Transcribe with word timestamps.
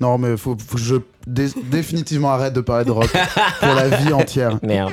Non, 0.00 0.18
mais 0.18 0.36
faut, 0.36 0.56
faut 0.58 0.76
que 0.76 0.82
je 0.82 0.96
dé- 1.26 1.50
définitivement 1.64 2.30
arrête 2.30 2.52
de 2.52 2.60
parler 2.60 2.84
de 2.84 2.90
rock 2.90 3.10
pour 3.60 3.74
la 3.74 3.88
vie 3.88 4.12
entière. 4.12 4.58
Merde. 4.62 4.92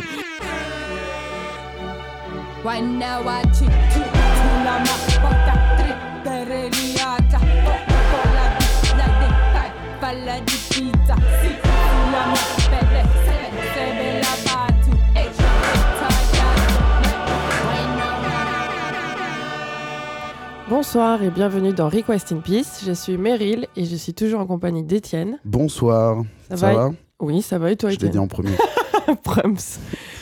Bonsoir 20.76 21.22
et 21.22 21.30
bienvenue 21.30 21.72
dans 21.72 21.88
Request 21.88 22.32
in 22.32 22.38
Peace. 22.40 22.82
Je 22.84 22.94
suis 22.94 23.16
Meryl 23.16 23.68
et 23.76 23.86
je 23.86 23.96
suis 23.96 24.16
toujours 24.16 24.40
en 24.40 24.48
compagnie 24.48 24.82
d'Étienne. 24.82 25.38
Bonsoir. 25.46 26.24
Ça 26.50 26.58
Ça, 26.58 26.74
va 26.74 26.88
va? 26.88 26.92
Oui, 27.20 27.44
ça 27.44 27.60
va 27.60 27.70
et 27.72 27.76
toi, 27.76 27.92
Je 27.92 28.00
l'ai 28.00 28.10
dit 28.10 28.18
en 28.18 28.28
premier. 28.28 28.58
Prums. 29.24 29.56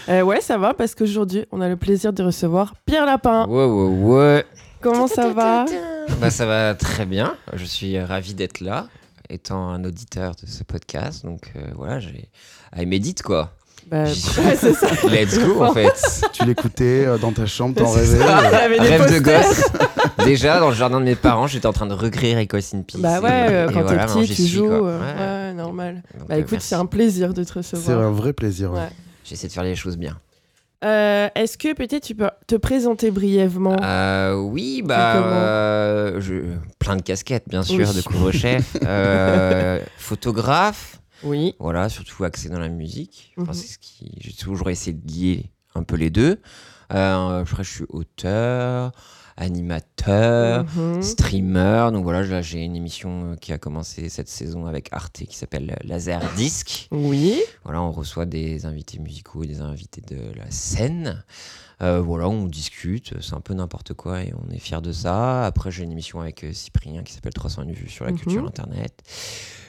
Euh, 0.09 0.23
ouais, 0.23 0.41
ça 0.41 0.57
va 0.57 0.73
parce 0.73 0.93
qu'aujourd'hui, 0.93 1.45
on 1.53 1.61
a 1.61 1.69
le 1.69 1.77
plaisir 1.77 2.11
de 2.11 2.21
recevoir 2.21 2.73
Pierre 2.85 3.05
Lapin. 3.05 3.47
Ouais, 3.47 3.63
ouais, 3.63 4.03
ouais. 4.03 4.45
Comment 4.81 5.07
ça 5.07 5.29
va? 5.29 5.63
Bah, 6.19 6.29
ça 6.29 6.45
va 6.45 6.75
très 6.75 7.05
bien. 7.05 7.37
Je 7.53 7.63
suis 7.63 7.97
ravi 7.97 8.33
d'être 8.33 8.59
là, 8.59 8.89
étant 9.29 9.69
un 9.69 9.85
auditeur 9.85 10.35
de 10.35 10.47
ce 10.47 10.65
podcast. 10.65 11.23
Donc 11.23 11.53
euh, 11.55 11.61
voilà, 11.77 12.01
j'ai. 12.01 12.29
I 12.75 12.85
médite 12.85 13.23
quoi. 13.23 13.53
Bah, 13.87 14.03
ouais, 14.05 14.55
c'est 14.55 14.73
ça. 14.73 14.87
Let's 15.09 15.37
go 15.39 15.63
en 15.63 15.73
fait. 15.73 16.21
tu 16.33 16.45
l'écoutais 16.45 17.05
euh, 17.05 17.17
dans 17.17 17.31
ta 17.31 17.45
chambre, 17.45 17.75
t'en 17.75 17.87
C'est 17.87 17.99
rêvais. 18.01 18.19
ça. 18.19 18.39
euh, 18.39 18.67
Rêve 18.79 19.13
de 19.13 19.19
gosse. 19.19 19.63
Déjà, 20.25 20.59
dans 20.59 20.69
le 20.69 20.75
jardin 20.75 20.99
de 20.99 21.05
mes 21.05 21.15
parents, 21.15 21.47
j'étais 21.47 21.65
en 21.67 21.73
train 21.73 21.87
de 21.87 21.93
recréer 21.93 22.33
Echoes 22.37 22.75
in 22.75 22.81
Peace. 22.83 22.99
Bah 23.01 23.17
Et- 23.17 23.23
ouais, 23.23 23.29
euh, 23.31 23.69
et 23.69 23.73
quand 23.73 23.81
voilà, 23.81 24.05
t'es 24.05 24.19
petit, 24.21 24.35
tu 24.35 24.47
joues. 24.47 24.71
euh, 24.71 24.99
Ouais. 24.99 25.49
ouais, 25.49 25.53
normal. 25.53 26.03
Donc, 26.17 26.27
Bah 26.29 26.35
euh, 26.35 26.39
écoute, 26.39 26.59
c'est 26.61 26.75
un 26.75 26.85
plaisir 26.85 27.33
de 27.33 27.43
te 27.43 27.49
C'est 27.49 27.75
recevoir. 27.75 27.99
un 27.99 28.11
vrai 28.11 28.33
plaisir. 28.33 28.71
ouais. 28.71 28.79
Ouais. 28.79 28.89
J'essaie 29.23 29.47
de 29.47 29.53
faire 29.53 29.63
les 29.63 29.75
choses 29.75 29.97
bien. 29.97 30.17
Euh, 30.83 31.27
Est-ce 31.35 31.57
que 31.59 31.73
peut-être 31.75 32.03
tu 32.03 32.15
peux 32.15 32.29
te 32.47 32.55
présenter 32.55 33.11
brièvement? 33.11 33.77
Euh, 33.83 34.33
oui, 34.35 34.81
bah, 34.83 35.17
euh, 35.17 36.19
je... 36.19 36.33
plein 36.79 36.95
de 36.95 37.03
casquettes, 37.03 37.43
bien 37.47 37.61
sûr, 37.61 37.87
Oui. 37.87 37.95
de 37.95 38.01
couvre-chef. 38.01 38.77
Euh, 38.83 39.79
photographe, 39.97 40.99
Oui. 41.23 41.55
voilà, 41.59 41.89
surtout 41.89 42.23
axé 42.23 42.49
dans 42.49 42.59
la 42.59 42.69
musique. 42.69 43.33
Enfin, 43.37 43.51
Mhm. 43.51 43.57
c'est 43.57 43.67
ce 43.67 43.77
qui... 43.79 44.11
J'ai 44.19 44.33
toujours 44.33 44.69
essayé 44.69 44.93
de 44.93 45.11
lier 45.11 45.51
un 45.75 45.83
peu 45.83 45.95
les 45.95 46.09
deux. 46.09 46.39
Euh, 46.93 47.41
après, 47.41 47.63
je 47.63 47.69
suis 47.71 47.85
auteur, 47.89 48.91
animateur, 49.37 50.65
Mhm. 50.75 51.01
streamer. 51.01 51.89
Donc 51.93 52.03
voilà, 52.03 52.23
là, 52.23 52.41
j'ai 52.41 52.59
une 52.63 52.75
émission 52.75 53.31
euh, 53.31 53.35
qui 53.35 53.53
a 53.53 53.57
commencé 53.57 54.09
cette 54.09 54.27
saison 54.29 54.65
avec 54.65 54.89
Arte 54.91 55.23
qui 55.27 55.35
s'appelle 55.37 55.77
Laser 55.83 56.21
Disc. 56.35 56.87
Oui. 56.91 57.41
Voilà, 57.63 57.81
on 57.81 57.91
reçoit 57.91 58.25
des 58.25 58.65
invités 58.65 58.99
musicaux 58.99 59.43
et 59.43 59.47
des 59.47 59.61
invités 59.61 60.01
de 60.01 60.33
la 60.37 60.49
scène. 60.51 61.23
Euh, 61.81 61.99
voilà, 61.99 62.27
on 62.29 62.45
discute, 62.45 63.13
c'est 63.21 63.33
un 63.33 63.39
peu 63.41 63.53
n'importe 63.55 63.93
quoi 63.93 64.21
et 64.21 64.33
on 64.47 64.51
est 64.53 64.59
fiers 64.59 64.81
de 64.81 64.91
ça. 64.91 65.45
Après, 65.45 65.71
j'ai 65.71 65.83
une 65.83 65.91
émission 65.91 66.21
avec 66.21 66.43
euh, 66.43 66.53
Cyprien 66.53 67.01
qui 67.01 67.11
s'appelle 67.13 67.33
301 67.33 67.71
vues 67.71 67.89
sur 67.89 68.05
la 68.05 68.11
Mhm. 68.11 68.19
culture 68.19 68.45
internet. 68.45 68.93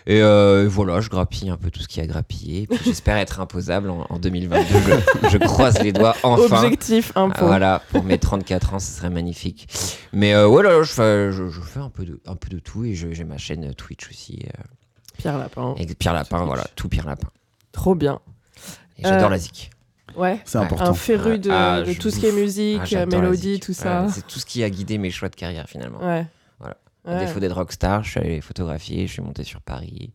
Et 0.06 0.20
euh, 0.20 0.66
voilà, 0.68 1.00
je 1.00 1.08
grappille 1.08 1.48
un 1.48 1.56
peu 1.56 1.70
tout 1.70 1.80
ce 1.80 1.88
qui 1.88 2.00
a 2.00 2.06
grappillé. 2.06 2.68
J'espère 2.84 3.16
être 3.16 3.40
imposable 3.40 3.88
en, 3.88 4.05
en 4.10 4.18
2022. 4.18 4.66
Je, 5.22 5.28
je 5.30 5.38
croise 5.38 5.80
les 5.83 5.92
doigts 5.92 6.14
enfin. 6.22 6.64
Objectif 6.64 7.12
impôt. 7.14 7.46
Voilà, 7.46 7.80
pour 7.92 8.02
mes 8.02 8.18
34 8.18 8.74
ans, 8.74 8.78
ce 8.78 8.90
serait 8.92 9.10
magnifique. 9.10 9.68
Mais 10.12 10.34
voilà, 10.44 10.83
je 10.83 10.92
fais, 10.92 11.33
je, 11.33 11.48
je 11.48 11.60
fais 11.60 11.80
un, 11.80 11.88
peu 11.88 12.05
de, 12.05 12.20
un 12.27 12.36
peu 12.36 12.48
de 12.50 12.58
tout 12.58 12.84
et 12.84 12.94
j'ai 12.94 13.24
ma 13.24 13.38
chaîne 13.38 13.72
Twitch 13.74 14.10
aussi. 14.10 14.40
Pierre 15.18 15.38
Lapin. 15.38 15.74
avec 15.78 15.96
Pierre 15.98 16.14
Lapin, 16.14 16.44
voilà, 16.44 16.66
tout 16.74 16.88
Pierre 16.88 17.06
Lapin. 17.06 17.28
Trop 17.70 17.94
bien. 17.94 18.20
Et 18.98 19.02
j'adore 19.05 19.28
Euh, 19.28 19.30
la 19.30 19.38
zik. 19.38 19.70
Ouais. 20.17 20.41
C'est 20.45 20.58
important. 20.58 20.91
Un 20.91 20.95
féru 20.95 21.39
de, 21.39 21.50
Ah, 21.50 21.83
de 21.83 21.92
tout 21.95 22.11
ce 22.11 22.19
qui 22.20 22.27
est 22.27 22.33
musique, 22.33 22.95
Ah, 22.95 23.07
mélodie, 23.07 23.61
tout 23.61 23.73
ça. 23.73 24.02
Ouais, 24.02 24.08
c'est 24.11 24.27
tout 24.27 24.39
ce 24.39 24.45
qui 24.46 24.63
a 24.63 24.68
guidé 24.70 24.98
mes 24.98 25.11
choix 25.11 25.29
de 25.29 25.36
carrière 25.36 25.67
finalement. 25.68 25.98
Ouais. 26.01 26.27
Voilà. 26.58 26.77
Ouais. 27.07 27.14
À 27.14 27.18
défaut 27.24 27.40
d'être 27.40 27.55
rockstar, 27.57 28.02
je 28.05 28.11
suis 28.11 28.20
allé 28.20 28.40
photographier, 28.40 29.07
je 29.07 29.13
suis 29.14 29.23
monté 29.23 29.42
sur 29.45 29.61
Paris. 29.61 30.13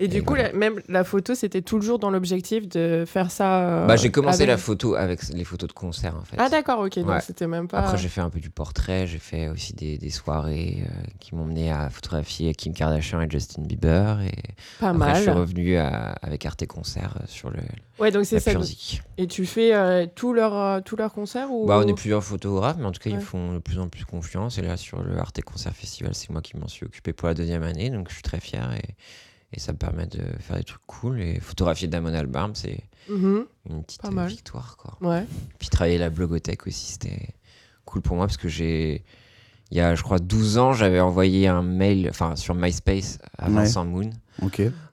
Et 0.00 0.08
du 0.08 0.22
coup, 0.24 0.34
voilà. 0.34 0.48
la- 0.50 0.58
même 0.58 0.80
la 0.88 1.04
photo, 1.04 1.34
c'était 1.34 1.62
toujours 1.62 1.98
dans 1.98 2.10
l'objectif 2.10 2.68
de 2.68 3.04
faire 3.06 3.30
ça. 3.30 3.60
euh, 3.60 3.86
bah, 3.86 3.96
j'ai 3.96 4.10
commencé 4.10 4.38
avec- 4.42 4.48
la 4.48 4.56
photo 4.56 4.94
avec 4.96 5.22
les 5.28 5.44
photos 5.44 5.68
de 5.68 5.72
concert 5.72 6.16
en 6.16 6.22
fait. 6.24 6.36
Ah 6.38 6.48
d'accord, 6.48 6.80
ok. 6.80 6.98
Donc 6.98 7.20
c'était 7.22 7.46
même 7.46 7.68
pas. 7.68 7.78
Après, 7.78 7.96
j'ai 7.98 8.08
fait 8.08 8.20
un 8.20 8.30
peu 8.30 8.40
du 8.40 8.50
portrait, 8.50 9.06
j'ai 9.06 9.18
fait 9.18 9.48
aussi 9.48 9.72
des, 9.72 9.96
des 9.98 10.10
soirées 10.10 10.84
euh, 10.84 11.02
qui 11.20 11.34
m'ont 11.34 11.44
mené 11.44 11.70
à 11.70 11.90
photographier 11.90 12.54
Kim 12.54 12.72
Kardashian 12.74 13.20
et 13.20 13.28
Justin 13.30 13.62
Bieber. 13.62 14.20
Et 14.22 14.32
pas 14.80 14.90
après, 14.90 15.14
je 15.14 15.20
suis 15.20 15.26
mal. 15.28 15.38
revenu 15.38 15.76
à- 15.76 16.12
avec 16.22 16.44
Arte 16.44 16.66
Concert 16.66 17.14
euh, 17.20 17.24
sur 17.26 17.50
le, 17.50 17.58
Ouais, 18.00 18.10
donc 18.10 18.24
c'est 18.26 18.40
ça. 18.40 18.50
Et 19.18 19.28
tu 19.28 19.46
fais 19.46 19.72
euh, 19.74 20.06
tous 20.12 20.32
leurs 20.32 20.82
leurs 20.98 21.12
concerts 21.12 21.52
ou 21.52 21.66
Bah, 21.66 21.80
on 21.84 21.86
est 21.86 21.94
plusieurs 21.94 22.24
photographes, 22.24 22.76
mais 22.78 22.84
en 22.86 22.92
tout 22.92 23.00
cas, 23.00 23.10
Ouais. 23.10 23.16
ils 23.20 23.22
font 23.24 23.52
de 23.54 23.58
plus 23.60 23.78
en 23.78 23.88
plus 23.88 24.04
confiance. 24.04 24.58
Et 24.58 24.62
là, 24.62 24.76
sur 24.76 25.02
le 25.02 25.16
Arte 25.18 25.40
Concert 25.42 25.72
Festival, 25.72 26.14
c'est 26.14 26.30
moi 26.30 26.40
qui 26.42 26.56
m'en 26.56 26.66
suis 26.68 26.84
occupé 26.84 27.12
pour 27.12 27.28
la 27.28 27.34
deuxième 27.34 27.62
année, 27.62 27.90
donc 27.90 28.08
je 28.08 28.14
suis 28.14 28.22
très 28.22 28.40
fier. 28.40 28.72
Et, 28.74 28.94
et 29.54 29.60
ça 29.60 29.72
me 29.72 29.78
permet 29.78 30.06
de 30.06 30.20
faire 30.40 30.56
des 30.56 30.64
trucs 30.64 30.84
cool. 30.86 31.20
Et 31.20 31.40
photographier 31.40 31.88
Damon 31.88 32.12
Albarn, 32.14 32.54
c'est 32.54 32.80
Mhm. 33.08 33.44
une 33.68 33.84
petite 33.84 34.04
euh, 34.04 34.26
victoire. 34.26 34.76
Quoi. 34.76 34.96
Ouais. 35.00 35.24
Puis 35.58 35.68
travailler 35.68 35.98
la 35.98 36.10
blogothèque 36.10 36.66
aussi, 36.66 36.92
c'était 36.92 37.28
cool 37.84 38.02
pour 38.02 38.16
moi 38.16 38.26
parce 38.26 38.36
que 38.38 38.48
j'ai. 38.48 39.04
Il 39.70 39.78
y 39.78 39.80
a, 39.80 39.94
je 39.94 40.02
crois, 40.02 40.18
12 40.18 40.58
ans, 40.58 40.72
j'avais 40.72 41.00
envoyé 41.00 41.48
un 41.48 41.62
mail 41.62 42.06
enfin, 42.10 42.36
sur 42.36 42.54
MySpace 42.54 43.18
à 43.38 43.48
Ouais. 43.48 43.54
Vincent 43.54 43.84
Moon 43.84 44.10
en 44.42 44.48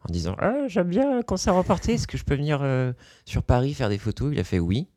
disant 0.10 0.36
ah, 0.40 0.68
J'aime 0.68 0.88
bien 0.90 1.20
un 1.20 1.22
concert 1.22 1.56
reporté, 1.56 1.94
est-ce 1.96 2.08
que 2.08 2.18
je 2.18 2.24
peux 2.24 2.36
venir 2.36 2.60
euh, 2.62 2.94
sur 3.26 3.44
Paris 3.44 3.74
faire 3.74 3.90
des 3.90 3.98
photos? 3.98 4.32
Il 4.34 4.40
a 4.40 4.44
fait 4.44 4.60
oui. 4.60 4.88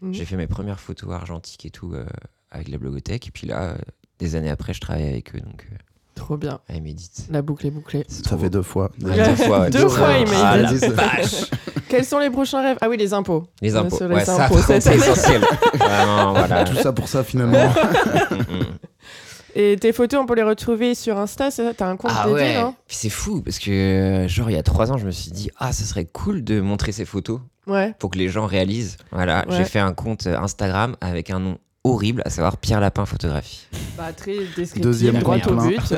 Mhm. 0.00 0.12
J'ai 0.14 0.24
fait 0.24 0.36
mes 0.36 0.46
premières 0.48 0.80
photos 0.80 1.12
argentiques 1.12 1.64
et 1.66 1.70
tout 1.70 1.92
euh, 1.94 2.04
avec 2.50 2.68
la 2.68 2.78
blogothèque. 2.78 3.28
Et 3.28 3.30
puis 3.30 3.46
là, 3.46 3.62
euh, 3.70 3.78
des 4.18 4.34
années 4.36 4.50
après, 4.50 4.74
je 4.74 4.80
travaille 4.80 5.06
avec 5.08 5.34
eux, 5.34 5.40
donc 5.40 5.66
euh, 5.72 5.76
Trop 6.14 6.36
bien. 6.36 6.60
médite. 6.82 7.26
La 7.30 7.42
boucle 7.42 7.66
est 7.66 7.70
bouclée. 7.70 8.04
Ça 8.08 8.22
trop 8.22 8.36
fait 8.36 8.44
beau. 8.44 8.48
deux 8.58 8.62
fois. 8.62 8.90
Ah, 9.08 9.14
deux 9.28 9.34
fois, 9.44 9.60
ouais, 9.60 9.70
Deux 9.70 9.78
deux 9.80 9.88
fois, 9.88 10.08
il 10.18 10.28
m'a 10.28 10.50
Ah, 10.50 10.56
vache. 10.90 11.50
Quels 11.88 12.04
sont 12.04 12.18
les 12.18 12.30
prochains 12.30 12.62
rêves? 12.62 12.78
Ah 12.80 12.88
oui, 12.88 12.96
les 12.96 13.12
impôts. 13.14 13.44
Les 13.62 13.74
Euh, 13.74 13.80
impôts. 13.80 13.96
sur 13.96 14.08
les 14.08 14.14
Ouais, 14.16 14.24
ça, 14.24 14.44
impôts 14.46 14.58
cette 14.58 14.82
c'est 14.82 14.94
essentiel. 14.96 15.42
Vraiment, 15.74 16.32
voilà. 16.34 16.64
Tout 16.64 16.76
ça 16.76 16.92
pour 16.92 17.08
ça 17.08 17.24
finalement. 17.24 17.72
Et 19.56 19.76
tes 19.80 19.92
photos, 19.92 20.20
on 20.22 20.26
peut 20.26 20.36
les 20.36 20.44
retrouver 20.44 20.94
sur 20.94 21.18
Insta, 21.18 21.50
c'est 21.50 21.64
ça? 21.64 21.74
T'as 21.74 21.88
un 21.88 21.96
compte 21.96 22.12
Ah 22.14 22.24
dédié, 22.28 22.40
ouais. 22.40 22.60
non? 22.62 22.74
Puis 22.86 22.96
c'est 22.96 23.08
fou 23.10 23.42
parce 23.42 23.58
que 23.58 24.26
genre 24.28 24.48
il 24.48 24.54
y 24.54 24.58
a 24.58 24.62
trois 24.62 24.92
ans 24.92 24.96
je 24.96 25.04
me 25.06 25.10
suis 25.10 25.32
dit 25.32 25.50
ah 25.58 25.72
ce 25.72 25.82
serait 25.84 26.04
cool 26.04 26.44
de 26.44 26.60
montrer 26.60 26.92
ces 26.92 27.04
photos 27.04 27.40
Ouais. 27.66 27.92
pour 27.98 28.10
que 28.10 28.18
les 28.18 28.28
gens 28.28 28.46
réalisent. 28.46 28.96
Voilà 29.10 29.44
Ouais. 29.48 29.56
j'ai 29.56 29.64
fait 29.64 29.80
un 29.80 29.92
compte 29.92 30.28
Instagram 30.28 30.94
avec 31.00 31.30
un 31.30 31.40
nom 31.40 31.58
horrible 31.82 32.22
à 32.24 32.30
savoir 32.30 32.58
Pierre 32.58 32.80
Lapin 32.80 33.04
photographie. 33.06 33.66
Bah, 33.96 34.12
très 34.12 34.38
descriptif, 34.56 34.80
Deuxième 34.82 35.18
droit 35.18 35.36
au 35.36 35.54
but. 35.56 35.80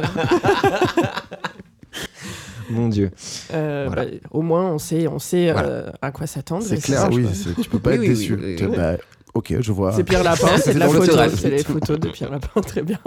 Mon 2.70 2.88
Dieu. 2.88 3.10
Euh, 3.52 3.84
Voilà. 3.86 4.04
bah, 4.06 4.10
au 4.30 4.42
moins, 4.42 4.72
on 4.72 4.78
sait, 4.78 5.06
on 5.06 5.18
sait 5.18 5.52
Voilà. 5.52 5.68
euh, 5.68 5.90
à 6.00 6.10
quoi 6.10 6.26
s'attendre. 6.26 6.64
C'est 6.66 6.78
clair, 6.82 7.00
ça, 7.02 7.08
oui. 7.10 7.26
Tu 7.62 7.68
peux 7.68 7.78
pas 7.78 7.90
Oui, 7.90 7.96
être 7.96 8.00
oui, 8.02 8.08
déçu. 8.08 8.34
oui, 8.34 8.56
Tu- 8.56 8.66
bah, 8.68 8.96
ok, 9.34 9.56
je 9.60 9.72
vois. 9.72 9.92
C'est 9.92 10.04
Pierre 10.04 10.22
Lapin, 10.24 10.56
c'est 10.62 10.74
de 10.74 10.78
la 10.78 10.88
photo. 10.88 11.12
C'est 11.36 11.50
les 11.50 11.62
photos 11.64 12.00
de 12.00 12.08
Pierre 12.08 12.30
Lapin, 12.30 12.60
très 12.62 12.82
bien. 12.82 12.98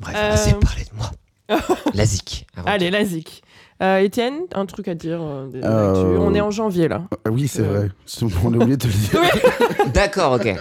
Bref 0.00 0.14
Euh, 0.16 0.32
assez 0.32 0.54
parlé 0.54 0.84
de 0.84 0.96
moi. 0.96 1.10
La 1.94 2.04
avant 2.56 2.66
Allez, 2.70 2.90
la 2.90 3.04
Euh, 3.84 3.98
Étienne, 3.98 4.34
un 4.54 4.64
truc 4.64 4.88
à 4.88 4.94
dire 4.94 5.18
euh, 5.20 5.46
des 5.48 5.60
Euh, 5.62 6.16
On 6.18 6.34
est 6.34 6.40
en 6.40 6.50
janvier, 6.50 6.88
là. 6.88 7.02
Ah 7.26 7.30
Oui, 7.30 7.48
c'est 7.48 7.60
Euh. 7.60 7.64
vrai. 7.64 7.88
On 8.44 8.52
a 8.54 8.56
oublié 8.56 8.76
de 8.78 8.82
te 8.82 8.86
le 8.86 8.92
dire. 8.94 9.20
D'accord 9.92 10.32
ok. 10.32 10.44
Début 10.44 10.58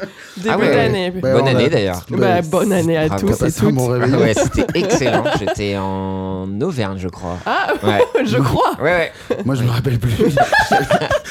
Ah 0.49 0.57
ouais. 0.57 0.75
d'année. 0.75 1.11
Bah, 1.11 1.31
Bonne 1.33 1.43
on 1.43 1.45
a- 1.45 1.49
année, 1.51 1.69
d'ailleurs. 1.69 2.05
Bah, 2.09 2.41
bonne 2.41 2.73
année 2.73 2.97
à 2.97 3.07
Bravo. 3.07 3.27
tous 3.27 3.41
et 3.45 3.51
toutes. 3.51 3.77
ouais 3.79 4.33
c'était 4.33 4.65
excellent. 4.79 5.23
J'étais 5.39 5.77
en 5.77 6.47
Auvergne 6.61 6.97
je 6.97 7.07
crois. 7.07 7.37
Ah, 7.45 7.73
Ouais. 7.83 8.01
je 8.25 8.37
crois. 8.37 8.73
Ouais 8.81 9.11
ouais. 9.29 9.37
Moi, 9.45 9.55
je 9.55 9.63
me 9.63 9.69
rappelle 9.69 9.99
plus. 9.99 10.35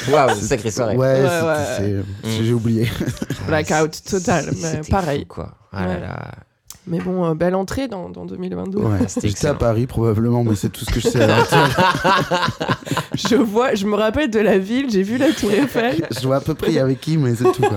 Waouh 0.10 0.34
sacrée 0.40 0.70
soirée. 0.70 0.96
Ouais, 0.96 1.20
Ouais, 1.22 1.92
Mm. 1.92 2.28
j'ai 2.42 2.52
oublié. 2.54 2.88
Blackout 3.46 4.02
total, 4.08 4.44
C'était- 4.52 4.78
mais 4.78 4.88
pareil. 4.88 5.20
fou, 5.20 5.26
quoi. 5.34 5.54
Ah 5.72 5.86
là 5.86 5.88
Ouais. 5.94 6.00
là. 6.00 6.18
Mais 6.86 6.98
bon, 6.98 7.24
euh, 7.24 7.34
belle 7.34 7.54
entrée 7.54 7.86
dans, 7.88 8.08
dans 8.10 8.24
2022. 8.26 8.78
Ouais. 8.78 8.98
C'était 9.08 9.28
J'étais 9.28 9.46
à. 9.46 9.54
Paris 9.54 9.86
probablement, 9.86 10.42
mais 10.42 10.56
c'est 10.56 10.70
tout 10.70 10.84
ce 10.84 10.90
que 10.92 11.00
je 11.00 11.08
sais 11.08 11.22
actuelle. 11.22 11.60
Je 13.14 13.36
vois, 13.36 13.74
je 13.74 13.86
me 13.86 13.94
rappelle 13.94 14.30
de 14.30 14.40
la 14.40 14.58
ville, 14.58 14.90
j'ai 14.90 15.02
vu 15.02 15.18
la 15.18 15.30
Tour 15.32 15.52
Eiffel. 15.52 16.06
Je 16.10 16.26
vois 16.26 16.36
à 16.36 16.40
peu 16.40 16.54
près 16.54 16.78
avec 16.78 17.00
qui, 17.00 17.18
mais 17.18 17.34
c'est 17.34 17.44
tout. 17.52 17.62
quoi. 17.62 17.76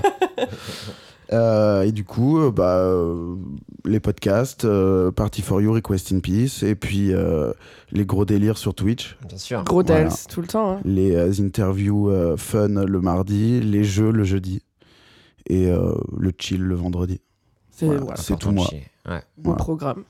Euh, 1.32 1.82
et 1.82 1.92
du 1.92 2.04
coup, 2.04 2.38
euh, 2.38 2.50
bah, 2.50 2.76
euh, 2.78 3.34
les 3.84 3.98
podcasts, 4.00 4.64
euh, 4.64 5.10
Party 5.10 5.42
for 5.42 5.60
You, 5.60 5.72
Request 5.72 6.12
in 6.12 6.20
Peace, 6.20 6.62
et 6.62 6.74
puis 6.76 7.12
euh, 7.12 7.52
les 7.92 8.06
gros 8.06 8.24
délires 8.24 8.58
sur 8.58 8.74
Twitch, 8.74 9.16
Bien 9.28 9.36
sûr. 9.38 9.64
Gros 9.64 9.82
Voilà. 9.82 10.08
Tout 10.30 10.40
le 10.40 10.46
temps. 10.46 10.72
hein. 10.76 10.80
les 10.84 11.14
euh, 11.16 11.32
interviews 11.40 12.10
euh, 12.10 12.36
fun 12.36 12.68
le 12.86 13.00
mardi, 13.00 13.60
les 13.60 13.82
jeux 13.84 14.10
le 14.12 14.22
jeudi, 14.24 14.62
et 15.48 15.68
euh, 15.70 15.92
le 16.16 16.32
chill 16.38 16.62
le 16.62 16.74
vendredi. 16.76 17.20
C'est 17.76 17.86
Voilà. 17.86 18.00
voilà, 18.00 18.22
tout 18.38 18.50
moi. 18.52 18.66
Ouais. 19.08 19.22
programme. 19.58 20.04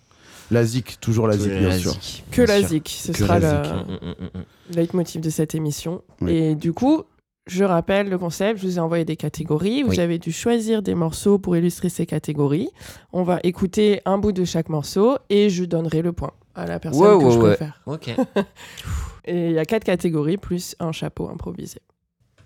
La 0.52 0.64
zik, 0.64 0.98
toujours 1.00 1.26
la 1.26 1.36
Toujours 1.36 1.58
bien 1.58 1.68
la 1.68 1.78
sûr. 1.78 1.90
zik, 1.92 2.24
Que 2.30 2.42
la 2.42 2.60
sûr. 2.60 2.68
zik, 2.68 2.88
ce 2.88 3.10
Que 3.12 3.18
sera 3.18 3.40
le. 3.40 3.46
Mm, 3.48 3.98
mm, 4.00 4.38
mm, 4.38 4.74
leitmotiv 4.76 5.20
de 5.20 5.30
cette 5.30 5.56
émission. 5.56 6.02
Oui. 6.20 6.30
Et 6.32 6.54
du 6.54 6.72
coup, 6.72 7.02
je 7.48 7.64
rappelle 7.64 8.08
le 8.08 8.16
concept, 8.18 8.60
je 8.60 8.66
vous 8.66 8.76
ai 8.78 8.80
envoyé 8.80 9.04
des 9.04 9.16
catégories, 9.16 9.82
vous 9.82 9.90
Oui. 9.90 10.00
avez 10.00 10.18
dû 10.20 10.30
choisir 10.30 10.82
des 10.82 10.94
morceaux 10.94 11.38
pour 11.40 11.56
illustrer 11.56 11.88
ces 11.88 12.06
catégories. 12.06 12.68
On 13.12 13.24
va 13.24 13.40
écouter 13.42 14.00
un 14.04 14.18
bout 14.18 14.30
de 14.32 14.44
chaque 14.44 14.68
morceau 14.68 15.18
et 15.28 15.50
je 15.50 15.64
donnerai 15.64 16.02
le 16.02 16.12
point 16.12 16.32
à 16.54 16.66
la 16.66 16.78
personne 16.78 17.02
Ouais, 17.02 17.18
que 17.18 17.24
ouais, 17.24 17.32
je 17.32 17.38
ouais. 17.38 17.44
préfère. 17.56 17.82
Ok, 17.86 18.10
Et 19.24 19.46
il 19.48 19.52
y 19.54 19.58
a 19.58 19.64
quatre 19.64 19.82
catégories 19.84 20.36
plus 20.36 20.76
un 20.78 20.92
chapeau 20.92 21.28
improvisé. 21.28 21.80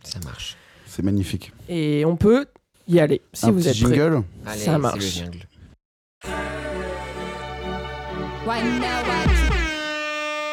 ça 0.02 0.19
marche. 0.25 0.56
C'est 0.87 1.02
magnifique. 1.02 1.52
Et 1.69 2.05
on 2.06 2.17
peut 2.17 2.46
y 2.90 3.00
aller 3.00 3.22
si 3.32 3.46
Un 3.46 3.50
vous 3.52 3.58
petit 3.60 3.69
êtes 3.69 3.81
prêts. 3.82 3.94
jingle 3.94 4.22
Allez, 4.46 4.58
Ça 4.60 4.72
c'est 4.72 4.78
marche. 4.78 5.04
jungle. 5.19 5.38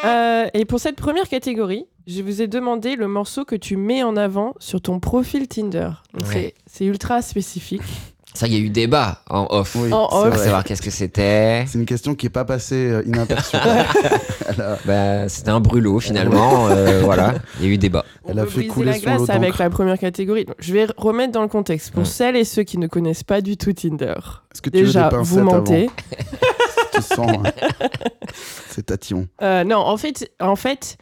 Euh, 0.06 0.48
et 0.54 0.66
pour 0.66 0.80
cette 0.80 0.96
première 0.96 1.28
catégorie, 1.28 1.86
je 2.06 2.22
vous 2.22 2.42
ai 2.42 2.48
demandé 2.48 2.96
le 2.96 3.08
morceau 3.08 3.46
que 3.46 3.56
tu 3.56 3.78
mets 3.78 4.04
en 4.04 4.16
avant 4.16 4.54
sur 4.60 4.80
ton 4.82 5.00
profil 5.00 5.48
Tinder. 5.48 5.90
Donc 6.14 6.28
Ouais. 6.28 6.34
c'est- 6.34 6.54
C'est 6.68 6.86
ultra 6.86 7.22
spécifique. 7.22 7.82
Ça, 8.38 8.46
il 8.46 8.54
y 8.54 8.56
a 8.56 8.60
eu 8.60 8.70
débat 8.70 9.22
en 9.32 9.48
off. 9.50 9.76
Oui, 9.76 9.92
En 9.92 10.08
off. 10.12 10.30
Pour 10.30 10.38
savoir 10.38 10.64
qu'est-ce 10.64 10.84
que 10.84 10.92
c'était. 10.92 11.66
C'est 11.68 11.80
une 11.80 11.88
question 11.88 12.14
qui 12.14 12.28
est 12.28 12.30
pas 12.30 12.46
passée 12.46 12.76
euh, 12.92 13.02
inaperçue. 13.08 13.56
a, 13.58 14.78
Bah, 14.86 15.28
c'était 15.28 15.50
un 15.50 15.60
brûlot 15.60 16.00
finalement. 16.00 16.68
euh, 16.68 17.02
voilà, 17.04 17.34
il 17.60 17.66
y 17.66 17.70
a 17.70 17.74
eu 17.74 17.78
débat. 17.80 18.06
On 18.24 18.32
Elle 18.32 18.40
a 18.40 18.44
peut 18.44 18.50
fait 18.50 18.68
couler 18.68 18.92
la 18.92 18.94
son 18.94 19.26
glace 19.26 19.30
avec 19.32 19.58
la 19.58 19.72
première 19.72 19.98
catégorie. 19.98 20.46
Donc, 20.46 20.56
je 20.60 20.72
vais 20.72 20.86
remettre 20.98 21.32
dans 21.32 21.42
le 21.42 21.48
contexte. 21.48 21.92
Pour 21.92 22.06
celles 22.06 22.36
et 22.36 22.44
ceux 22.44 22.62
qui 22.62 22.78
ne 22.78 22.86
connaissent 22.86 23.24
pas 23.24 23.42
du 23.42 23.58
tout 23.58 23.74
Tinder, 23.74 24.14
Est-ce 24.54 24.62
que 24.62 24.70
tu 24.70 24.78
veux 24.82 24.86
déjà, 24.86 25.10
vous 25.10 25.40
mentez. 25.42 25.86
avant 25.86 25.94
Tu 26.94 27.02
sens 27.02 27.20
hein. 27.30 27.52
C'est 28.70 28.86
tatillon. 28.86 29.28
Euh, 29.42 29.64
non, 29.64 29.78
en 29.78 29.98
fait, 29.98 30.32
en 30.40 30.56
fait, 30.56 30.98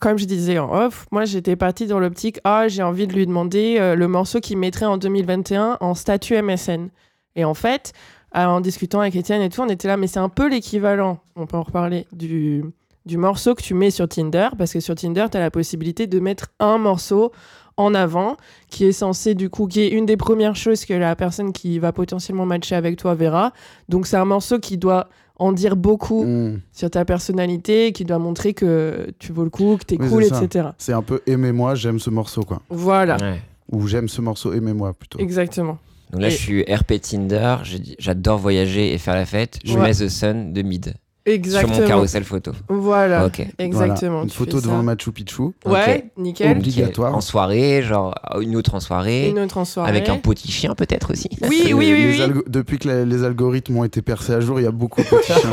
comme 0.00 0.18
je 0.18 0.24
disais 0.24 0.58
en 0.58 0.72
off, 0.72 1.06
moi 1.10 1.24
j'étais 1.24 1.56
partie 1.56 1.86
dans 1.86 2.00
l'optique 2.00 2.40
ah 2.44 2.66
j'ai 2.68 2.82
envie 2.82 3.06
de 3.06 3.12
lui 3.12 3.26
demander 3.26 3.76
euh, 3.78 3.94
le 3.94 4.08
morceau 4.08 4.40
qu'il 4.40 4.58
mettrait 4.58 4.86
en 4.86 4.96
2021 4.96 5.78
en 5.80 5.94
statut 5.94 6.40
MSN. 6.40 6.88
Et 7.36 7.44
en 7.44 7.54
fait, 7.54 7.92
euh, 8.36 8.44
en 8.44 8.60
discutant 8.60 9.00
avec 9.00 9.16
Étienne 9.16 9.42
et 9.42 9.48
tout, 9.48 9.60
on 9.60 9.68
était 9.68 9.88
là, 9.88 9.96
mais 9.96 10.06
c'est 10.06 10.18
un 10.18 10.28
peu 10.28 10.48
l'équivalent. 10.48 11.18
On 11.36 11.46
peut 11.46 11.56
en 11.56 11.62
reparler 11.62 12.06
du 12.12 12.64
du 13.06 13.16
morceau 13.16 13.54
que 13.54 13.62
tu 13.62 13.74
mets 13.74 13.90
sur 13.90 14.08
Tinder, 14.08 14.48
parce 14.56 14.72
que 14.72 14.80
sur 14.80 14.94
Tinder, 14.94 15.26
tu 15.30 15.36
as 15.36 15.40
la 15.40 15.50
possibilité 15.50 16.06
de 16.06 16.20
mettre 16.20 16.48
un 16.60 16.78
morceau 16.78 17.32
en 17.76 17.94
avant, 17.94 18.36
qui 18.68 18.84
est 18.84 18.92
censé, 18.92 19.34
du 19.34 19.48
coup, 19.48 19.66
qui 19.66 19.80
est 19.80 19.88
une 19.88 20.06
des 20.06 20.16
premières 20.16 20.56
choses 20.56 20.84
que 20.84 20.94
la 20.94 21.16
personne 21.16 21.52
qui 21.52 21.78
va 21.78 21.92
potentiellement 21.92 22.46
matcher 22.46 22.74
avec 22.74 22.96
toi 22.96 23.14
verra. 23.14 23.52
Donc, 23.88 24.06
c'est 24.06 24.16
un 24.16 24.24
morceau 24.24 24.58
qui 24.58 24.76
doit 24.76 25.08
en 25.42 25.52
dire 25.52 25.76
beaucoup 25.76 26.24
Mm. 26.24 26.60
sur 26.72 26.90
ta 26.90 27.04
personnalité, 27.04 27.92
qui 27.92 28.04
doit 28.04 28.18
montrer 28.18 28.54
que 28.54 29.08
tu 29.18 29.32
vaux 29.32 29.44
le 29.44 29.50
coup, 29.50 29.76
que 29.78 29.84
t'es 29.84 29.96
Oui, 30.00 30.08
cool, 30.08 30.24
etc. 30.24 30.68
C'est 30.78 30.92
un 30.92 31.02
peu 31.02 31.20
aimez-moi, 31.26 31.74
j'aime 31.74 31.98
ce 31.98 32.10
morceau 32.10 32.42
quoi. 32.42 32.60
Voilà, 32.70 33.16
Ouais. 33.16 33.40
Ou 33.70 33.86
j'aime 33.86 34.08
ce 34.08 34.20
morceau, 34.20 34.52
aimez-moi 34.52 34.92
plutôt. 34.92 35.18
exactement. 35.18 35.78
Donc 36.12 36.20
là, 36.20 36.28
Et- 36.28 36.30
je 36.30 36.36
suis 36.36 36.62
RP 36.64 37.00
Tinder. 37.00 37.56
J'adore 37.98 38.38
voyager 38.38 38.92
et 38.92 38.98
faire 38.98 39.14
la 39.14 39.24
fête. 39.24 39.58
Je 39.64 39.78
Ouais. 39.78 39.84
mets 39.88 39.94
The 39.94 40.08
Sun 40.08 40.52
de 40.52 40.60
mid 40.62 40.92
sur 41.24 41.32
Exactement. 41.34 41.80
mon 41.80 41.86
carrousel 41.86 42.24
photo. 42.24 42.52
Voilà, 42.68 43.26
Ok. 43.26 43.46
exactement. 43.58 44.10
Voilà. 44.10 44.24
Une 44.24 44.30
photo 44.30 44.60
devant 44.60 44.72
ça. 44.72 44.78
le 44.78 44.82
Machu 44.82 45.12
Picchu. 45.12 45.42
Ouais, 45.64 46.10
nickel. 46.16 46.48
Obli- 46.56 46.58
Obligatoire. 46.60 47.14
En 47.14 47.20
soirée, 47.20 47.82
genre 47.82 48.14
une 48.40 48.56
autre 48.56 48.74
en 48.74 48.80
soirée. 48.80 49.28
Une 49.28 49.38
autre 49.38 49.58
en 49.58 49.64
soirée. 49.64 49.88
Avec 49.90 50.08
un 50.08 50.16
petit 50.16 50.50
chien 50.50 50.74
peut-être 50.74 51.12
aussi. 51.12 51.28
Oui, 51.42 51.62
oui, 51.66 51.72
oui, 51.74 51.90
les 51.92 52.06
oui. 52.12 52.20
algo- 52.20 52.42
Depuis 52.48 52.78
que 52.78 52.88
la- 52.88 53.04
les 53.04 53.22
algorithmes 53.24 53.76
ont 53.78 53.84
été 53.84 54.02
percés 54.02 54.32
à 54.32 54.40
jour, 54.40 54.58
il 54.58 54.64
y 54.64 54.66
a 54.66 54.72
beaucoup 54.72 55.00
de 55.00 55.06
petits 55.06 55.32
chiens. 55.32 55.50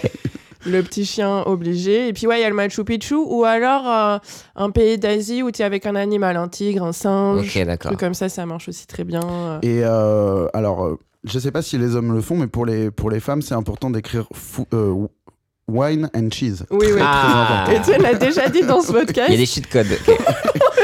Le 0.66 0.82
petit 0.82 1.04
chien 1.04 1.42
obligé. 1.46 2.08
Et 2.08 2.12
puis, 2.12 2.26
ouais, 2.26 2.38
il 2.40 2.42
y 2.42 2.44
a 2.44 2.48
le 2.48 2.54
Machu 2.56 2.82
Picchu. 2.82 3.14
Ou 3.14 3.44
alors 3.44 3.86
euh, 3.88 4.18
un 4.56 4.70
pays 4.70 4.98
d'Asie 4.98 5.42
où 5.44 5.52
tu 5.52 5.62
es 5.62 5.64
avec 5.64 5.86
un 5.86 5.94
animal, 5.94 6.36
un 6.36 6.48
tigre, 6.48 6.82
un 6.82 6.90
singe. 6.92 7.46
Ok, 7.46 7.56
Un 7.58 7.66
d'accord. 7.66 7.90
truc 7.92 8.00
comme 8.00 8.14
ça, 8.14 8.28
ça 8.28 8.46
marche 8.46 8.68
aussi 8.68 8.86
très 8.88 9.04
bien. 9.04 9.20
euh. 9.22 9.58
Et 9.62 9.82
euh, 9.84 10.48
alors, 10.54 10.84
euh, 10.84 10.98
je 11.26 11.38
sais 11.38 11.50
pas 11.50 11.62
si 11.62 11.76
les 11.76 11.96
hommes 11.96 12.12
le 12.14 12.20
font, 12.20 12.36
mais 12.36 12.46
pour 12.46 12.64
les, 12.66 12.90
pour 12.90 13.10
les 13.10 13.20
femmes, 13.20 13.42
c'est 13.42 13.54
important 13.54 13.90
d'écrire 13.90 14.28
euh, 14.72 15.06
wine 15.68 16.08
and 16.14 16.28
cheese. 16.30 16.64
Oui, 16.70 16.86
oui. 16.92 17.00
Ah. 17.02 17.66
Étienne 17.72 18.02
l'a 18.02 18.14
déjà 18.14 18.48
dit 18.48 18.62
dans 18.62 18.80
ce 18.80 18.92
podcast. 18.92 19.28
Il 19.28 19.32
y 19.32 19.36
a 19.36 19.38
des 19.38 19.46
cheat 19.46 19.66
codes. 19.68 19.86
ok. 20.06 20.18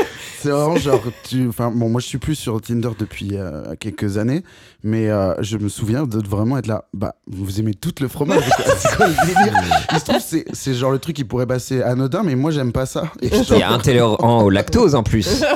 C'est 0.43 0.51
vraiment 0.51 0.77
genre, 0.77 1.01
tu, 1.29 1.49
enfin, 1.49 1.71
bon, 1.71 1.89
moi 1.89 2.01
je 2.01 2.07
suis 2.07 2.19
plus 2.19 2.35
sur 2.35 2.61
Tinder 2.61 2.91
depuis 2.99 3.31
euh, 3.35 3.75
quelques 3.79 4.19
années, 4.19 4.43
mais 4.83 5.09
euh, 5.09 5.35
je 5.41 5.57
me 5.57 5.69
souviens 5.69 6.05
de 6.05 6.27
vraiment 6.27 6.59
être 6.59 6.67
là. 6.67 6.85
Bah, 6.93 7.15
vous 7.27 7.61
aimez 7.61 7.75
tout 7.75 7.95
le 8.01 8.09
fromage. 8.09 8.43
c'est 8.79 8.97
quoi 8.97 9.07
le 9.09 9.15
délire? 9.27 9.87
Il 9.93 9.99
se 9.99 10.05
trouve, 10.05 10.21
c'est, 10.21 10.45
c'est 10.53 10.75
genre 10.75 10.91
le 10.91 10.99
truc 10.99 11.17
qui 11.17 11.25
pourrait 11.25 11.47
passer 11.47 11.83
anodin, 11.83 12.23
mais 12.23 12.35
moi 12.35 12.51
j'aime 12.51 12.73
pas 12.73 12.87
ça. 12.87 13.05
Et 13.21 13.29
Il 13.29 13.59
y 13.59 13.63
a 13.63 13.73
intolérant 13.73 14.43
au 14.43 14.51
lactose 14.51 14.95
en 14.95 15.03
plus. 15.03 15.45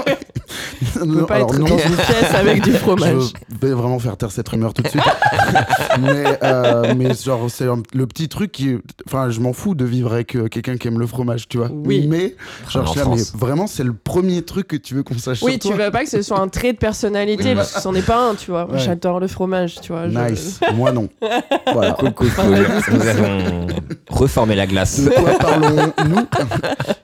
On 1.01 1.07
peut 1.07 1.27
pas 1.27 1.41
être 1.41 1.59
dans 1.59 1.67
une 1.67 1.77
pièce 1.97 2.35
avec 2.35 2.63
du 2.63 2.73
fromage. 2.73 3.33
Je 3.51 3.67
vais 3.67 3.73
vraiment 3.73 3.99
faire 3.99 4.17
taire 4.17 4.31
cette 4.31 4.49
rumeur 4.49 4.75
tout 4.75 4.83
de 4.83 4.89
suite. 4.89 5.03
mais, 6.01 6.39
euh, 6.43 6.95
mais 6.97 7.15
genre, 7.15 7.51
c'est 7.51 7.67
un- 7.67 7.83
le 7.95 8.07
petit 8.07 8.29
truc 8.29 8.53
qui. 8.53 8.77
Enfin, 9.07 9.31
je 9.31 9.41
m'en 9.41 9.53
fous 9.53 9.75
de 9.75 9.85
vivre 9.85 10.13
avec 10.13 10.35
euh, 10.37 10.49
quelqu'un 10.49 10.77
qui 10.77 10.89
aime 10.89 10.99
le 10.99 11.07
fromage, 11.07 11.49
tu 11.49 11.59
vois. 11.59 11.71
Oui. 11.73 12.07
Mais, 12.09 12.37
genre, 12.69 12.83
En 12.83 12.87
je 12.87 12.91
suis 12.91 13.01
là, 13.01 13.07
mais 13.17 13.23
vraiment, 13.39 13.67
c'est 13.67 13.85
le 13.85 13.93
premier 13.95 14.43
truc 14.43 14.76
que 14.79 14.83
tu 14.87 14.95
veux 14.95 15.03
qu'on 15.03 15.19
sache 15.19 15.43
Oui, 15.43 15.53
sur 15.53 15.61
tu 15.61 15.69
toi. 15.77 15.87
veux 15.87 15.91
pas 15.91 16.05
que 16.05 16.11
ce 16.11 16.23
soit 16.23 16.39
un 16.41 16.49
trait 16.49 16.73
de 16.73 16.79
personnalité, 16.79 17.55
parce 17.55 17.73
que 17.73 17.81
c'en 17.81 17.95
est 17.95 18.03
pas 18.07 18.19
un, 18.31 18.35
tu 18.35 18.51
vois. 18.51 18.67
Moi, 18.67 18.75
Ouais. 18.77 18.81
J'adore 18.81 19.21
le 19.21 19.27
fromage, 19.29 19.77
tu 19.81 19.93
vois. 19.93 20.09
je- 20.09 20.17
Nice. 20.19 20.61
Moi, 20.75 20.93
non. 20.93 21.09
Voilà. 21.73 21.93
Cool, 21.93 22.13
cool, 22.15 22.31
cool. 22.31 22.67
Nous 22.93 23.07
avons 23.07 23.67
reformé 24.09 24.55
la 24.55 24.67
glace. 24.67 25.01
De 25.01 25.11
quoi 25.11 25.33
parlons-nous? 25.39 26.27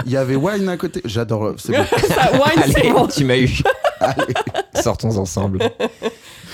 Il 0.07 0.13
y 0.13 0.17
avait 0.17 0.37
Wine 0.37 0.69
à 0.69 0.77
côté. 0.77 1.01
J'adore. 1.05 1.55
C'est 1.59 1.73
bon. 1.73 1.85
Ça, 2.09 2.31
wine, 2.33 2.63
c'est 2.67 2.81
Allez, 2.81 2.93
bon. 2.93 3.07
tu 3.07 3.25
m'as 3.25 3.37
eu. 3.39 3.51
Sortons 4.81 5.17
ensemble. 5.19 5.59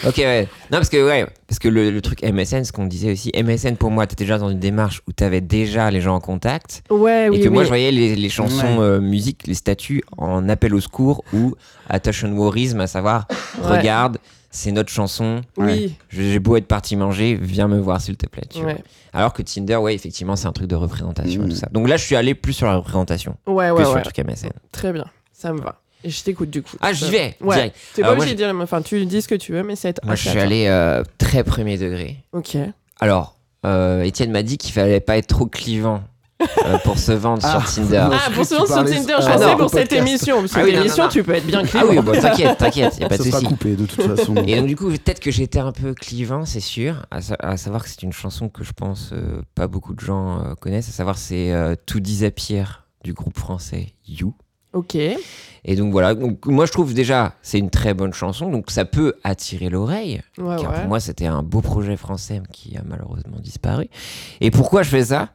Ok, 0.06 0.18
ouais. 0.18 0.48
Non, 0.70 0.78
parce 0.78 0.88
que, 0.88 1.04
ouais, 1.06 1.26
parce 1.48 1.58
que 1.58 1.68
le, 1.68 1.90
le 1.90 2.00
truc 2.00 2.22
MSN, 2.22 2.64
ce 2.64 2.72
qu'on 2.72 2.86
disait 2.86 3.12
aussi, 3.12 3.32
MSN 3.34 3.76
pour 3.76 3.90
moi, 3.90 4.06
t'étais 4.06 4.24
déjà 4.24 4.38
dans 4.38 4.50
une 4.50 4.58
démarche 4.60 5.02
où 5.08 5.12
t'avais 5.12 5.40
déjà 5.40 5.90
les 5.90 6.00
gens 6.00 6.14
en 6.14 6.20
contact. 6.20 6.82
Ouais, 6.90 7.26
et 7.26 7.30
oui, 7.30 7.40
que 7.40 7.48
moi, 7.48 7.60
oui. 7.60 7.64
je 7.64 7.68
voyais 7.68 7.90
les, 7.90 8.14
les 8.16 8.28
chansons 8.28 8.78
Ouais. 8.78 8.84
euh, 8.84 9.00
musique, 9.00 9.46
les 9.46 9.54
statuts 9.54 10.02
en 10.16 10.48
appel 10.48 10.74
au 10.74 10.80
secours 10.80 11.24
ou 11.32 11.54
attention 11.88 12.30
warisme, 12.36 12.80
à 12.80 12.86
savoir, 12.86 13.26
Ouais. 13.62 13.78
regarde, 13.78 14.18
c'est 14.50 14.72
notre 14.72 14.90
chanson. 14.90 15.42
Oui, 15.56 15.94
J'ai 16.10 16.38
beau 16.38 16.56
être 16.56 16.66
parti 16.66 16.96
manger, 16.96 17.38
viens 17.40 17.68
me 17.68 17.78
voir 17.78 18.00
s'il 18.00 18.16
te 18.16 18.26
plaît. 18.26 18.44
tu 18.48 18.60
vois. 18.60 18.72
ouais. 18.72 18.84
Alors 19.12 19.32
que 19.32 19.42
Tinder, 19.42 19.76
ouais, 19.76 19.94
effectivement, 19.94 20.36
c'est 20.36 20.46
un 20.46 20.52
truc 20.52 20.68
de 20.68 20.76
représentation 20.76 21.42
et 21.42 21.46
Mm. 21.46 21.48
tout 21.48 21.56
ça. 21.56 21.68
Donc 21.72 21.88
là, 21.88 21.96
je 21.96 22.04
suis 22.04 22.14
allé 22.16 22.34
plus 22.34 22.52
sur 22.52 22.66
la 22.66 22.76
représentation 22.76 23.36
Ouais, 23.46 23.68
que 23.68 23.72
ouais, 23.74 23.84
sur 23.84 23.94
le 23.96 24.02
truc 24.02 24.18
MSN. 24.18 24.50
Très 24.70 24.92
bien, 24.92 25.06
ça 25.32 25.52
me 25.52 25.60
va. 25.60 25.80
Je 26.04 26.22
t'écoute 26.22 26.50
du 26.50 26.62
coup. 26.62 26.76
Ah, 26.80 26.92
j'y 26.92 27.10
vais, 27.10 27.36
Ouais. 27.40 27.56
direct. 27.56 27.76
T'es 27.94 28.02
Euh, 28.02 28.04
pas 28.04 28.10
moi, 28.14 28.18
obligé 28.24 28.34
de 28.36 28.44
dire, 28.44 28.54
enfin, 28.62 28.82
tu 28.82 29.04
dis 29.06 29.20
ce 29.22 29.28
que 29.28 29.34
tu 29.34 29.52
veux, 29.52 29.62
mais 29.62 29.76
c'est. 29.76 30.02
Moi, 30.04 30.12
ah, 30.12 30.16
je 30.16 30.28
suis 30.28 30.38
allé 30.38 30.66
euh, 30.68 31.02
très 31.18 31.42
premier 31.44 31.76
degré. 31.76 32.18
Ok. 32.32 32.56
Alors, 33.00 33.36
euh, 33.66 34.02
Étienne 34.02 34.30
m'a 34.30 34.42
dit 34.42 34.58
qu'il 34.58 34.72
fallait 34.72 35.00
pas 35.00 35.16
être 35.18 35.26
trop 35.26 35.46
clivant 35.46 36.02
euh, 36.40 36.78
pour 36.84 36.98
se 36.98 37.10
vendre 37.10 37.42
Ah. 37.44 37.60
sur 37.66 37.82
Tinder. 37.82 38.06
Ah, 38.12 38.30
pour 38.32 38.44
que 38.44 38.48
tu 38.48 38.54
sur 38.54 38.64
Tinder, 38.66 38.92
Ah, 39.16 39.20
je 39.20 39.26
non, 39.26 39.32
pensais 39.38 39.56
pour 39.56 39.70
cette 39.70 39.92
émission. 39.92 40.40
Parce 40.40 40.52
que 40.52 40.60
Ah 40.60 40.62
oui, 40.64 40.72
non, 40.76 40.84
non. 41.04 41.08
tu 41.08 41.24
peux 41.24 41.34
être 41.34 41.46
bien 41.46 41.62
Ah 41.64 41.66
clivant. 41.66 41.86
oui, 41.88 41.98
bon, 42.00 42.12
t'inquiète, 42.12 42.58
t'inquiète, 42.58 42.98
y 42.98 43.04
a 43.04 43.08
pas 43.08 43.18
de 43.18 43.22
Ça 43.24 43.28
sera 43.30 43.38
souci. 43.40 43.48
coupé 43.52 43.74
de 43.74 43.86
toute 43.86 44.02
façon. 44.16 44.36
Et 44.46 44.56
donc 44.56 44.66
du 44.68 44.76
coup, 44.76 44.88
peut-être 44.88 45.18
que 45.20 45.32
j'étais 45.32 45.58
un 45.58 45.72
peu 45.72 45.94
clivant, 45.94 46.44
c'est 46.44 46.60
sûr, 46.60 47.06
à, 47.10 47.20
sa- 47.20 47.34
à 47.40 47.56
savoir 47.56 47.82
que 47.82 47.88
c'est 47.88 48.02
une 48.04 48.12
chanson 48.12 48.48
que 48.48 48.62
je 48.62 48.72
pense 48.72 49.10
euh, 49.12 49.42
pas 49.56 49.66
beaucoup 49.66 49.94
de 49.94 50.00
gens 50.00 50.44
euh, 50.44 50.54
connaissent, 50.54 50.88
à 50.88 50.92
savoir 50.92 51.18
c'est 51.18 51.52
euh, 51.52 51.74
To 51.86 51.98
Disappear 51.98 52.84
du 53.02 53.14
groupe 53.14 53.36
français 53.38 53.94
You. 54.06 54.32
Ok. 54.72 54.94
Et 54.96 55.76
donc 55.76 55.92
voilà, 55.92 56.14
donc 56.14 56.46
moi 56.46 56.66
je 56.66 56.72
trouve 56.72 56.94
déjà 56.94 57.34
c'est 57.42 57.58
une 57.58 57.70
très 57.70 57.94
bonne 57.94 58.12
chanson, 58.12 58.50
donc 58.50 58.70
ça 58.70 58.84
peut 58.84 59.14
attirer 59.24 59.68
l'oreille, 59.70 60.20
Ouais, 60.38 60.56
car 60.60 60.70
ouais. 60.72 60.78
pour 60.80 60.88
moi 60.88 61.00
c'était 61.00 61.26
un 61.26 61.42
beau 61.42 61.60
projet 61.60 61.96
français 61.96 62.40
qui 62.52 62.76
a 62.76 62.82
malheureusement 62.84 63.38
disparu. 63.40 63.88
Et 64.40 64.50
pourquoi 64.50 64.82
je 64.82 64.90
fais 64.90 65.04
ça? 65.06 65.30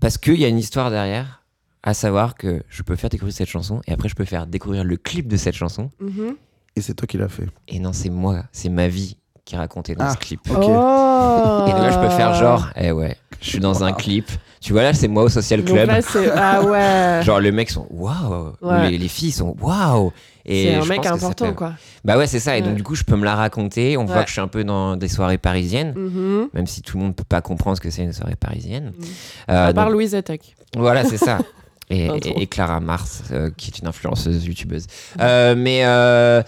Parce 0.00 0.16
qu'il 0.18 0.36
y 0.38 0.44
a 0.44 0.48
une 0.48 0.58
histoire 0.58 0.90
derrière, 0.90 1.42
à 1.82 1.92
savoir 1.94 2.34
que 2.34 2.62
je 2.68 2.82
peux 2.82 2.96
faire 2.96 3.10
découvrir 3.10 3.34
cette 3.34 3.48
chanson 3.48 3.80
et 3.86 3.92
après 3.92 4.08
je 4.08 4.14
peux 4.14 4.24
faire 4.24 4.46
découvrir 4.46 4.84
le 4.84 4.96
clip 4.96 5.28
de 5.28 5.36
cette 5.36 5.54
chanson. 5.54 5.90
Mhm. 6.00 6.36
Et 6.76 6.80
c'est 6.80 6.94
toi 6.94 7.06
qui 7.06 7.18
l'as 7.18 7.28
fait. 7.28 7.46
Et 7.68 7.78
non, 7.78 7.92
c'est 7.92 8.10
moi, 8.10 8.44
c'est 8.52 8.68
ma 8.68 8.88
vie 8.88 9.16
qui 9.44 9.56
racontée 9.56 9.94
dans 9.94 10.04
Ah. 10.06 10.12
ce 10.12 10.16
clip. 10.16 10.40
Ok. 10.50 10.56
Oh 10.66 11.64
Et 11.68 11.72
donc 11.72 11.80
là, 11.82 11.90
je 11.90 11.98
peux 11.98 12.10
faire 12.10 12.34
genre, 12.34 12.68
eh 12.76 12.92
ouais, 12.92 13.16
je 13.40 13.48
suis 13.50 13.60
dans 13.60 13.84
un 13.84 13.92
clip. 13.92 14.30
Tu 14.60 14.72
vois, 14.72 14.82
là, 14.82 14.94
c'est 14.94 15.08
moi 15.08 15.24
au 15.24 15.28
Social 15.28 15.62
Donc 15.62 15.74
Club. 15.76 15.88
là. 15.88 16.00
Ah 16.36 16.62
ouais. 16.62 17.22
Genre, 17.22 17.38
les 17.40 17.52
mecs 17.52 17.68
sont 17.70 17.86
waouh, 17.90 18.52
Ouais. 18.62 18.90
les, 18.92 18.98
les 18.98 19.08
filles 19.08 19.32
sont 19.32 19.54
waouh. 19.60 20.10
Et 20.46 20.68
C'est 20.68 20.74
un 20.76 20.84
mec 20.86 21.04
important, 21.06 21.46
peut- 21.48 21.52
quoi. 21.52 21.72
Bah 22.04 22.16
ouais, 22.18 22.26
c'est 22.26 22.40
ça. 22.40 22.56
Et 22.56 22.60
Ouais. 22.62 22.66
donc, 22.68 22.76
du 22.76 22.82
coup, 22.82 22.94
je 22.94 23.04
peux 23.04 23.16
me 23.16 23.24
la 23.24 23.34
raconter. 23.34 23.96
On 23.98 24.04
voit 24.06 24.22
que 24.22 24.28
je 24.28 24.32
suis 24.32 24.40
un 24.40 24.48
peu 24.48 24.64
dans 24.64 24.96
des 24.96 25.08
soirées 25.08 25.36
parisiennes, 25.38 25.92
Mhm. 25.94 26.48
même 26.54 26.66
si 26.66 26.80
tout 26.82 26.96
le 26.98 27.04
monde 27.04 27.14
peut 27.16 27.24
pas 27.28 27.40
comprendre 27.42 27.76
ce 27.76 27.80
que 27.82 27.90
c'est 27.90 28.02
une 28.02 28.12
soirée 28.14 28.36
parisienne. 28.36 28.92
Mhm. 28.98 29.04
Euh, 29.50 29.68
À 29.68 29.72
part 29.74 29.84
donc, 29.86 29.94
Louise 29.94 30.14
Attaque. 30.14 30.54
Voilà, 30.76 31.04
c'est 31.04 31.18
ça. 31.18 31.38
Et, 31.90 32.06
Pardon. 32.08 32.20
et- 32.38 32.42
et 32.42 32.46
Clara 32.46 32.80
Mars, 32.80 33.24
euh, 33.30 33.50
qui 33.54 33.70
est 33.70 33.78
une 33.78 33.86
influenceuse 33.86 34.46
youtubeuse. 34.46 34.86
Euh, 35.20 35.54
mais 35.54 35.84
euh, 35.84 36.42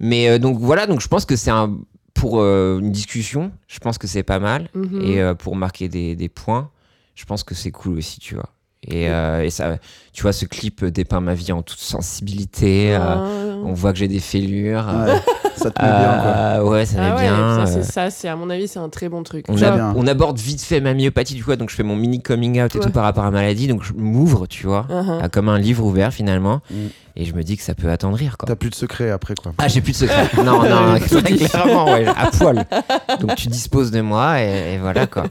mais 0.00 0.30
euh, 0.30 0.38
donc 0.38 0.58
voilà, 0.58 0.86
donc 0.86 1.02
je 1.02 1.08
pense 1.08 1.26
que 1.26 1.36
c'est 1.36 1.50
un. 1.50 1.76
Pour 2.18 2.40
euh, 2.40 2.78
une 2.80 2.92
discussion, 2.92 3.52
je 3.68 3.78
pense 3.78 3.98
que 3.98 4.06
c'est 4.06 4.22
pas 4.22 4.38
mal. 4.38 4.68
Mhm. 4.74 5.00
Et 5.02 5.20
euh, 5.20 5.34
pour 5.34 5.56
marquer 5.56 5.88
des, 5.88 6.16
des 6.16 6.28
points, 6.28 6.70
je 7.14 7.24
pense 7.24 7.44
que 7.44 7.54
c'est 7.54 7.70
cool 7.70 7.98
aussi, 7.98 8.20
tu 8.20 8.34
vois. 8.34 8.48
Et, 8.86 9.08
euh, 9.10 9.42
et 9.44 9.50
ça, 9.50 9.76
tu 10.12 10.22
vois, 10.22 10.32
ce 10.32 10.44
clip 10.44 10.84
dépeint 10.84 11.20
ma 11.20 11.34
vie 11.34 11.50
en 11.52 11.62
toute 11.62 11.80
sensibilité. 11.80 12.94
euh, 12.94 12.98
Ah. 13.00 13.24
on 13.64 13.72
voit 13.72 13.92
que 13.92 13.98
j'ai 13.98 14.06
des 14.08 14.20
fêlures. 14.20 14.86
Ouais, 14.86 15.20
ça 15.56 15.70
te 15.72 15.82
met 15.82 15.88
bien, 15.88 16.18
quoi. 16.22 16.30
Euh, 16.30 16.62
ouais, 16.62 16.86
ça 16.86 16.98
Ah 17.00 17.08
va 17.10 17.16
ouais, 17.16 17.22
bien. 17.22 17.56
ça, 17.56 17.66
c'est 17.66 17.82
ça, 17.82 18.10
c'est 18.10 18.28
à 18.28 18.36
mon 18.36 18.48
avis, 18.50 18.68
c'est 18.68 18.78
un 18.78 18.88
très 18.88 19.08
bon 19.08 19.24
truc. 19.24 19.46
on, 19.48 19.60
a- 19.60 20.10
aborde 20.10 20.38
vite 20.38 20.62
fait 20.62 20.80
ma 20.80 20.94
myopathie, 20.94 21.34
du 21.34 21.42
coup, 21.44 21.54
donc 21.56 21.70
je 21.70 21.74
fais 21.74 21.82
mon 21.82 21.96
mini 21.96 22.22
coming 22.22 22.62
out 22.62 22.72
et 22.74 22.78
Ouais. 22.78 22.84
tout 22.84 22.90
par 22.92 23.02
rapport 23.02 23.24
à 23.24 23.26
la 23.26 23.32
maladie. 23.32 23.66
Donc 23.66 23.82
je 23.82 23.92
m'ouvre, 23.94 24.46
tu 24.46 24.66
vois, 24.68 24.86
à 25.20 25.28
comme 25.28 25.48
un 25.48 25.58
livre 25.58 25.84
ouvert 25.84 26.12
finalement. 26.12 26.60
Mm. 26.70 26.74
Et 27.20 27.24
je 27.24 27.34
me 27.34 27.42
dis 27.42 27.56
que 27.56 27.64
ça 27.64 27.74
peut 27.74 27.90
attendrir, 27.90 28.38
quoi. 28.38 28.46
T'as 28.46 28.54
plus 28.54 28.70
de 28.70 28.76
secret 28.76 29.10
après, 29.10 29.34
quoi. 29.34 29.52
Ah, 29.58 29.66
j'ai 29.66 29.80
plus 29.80 29.90
de 29.90 29.96
secret. 29.96 30.30
non, 30.44 30.62
non, 30.62 30.98
Tout 31.00 31.20
très 31.20 31.34
clairement, 31.36 31.86
ouais, 31.92 32.06
à 32.16 32.30
poil. 32.30 32.64
Donc 33.20 33.34
tu 33.34 33.48
disposes 33.48 33.90
de 33.90 34.00
moi 34.00 34.40
et, 34.40 34.74
et 34.74 34.78
voilà, 34.78 35.08
quoi. 35.08 35.24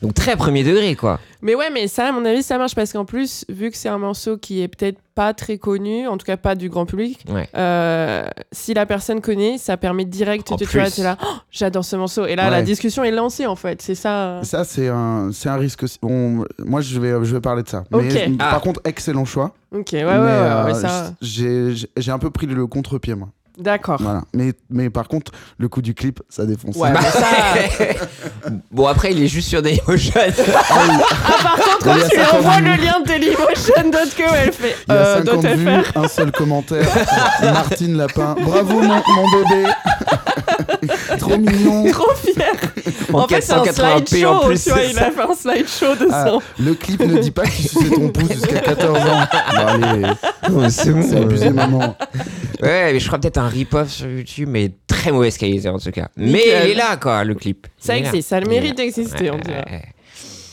Donc 0.00 0.14
très 0.14 0.36
premier 0.36 0.64
degré, 0.64 0.96
quoi. 0.96 1.20
Mais 1.42 1.54
ouais, 1.54 1.68
mais 1.72 1.86
ça, 1.88 2.08
à 2.08 2.12
mon 2.12 2.24
avis, 2.24 2.42
ça 2.42 2.56
marche 2.56 2.74
parce 2.74 2.92
qu'en 2.92 3.04
plus, 3.04 3.44
vu 3.50 3.70
que 3.70 3.76
c'est 3.76 3.88
un 3.90 3.98
morceau 3.98 4.38
qui 4.38 4.62
est 4.62 4.68
peut-être 4.68 4.98
pas 5.14 5.32
très 5.34 5.58
connu, 5.58 6.08
en 6.08 6.16
tout 6.16 6.24
cas 6.26 6.36
pas 6.38 6.54
du 6.54 6.68
grand 6.70 6.86
public, 6.86 7.24
Ouais. 7.28 7.46
euh, 7.56 8.24
si 8.50 8.74
la 8.74 8.84
personne 8.86 9.20
connaît, 9.20 9.58
ça 9.58 9.76
permet 9.76 10.04
direct 10.06 10.50
En 10.50 10.56
de, 10.56 10.64
tu 10.64 10.78
vois, 10.78 10.90
t'es 10.90 11.02
là, 11.02 11.16
Oh, 11.22 11.26
j'adore 11.50 11.84
ce 11.84 11.96
morceau. 11.96 12.24
Et 12.26 12.36
là, 12.36 12.44
Ouais. 12.46 12.50
la 12.50 12.62
discussion 12.62 13.04
est 13.04 13.10
lancée, 13.12 13.46
en 13.46 13.56
fait. 13.56 13.80
C'est 13.82 13.94
ça. 13.94 14.40
Ça, 14.42 14.64
c'est 14.64 14.88
un, 14.88 15.30
c'est 15.32 15.48
un 15.50 15.56
risque 15.56 15.82
aussi. 15.84 15.98
On- 16.02 16.44
moi, 16.58 16.80
je 16.80 16.98
vais, 16.98 17.10
je 17.24 17.34
vais 17.34 17.40
parler 17.40 17.62
de 17.62 17.68
ça. 17.68 17.84
Mais, 17.90 18.28
Ok. 18.28 18.38
par 18.38 18.54
Ah. 18.54 18.60
contre, 18.60 18.80
excellent 18.84 19.24
choix. 19.26 19.52
Ok, 19.74 19.88
ouais, 19.92 20.04
ouais, 20.04 20.18
Mais, 20.18 20.18
ouais, 20.18 20.26
euh, 20.28 20.64
ouais, 20.66 20.74
ça. 20.74 21.12
j'ai, 21.20 22.10
un 22.12 22.18
peu 22.18 22.30
pris 22.30 22.46
le 22.46 22.66
contre-pied, 22.66 23.14
moi. 23.14 23.28
D'accord. 23.58 23.98
Voilà. 24.00 24.22
Mais, 24.34 24.52
mais 24.68 24.90
par 24.90 25.06
contre, 25.06 25.30
le 25.58 25.68
coup 25.68 25.80
du 25.80 25.94
clip, 25.94 26.20
ça 26.28 26.44
défonce. 26.44 26.74
Ouais, 26.76 26.90
mais 26.92 27.00
ça. 27.02 28.50
bon, 28.72 28.86
après, 28.86 29.12
il 29.12 29.22
est 29.22 29.28
juste 29.28 29.48
sur 29.48 29.62
Dailymotion. 29.62 30.12
Ah, 30.16 30.32
par 31.42 31.56
contre, 31.56 31.78
Il 31.82 31.86
y 31.86 31.90
a 31.90 32.02
quand 32.02 32.08
tu 32.08 32.16
lui 32.16 32.24
50 32.24 32.34
envoies 32.34 32.60
le 32.60 32.82
lien 32.82 33.00
de 33.00 33.06
Dailymotion.co, 33.06 34.34
elle 34.36 34.52
fait 34.52 34.76
Il 34.88 34.92
y 34.92 34.96
a 34.96 35.00
euh, 35.00 35.24
50 35.24 35.40
doit 35.42 35.54
vues, 35.54 35.64
faire. 35.64 35.92
un 35.96 36.08
seul 36.08 36.32
commentaire. 36.32 36.86
Martine 37.42 37.96
Lapin. 37.96 38.34
Bravo, 38.40 38.80
mon, 38.80 38.88
mon 38.88 39.30
bébé. 39.30 39.70
Trop 41.28 41.38
mignon. 41.38 41.84
Trop 41.92 42.14
fier. 42.14 42.52
En 43.12 43.20
En 43.20 43.28
fait, 43.28 43.40
c'est 43.40 43.52
un 43.52 43.62
480p 43.62 44.06
slideshow. 44.08 44.28
en 44.28 44.46
plus, 44.46 44.64
tu 44.64 44.70
vois, 44.70 44.82
il 44.82 44.98
a 44.98 45.10
fait 45.10 45.20
un 45.22 45.34
slideshow 45.34 45.94
de 45.96 46.08
Ah, 46.10 46.24
ça. 46.26 46.38
le 46.62 46.74
clip 46.74 47.00
ne 47.00 47.18
dit 47.18 47.30
pas 47.30 47.44
qu'il 47.46 47.68
suçait 47.68 47.90
ton 47.90 48.08
pouce 48.10 48.32
jusqu'à 48.32 48.60
14 48.60 48.98
ans. 48.98 49.02
Bon, 49.50 49.66
allez, 49.66 50.02
Ouais, 50.54 50.70
c'est 50.70 50.92
bon. 50.92 51.02
c'est 51.02 51.16
abusé, 51.16 51.50
maman. 51.50 51.96
Ouais, 52.62 52.92
mais 52.92 53.00
je 53.00 53.06
crois 53.06 53.18
peut-être 53.18 53.38
un 53.38 53.48
rip-off 53.48 53.88
sur 53.90 54.08
YouTube, 54.08 54.48
mais 54.50 54.72
très 54.86 55.12
mauvaise 55.12 55.36
qualité 55.36 55.68
en 55.68 55.78
tout 55.78 55.90
cas. 55.90 56.08
Mais 56.16 56.42
il 56.64 56.70
est 56.70 56.74
là, 56.74 56.96
quoi, 56.96 57.24
le 57.24 57.34
clip. 57.34 57.66
Ça 57.78 57.96
existe, 57.96 58.28
ça 58.28 58.36
a 58.36 58.40
le 58.40 58.48
mérite 58.48 58.76
d'exister, 58.76 59.30
on 59.30 59.38
dirait. 59.38 59.82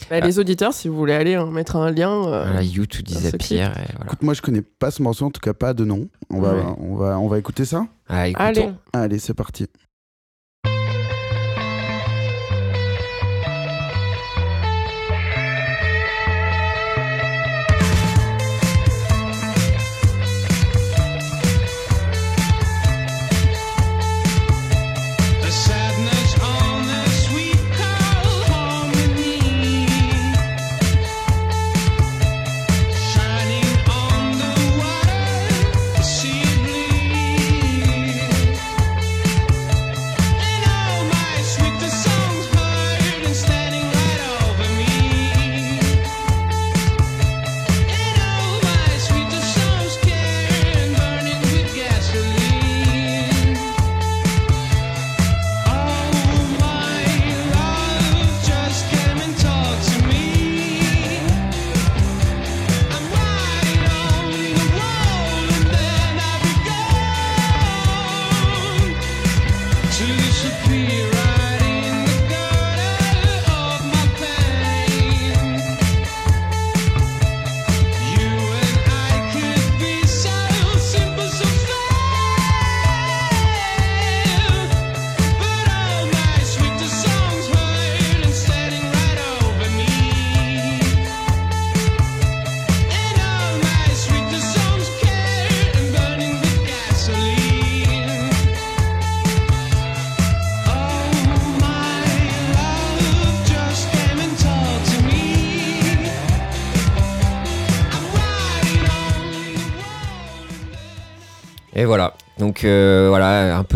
Bah, 0.10 0.20
les 0.20 0.40
auditeurs, 0.40 0.74
si 0.74 0.90
vous 0.90 0.98
voulez 0.98 1.14
aller 1.14 1.36
hein, 1.36 1.46
mettre 1.50 1.78
un 1.78 1.90
lien. 1.90 2.12
euh, 2.28 2.44
Voilà, 2.44 2.62
disappear. 2.62 3.70
et 3.70 3.74
voilà. 3.94 4.06
Écoute, 4.08 4.22
moi, 4.24 4.34
je 4.34 4.42
connais 4.42 4.62
pas 4.62 4.92
ce 4.92 5.02
morceau, 5.02 5.26
en 5.28 5.32
tout 5.32 5.40
cas 5.40 5.54
pas 5.54 5.74
de 5.74 5.86
nom. 5.86 6.10
On 6.30 6.42
va, 6.42 6.54
Ouais. 6.54 6.64
on 6.82 6.96
va, 6.96 7.18
on 7.18 7.30
va 7.30 7.40
écouter 7.40 7.64
ça? 7.64 7.86
Ah. 8.10 8.24
Allez. 8.36 8.68
Allez, 8.92 9.20
c'est 9.20 9.34
parti. 9.34 9.68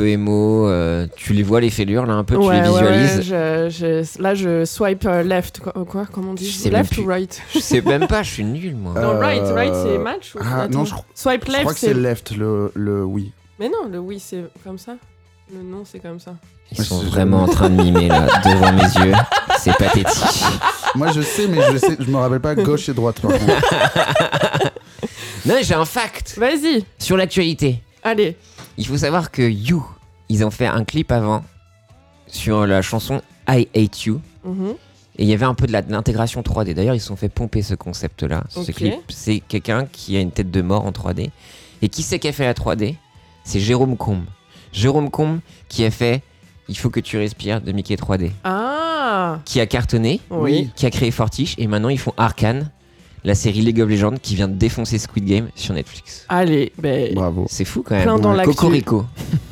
Peu 0.05 0.09
émo. 0.11 0.67
euh, 0.67 1.07
tu 1.15 1.33
les 1.33 1.43
vois 1.43 1.61
les 1.61 1.69
fêlures 1.69 2.05
là 2.05 2.13
un 2.13 2.23
peu, 2.23 2.35
tu 2.35 2.41
ouais, 2.45 2.61
les 2.61 2.69
ouais, 2.69 2.81
visualises. 2.97 3.31
ouais, 3.31 3.69
je- 3.69 4.03
je- 4.15 4.21
là, 4.21 4.35
je 4.35 4.65
swipe 4.65 5.05
euh, 5.05 5.23
left. 5.23 5.59
Quoi, 5.59 5.73
quoi 5.85 6.05
comment 6.11 6.31
on 6.31 6.33
dit 6.33 6.49
Je 6.49 6.57
sais 6.57 6.69
Left 6.69 6.97
ou 6.97 7.05
right 7.05 7.41
Je 7.53 7.59
sais 7.59 7.81
même 7.81 8.07
pas, 8.07 8.23
je 8.23 8.31
suis 8.31 8.43
nul 8.45 8.75
moi. 8.75 8.93
Euh, 8.97 9.01
Non, 9.13 9.19
right, 9.19 9.43
right, 9.53 9.73
c'est 9.73 9.97
match 9.97 10.35
ou... 10.35 10.39
ah, 10.41 10.67
non, 10.67 10.85
je 10.85 10.91
crois- 10.91 11.05
Swipe 11.13 11.43
Je 11.45 11.51
left, 11.51 11.61
crois 11.61 11.73
que 11.73 11.79
c'est 11.79 11.93
left, 11.93 12.31
le, 12.37 12.71
le 12.75 13.03
oui. 13.03 13.31
Mais 13.59 13.67
non, 13.69 13.89
le 13.91 13.99
oui, 13.99 14.19
c'est 14.19 14.43
comme 14.63 14.77
ça. 14.77 14.95
Le 15.53 15.61
non, 15.63 15.83
c'est 15.85 15.99
comme 15.99 16.19
ça. 16.19 16.35
Ils 16.71 16.83
sont 16.83 17.01
je- 17.01 17.07
vraiment 17.07 17.43
en 17.43 17.47
train 17.47 17.69
de 17.69 17.81
mimer 17.81 18.07
là 18.07 18.25
devant 18.43 18.73
mes 18.73 19.05
yeux. 19.05 19.13
C'est 19.59 19.77
pathétique. 19.77 20.43
Moi, 20.95 21.11
je 21.11 21.21
sais, 21.21 21.47
mais 21.47 21.59
je, 21.71 21.77
sais, 21.77 21.95
je 21.99 22.09
me 22.09 22.17
rappelle 22.17 22.39
pas 22.39 22.55
gauche 22.55 22.89
et 22.89 22.93
droite, 22.93 23.19
par. 23.21 23.31
Non, 25.45 25.55
j'ai 25.61 25.75
un 25.75 25.85
fact 25.85 26.35
Vas-y, 26.37 26.83
sur 26.97 27.17
l'actualité. 27.17 27.81
allez. 28.03 28.35
Il 28.77 28.85
faut 28.87 28.97
savoir 28.97 29.31
que 29.31 29.41
You, 29.41 29.85
ils 30.29 30.43
ont 30.45 30.51
fait 30.51 30.67
un 30.67 30.83
clip 30.83 31.11
avant 31.11 31.43
sur 32.27 32.65
la 32.65 32.81
chanson 32.81 33.21
I 33.47 33.67
Hate 33.75 34.03
You. 34.05 34.21
Mhm. 34.43 34.73
Et 35.17 35.23
il 35.23 35.29
y 35.29 35.33
avait 35.33 35.45
un 35.45 35.53
peu 35.53 35.65
de 35.65 35.71
l'intégration 35.71 36.41
3D. 36.41 36.73
D'ailleurs, 36.73 36.93
ils 36.95 36.99
se 36.99 37.07
sont 37.07 37.15
fait 37.15 37.29
pomper 37.29 37.61
ce 37.61 37.73
concept-là. 37.73 38.43
Ce 38.49 38.69
clip, 38.71 38.95
c'est 39.09 39.39
quelqu'un 39.39 39.85
qui 39.89 40.17
a 40.17 40.19
une 40.19 40.31
tête 40.31 40.51
de 40.51 40.61
mort 40.61 40.85
en 40.85 40.91
3D. 40.91 41.29
Et 41.81 41.87
qui 41.89 42.03
c'est 42.03 42.19
qui 42.19 42.27
a 42.27 42.33
fait 42.33 42.43
la 42.45 42.53
3D 42.53 42.95
C'est 43.45 43.59
Jérôme 43.61 43.95
Combe. 43.95 44.25
Jérôme 44.73 45.09
Combe 45.09 45.39
qui 45.69 45.85
a 45.85 45.91
fait 45.91 46.21
Il 46.67 46.77
faut 46.77 46.89
que 46.89 46.99
tu 46.99 47.17
respires 47.17 47.61
de 47.61 47.71
Mickey 47.71 47.95
3D. 47.95 48.31
Ah 48.43 49.39
Qui 49.45 49.61
a 49.61 49.67
cartonné, 49.67 50.19
Oui. 50.31 50.69
qui 50.75 50.85
a 50.85 50.89
créé 50.89 51.11
Fortiche. 51.11 51.55
Et 51.59 51.67
maintenant, 51.67 51.89
ils 51.89 51.99
font 51.99 52.13
Arkane, 52.17 52.69
la 53.25 53.35
série 53.35 53.59
League 53.61 53.81
of 53.81 53.89
Legends 53.89 54.15
qui 54.21 54.35
vient 54.35 54.47
de 54.47 54.53
défoncer 54.53 54.97
Squid 54.99 55.25
Game 55.25 55.47
sur 55.55 55.73
Netflix. 55.73 56.25
Allez, 56.29 56.71
ben, 56.77 57.13
Bravo. 57.13 57.45
C'est 57.49 57.65
fou 57.65 57.83
quand 57.85 57.95
même. 57.95 58.03
Plein 58.03 58.19
dans 58.19 58.35
Ouais. 58.37 58.43
Cocorico. 58.45 59.05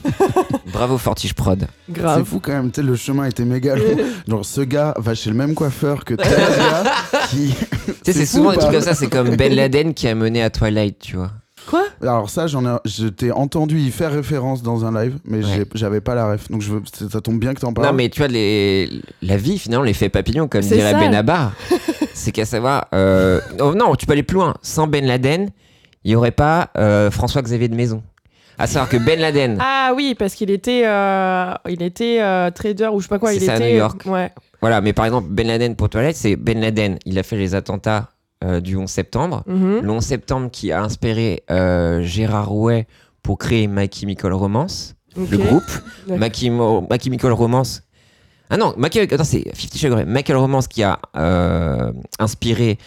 Bravo 0.72 0.98
Fortiche 0.98 1.34
Prod. 1.34 1.68
C'est 1.88 1.94
grave. 1.94 2.24
fou 2.26 2.40
quand 2.40 2.52
même, 2.54 2.72
tu 2.72 2.82
sais, 2.82 2.88
le 2.88 2.96
chemin 2.96 3.26
était 3.26 3.46
méga 3.46 3.76
long. 3.76 3.84
Genre, 4.28 4.46
ce 4.46 4.62
gars 4.62 4.94
va 4.98 5.14
chez 5.16 5.30
le 5.30 5.36
même 5.36 5.54
coiffeur 5.54 6.04
que 6.06 6.14
tel 6.16 6.28
gars 6.32 6.84
qui. 7.30 7.50
Tu 7.50 7.54
sais, 7.54 7.94
c'est 8.06 8.14
C'est 8.14 8.26
souvent 8.26 8.50
ou 8.50 8.52
des 8.54 8.58
trucs 8.60 8.72
comme 8.72 8.82
ça. 8.82 8.94
C'est 8.96 9.08
comme 9.10 9.36
Ben 9.36 9.54
Laden 9.54 9.94
qui 9.94 10.08
a 10.08 10.16
mené 10.16 10.42
à 10.44 10.50
Twilight, 10.50 11.00
tu 11.00 11.16
vois. 11.18 11.32
Quoi? 11.70 11.86
Alors, 12.02 12.30
ça, 12.30 12.46
j'en 12.48 12.66
ai, 12.66 12.78
je 12.84 13.08
t'ai 13.08 13.32
entendu 13.32 13.80
y 13.80 13.90
faire 13.90 14.12
référence 14.12 14.62
dans 14.64 14.84
un 14.84 15.02
live, 15.02 15.18
mais 15.24 15.38
Ouais. 15.46 15.64
j'avais 15.76 16.02
pas 16.02 16.14
la 16.14 16.34
ref. 16.34 16.52
Donc, 16.52 16.62
je 16.62 16.74
veux, 16.74 16.82
c'est- 16.94 17.10
ça 17.10 17.22
tombe 17.22 17.40
bien 17.40 17.54
que 17.54 17.62
t'en 17.62 17.72
parles. 17.72 17.88
Non, 17.88 17.94
mais 17.94 18.10
tu 18.10 18.20
vois, 18.20 18.28
les... 18.28 18.90
la 19.22 19.38
vie, 19.38 19.58
finalement, 19.58 19.86
l'effet 19.86 20.10
papillon, 20.10 20.50
comme 20.50 20.62
C'est 20.62 20.76
dirait 20.76 20.92
ça. 20.92 21.00
Benabar. 21.00 21.54
C'est 22.14 22.32
qu'à 22.32 22.46
savoir. 22.46 22.88
euh, 22.94 23.40
oh, 23.60 23.74
non, 23.76 23.96
tu 23.96 24.06
peux 24.06 24.14
aller 24.14 24.24
plus 24.24 24.36
loin. 24.36 24.54
Sans 24.62 24.88
Ben 24.88 25.06
Laden, 25.06 25.50
il 26.04 26.10
n'y 26.12 26.16
aurait 26.16 26.32
pas 26.32 26.70
euh, 26.78 27.10
François-Xavier 27.12 27.68
de 27.68 27.76
Maison. 27.76 28.04
À 28.58 28.68
savoir 28.68 28.88
que 28.88 28.98
Ben 28.98 29.20
Laden, 29.20 29.58
Ah 29.62 29.94
oui, 29.96 30.16
parce 30.18 30.36
qu'il 30.36 30.52
était, 30.52 30.84
euh, 30.86 31.54
il 31.68 31.82
était 31.82 32.20
euh, 32.22 32.52
trader 32.52 32.88
ou 32.94 33.00
je 33.00 33.04
sais 33.06 33.10
pas 33.10 33.20
quoi. 33.20 33.32
C'est 33.32 33.38
il 33.38 33.46
ça, 33.46 33.54
à 33.54 33.56
était. 33.58 33.72
New 33.72 33.78
York. 33.78 34.02
Ouais. 34.06 34.32
voilà, 34.62 34.80
mais 34.82 34.94
par 34.94 35.06
exemple, 35.06 35.28
Ben 35.32 35.48
Laden 35.48 35.76
pour 35.76 35.90
toilette, 35.90 36.16
c'est 36.16 36.36
Ben 36.36 36.60
Laden, 36.62 36.98
il 37.06 37.18
a 37.18 37.24
fait 37.24 37.36
les 37.38 37.56
attentats 37.56 38.10
euh, 38.44 38.60
du 38.60 38.76
11 38.78 38.88
septembre. 38.90 39.44
Mhm. 39.48 39.80
Le 39.82 39.90
11 39.90 40.04
septembre 40.04 40.50
qui 40.52 40.72
a 40.72 40.84
inspiré 40.84 41.44
euh, 41.50 42.04
Gérard 42.04 42.50
Rouet 42.50 42.86
pour 43.24 43.38
créer 43.40 43.68
My 43.68 43.90
Chemical 43.92 44.34
Romance, 44.34 44.96
le 45.18 45.38
groupe. 45.38 45.64
D'accord. 46.08 46.20
My, 46.20 46.28
Chemo- 46.28 46.88
My 46.92 47.00
Chemical 47.02 47.32
Romance. 47.32 47.82
Ah 48.54 48.58
non, 48.58 48.74
Chemical- 48.78 49.14
attends, 49.14 49.24
c'est 49.24 49.44
Fifty 49.56 49.78
Shades 49.80 49.92
of 49.94 49.98
Grey. 50.00 50.06
Chemical 50.06 50.38
Romance 50.38 50.68
qui 50.68 50.84
a 50.84 51.00
euh, 51.18 51.92
inspiré 52.20 52.78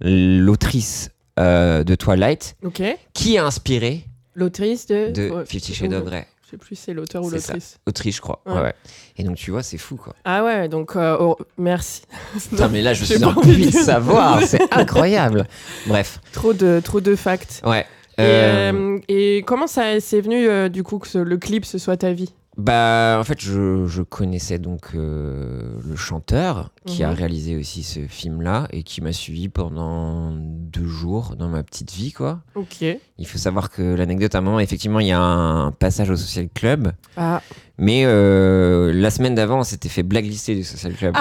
l'autrice 0.00 1.10
euh, 1.40 1.82
de 1.84 1.94
Twilight, 1.94 2.56
Ok. 2.64 2.82
qui 3.12 3.38
a 3.38 3.44
inspiré 3.46 4.04
L'autrice 4.34 4.86
de. 4.86 5.10
de 5.10 5.30
ouais, 5.30 5.46
Fifty 5.46 5.74
Shades 5.74 5.92
of 5.92 6.04
Grey. 6.04 6.26
Je 6.44 6.50
sais 6.50 6.56
plus 6.58 6.76
si 6.76 6.82
c'est 6.82 6.92
l'auteur 6.94 7.22
ou 7.24 7.30
l'autrice. 7.30 7.78
Autrice, 7.86 8.16
je 8.16 8.20
crois. 8.20 8.42
Ouais. 8.46 8.60
Ouais. 8.60 8.74
Et 9.16 9.24
donc, 9.24 9.36
tu 9.36 9.50
vois, 9.50 9.62
c'est 9.62 9.78
fou, 9.78 9.96
quoi. 9.96 10.14
Ah 10.24 10.44
ouais, 10.44 10.68
donc 10.68 10.94
euh, 10.94 11.16
oh, 11.18 11.36
merci. 11.56 12.02
Putain, 12.50 12.68
mais 12.68 12.82
là, 12.82 12.92
je 12.94 13.04
suis 13.06 13.18
dans 13.18 13.32
envie 13.32 13.66
de 13.66 13.70
savoir. 13.72 14.42
C'est 14.46 14.60
incroyable. 14.72 15.46
Bref. 15.86 16.20
trop 16.32 16.52
de 16.52 16.80
trop 16.84 17.00
de 17.00 17.16
facts. 17.16 17.62
Ouais. 17.64 17.86
Et, 18.18 18.70
et 19.08 19.42
comment 19.44 19.66
ça 19.66 19.98
c'est 19.98 20.20
venu 20.20 20.70
du 20.70 20.84
coup 20.84 20.98
que 21.00 21.08
ce- 21.08 21.18
le 21.18 21.36
clip 21.36 21.64
ce 21.64 21.78
soit 21.78 21.96
ta 21.96 22.12
vie? 22.12 22.32
Bah, 22.56 23.16
en 23.20 23.24
fait, 23.24 23.40
je, 23.40 23.84
je 23.86 24.02
connaissais 24.02 24.58
donc 24.60 24.90
euh, 24.94 25.76
le 25.84 25.96
chanteur 25.96 26.70
qui 26.86 27.02
a 27.02 27.08
Mhm. 27.10 27.14
réalisé 27.16 27.56
aussi 27.56 27.82
ce 27.82 28.00
film-là 28.06 28.68
et 28.70 28.84
qui 28.84 29.00
m'a 29.00 29.12
suivi 29.12 29.48
pendant 29.48 30.30
deux 30.32 30.86
jours 30.86 31.34
dans 31.36 31.48
ma 31.48 31.64
petite 31.64 31.90
vie, 31.92 32.12
quoi. 32.12 32.40
Ok. 32.54 32.84
Il 33.18 33.26
faut 33.26 33.38
savoir 33.38 33.70
que 33.70 33.82
l'anecdote, 33.82 34.34
à 34.36 34.38
un 34.38 34.40
moment, 34.42 34.60
effectivement, 34.60 35.00
il 35.00 35.08
y 35.08 35.12
a 35.12 35.20
un 35.20 35.72
passage 35.72 36.10
au 36.10 36.16
Social 36.16 36.48
Club, 36.54 36.92
Ah. 37.16 37.42
mais 37.76 38.02
euh, 38.04 38.92
la 38.92 39.10
semaine 39.10 39.34
d'avant, 39.34 39.58
on 39.60 39.64
s'était 39.64 39.88
fait 39.88 40.04
blacklister 40.04 40.54
du 40.54 40.62
Social 40.62 40.94
Club. 40.94 41.16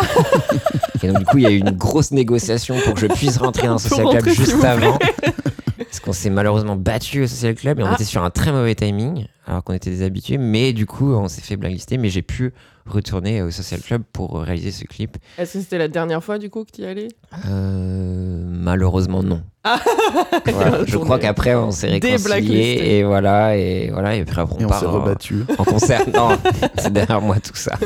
et 1.04 1.08
donc, 1.08 1.18
du 1.18 1.26
coup, 1.26 1.38
il 1.40 1.44
y 1.44 1.48
a 1.48 1.52
eu 1.52 1.58
une 1.58 1.72
grosse 1.72 2.12
négociation 2.12 2.76
pour 2.86 2.94
que 2.94 3.00
je 3.00 3.08
puisse 3.08 3.38
rentrer 3.38 3.66
dans 3.68 3.74
le 3.78 3.80
Social 3.80 4.08
Club 4.08 4.28
juste 4.30 4.64
avant. 4.64 5.00
Parce 5.94 6.00
qu'on 6.00 6.12
s'est 6.14 6.32
malheureusement 6.32 6.76
battu 6.76 7.22
au 7.22 7.28
Social 7.28 7.54
Club 7.54 7.80
et 7.80 7.84
on 7.84 7.86
Ah. 7.86 7.94
était 7.94 8.04
sur 8.04 8.24
un 8.24 8.32
très 8.32 8.52
mauvais 8.52 8.74
timing, 8.74 9.28
alors 9.46 9.64
qu'on 9.64 9.74
était 9.74 9.92
des 9.92 10.02
habitués. 10.02 10.40
Mais 10.40 10.74
du 10.74 10.88
coup, 10.88 11.14
on 11.14 11.28
s'est 11.28 11.42
fait 11.42 11.56
blacklister. 11.56 12.00
Mais 12.00 12.10
j'ai 12.10 12.24
pu 12.24 12.52
retourner 12.88 13.44
au 13.44 13.52
Social 13.52 13.80
Club 13.80 14.02
pour 14.12 14.40
réaliser 14.42 14.72
ce 14.72 14.86
clip. 14.86 15.18
Est-ce 15.38 15.54
que 15.54 15.60
c'était 15.60 15.78
la 15.78 15.88
dernière 15.90 16.24
fois 16.24 16.40
du 16.40 16.50
coup 16.50 16.64
que 16.66 16.72
tu 16.72 16.82
y 16.82 16.86
allais? 16.88 17.10
Euh, 17.48 18.44
malheureusement, 18.44 19.22
non. 19.22 19.44
Ah. 19.64 19.80
Voilà, 20.52 20.80
je 20.84 20.98
crois 20.98 21.20
qu'après, 21.20 21.54
on 21.54 21.70
s'est 21.70 21.90
réconciliés. 21.90 22.80
Et 22.84 23.04
voilà, 23.04 23.56
et 23.56 23.92
voilà. 23.92 24.16
Et 24.16 24.22
après, 24.22 24.42
après, 24.42 24.56
on 24.56 24.62
Et 24.62 24.66
on 24.66 24.70
part 24.70 24.80
s'est 24.80 24.88
en- 24.88 24.92
rebattu. 24.94 25.44
en 25.60 25.64
concert. 25.64 26.02
Non, 26.12 26.30
c'est 26.80 26.92
derrière 26.92 27.22
moi 27.22 27.36
tout 27.40 27.56
ça. 27.56 27.78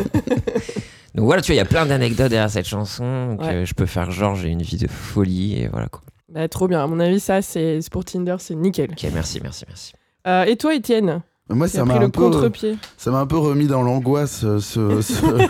Donc 1.14 1.26
voilà, 1.26 1.42
tu 1.42 1.48
vois, 1.52 1.56
il 1.56 1.58
y 1.58 1.62
a 1.62 1.66
plein 1.66 1.86
d'anecdotes 1.86 2.30
derrière 2.30 2.50
cette 2.50 2.68
chanson. 2.68 3.32
Donc, 3.32 3.42
Ouais. 3.42 3.54
euh, 3.54 3.66
je 3.66 3.74
peux 3.74 3.86
faire 3.86 4.12
genre, 4.12 4.36
j'ai 4.36 4.48
une 4.48 4.62
vie 4.62 4.78
de 4.78 4.88
folie. 4.88 5.60
Et 5.60 5.68
voilà 5.68 5.88
quoi. 5.88 6.02
Bah, 6.30 6.48
Trop 6.48 6.68
bien. 6.68 6.84
À 6.84 6.88
mon 6.88 7.00
avis, 7.00 7.20
ça 7.20 7.42
c'est 7.42 7.80
pour 7.92 8.04
Tinder, 8.06 8.36
c'est 8.40 8.56
nickel. 8.56 8.90
Ok, 8.92 9.06
merci, 9.14 9.40
merci, 9.42 9.66
merci. 9.68 9.94
Euh, 10.28 10.44
et 10.44 10.58
toi, 10.58 10.76
Étienne? 10.76 11.22
Moi, 11.50 11.70
ça 11.70 11.86
m'a 11.86 11.96
un 11.96 12.00
le 12.02 12.10
peu, 12.10 12.22
contre-pied. 12.24 12.78
ça 12.98 13.10
m'a 13.12 13.20
un 13.20 13.26
peu 13.26 13.38
remis 13.38 13.68
dans 13.68 13.82
l'angoisse 13.82 14.44
euh, 14.44 14.60
ce, 14.60 15.02
ce- 15.02 15.48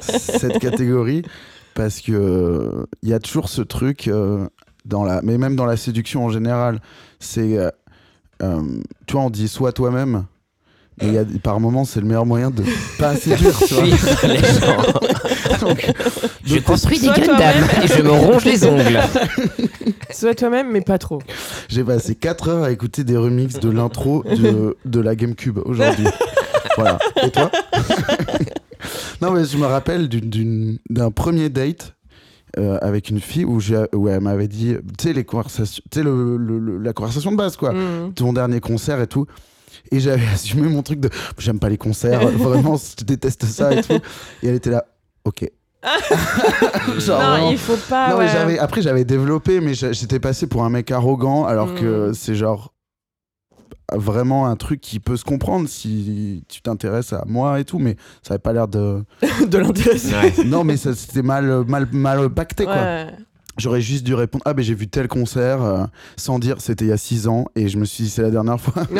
cette 0.00 0.60
catégorie 0.60 1.22
parce 1.74 2.00
que 2.00 2.86
il 3.02 3.08
y 3.08 3.12
a 3.12 3.18
toujours 3.18 3.48
ce 3.48 3.60
truc 3.62 4.06
euh, 4.06 4.46
dans 4.84 5.02
la, 5.04 5.20
mais 5.22 5.38
même 5.38 5.56
dans 5.56 5.66
la 5.66 5.76
séduction 5.76 6.24
en 6.24 6.28
général, 6.30 6.80
c'est, 7.18 7.58
euh, 7.58 7.68
euh, 8.42 8.62
tu 9.06 9.14
vois, 9.14 9.22
on 9.22 9.30
dit 9.30 9.48
sois 9.48 9.72
toi-même. 9.72 10.24
Mais 11.00 11.08
il 11.08 11.14
y 11.14 11.18
a, 11.18 11.24
par 11.42 11.58
moments, 11.60 11.84
c'est 11.84 12.00
le 12.00 12.06
meilleur 12.06 12.26
moyen 12.26 12.50
de 12.50 12.62
pas 12.98 13.16
séduire, 13.16 13.56
tu 13.66 13.74
vois. 13.74 13.84
Fuir 13.96 14.30
les 14.30 14.38
gens. 14.38 14.82
Donc, 15.66 15.92
Je 16.44 16.58
construis 16.58 16.98
des 16.98 17.06
Gundam 17.08 17.54
et 17.82 17.86
je 17.86 18.02
me 18.02 18.10
ronge 18.10 18.44
les 18.44 18.64
ongles. 18.66 19.00
Sois 20.10 20.34
toi-même, 20.34 20.70
mais 20.70 20.80
pas 20.82 20.98
trop. 20.98 21.20
J'ai 21.68 21.84
passé 21.84 22.14
4 22.14 22.48
heures 22.48 22.64
à 22.64 22.70
écouter 22.70 23.04
des 23.04 23.16
remixes 23.16 23.60
de 23.60 23.70
l'intro 23.70 24.24
de, 24.24 24.76
de 24.84 25.00
la 25.00 25.14
GameCube 25.14 25.58
aujourd'hui. 25.64 26.06
voilà. 26.76 26.98
Et 27.22 27.30
toi? 27.30 27.50
Non, 29.22 29.30
mais 29.32 29.44
je 29.44 29.56
me 29.56 29.66
rappelle 29.66 30.08
d'un 30.88 31.10
premier 31.10 31.48
date 31.48 31.94
euh, 32.58 32.78
avec 32.82 33.10
une 33.10 33.20
fille 33.20 33.44
où, 33.44 33.60
j'ai- 33.60 33.84
où 33.94 34.08
elle 34.08 34.20
m'avait 34.20 34.48
dit, 34.48 34.74
tu 34.98 35.04
sais, 35.08 35.12
les 35.12 35.24
conversations, 35.24 35.82
tu 35.90 35.98
sais, 36.00 36.04
le- 36.04 36.36
le- 36.36 36.58
le- 36.58 36.78
la 36.78 36.92
conversation 36.92 37.30
de 37.30 37.36
base, 37.36 37.56
quoi. 37.56 37.72
Mhm. 37.72 38.12
Ton 38.14 38.32
dernier 38.32 38.60
concert 38.60 39.00
et 39.00 39.06
tout. 39.06 39.26
Et 39.92 40.00
j'avais 40.00 40.26
assumé 40.28 40.68
mon 40.68 40.82
truc 40.82 41.00
de 41.00 41.10
j'aime 41.38 41.58
pas 41.58 41.68
les 41.68 41.78
concerts, 41.78 42.26
vraiment, 42.38 42.76
je 42.76 43.04
déteste 43.04 43.44
ça 43.46 43.72
et 43.72 43.82
tout. 43.82 43.98
Et 44.42 44.48
elle 44.48 44.54
était 44.54 44.70
là, 44.70 44.84
ok. 45.24 45.50
Genre, 46.98 47.18
non, 47.20 47.26
vraiment. 47.30 47.50
il 47.50 47.58
faut 47.58 47.76
pas. 47.88 48.10
Non, 48.10 48.18
ouais. 48.18 48.58
après, 48.58 48.82
j'avais 48.82 49.04
développé, 49.04 49.60
mais 49.60 49.72
j'étais 49.74 50.20
passé 50.20 50.46
pour 50.46 50.64
un 50.64 50.70
mec 50.70 50.90
arrogant, 50.90 51.44
alors 51.46 51.74
que 51.74 52.10
Mm. 52.10 52.14
c'est 52.14 52.34
genre 52.34 52.72
vraiment 53.92 54.46
un 54.46 54.54
truc 54.56 54.80
qui 54.80 55.00
peut 55.00 55.16
se 55.16 55.24
comprendre 55.24 55.68
si 55.68 56.44
tu 56.48 56.62
t'intéresses 56.62 57.12
à 57.12 57.24
moi 57.26 57.58
et 57.58 57.64
tout, 57.64 57.78
mais 57.78 57.96
ça 58.22 58.34
avait 58.34 58.38
pas 58.38 58.52
l'air 58.52 58.68
de. 58.68 59.02
de 59.48 59.58
l'intéresser. 59.58 60.14
Ouais. 60.14 60.44
non, 60.44 60.64
mais 60.64 60.76
c'était 60.76 61.22
mal, 61.22 61.64
mal, 61.66 61.88
mal 61.92 62.28
pacté, 62.30 62.64
quoi. 62.64 63.06
J'aurais 63.60 63.80
juste 63.80 64.04
dû 64.04 64.14
répondre 64.14 64.42
Ah, 64.46 64.54
ben 64.54 64.62
j'ai 64.64 64.74
vu 64.74 64.88
tel 64.88 65.06
concert, 65.06 65.62
euh, 65.62 65.84
sans 66.16 66.38
dire 66.38 66.56
c'était 66.60 66.86
il 66.86 66.88
y 66.88 66.92
a 66.92 66.96
6 66.96 67.28
ans, 67.28 67.46
et 67.54 67.68
je 67.68 67.78
me 67.78 67.84
suis 67.84 68.04
dit 68.04 68.10
c'est 68.10 68.22
la 68.22 68.30
dernière 68.30 68.60
fois. 68.60 68.84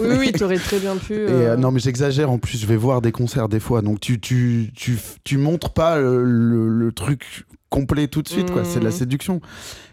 Oui, 0.00 0.16
oui, 0.18 0.32
t'aurais 0.32 0.58
très 0.58 0.78
bien 0.78 0.96
pu. 0.96 1.14
Et 1.14 1.16
euh, 1.16 1.52
euh, 1.52 1.56
non, 1.56 1.70
mais 1.72 1.80
j'exagère. 1.80 2.30
En 2.30 2.38
plus, 2.38 2.58
je 2.60 2.66
vais 2.66 2.76
voir 2.76 3.00
des 3.00 3.10
concerts 3.12 3.48
des 3.48 3.60
fois. 3.60 3.82
Donc, 3.82 4.00
tu, 4.00 4.20
tu, 4.20 4.70
tu, 4.74 4.98
tu 5.24 5.38
montres 5.38 5.72
pas 5.72 5.98
le, 5.98 6.22
le- 6.24 6.68
le 6.68 6.92
truc 6.92 7.44
complet 7.70 8.06
tout 8.08 8.22
de 8.22 8.28
suite. 8.28 8.50
quoi. 8.50 8.64
C'est 8.64 8.78
de 8.78 8.84
la 8.84 8.90
Mhm. 8.90 8.96
séduction. 8.96 9.40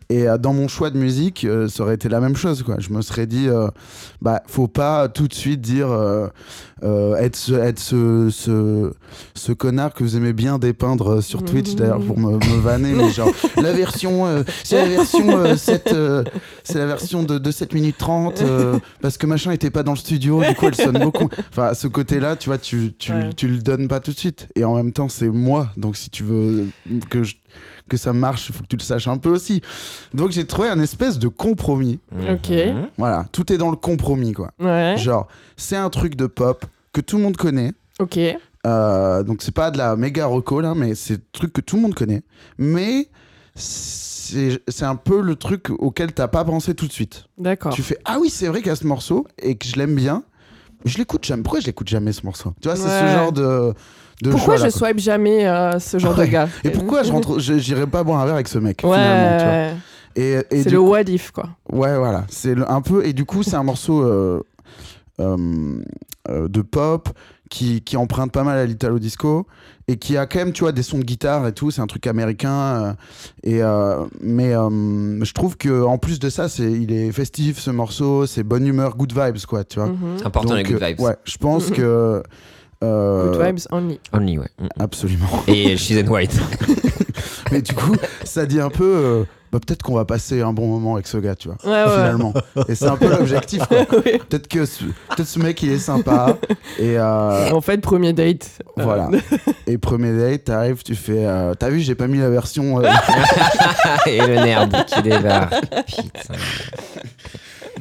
Et 0.09 0.27
euh, 0.27 0.37
dans 0.37 0.53
mon 0.53 0.67
choix 0.67 0.91
de 0.91 0.97
musique, 0.97 1.45
euh, 1.45 1.67
ça 1.67 1.83
aurait 1.83 1.95
été 1.95 2.09
la 2.09 2.19
même 2.19 2.35
chose. 2.35 2.61
Quoi. 2.63 2.75
Je 2.79 2.89
me 2.91 3.01
serais 3.01 3.25
dit, 3.25 3.47
euh, 3.47 3.67
bah, 4.21 4.43
faut 4.47 4.67
pas 4.67 5.07
tout 5.09 5.27
de 5.27 5.33
suite 5.33 5.61
dire 5.61 5.87
être, 6.83 7.35
ce, 7.35 7.53
être 7.53 7.79
ce, 7.79 8.29
ce, 8.29 8.91
ce 9.33 9.51
connard 9.51 9.93
que 9.93 10.03
vous 10.03 10.15
aimez 10.17 10.33
bien 10.33 10.59
dépeindre 10.59 11.21
sur 11.23 11.43
Twitch, 11.43 11.71
Mhm. 11.71 11.75
d'ailleurs, 11.75 11.99
pour 12.01 12.19
me, 12.19 12.33
me 12.33 12.59
vanner. 12.61 12.93
mais 12.93 13.09
genre, 13.09 13.29
la 13.61 13.73
version, 13.73 14.43
c'est 14.63 14.77
la 14.77 14.85
version, 14.97 15.55
7, 15.57 15.95
c'est 16.63 16.77
la 16.77 16.85
version 16.85 17.23
de, 17.23 17.37
de 17.39 17.51
7 17.51 17.73
minutes 17.73 17.97
30, 17.97 18.41
euh, 18.41 18.77
parce 19.01 19.17
que 19.17 19.25
machin 19.25 19.51
était 19.51 19.71
pas 19.71 19.83
dans 19.83 19.93
le 19.93 19.97
studio, 19.97 20.43
du 20.43 20.53
coup, 20.55 20.67
elle 20.67 20.75
sonne 20.75 20.99
beaucoup. 20.99 21.29
Enfin, 21.49 21.73
ce 21.73 21.87
côté-là, 21.87 22.35
tu 22.35 22.49
vois, 22.49 22.57
tu, 22.57 22.93
tu, 22.97 23.11
Ouais. 23.11 23.29
tu 23.35 23.47
le 23.47 23.57
donnes 23.59 23.87
pas 23.87 23.99
tout 23.99 24.11
de 24.11 24.17
suite. 24.19 24.47
Et 24.55 24.63
en 24.65 24.75
même 24.75 24.91
temps, 24.91 25.09
c'est 25.09 25.29
moi. 25.29 25.69
Donc, 25.77 25.95
si 25.95 26.09
tu 26.09 26.23
veux 26.23 26.67
que, 27.09 27.23
je- 27.23 27.35
que 27.89 27.97
ça 27.97 28.13
marche, 28.13 28.49
il 28.49 28.55
faut 28.55 28.63
que 28.63 28.67
tu 28.67 28.77
le 28.77 28.83
saches 28.83 29.07
un 29.07 29.17
peu 29.17 29.29
aussi. 29.29 29.61
Donc, 30.13 30.31
j'ai 30.31 30.45
trouvé 30.45 30.69
un 30.69 30.79
espèce 30.79 31.19
de 31.19 31.27
compromis. 31.27 31.99
Ok. 32.29 32.49
Mhm. 32.49 32.89
Voilà, 32.97 33.25
tout 33.31 33.51
est 33.51 33.57
dans 33.57 33.69
le 33.69 33.75
compromis, 33.75 34.33
quoi. 34.33 34.51
Ouais. 34.59 34.95
Genre, 34.97 35.27
c'est 35.57 35.75
un 35.77 35.89
truc 35.89 36.15
de 36.15 36.27
pop 36.27 36.65
que 36.93 37.01
tout 37.01 37.17
le 37.17 37.23
monde 37.23 37.37
connaît. 37.37 37.73
Ok. 37.99 38.19
Euh, 38.65 39.23
donc 39.23 39.41
c'est 39.41 39.53
pas 39.53 39.69
de 39.69 39.77
la 39.77 39.95
méga 39.95 40.25
reco 40.25 40.59
là, 40.59 40.73
mais 40.75 40.95
c'est 40.95 41.15
un 41.15 41.19
truc 41.31 41.53
que 41.53 41.61
tout 41.61 41.75
le 41.75 41.83
monde 41.83 41.93
connaît. 41.93 42.23
Mais 42.57 43.09
c'est 43.53 44.59
c'est 44.67 44.85
un 44.85 44.95
peu 44.95 45.21
le 45.21 45.35
truc 45.35 45.69
auquel 45.69 46.13
t'as 46.13 46.27
pas 46.27 46.43
pensé 46.43 46.73
tout 46.73 46.87
de 46.87 46.91
suite. 46.91 47.25
D'accord. 47.37 47.73
Tu 47.73 47.83
fais 47.83 47.97
ah 48.05 48.17
oui 48.19 48.29
c'est 48.29 48.47
vrai 48.47 48.59
qu'il 48.59 48.69
y 48.69 48.71
a 48.71 48.75
ce 48.75 48.87
morceau 48.87 49.27
et 49.37 49.55
que 49.55 49.67
je 49.67 49.75
l'aime 49.75 49.95
bien. 49.95 50.23
Je 50.83 50.97
l'écoute 50.97 51.25
jamais. 51.25 51.43
Pourquoi 51.43 51.59
je 51.59 51.67
l'écoute 51.67 51.87
jamais 51.87 52.11
ce 52.11 52.25
morceau? 52.25 52.53
Tu 52.61 52.67
vois 52.67 52.75
c'est 52.75 52.83
ce 52.89 53.13
genre 53.13 53.31
de. 53.31 53.73
De 54.21 54.31
Pourquoi 54.31 54.57
choix, 54.57 54.65
je 54.67 54.71
swipe 54.71 54.99
jamais 54.99 55.47
euh, 55.47 55.79
ce 55.79 55.97
genre 55.99 56.17
Ouais. 56.17 56.25
de 56.27 56.31
gars? 56.31 56.49
Et 56.63 56.69
pourquoi 56.69 57.03
je 57.03 57.11
rentre 57.11 57.39
J'irai 57.39 57.85
pas 57.87 58.03
boire 58.03 58.19
un 58.21 58.25
verre 58.25 58.35
avec 58.35 58.47
ce 58.47 58.59
mec 58.59 58.81
Ouais. 58.83 58.91
finalement. 58.91 59.37
Tu 59.39 59.45
vois? 59.45 59.77
Et, 60.17 60.31
et 60.51 60.63
C'est 60.63 60.69
le 60.69 60.79
what 60.79 61.01
if 61.01 61.31
quoi. 61.31 61.49
Ouais, 61.71 61.97
voilà. 61.97 62.23
C'est 62.29 62.55
un 62.67 62.81
peu. 62.81 63.05
Et 63.05 63.11
du 63.13 63.25
coup, 63.25 63.43
c'est 63.43 63.55
un 63.57 63.63
morceau 63.63 64.01
euh, 64.03 64.41
euh, 65.19 66.47
de 66.47 66.61
pop 66.61 67.09
qui, 67.49 67.81
qui 67.81 67.95
emprunte 67.97 68.31
pas 68.31 68.43
mal 68.43 68.57
à 68.57 68.65
l'italo 68.65 68.97
disco 68.99 69.45
et 69.87 69.97
qui 69.97 70.17
a 70.17 70.25
quand 70.25 70.39
même, 70.39 70.51
tu 70.51 70.61
vois, 70.63 70.71
des 70.71 70.81
sons 70.81 70.97
de 70.97 71.03
guitare 71.03 71.45
et 71.47 71.51
tout. 71.51 71.69
C'est 71.69 71.81
un 71.81 71.87
truc 71.87 72.07
américain. 72.07 72.49
euh, 72.51 72.93
et 73.43 73.61
euh, 73.61 74.05
mais 74.21 74.53
euh, 74.55 75.23
je 75.23 75.31
trouve 75.33 75.57
que 75.57 75.83
en 75.83 75.97
plus 75.97 76.19
de 76.19 76.29
ça, 76.29 76.49
c'est 76.49 76.71
il 76.71 76.91
est 76.91 77.11
festif 77.11 77.59
ce 77.59 77.69
morceau. 77.71 78.25
C'est 78.25 78.43
bonne 78.43 78.65
humeur, 78.65 78.95
good 78.97 79.13
vibes, 79.13 79.45
quoi. 79.47 79.63
Tu 79.63 79.79
vois? 79.79 79.91
C'est 80.17 80.25
important 80.25 80.53
les 80.55 80.63
Donc, 80.63 80.71
good 80.73 80.81
euh, 80.81 80.87
vibes. 80.87 80.99
Ouais, 81.01 81.15
je 81.25 81.37
pense 81.37 81.69
que. 81.71 82.23
Euh, 82.83 83.31
Good 83.31 83.41
vibes 83.45 83.67
only. 83.71 83.99
Only, 84.13 84.37
ouais. 84.39 84.47
Mhm. 84.59 84.69
Absolument. 84.79 85.43
Et 85.47 85.77
She's 85.77 85.97
in 85.97 86.07
White. 86.07 86.35
Mais 87.51 87.61
du 87.61 87.73
coup, 87.73 87.95
ça 88.23 88.45
dit 88.45 88.59
un 88.59 88.69
peu. 88.69 88.83
euh, 88.83 89.23
bah, 89.51 89.59
peut-être 89.65 89.83
qu'on 89.83 89.93
va 89.95 90.03
passer 90.03 90.41
un 90.41 90.51
bon 90.51 90.67
moment 90.67 90.95
avec 90.95 91.07
ce 91.07 91.17
gars, 91.17 91.35
tu 91.35 91.47
vois. 91.47 91.57
Ouais, 91.63 91.71
ouais. 91.89 91.95
Finalement. 91.95 92.33
Et 92.67 92.75
c'est 92.75 92.87
un 92.87 92.97
peu 92.97 93.07
l'objectif, 93.09 93.65
quoi. 93.67 93.77
Oui. 94.05 94.17
Peut-être 94.27 94.47
que 94.47 94.65
ce, 94.65 94.83
peut-être 94.83 95.27
ce 95.27 95.39
mec 95.39 95.61
il 95.63 95.71
est 95.71 95.77
sympa 95.79 96.37
et 96.79 96.97
euh, 96.97 97.51
En 97.51 97.61
fait, 97.61 97.77
premier 97.79 98.11
date. 98.11 98.49
voilà. 98.75 99.09
Et 99.67 99.77
premier 99.77 100.17
date, 100.17 100.45
t'arrives, 100.45 100.83
tu 100.83 100.95
fais. 100.95 101.25
euh, 101.25 101.53
T'as 101.53 101.69
vu, 101.69 101.79
j'ai 101.79 101.95
pas 101.95 102.07
mis 102.07 102.17
la 102.17 102.29
version. 102.29 102.79
euh, 102.83 102.89
Et 104.07 104.19
le 104.19 104.35
nerf 104.35 104.67
qui 104.87 105.01
débarque. 105.03 105.53
Putain. 105.85 106.33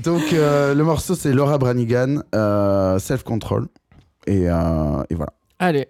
Donc, 0.02 0.22
euh, 0.32 0.74
le 0.74 0.84
morceau, 0.84 1.14
c'est 1.14 1.32
Laura 1.32 1.56
Branigan, 1.58 2.18
euh, 2.34 2.98
Self 2.98 3.22
Control. 3.24 3.66
Et, 4.26 4.48
euh, 4.48 5.02
et 5.10 5.14
voilà. 5.14 5.32
Allez. 5.58 5.88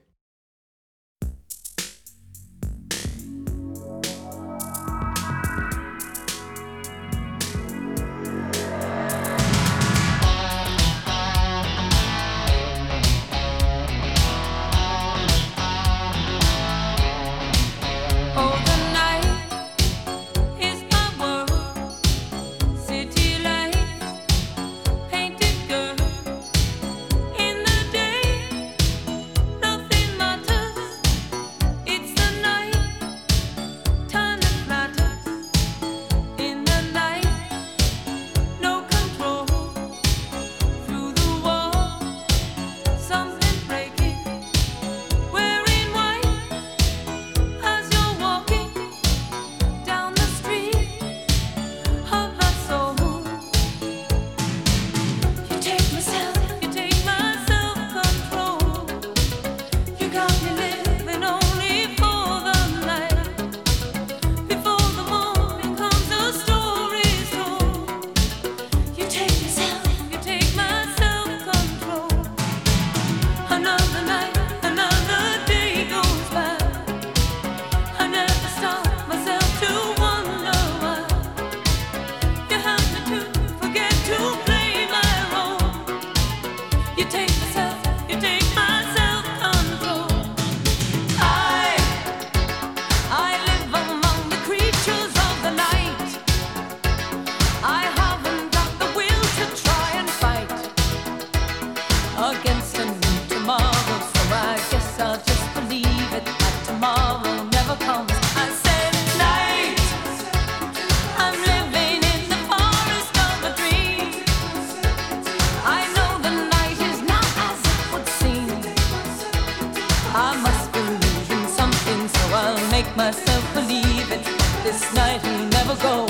I 120.16 120.36
must 120.42 120.72
believe 120.72 121.30
in 121.30 121.48
something, 121.48 122.08
so 122.08 122.20
I'll 122.34 122.70
make 122.70 122.96
myself 122.96 123.42
believe 123.54 124.10
it. 124.12 124.24
This 124.62 124.80
night 124.94 125.22
will 125.24 125.46
never 125.48 125.74
go. 125.82 126.06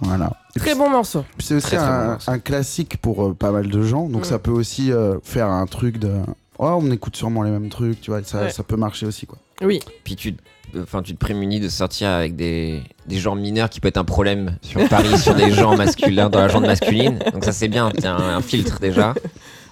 Voilà. 0.00 0.30
Très 0.56 0.74
bon 0.74 0.90
morceau. 0.90 1.24
C'est 1.38 1.54
aussi 1.54 1.66
Très, 1.68 1.76
très 1.78 1.86
bon 2.06 2.16
un, 2.26 2.38
classique 2.38 2.96
pour 3.00 3.24
euh, 3.26 3.34
pas 3.34 3.50
mal 3.50 3.68
de 3.68 3.82
gens. 3.82 4.08
Donc, 4.08 4.22
Mm. 4.22 4.24
ça 4.24 4.38
peut 4.38 4.50
aussi 4.50 4.92
euh, 4.92 5.18
faire 5.22 5.48
un 5.48 5.66
truc 5.66 5.98
de. 5.98 6.12
Oh, 6.58 6.78
on 6.80 6.90
écoute 6.90 7.16
sûrement 7.16 7.42
les 7.42 7.50
mêmes 7.50 7.68
trucs, 7.68 8.00
tu 8.00 8.10
vois. 8.10 8.22
Ça, 8.22 8.42
Ouais. 8.44 8.50
ça 8.50 8.62
peut 8.62 8.76
marcher 8.76 9.06
aussi, 9.06 9.26
quoi. 9.26 9.38
Oui. 9.62 9.80
Puis 10.04 10.16
tu, 10.16 10.34
enfin, 10.80 11.02
tu 11.02 11.12
te 11.14 11.18
prémunis 11.18 11.60
de 11.60 11.68
sortir 11.68 12.08
avec 12.10 12.36
des, 12.36 12.82
des 13.06 13.18
genres 13.18 13.36
mineurs 13.36 13.70
qui 13.70 13.80
peut 13.80 13.88
être 13.88 13.96
un 13.96 14.04
problème 14.04 14.56
sur 14.62 14.86
Paris, 14.88 15.18
sur 15.22 15.34
des 15.34 15.50
genres 15.50 15.76
masculins, 15.76 16.28
dans 16.28 16.40
la 16.40 16.48
genre 16.48 16.60
masculine. 16.60 17.18
Donc 17.32 17.44
ça 17.44 17.52
c'est 17.52 17.68
bien, 17.68 17.90
t'as 17.90 18.12
un, 18.12 18.36
un 18.36 18.42
filtre 18.42 18.78
déjà. 18.80 19.14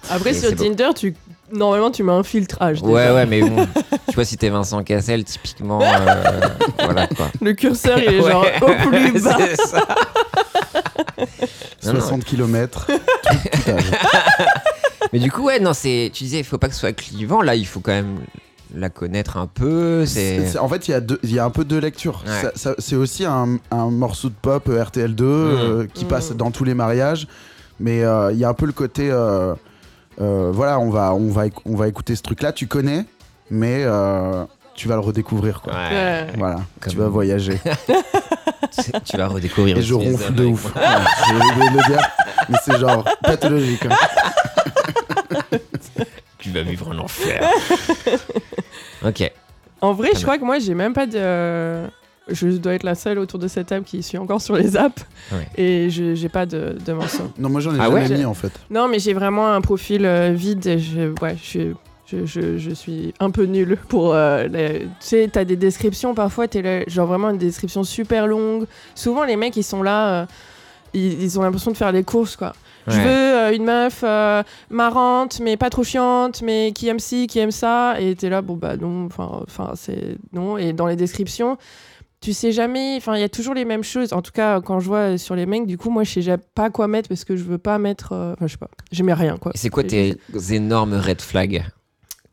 Après, 0.09 0.31
Et 0.31 0.33
sur 0.33 0.49
c'est 0.49 0.55
beau. 0.55 0.63
Tinder, 0.63 0.89
tu... 0.95 1.15
normalement, 1.51 1.89
tu 1.91 2.03
mets 2.03 2.11
un 2.11 2.21
filtrage. 2.23 2.81
déjà. 2.81 2.93
Ouais, 2.93 3.09
ouais, 3.11 3.25
mais 3.25 3.41
bon, 3.41 3.67
tu 4.07 4.13
vois, 4.15 4.23
si 4.25 4.37
t'es 4.37 4.49
Vincent 4.49 4.83
Cassel, 4.83 5.23
typiquement, 5.23 5.81
euh, 5.81 6.41
voilà 6.83 7.07
quoi. 7.07 7.31
Le 7.41 7.53
curseur, 7.53 7.97
il 7.97 8.13
est 8.13 8.19
Ouais. 8.21 8.31
genre 8.31 8.45
au 8.61 8.87
plus 8.89 9.11
bas. 9.23 9.37
C'est 9.39 9.55
ça. 9.67 9.87
Non, 11.83 11.93
non. 11.93 11.99
60 12.01 12.23
km, 12.25 12.85
tout, 12.87 12.93
tout 12.93 13.71
âge. 13.71 13.83
Mais 15.13 15.19
du 15.19 15.31
coup, 15.31 15.43
ouais, 15.45 15.59
non, 15.59 15.73
c'est, 15.73 16.11
tu 16.13 16.23
disais, 16.23 16.39
il 16.39 16.43
faut 16.43 16.57
pas 16.57 16.67
que 16.67 16.73
ce 16.73 16.79
soit 16.81 16.93
clivant. 16.93 17.41
Là, 17.41 17.55
il 17.55 17.65
faut 17.65 17.79
quand 17.79 17.91
même 17.91 18.19
la 18.75 18.89
connaître 18.89 19.37
un 19.37 19.47
peu. 19.47 20.05
C'est- 20.05 20.39
C'est. 20.39 20.45
c'est- 20.47 20.57
en 20.59 20.67
fait, 20.67 20.87
il 20.87 20.91
y, 20.91 20.93
a 20.93 20.99
deux- 21.01 21.19
y 21.23 21.39
a 21.39 21.45
un 21.45 21.49
peu 21.49 21.63
deux 21.65 21.79
lectures. 21.79 22.23
Ouais. 22.27 22.41
Ça- 22.41 22.51
ça- 22.55 22.75
c'est 22.77 22.95
aussi 22.95 23.25
un, 23.25 23.57
un 23.71 23.89
morceau 23.89 24.29
de 24.29 24.35
pop 24.41 24.67
euh, 24.69 24.83
RTL2 24.83 25.23
euh, 25.23 25.87
qui 25.93 26.05
Mm. 26.05 26.07
passe 26.07 26.31
dans 26.33 26.51
tous 26.51 26.63
les 26.63 26.73
mariages. 26.73 27.27
Mais 27.79 28.03
euh, 28.03 28.31
il 28.31 28.37
y 28.37 28.45
a 28.45 28.49
un 28.49 28.53
peu 28.53 28.65
le 28.65 28.71
côté. 28.73 29.09
euh, 29.11 29.53
euh, 30.21 30.49
voilà, 30.53 30.79
on 30.79 30.89
va, 30.89 31.13
on, 31.13 31.29
va, 31.29 31.47
éc- 31.47 31.59
on 31.65 31.75
va 31.75 31.87
écouter 31.87 32.15
ce 32.15 32.21
truc-là, 32.21 32.51
tu 32.53 32.67
connais, 32.67 33.05
mais 33.49 33.83
euh, 33.83 34.45
tu 34.75 34.87
vas 34.87 34.95
le 34.95 35.01
redécouvrir. 35.01 35.61
Quoi. 35.61 35.73
Ouais. 35.73 35.89
Ouais. 35.93 36.27
Voilà, 36.37 36.55
Comme- 36.79 36.93
tu 36.93 36.97
vas 36.97 37.07
voyager. 37.09 37.59
C'est- 38.71 39.03
tu 39.03 39.17
vas 39.17 39.27
redécouvrir. 39.27 39.77
Et 39.77 39.81
je 39.81 39.93
ronfle 39.93 40.33
de 40.33 40.45
ouf. 40.45 40.73
Ouais, 40.75 40.81
le 41.33 41.87
dire, 41.87 42.01
mais 42.49 42.57
c'est 42.63 42.77
genre 42.79 43.03
pathologique. 43.23 43.85
hein. 43.85 43.95
Vas 46.59 46.69
vivre 46.69 46.91
un 46.91 46.99
enfer. 46.99 47.41
ok. 49.05 49.31
En 49.81 49.93
vrai, 49.93 50.09
je 50.15 50.21
crois 50.21 50.37
que 50.37 50.43
moi, 50.45 50.59
j'ai 50.59 50.73
même 50.73 50.93
pas 50.93 51.05
de. 51.05 51.87
Je 52.27 52.47
dois 52.57 52.73
être 52.73 52.83
la 52.83 52.95
seule 52.95 53.19
autour 53.19 53.37
de 53.39 53.47
cette 53.47 53.67
table 53.67 53.85
qui 53.85 54.01
suis 54.01 54.17
encore 54.17 54.41
sur 54.41 54.55
les 54.55 54.75
apps. 54.77 55.05
Ouais. 55.31 55.47
Et 55.57 55.89
je 55.91 56.15
j'ai 56.15 56.29
pas 56.29 56.47
de, 56.47 56.75
de 56.83 56.93
morceaux. 56.93 57.29
Non, 57.37 57.49
moi 57.49 57.61
j'en 57.61 57.75
ai 57.75 57.77
Ah 57.79 57.83
jamais 57.91 58.09
ouais 58.09 58.17
mis 58.17 58.25
en 58.25 58.33
fait. 58.33 58.51
Non, 58.71 58.87
mais 58.87 58.97
j'ai 58.97 59.13
vraiment 59.13 59.47
un 59.53 59.61
profil 59.61 60.05
euh, 60.07 60.31
vide. 60.33 60.65
et 60.65 60.79
Je, 60.79 61.13
ouais, 61.21 61.37
je, 61.39 61.45
suis- 61.47 61.73
je, 62.07 62.25
je, 62.25 62.57
je 62.57 62.71
suis 62.71 63.13
un 63.19 63.29
peu 63.29 63.43
nulle 63.43 63.77
pour. 63.89 64.15
euh, 64.15 64.47
les- 64.47 64.79
Tu 64.79 64.87
sais, 65.01 65.29
t'as 65.31 65.45
des 65.45 65.55
descriptions 65.55 66.15
parfois, 66.15 66.47
t'es 66.47 66.63
là, 66.63 66.83
genre 66.87 67.05
vraiment 67.05 67.29
une 67.29 67.37
description 67.37 67.83
super 67.83 68.25
longue. 68.25 68.65
Souvent, 68.95 69.23
les 69.23 69.35
mecs, 69.35 69.55
ils 69.55 69.63
sont 69.63 69.83
là, 69.83 70.21
euh, 70.21 70.25
ils, 70.95 71.21
ils 71.21 71.37
ont 71.39 71.43
l'impression 71.43 71.69
de 71.71 71.77
faire 71.77 71.91
les 71.91 72.03
courses, 72.03 72.35
quoi. 72.35 72.53
Je 72.87 72.99
veux 72.99 73.07
euh, 73.09 73.55
une 73.55 73.65
meuf 73.65 74.01
euh, 74.03 74.43
marrante, 74.69 75.39
mais 75.39 75.57
pas 75.57 75.69
trop 75.69 75.83
chiante, 75.83 76.41
mais 76.41 76.71
qui 76.73 76.87
aime 76.87 76.99
ci, 76.99 77.27
qui 77.27 77.39
aime 77.39 77.51
ça. 77.51 77.99
Et 77.99 78.15
t'es 78.15 78.29
là, 78.29 78.41
bon, 78.41 78.55
bah 78.55 78.77
non, 78.77 79.05
enfin, 79.05 79.71
c'est 79.75 80.17
non. 80.33 80.57
Et 80.57 80.73
dans 80.73 80.85
les 80.87 80.95
descriptions, 80.95 81.57
tu 82.21 82.33
sais 82.33 82.51
jamais, 82.51 82.95
enfin, 82.97 83.15
il 83.15 83.21
y 83.21 83.23
a 83.23 83.29
toujours 83.29 83.53
les 83.53 83.65
mêmes 83.65 83.83
choses. 83.83 84.13
En 84.13 84.21
tout 84.21 84.31
cas, 84.31 84.61
quand 84.61 84.79
je 84.79 84.87
vois 84.87 85.17
sur 85.17 85.35
les 85.35 85.45
mecs, 85.45 85.65
du 85.67 85.77
coup, 85.77 85.89
moi, 85.89 86.03
je 86.03 86.21
sais 86.21 86.37
pas 86.55 86.69
quoi 86.69 86.87
mettre 86.87 87.09
parce 87.09 87.23
que 87.25 87.35
je 87.35 87.43
veux 87.43 87.57
pas 87.57 87.77
mettre. 87.77 88.13
euh, 88.13 88.33
Enfin, 88.33 88.47
je 88.47 88.51
sais 88.53 88.57
pas, 88.57 88.69
je 88.91 89.03
mets 89.03 89.13
rien, 89.13 89.37
quoi. 89.37 89.51
C'est 89.55 89.69
quoi 89.69 89.83
tes 89.83 90.15
énormes 90.51 90.93
red 90.95 91.21
flags? 91.21 91.63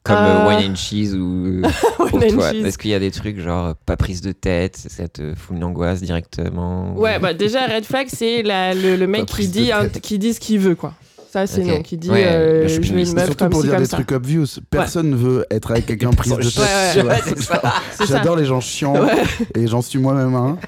Comme 0.05 0.17
Euh, 0.17 0.45
euh, 0.45 0.49
wine 0.49 0.73
and 0.73 0.75
cheese 0.75 1.15
ou 1.15 1.63
pour 1.97 2.13
Wine 2.15 2.33
and 2.33 2.37
toi 2.37 2.51
cheese. 2.53 2.65
Est-ce 2.67 2.77
qu'il 2.79 2.91
y 2.91 2.95
a 2.95 2.99
des 2.99 3.11
trucs 3.13 3.39
genre 3.41 3.67
euh, 3.69 3.73
pas 3.87 3.97
prise 3.97 4.21
de 4.21 4.33
tête, 4.33 4.77
ça 4.77 5.07
te 5.09 5.35
fout 5.37 5.57
une 5.57 5.63
angoisse 5.63 6.03
directement 6.03 6.93
ou- 6.97 7.01
Ouais, 7.01 7.19
bah 7.21 7.35
déjà, 7.35 7.67
red 7.67 7.85
flag, 7.85 8.09
c'est 8.13 8.43
la- 8.43 8.75
le, 8.75 8.97
le 8.97 9.07
mec 9.07 9.27
qui 9.27 9.47
dit, 9.49 9.71
un- 9.71 9.89
qui 9.89 10.19
dit 10.19 10.35
ce 10.35 10.41
qu'il 10.41 10.59
veut, 10.59 10.75
quoi. 10.75 10.95
Ça, 11.31 11.47
c'est 11.47 11.63
Ok. 11.63 11.69
non, 11.69 11.83
qui 11.83 11.97
dit 11.97 12.11
Ouais, 12.11 12.27
euh, 12.27 12.69
je 12.69 12.79
veux 12.81 12.87
une 12.99 13.15
meuf 13.15 13.25
Surtout 13.25 13.37
comme 13.37 13.51
pour 13.51 13.61
ci, 13.63 13.67
dire 13.69 13.75
comme 13.77 13.85
des 13.85 13.89
ça. 13.89 13.97
trucs 13.97 14.13
obvious. 14.13 14.47
Personne 14.69 15.15
veut 15.15 15.47
être 15.51 15.71
avec 15.71 15.87
quelqu'un 15.87 16.11
prise 16.17 16.37
de 16.37 16.43
tête. 16.43 16.59
Ouais, 16.97 17.03
ouais, 17.05 17.23
ouais. 17.33 18.07
J'adore 18.07 18.37
les 18.37 18.45
gens 18.45 18.61
chiants 18.61 18.93
Ouais. 19.03 19.23
et 19.55 19.67
j'en 19.67 19.81
suis 19.81 19.99
moi-même 19.99 20.35
un. 20.35 20.59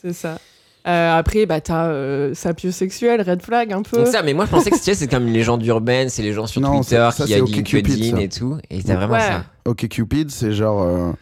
C'est 0.00 0.12
ça. 0.12 0.38
Euh, 0.86 1.18
après, 1.18 1.46
bah, 1.46 1.60
t'as 1.62 1.86
euh, 1.86 2.34
sapiosexuel, 2.34 3.22
red 3.22 3.40
flag 3.40 3.72
un 3.72 3.82
peu. 3.82 3.96
Donc 3.96 4.06
ça, 4.08 4.22
mais 4.22 4.34
moi 4.34 4.44
je 4.44 4.50
pensais 4.50 4.70
que 4.70 4.76
c'était- 4.76 4.94
c'est 4.94 5.08
comme 5.08 5.26
une 5.26 5.32
légende 5.32 5.64
urbaine, 5.64 6.10
c'est 6.10 6.22
les 6.22 6.32
gens 6.34 6.46
sur 6.46 6.60
Non, 6.60 6.80
Twitter 6.80 6.96
ça- 6.96 7.10
ça, 7.10 7.24
qui 7.24 7.34
a 7.34 7.42
OK 7.42 7.48
LinkedIn 7.50 7.80
Cupid, 7.80 8.14
ça. 8.16 8.20
et 8.22 8.28
tout, 8.28 8.58
et 8.68 8.82
t'as 8.82 8.96
vraiment 8.96 9.14
Ouais. 9.14 9.20
ça. 9.20 9.44
Ok 9.64 9.88
Cupid, 9.88 10.30
c'est 10.30 10.52
genre 10.52 10.82
euh, 10.82 11.12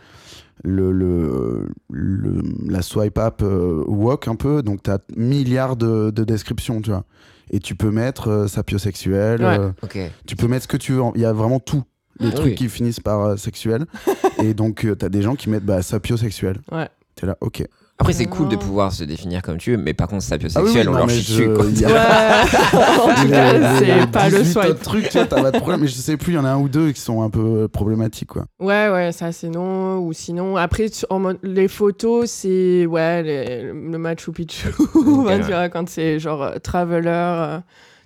le, 0.64 0.90
le, 0.90 1.68
le- 1.90 2.42
la 2.68 2.82
swipe 2.82 3.18
up 3.18 3.40
euh, 3.42 3.84
walk 3.86 4.26
un 4.26 4.34
peu, 4.34 4.62
donc 4.62 4.82
t'as 4.82 4.98
milliards 5.16 5.76
de, 5.76 6.10
de 6.10 6.24
descriptions, 6.24 6.80
tu 6.80 6.90
vois. 6.90 7.04
et 7.50 7.60
tu 7.60 7.74
peux 7.76 7.90
mettre 7.90 8.28
euh, 8.30 8.46
sapiosexuel, 8.48 9.42
Ouais. 9.44 9.58
euh, 9.60 9.70
Ok. 9.82 9.98
tu 10.26 10.34
peux 10.36 10.48
mettre 10.48 10.62
ce 10.64 10.68
que 10.68 10.76
tu 10.78 10.92
veux. 10.92 11.02
Il 11.14 11.20
y 11.20 11.24
a 11.24 11.32
vraiment 11.32 11.60
tout. 11.60 11.82
Les 12.18 12.28
Ah 12.28 12.32
trucs 12.32 12.46
oui. 12.46 12.54
qui 12.54 12.68
finissent 12.68 13.00
par 13.00 13.20
euh, 13.22 13.36
sexuel. 13.36 13.84
et 14.42 14.54
donc, 14.54 14.84
euh, 14.84 14.94
t'as 14.94 15.08
des 15.08 15.22
gens 15.22 15.34
qui 15.34 15.50
mettent 15.50 15.64
bah, 15.64 15.82
sapiosexuel. 15.82 16.58
Ouais. 16.70 16.88
T'es 17.14 17.26
là, 17.26 17.36
ok. 17.40 17.64
Après, 18.02 18.12
c'est 18.12 18.26
cool 18.26 18.48
de 18.48 18.56
pouvoir 18.56 18.92
se 18.92 19.04
définir 19.04 19.42
comme 19.42 19.58
tu 19.58 19.70
veux, 19.72 19.76
mais 19.76 19.94
par 19.94 20.08
contre, 20.08 20.24
Ah 20.30 20.36
oui, 20.36 20.48
sapiosexuel, 20.48 20.88
oui, 20.88 20.94
on 20.94 20.98
non, 20.98 20.98
leur 21.06 21.10
chie 21.10 21.22
je- 21.22 21.42
dessus. 21.44 21.54
quoi. 21.54 21.64
Ouais. 21.92 23.00
en 23.00 23.14
tout 23.14 23.24
Les- 23.26 23.30
cas, 23.30 23.52
les 23.80 23.86
c'est 24.00 24.10
pas 24.10 24.28
le 24.28 24.38
18 24.42 24.52
swipe. 24.52 24.64
autres 24.70 24.80
trucs, 24.80 25.08
tu 25.08 25.18
vois, 25.18 25.26
t'as 25.26 25.42
pas 25.42 25.50
de 25.50 25.58
problème. 25.58 25.80
Mais 25.80 25.86
je 25.86 25.92
sais 25.94 26.16
plus, 26.16 26.32
il 26.32 26.36
y 26.36 26.38
en 26.38 26.44
a 26.44 26.50
un 26.50 26.58
ou 26.58 26.68
deux 26.68 26.92
qui 26.92 27.00
sont 27.00 27.22
un 27.22 27.30
peu 27.30 27.62
euh, 27.62 27.68
problématiques, 27.68 28.28
quoi. 28.28 28.44
Ouais, 28.60 28.88
ouais, 28.90 29.12
ça 29.12 29.32
c'est 29.32 29.48
non. 29.48 29.98
Ou 30.00 30.12
sinon, 30.12 30.56
après, 30.56 30.88
tu- 30.90 31.04
en 31.10 31.18
mode- 31.20 31.38
les 31.42 31.68
photos, 31.68 32.30
c'est 32.30 32.86
ouais, 32.86 33.22
les- 33.22 33.62
le 33.72 33.98
Machu 33.98 34.32
Picchu. 34.32 34.68
Tu 34.92 34.98
ouais. 34.98 35.38
vois, 35.40 35.68
quand 35.68 35.88
c'est 35.88 36.18
genre 36.18 36.42
euh, 36.42 36.58
traveler, 36.58 37.08
euh, 37.08 37.58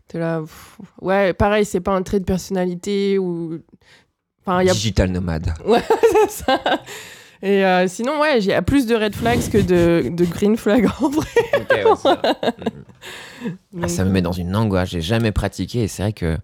t'es 0.09 0.19
là. 0.19 0.41
pff. 0.41 0.79
Ouais, 1.01 1.33
pareil, 1.33 1.65
c'est 1.65 1.81
pas 1.81 1.93
un 1.93 2.03
trait 2.03 2.21
de 2.21 2.25
personnalité 2.25 3.19
ou. 3.19 3.59
Enfin, 4.45 4.61
il 4.63 4.67
y 4.67 4.71
a 4.71 4.75
Digital 4.75 5.11
nomade. 5.11 5.53
c'est 6.29 6.45
ça. 6.45 6.61
Et 7.43 7.65
euh, 7.65 7.87
sinon, 7.89 8.21
ouais, 8.21 8.39
il 8.39 8.45
y 8.47 8.53
a 8.53 8.63
plus 8.63 8.87
de 8.87 8.95
red 8.95 9.15
flags 9.15 9.49
que 9.51 9.59
de, 9.59 10.09
de 10.11 10.25
green 10.25 10.57
flags 10.57 10.87
en 11.01 11.09
vrai. 11.09 11.27
Ah, 11.73 11.95
Donc, 13.73 13.91
ça 13.91 14.05
me 14.05 14.11
met 14.11 14.23
dans 14.23 14.33
une 14.33 14.55
angoisse. 14.57 14.89
J'ai 14.91 15.01
jamais 15.01 15.33
pratiqué 15.33 15.83
et 15.85 15.89
c'est 15.89 16.03
vrai 16.03 16.13
que 16.13 16.37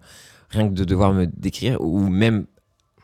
rien 0.49 0.67
que 0.69 0.73
de 0.73 0.83
devoir 0.83 1.13
me 1.13 1.25
décrire 1.25 1.81
ou 1.81 1.99
même 2.07 2.45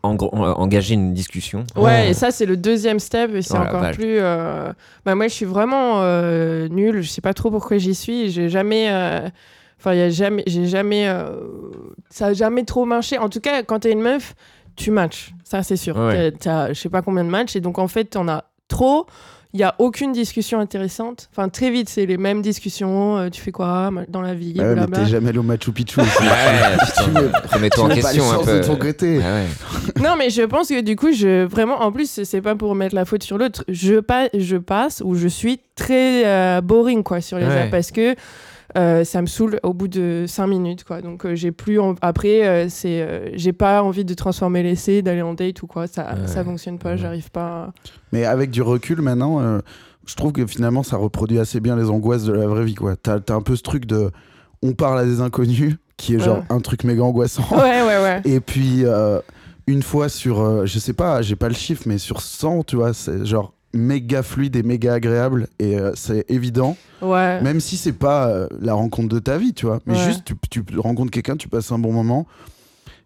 en- 0.04 0.15
en- 0.15 0.62
engager 0.62 0.93
une 0.93 1.13
discussion. 1.13 1.65
Ouais, 1.75 2.04
Oh. 2.06 2.10
et 2.10 2.13
ça, 2.13 2.32
c'est 2.32 2.45
le 2.45 2.56
deuxième 2.56 2.99
step, 2.99 3.34
et 3.36 3.41
c'est 3.41 3.58
Oh 3.58 3.62
encore 3.62 3.82
vache. 3.82 3.95
plus. 3.97 4.17
euh, 4.19 4.71
Bah, 5.06 5.15
moi, 5.15 5.28
je 5.28 5.34
suis 5.34 5.45
vraiment 5.45 6.02
euh, 6.02 6.67
nulle. 6.69 7.02
Je 7.02 7.10
sais 7.10 7.21
pas 7.21 7.34
trop 7.34 7.52
pourquoi 7.52 7.78
j'y 7.80 7.95
suis. 7.95 8.30
J'ai 8.32 8.49
jamais. 8.49 8.88
euh, 8.91 9.28
Enfin, 9.80 9.93
il 9.93 9.99
y 9.99 10.04
a 10.04 10.10
jamais. 10.10 10.43
J'ai 10.47 10.67
jamais. 10.67 11.08
euh, 11.08 11.32
Ça 12.10 12.28
a 12.28 12.34
jamais 12.34 12.63
trop 12.65 12.86
marché. 12.86 13.17
En 13.17 13.30
tout 13.30 13.39
cas, 13.41 13.63
quand 13.63 13.80
t'es 13.80 13.91
une 13.91 14.02
meuf, 14.02 14.36
tu 14.80 14.92
matches. 14.92 15.34
Ça, 15.44 15.62
c'est 15.63 15.78
sûr. 15.78 15.96
Ouais. 15.98 16.32
T'as- 16.32 16.68
T'as 16.68 16.74
je 16.74 16.80
sais 16.80 16.89
pas 16.89 17.02
combien 17.02 17.24
de 17.24 17.30
matchs, 17.30 17.56
et 17.56 17.62
donc 17.62 17.78
en 17.78 17.88
fait, 17.88 18.06
t'en 18.06 18.28
as 18.28 18.46
trop. 18.68 19.06
Il 19.52 19.60
y 19.60 19.63
a 19.63 19.74
aucune 19.80 20.12
discussion 20.12 20.60
intéressante. 20.60 21.28
Enfin, 21.32 21.50
très 21.50 21.72
vite, 21.72 21.89
c'est 21.89 22.06
les 22.06 22.18
mêmes 22.18 22.44
discussions. 22.44 23.18
euh, 23.18 23.30
tu 23.32 23.42
fais 23.42 23.52
quoi 23.52 23.89
dans 24.08 24.22
la 24.22 24.36
vie 24.36 24.54
ouais, 24.56 24.76
mais 24.76 24.86
t'es 24.86 25.08
jamais 25.08 25.30
allé 25.30 25.39
au 25.39 25.44
Machu 25.44 25.72
Picchu. 25.72 26.00
Ouais, 26.02 26.06
remets-toi 27.52 27.84
en 27.86 27.89
Tu 27.89 27.96
question 27.96 28.32
un 28.32 28.44
peu. 28.44 28.62
Ah 28.63 29.34
ouais. 29.34 29.46
Non, 30.04 30.15
mais 30.20 30.30
je 30.30 30.44
pense 30.44 30.70
que 30.70 30.82
du 30.82 30.96
coup, 30.96 31.12
je 31.12 31.46
vraiment, 31.46 31.82
en 31.82 31.92
plus, 31.92 32.22
c'est 32.24 32.42
pas 32.42 32.54
pour 32.56 32.76
mettre 32.76 32.94
la 32.94 33.06
faute 33.06 33.24
sur 33.24 33.39
l'autre. 33.39 33.63
Je, 33.68 34.00
pa- 34.00 34.30
je 34.38 34.58
passe 34.58 35.02
ou 35.04 35.15
je 35.15 35.28
suis 35.28 35.60
très 35.76 36.28
euh, 36.28 36.62
boring 36.62 37.02
quoi 37.02 37.20
sur 37.20 37.39
les 37.39 37.46
Ouais. 37.48 37.62
apps 37.62 37.72
parce 37.72 37.89
que 37.92 38.13
euh, 38.77 39.03
ça 39.03 39.21
me 39.21 39.27
saoule 39.27 39.60
au 39.63 39.73
bout 39.73 39.88
de 39.88 40.25
5 40.27 40.47
minutes 40.47 40.84
quoi. 40.84 41.01
Donc 41.01 41.25
euh, 41.25 41.36
j'ai 41.36 41.51
plus 41.51 41.79
en- 41.79 41.95
après 42.01 42.47
euh, 42.47 42.67
c'est 42.69 43.01
euh, 43.01 43.29
j'ai 43.34 43.53
pas 43.53 43.82
envie 43.84 44.05
de 44.05 44.13
transformer 44.13 44.62
l'essai, 44.63 45.01
d'aller 45.01 45.21
en 45.21 45.34
date 45.34 45.62
ou 45.63 45.67
quoi. 45.67 45.88
Ça 45.88 46.13
Ouais. 46.13 46.27
ça 46.27 46.43
fonctionne 46.43 46.77
pas. 46.79 46.91
Ouais. 46.91 46.97
J'arrive 46.97 47.32
pas. 47.32 47.71
Mais 48.12 48.25
avec 48.25 48.51
du 48.51 48.62
recul 48.62 49.01
maintenant, 49.01 49.39
euh, 49.41 49.60
je 50.05 50.15
trouve 50.15 50.32
que 50.32 50.45
finalement 50.45 50.84
ça 50.84 50.97
reproduit 50.97 51.39
assez 51.39 51.60
bien 51.60 51.75
les 51.75 51.89
angoisses 51.89 52.25
de 52.25 52.34
la 52.34 52.47
vraie 52.47 52.65
vie. 52.65 52.75
quoi. 52.75 52.95
T'as 52.95 53.17
as 53.27 53.34
un 53.34 53.41
peu 53.41 53.55
ce 53.55 53.63
truc 53.63 53.86
de 53.86 54.12
on 54.62 54.73
parle 54.73 54.99
à 54.99 55.05
des 55.05 55.21
inconnus 55.21 55.75
qui 55.97 56.15
est 56.15 56.19
genre 56.19 56.38
Ouais. 56.39 56.43
un 56.49 56.60
truc 56.60 56.84
méga 56.84 57.01
angoissant. 57.03 57.43
Ouais 57.51 57.82
ouais 57.82 58.01
ouais. 58.03 58.21
Et 58.25 58.39
puis 58.39 58.86
euh, 58.86 59.19
une 59.67 59.84
fois 59.84 60.10
sur, 60.10 60.39
euh, 60.41 60.65
je 60.65 60.79
sais 60.79 60.93
pas, 60.93 61.21
j'ai 61.21 61.36
pas 61.36 61.47
le 61.47 61.53
chiffre, 61.53 61.84
mais 61.86 61.97
sur 61.97 62.21
100, 62.21 62.63
tu 62.63 62.75
vois, 62.75 62.93
c'est 62.93 63.25
genre 63.25 63.53
méga 63.73 64.23
fluide 64.23 64.55
et 64.55 64.63
méga 64.63 64.93
agréable 64.95 65.47
et 65.60 65.77
euh, 65.79 65.91
c'est 65.95 66.25
évident 66.29 66.75
Ouais. 67.01 67.39
même 67.41 67.60
si 67.60 67.77
c'est 67.77 67.93
pas 67.93 68.27
euh, 68.29 68.47
la 68.60 68.73
rencontre 68.73 69.10
de 69.10 69.19
ta 69.19 69.38
vie 69.38 69.53
tu 69.53 69.65
vois 69.67 69.79
mais 69.86 69.93
Ouais. 69.97 70.03
juste 70.05 70.23
tu, 70.49 70.63
tu 70.63 70.77
rencontres 70.79 71.12
quelqu'un 71.12 71.38
tu 71.38 71.47
passes 71.47 71.71
un 71.71 71.77
bon 71.79 71.93
moment 71.93 72.25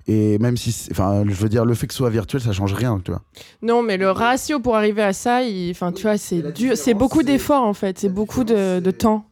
et 0.08 0.38
même 0.39 0.58
si 0.58 0.71
c'est- 0.71 0.91
enfin 0.91 1.23
je 1.28 1.34
veux 1.34 1.49
dire 1.49 1.65
le 1.65 1.73
fait 1.73 1.88
que 1.88 1.93
ce 1.93 1.97
soit 1.97 2.10
virtuel 2.10 2.41
ça 2.41 2.52
change 2.52 2.73
rien 2.73 2.99
tu 3.04 3.12
vois 3.12 3.21
Non, 3.62 3.82
mais 3.84 3.97
le 3.97 4.12
ratio 4.12 4.60
pour 4.60 4.76
arriver 4.76 5.02
à 5.04 5.13
ça, 5.13 5.41
enfin 5.71 5.91
tu 5.91 6.04
vois, 6.04 6.17
c'est 6.17 6.54
dur, 6.54 6.76
c'est 6.78 6.93
beaucoup 6.93 7.23
d'efforts 7.23 7.63
en 7.63 7.73
fait, 7.73 7.99
c'est 7.99 8.10
beaucoup 8.10 8.43
de, 8.43 8.80
de 8.80 8.91
temps. 8.91 9.26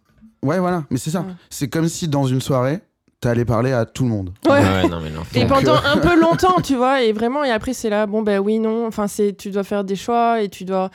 ouais 0.44 0.60
voilà 0.60 0.84
mais 0.89 0.98
c'est 0.98 1.10
ça 1.12 1.22
Ouais. 1.22 1.34
c'est 1.50 1.67
comme 1.70 1.88
si 1.88 2.08
dans 2.08 2.26
une 2.26 2.41
soirée 2.41 2.80
t'allais 3.20 3.46
parler 3.46 3.72
à 3.72 3.86
tout 3.86 4.04
le 4.04 4.10
monde 4.10 4.32
Ouais. 4.48 4.54
Ouais, 4.54 4.88
non, 4.89 5.00
mais 5.00 5.12
non. 5.12 5.22
Et 5.36 5.41
Donc, 5.41 5.50
pendant 5.50 5.76
euh, 5.76 5.94
un 5.94 5.98
peu 5.98 6.20
longtemps, 6.20 6.60
tu 6.60 6.76
vois, 6.76 7.04
et 7.04 7.13
vraiment, 7.13 7.44
et 7.44 7.52
après, 7.52 7.72
c'est 7.76 7.91
là, 7.91 8.08
bon, 8.08 8.24
ben 8.24 8.39
oui, 8.39 8.58
non, 8.58 8.88
enfin, 8.88 9.08
c'est, 9.08 9.38
tu 9.38 9.52
dois 9.52 9.63
faire 9.63 9.84
des 9.84 9.96
choix 9.96 10.41
et 10.41 10.50
tu 10.50 10.65
dois. 10.65 10.89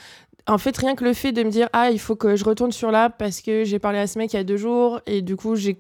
En 0.49 0.59
fait, 0.59 0.77
rien 0.77 0.95
que 0.95 1.05
le 1.05 1.13
fait 1.13 1.33
de 1.33 1.43
me 1.43 1.51
dire, 1.51 1.69
ah, 1.73 1.91
il 1.91 1.99
faut 1.99 2.15
que 2.15 2.37
je 2.37 2.45
retourne 2.45 2.71
sur 2.71 2.93
l'app 2.93 3.19
parce 3.19 3.41
que 3.41 3.65
j'ai 3.65 3.79
parlé 3.81 3.99
à 3.99 4.07
ce 4.07 4.19
mec 4.19 4.33
il 4.33 4.37
y 4.37 4.39
a 4.39 4.45
deux 4.45 4.57
jours, 4.57 5.01
et 5.07 5.21
du 5.23 5.37
coup, 5.37 5.57
j'ai, 5.57 5.79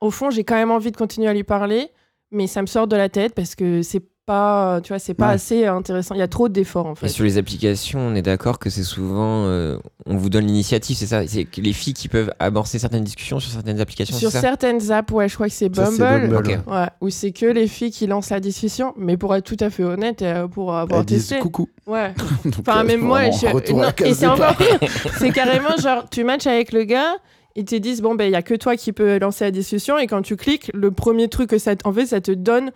au 0.00 0.10
fond, 0.10 0.30
j'ai 0.30 0.44
quand 0.44 0.54
même 0.54 0.70
envie 0.70 0.90
de 0.90 0.96
continuer 0.96 1.28
à 1.28 1.34
lui 1.34 1.44
parler, 1.44 1.90
mais 2.30 2.46
ça 2.46 2.62
me 2.62 2.66
sort 2.66 2.86
de 2.86 2.96
la 2.96 3.08
tête 3.10 3.34
parce 3.34 3.54
que 3.54 3.82
c'est 3.82 4.02
pas, 4.28 4.80
tu 4.82 4.88
vois, 4.92 4.98
c'est 4.98 5.14
pas 5.14 5.28
Ouais. 5.28 5.34
assez 5.34 5.64
intéressant. 5.66 6.14
Il 6.14 6.18
y 6.18 6.22
a 6.22 6.28
trop 6.28 6.48
d'efforts, 6.50 6.86
en 6.86 6.92
Et 6.92 6.96
fait. 6.96 7.08
sur 7.08 7.24
les 7.24 7.38
applications, 7.38 7.98
on 7.98 8.14
est 8.14 8.22
d'accord 8.22 8.58
que 8.58 8.68
c'est 8.70 8.82
souvent. 8.84 9.46
euh, 9.46 9.78
on 10.06 10.16
vous 10.16 10.28
donne 10.28 10.46
l'initiative, 10.46 10.96
c'est 10.96 11.06
ça? 11.06 11.26
C'est 11.26 11.44
que 11.44 11.60
les 11.62 11.72
filles 11.72 11.94
qui 11.94 12.08
peuvent 12.08 12.30
amorcer 12.38 12.78
certaines 12.78 13.04
discussions 13.04 13.40
sur 13.40 13.50
certaines 13.50 13.80
applications, 13.80 14.16
Sur 14.16 14.30
certaines 14.30 14.92
apps, 14.92 15.10
ouais, 15.12 15.28
je 15.28 15.34
crois 15.34 15.48
que 15.48 15.54
c'est 15.54 15.68
Bumble. 15.70 15.96
Bumble, 16.28 16.62
ouais. 16.66 16.86
Où 17.00 17.08
c'est 17.10 17.32
que 17.32 17.46
les 17.46 17.66
filles 17.66 17.90
qui 17.90 18.06
lancent 18.06 18.30
la 18.30 18.40
discussion, 18.40 18.92
mais 18.98 19.16
pour 19.16 19.34
être 19.34 19.44
tout 19.44 19.56
à 19.60 19.70
fait 19.70 19.82
honnête, 19.84 20.20
euh, 20.22 20.46
pour 20.46 20.74
avoir 20.74 21.00
elles 21.00 21.06
disent 21.06 21.28
testé. 21.28 21.40
coucou 21.42 21.68
Ouais. 21.86 22.12
Donc, 22.44 22.54
Enfin, 22.60 22.80
euh, 22.80 22.84
même 22.84 23.00
moi, 23.00 23.30
je... 23.30 23.46
non, 23.72 23.82
et 24.04 24.14
c'est 24.14 24.26
encore 24.26 24.56
pire. 24.56 24.78
C'est 25.18 25.30
carrément 25.30 25.76
genre, 25.82 26.04
tu 26.10 26.22
matches 26.24 26.46
avec 26.46 26.72
le 26.72 26.84
gars, 26.84 27.14
ils 27.56 27.64
te 27.64 27.74
disent, 27.74 28.02
bon, 28.02 28.14
ben, 28.14 28.24
il 28.26 28.32
y 28.32 28.36
a 28.36 28.42
que 28.42 28.54
toi 28.54 28.76
qui 28.76 28.92
peux 28.92 29.18
lancer 29.18 29.44
la 29.44 29.50
discussion, 29.50 29.98
et 29.98 30.06
quand 30.06 30.22
tu 30.22 30.36
cliques, 30.36 30.70
le 30.74 30.90
premier 30.90 31.28
truc 31.28 31.50
que 31.50 31.58
ça, 31.58 31.72
en 31.84 31.92
fait, 31.92 32.06
ça 32.06 32.20
te 32.20 32.30
donne 32.30 32.70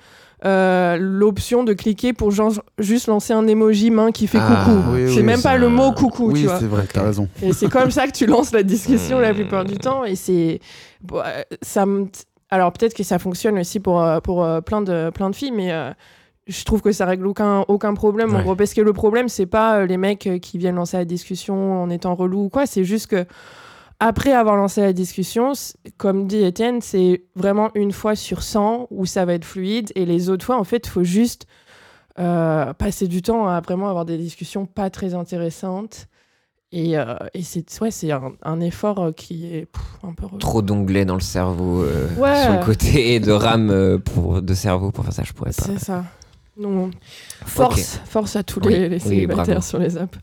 euh, 0.45 0.97
l'option 1.01 1.63
de 1.65 1.73
cliquer 1.73 2.13
pour 2.13 2.31
genre, 2.31 2.53
juste 2.79 3.07
lancer 3.07 3.33
un 3.33 3.47
emoji 3.47 3.91
main 3.91 4.11
qui 4.11 4.27
fait 4.27 4.39
Ah, 4.41 4.65
coucou. 4.65 4.79
oui, 4.93 5.03
c'est 5.09 5.17
oui, 5.21 5.23
même 5.23 5.41
pas 5.43 5.57
le 5.57 5.69
mot 5.69 5.93
coucou, 5.93 6.31
oui 6.33 6.41
tu 6.41 6.47
vois. 6.47 6.59
c'est 6.59 6.67
vrai 6.67 6.85
t'as 6.93 7.05
raison 7.05 7.29
Et 7.43 7.53
c'est 7.53 7.69
comme 7.69 7.91
ça 7.91 8.07
que 8.07 8.13
tu 8.13 8.27
lances 8.27 8.53
la 8.53 8.63
discussion 8.63 9.19
la 9.21 9.33
plupart 9.35 9.65
du 9.65 9.77
temps. 9.79 10.05
Et 10.05 10.17
c'est. 10.17 10.59
bon, 11.03 11.19
euh, 11.25 11.43
ça 11.63 11.87
me- 11.87 12.07
Alors 12.51 12.73
peut-être 12.73 12.95
que 12.95 13.03
ça 13.05 13.19
fonctionne 13.19 13.59
aussi 13.59 13.79
pour, 13.81 14.03
euh, 14.03 14.21
pour 14.21 14.47
plein, 14.65 14.83
de, 14.83 15.11
plein 15.11 15.31
de 15.31 15.37
filles, 15.37 15.53
mais. 15.53 15.73
euh, 15.73 15.91
je 16.49 16.65
trouve 16.65 16.83
que 16.83 16.91
ça 16.91 17.07
règle 17.07 17.29
aucun, 17.29 17.61
aucun 17.69 17.95
problème 17.95 18.35
en 18.35 18.43
gros 18.43 18.57
parce 18.57 18.75
que 18.75 18.81
le 18.81 18.93
problème 18.93 19.29
c'est 19.29 19.47
pas 19.47 19.87
les 19.87 19.97
mecs 19.97 20.29
qui 20.43 20.59
viennent 20.59 20.75
lancer 20.75 20.97
la 20.97 21.05
discussion 21.05 21.85
en 21.85 21.89
étant 21.89 22.17
relou 22.17 22.47
ou 22.47 22.49
quoi 22.49 22.67
c'est 22.67 22.83
juste 22.83 23.07
que 23.07 23.25
après 24.05 24.33
avoir 24.33 24.57
lancé 24.57 24.81
la 24.81 24.93
discussion 24.93 25.53
comme 25.97 26.27
dit 26.27 26.43
Étienne 26.43 26.81
c'est 26.81 27.23
vraiment 27.37 27.71
une 27.77 27.93
fois 27.93 28.17
sur 28.17 28.43
100 28.43 28.89
où 28.91 29.07
ça 29.07 29.25
va 29.25 29.35
être 29.35 29.45
fluide 29.45 29.93
et 29.95 30.05
les 30.07 30.29
autres 30.29 30.45
fois 30.45 30.59
en 30.59 30.65
fait 30.65 30.87
il 30.87 30.91
faut 30.91 31.05
juste 31.05 31.47
euh, 32.19 32.73
passer 32.75 33.07
du 33.07 33.23
temps 33.23 33.47
à 33.47 33.61
vraiment 33.61 33.89
avoir 33.89 34.05
des 34.05 34.19
discussions 34.19 34.67
pas 34.67 34.91
très 34.91 35.15
intéressantes 35.15 36.09
et, 36.73 36.99
euh, 36.99 37.15
et 37.35 37.43
c'est 37.43 37.65
ouais, 37.81 37.91
un, 38.11 38.33
un 38.43 38.61
effort 38.61 38.99
euh, 38.99 39.13
qui 39.13 39.55
est 39.55 39.67
pff, 39.67 39.83
un 40.03 40.15
peu. 40.15 40.27
Trop 40.39 40.63
d'onglets 40.63 41.05
dans 41.05 41.15
le 41.17 41.21
cerveau 41.21 41.83
euh, 41.83 42.09
Ouais. 42.17 42.43
sur 42.45 42.53
le 42.55 42.65
côté 42.65 43.15
et 43.15 43.21
de 43.21 43.31
RAM 43.31 43.69
euh, 43.71 43.99
pour, 43.99 44.41
de 44.41 44.55
cerveau 44.55 44.91
pour 44.91 45.05
faire 45.05 45.13
ça, 45.13 45.23
je 45.23 45.33
pourrais 45.35 45.51
pas. 45.53 45.65
C'est 45.65 45.79
ça. 45.79 46.03
Non. 46.57 46.91
Force, 47.45 48.01
force 48.07 48.37
à 48.37 48.43
tous 48.43 48.61
Oui, 48.65 48.73
les, 48.73 48.89
les 48.89 48.95
oui, 48.97 49.01
célibataires 49.01 49.45
bravo. 49.45 49.61
sur 49.61 49.79
les 49.79 49.97
apps. 49.99 50.19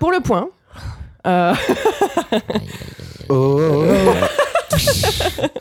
Pour 0.00 0.10
le 0.10 0.20
point. 0.20 0.48
euh, 1.28 1.54
oh, 3.28 3.58
oh, 3.60 4.14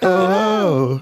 oh, 0.04 1.00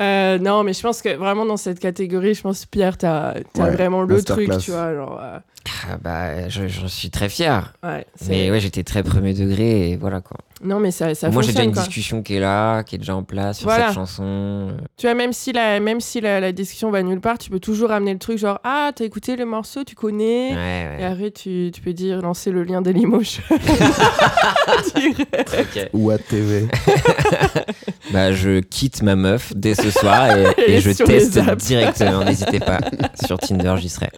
Euh, 0.00 0.38
non, 0.38 0.62
mais 0.62 0.72
je 0.72 0.82
pense 0.82 1.02
que 1.02 1.14
vraiment 1.16 1.44
dans 1.44 1.56
cette 1.56 1.80
catégorie, 1.80 2.34
je 2.34 2.42
pense 2.42 2.66
Pierre, 2.66 2.96
t'as 2.96 3.30
as 3.30 3.34
Ouais, 3.60 3.70
vraiment 3.70 4.02
le 4.02 4.22
truc, 4.22 4.50
tu 4.58 4.70
vois. 4.70 4.94
Genre, 4.94 5.18
euh, 5.22 5.38
Ah 5.90 5.96
bah, 6.00 6.48
je, 6.48 6.68
je 6.68 6.86
suis 6.86 7.10
très 7.10 7.28
fier. 7.28 7.72
ouais, 7.82 8.06
Mais 8.28 8.50
ouais, 8.50 8.60
j'étais 8.60 8.84
très 8.84 9.02
premier 9.02 9.34
degré 9.34 9.90
et 9.90 9.96
voilà 9.96 10.20
quoi. 10.20 10.36
Non, 10.60 10.80
mais 10.80 10.90
ça, 10.90 11.14
ça 11.14 11.30
Moi, 11.30 11.42
j'ai 11.42 11.52
déjà 11.52 11.62
une 11.62 11.72
quoi. 11.72 11.82
discussion 11.82 12.20
qui 12.20 12.34
est 12.34 12.40
là, 12.40 12.82
qui 12.82 12.96
est 12.96 12.98
déjà 12.98 13.14
en 13.14 13.22
place 13.22 13.58
sur 13.58 13.68
Voilà. 13.68 13.86
cette 13.86 13.94
chanson. 13.94 14.24
euh, 14.24 14.76
Tu 14.96 15.06
vois, 15.06 15.14
même 15.14 15.32
si, 15.32 15.52
la, 15.52 15.78
même 15.78 16.00
si 16.00 16.20
la, 16.20 16.40
la 16.40 16.50
discussion 16.50 16.90
va 16.90 17.00
nulle 17.04 17.20
part, 17.20 17.38
tu 17.38 17.48
peux 17.48 17.60
toujours 17.60 17.90
ramener 17.90 18.12
le 18.12 18.18
truc 18.18 18.38
genre 18.38 18.58
Ah, 18.64 18.90
t'as 18.94 19.04
écouté 19.04 19.36
le 19.36 19.44
morceau, 19.44 19.84
tu 19.84 19.94
connais. 19.94 20.54
Ouais, 20.56 20.96
Et 21.00 21.04
après, 21.04 21.30
tu, 21.30 21.70
tu 21.72 21.80
peux 21.80 21.92
dire 21.92 22.22
lancer 22.22 22.50
le 22.50 22.64
lien 22.64 22.82
Dailymotion. 22.82 23.42
Ou 25.92 26.10
à 26.10 26.18
TV 26.18 26.66
Bah, 28.12 28.32
je 28.32 28.60
quitte 28.60 29.02
ma 29.02 29.16
meuf 29.16 29.52
dès 29.54 29.74
ce 29.74 29.90
soir 29.90 30.30
et, 30.36 30.80
je 30.80 30.90
teste 30.90 31.38
directement. 31.56 32.24
N'hésitez 32.24 32.60
pas. 32.60 32.78
Sur 33.26 33.38
Tinder, 33.38 33.74
j'y 33.78 33.88
serai. 33.88 34.08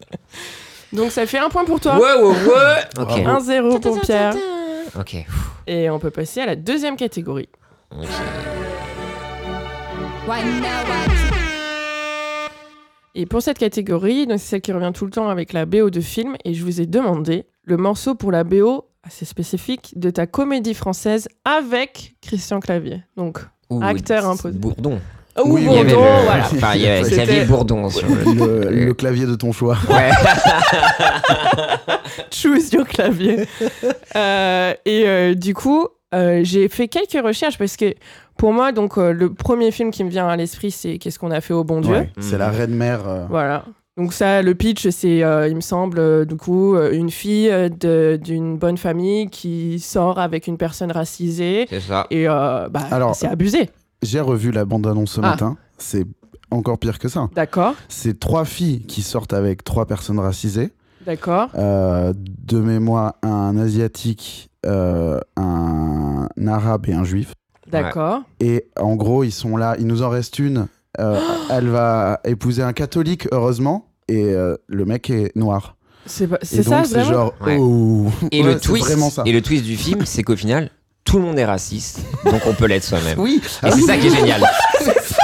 Donc 0.92 1.12
ça 1.12 1.26
fait 1.26 1.38
un 1.38 1.48
point 1.48 1.64
pour 1.64 1.80
toi. 1.80 1.96
Ouais, 1.96 2.22
ouais, 2.22 2.34
ouais. 2.34 3.02
Ok. 3.02 3.22
Bravo. 3.22 3.50
1-0 3.50 3.80
pour 3.80 4.00
Pierre. 4.00 4.34
Ok. 4.98 5.16
Et 5.66 5.90
on 5.90 5.98
peut 5.98 6.10
passer 6.10 6.40
à 6.40 6.46
la 6.46 6.56
deuxième 6.56 6.96
catégorie. 6.96 7.48
Et 13.14 13.26
pour 13.26 13.42
cette 13.42 13.58
catégorie, 13.58 14.26
donc 14.26 14.38
c'est 14.38 14.46
celle 14.46 14.60
qui 14.60 14.72
revient 14.72 14.92
tout 14.94 15.04
le 15.04 15.10
temps 15.10 15.28
avec 15.28 15.52
la 15.52 15.66
BO 15.66 15.90
de 15.90 16.00
film, 16.00 16.36
et 16.44 16.54
je 16.54 16.64
vous 16.64 16.80
ai 16.80 16.86
demandé 16.86 17.46
le 17.64 17.76
morceau 17.76 18.14
pour 18.14 18.30
la 18.30 18.44
BO 18.44 18.89
assez 19.10 19.24
spécifique 19.24 19.92
de 19.96 20.10
ta 20.10 20.26
comédie 20.28 20.74
française 20.74 21.26
avec 21.44 22.14
Christian 22.22 22.60
Clavier. 22.60 23.02
Donc 23.16 23.40
Ou 23.68 23.82
Acteur 23.82 24.28
imposé. 24.28 24.56
Bourdon. 24.56 25.00
Oh, 25.36 25.42
Oui, 25.46 25.64
Bourdon, 25.64 25.82
le, 25.84 25.94
voilà. 26.24 26.44
enfin, 26.44 26.74
il 26.74 26.82
y 26.82 26.86
avait 26.86 27.02
Xavier 27.02 27.44
Bourdon 27.44 27.88
sur 27.90 28.06
le. 28.08 28.34
le, 28.70 28.84
le 28.86 28.94
clavier 28.94 29.26
de 29.26 29.34
ton 29.34 29.50
choix. 29.52 29.76
Ouais. 29.88 30.10
Choose 32.30 32.72
your 32.72 32.86
clavier. 32.86 33.46
Euh, 34.16 34.74
et 34.84 35.04
euh, 35.08 35.34
du 35.34 35.54
coup, 35.54 35.86
euh, 36.14 36.40
j'ai 36.42 36.68
fait 36.68 36.88
quelques 36.88 37.24
recherches 37.24 37.58
parce 37.58 37.76
que 37.76 37.94
pour 38.36 38.52
moi, 38.52 38.72
donc 38.72 38.98
euh, 38.98 39.12
le 39.12 39.32
premier 39.32 39.70
film 39.70 39.90
qui 39.90 40.04
me 40.04 40.10
vient 40.10 40.28
à 40.28 40.36
l'esprit, 40.36 40.70
c'est 40.70 40.98
Qu'est-ce 40.98 41.18
qu'on 41.18 41.30
a 41.30 41.40
fait 41.40 41.54
au 41.54 41.64
bon 41.64 41.80
Dieu? 41.80 41.92
Ouais, 41.94 42.10
C'est 42.18 42.38
la 42.38 42.50
reine 42.50 42.74
mère. 42.74 43.06
euh, 43.08 43.26
Voilà. 43.28 43.64
Donc 43.96 44.12
ça, 44.12 44.40
le 44.42 44.54
pitch, 44.54 44.88
c'est, 44.90 45.22
euh, 45.22 45.48
il 45.48 45.56
me 45.56 45.60
semble, 45.60 45.98
euh, 45.98 46.24
du 46.24 46.36
coup, 46.36 46.74
euh, 46.74 46.92
une 46.92 47.10
fille 47.10 47.50
d'une 47.80 48.56
bonne 48.56 48.78
famille 48.78 49.28
qui 49.28 49.78
sort 49.80 50.18
avec 50.18 50.46
une 50.46 50.56
personne 50.56 50.92
racisée 50.92 51.66
C'est 51.68 51.80
ça. 51.80 52.06
et 52.10 52.28
euh, 52.28 52.68
bah, 52.68 52.86
Alors- 52.90 53.14
c'est 53.14 53.26
abusé. 53.26 53.68
J'ai 54.02 54.20
revu 54.20 54.52
la 54.52 54.64
bande-annonce 54.64 55.12
ce 55.12 55.20
Ah. 55.22 55.30
matin. 55.30 55.56
C'est 55.76 56.06
encore 56.50 56.78
pire 56.78 56.98
que 56.98 57.08
ça. 57.08 57.28
D'accord, 57.34 57.74
C'est 57.88 58.18
trois 58.18 58.44
filles 58.44 58.80
qui 58.86 59.02
sortent 59.02 59.32
avec 59.34 59.64
trois 59.64 59.86
personnes 59.86 60.18
racisées. 60.18 60.70
d'accord. 61.04 61.48
Euh, 61.56 62.12
de 62.16 62.58
mémoire, 62.58 63.14
un 63.22 63.56
asiatique, 63.58 64.50
euh, 64.66 65.20
un 65.36 66.28
arabe 66.46 66.86
et 66.88 66.92
un 66.94 67.04
juif. 67.04 67.34
D'accord. 67.70 68.22
Et 68.40 68.66
en 68.78 68.96
gros, 68.96 69.22
ils 69.24 69.30
sont 69.32 69.56
là. 69.56 69.76
Il 69.78 69.86
nous 69.86 70.02
en 70.02 70.08
reste 70.08 70.38
une. 70.38 70.66
Euh, 70.98 71.20
elle 71.50 71.68
va 71.68 72.20
épouser 72.24 72.62
un 72.62 72.72
catholique, 72.72 73.28
heureusement. 73.32 73.86
Et 74.08 74.24
euh, 74.34 74.56
le 74.66 74.84
mec 74.84 75.08
est 75.10 75.34
noir. 75.36 75.76
C'est 76.06 76.26
pas- 76.26 76.38
c'est 76.42 76.62
ça, 76.64 76.82
vraiment? 76.82 77.04
genre. 77.10 77.34
Ouais. 77.46 77.58
oh. 77.60 78.08
Et, 78.32 78.40
Ouais, 78.42 78.46
le 78.46 78.52
c'est 78.54 78.60
twist, 78.60 78.86
vraiment 78.86 79.10
ça. 79.10 79.22
et 79.26 79.32
le 79.32 79.40
twist 79.42 79.64
du 79.64 79.76
film, 79.76 80.04
c'est 80.04 80.22
qu'au 80.22 80.34
final, 80.36 80.70
tout 81.04 81.18
le 81.18 81.24
monde 81.24 81.38
est 81.38 81.44
raciste, 81.44 82.00
donc 82.24 82.42
on 82.46 82.52
peut 82.54 82.66
l'être 82.66 82.84
soi-même. 82.84 83.18
Oui. 83.18 83.40
Et 83.42 83.46
Ah 83.62 83.70
c'est 83.70 83.76
oui, 83.76 83.82
ça 83.86 83.96
qui 83.96 84.06
est 84.08 84.10
génial. 84.16 84.42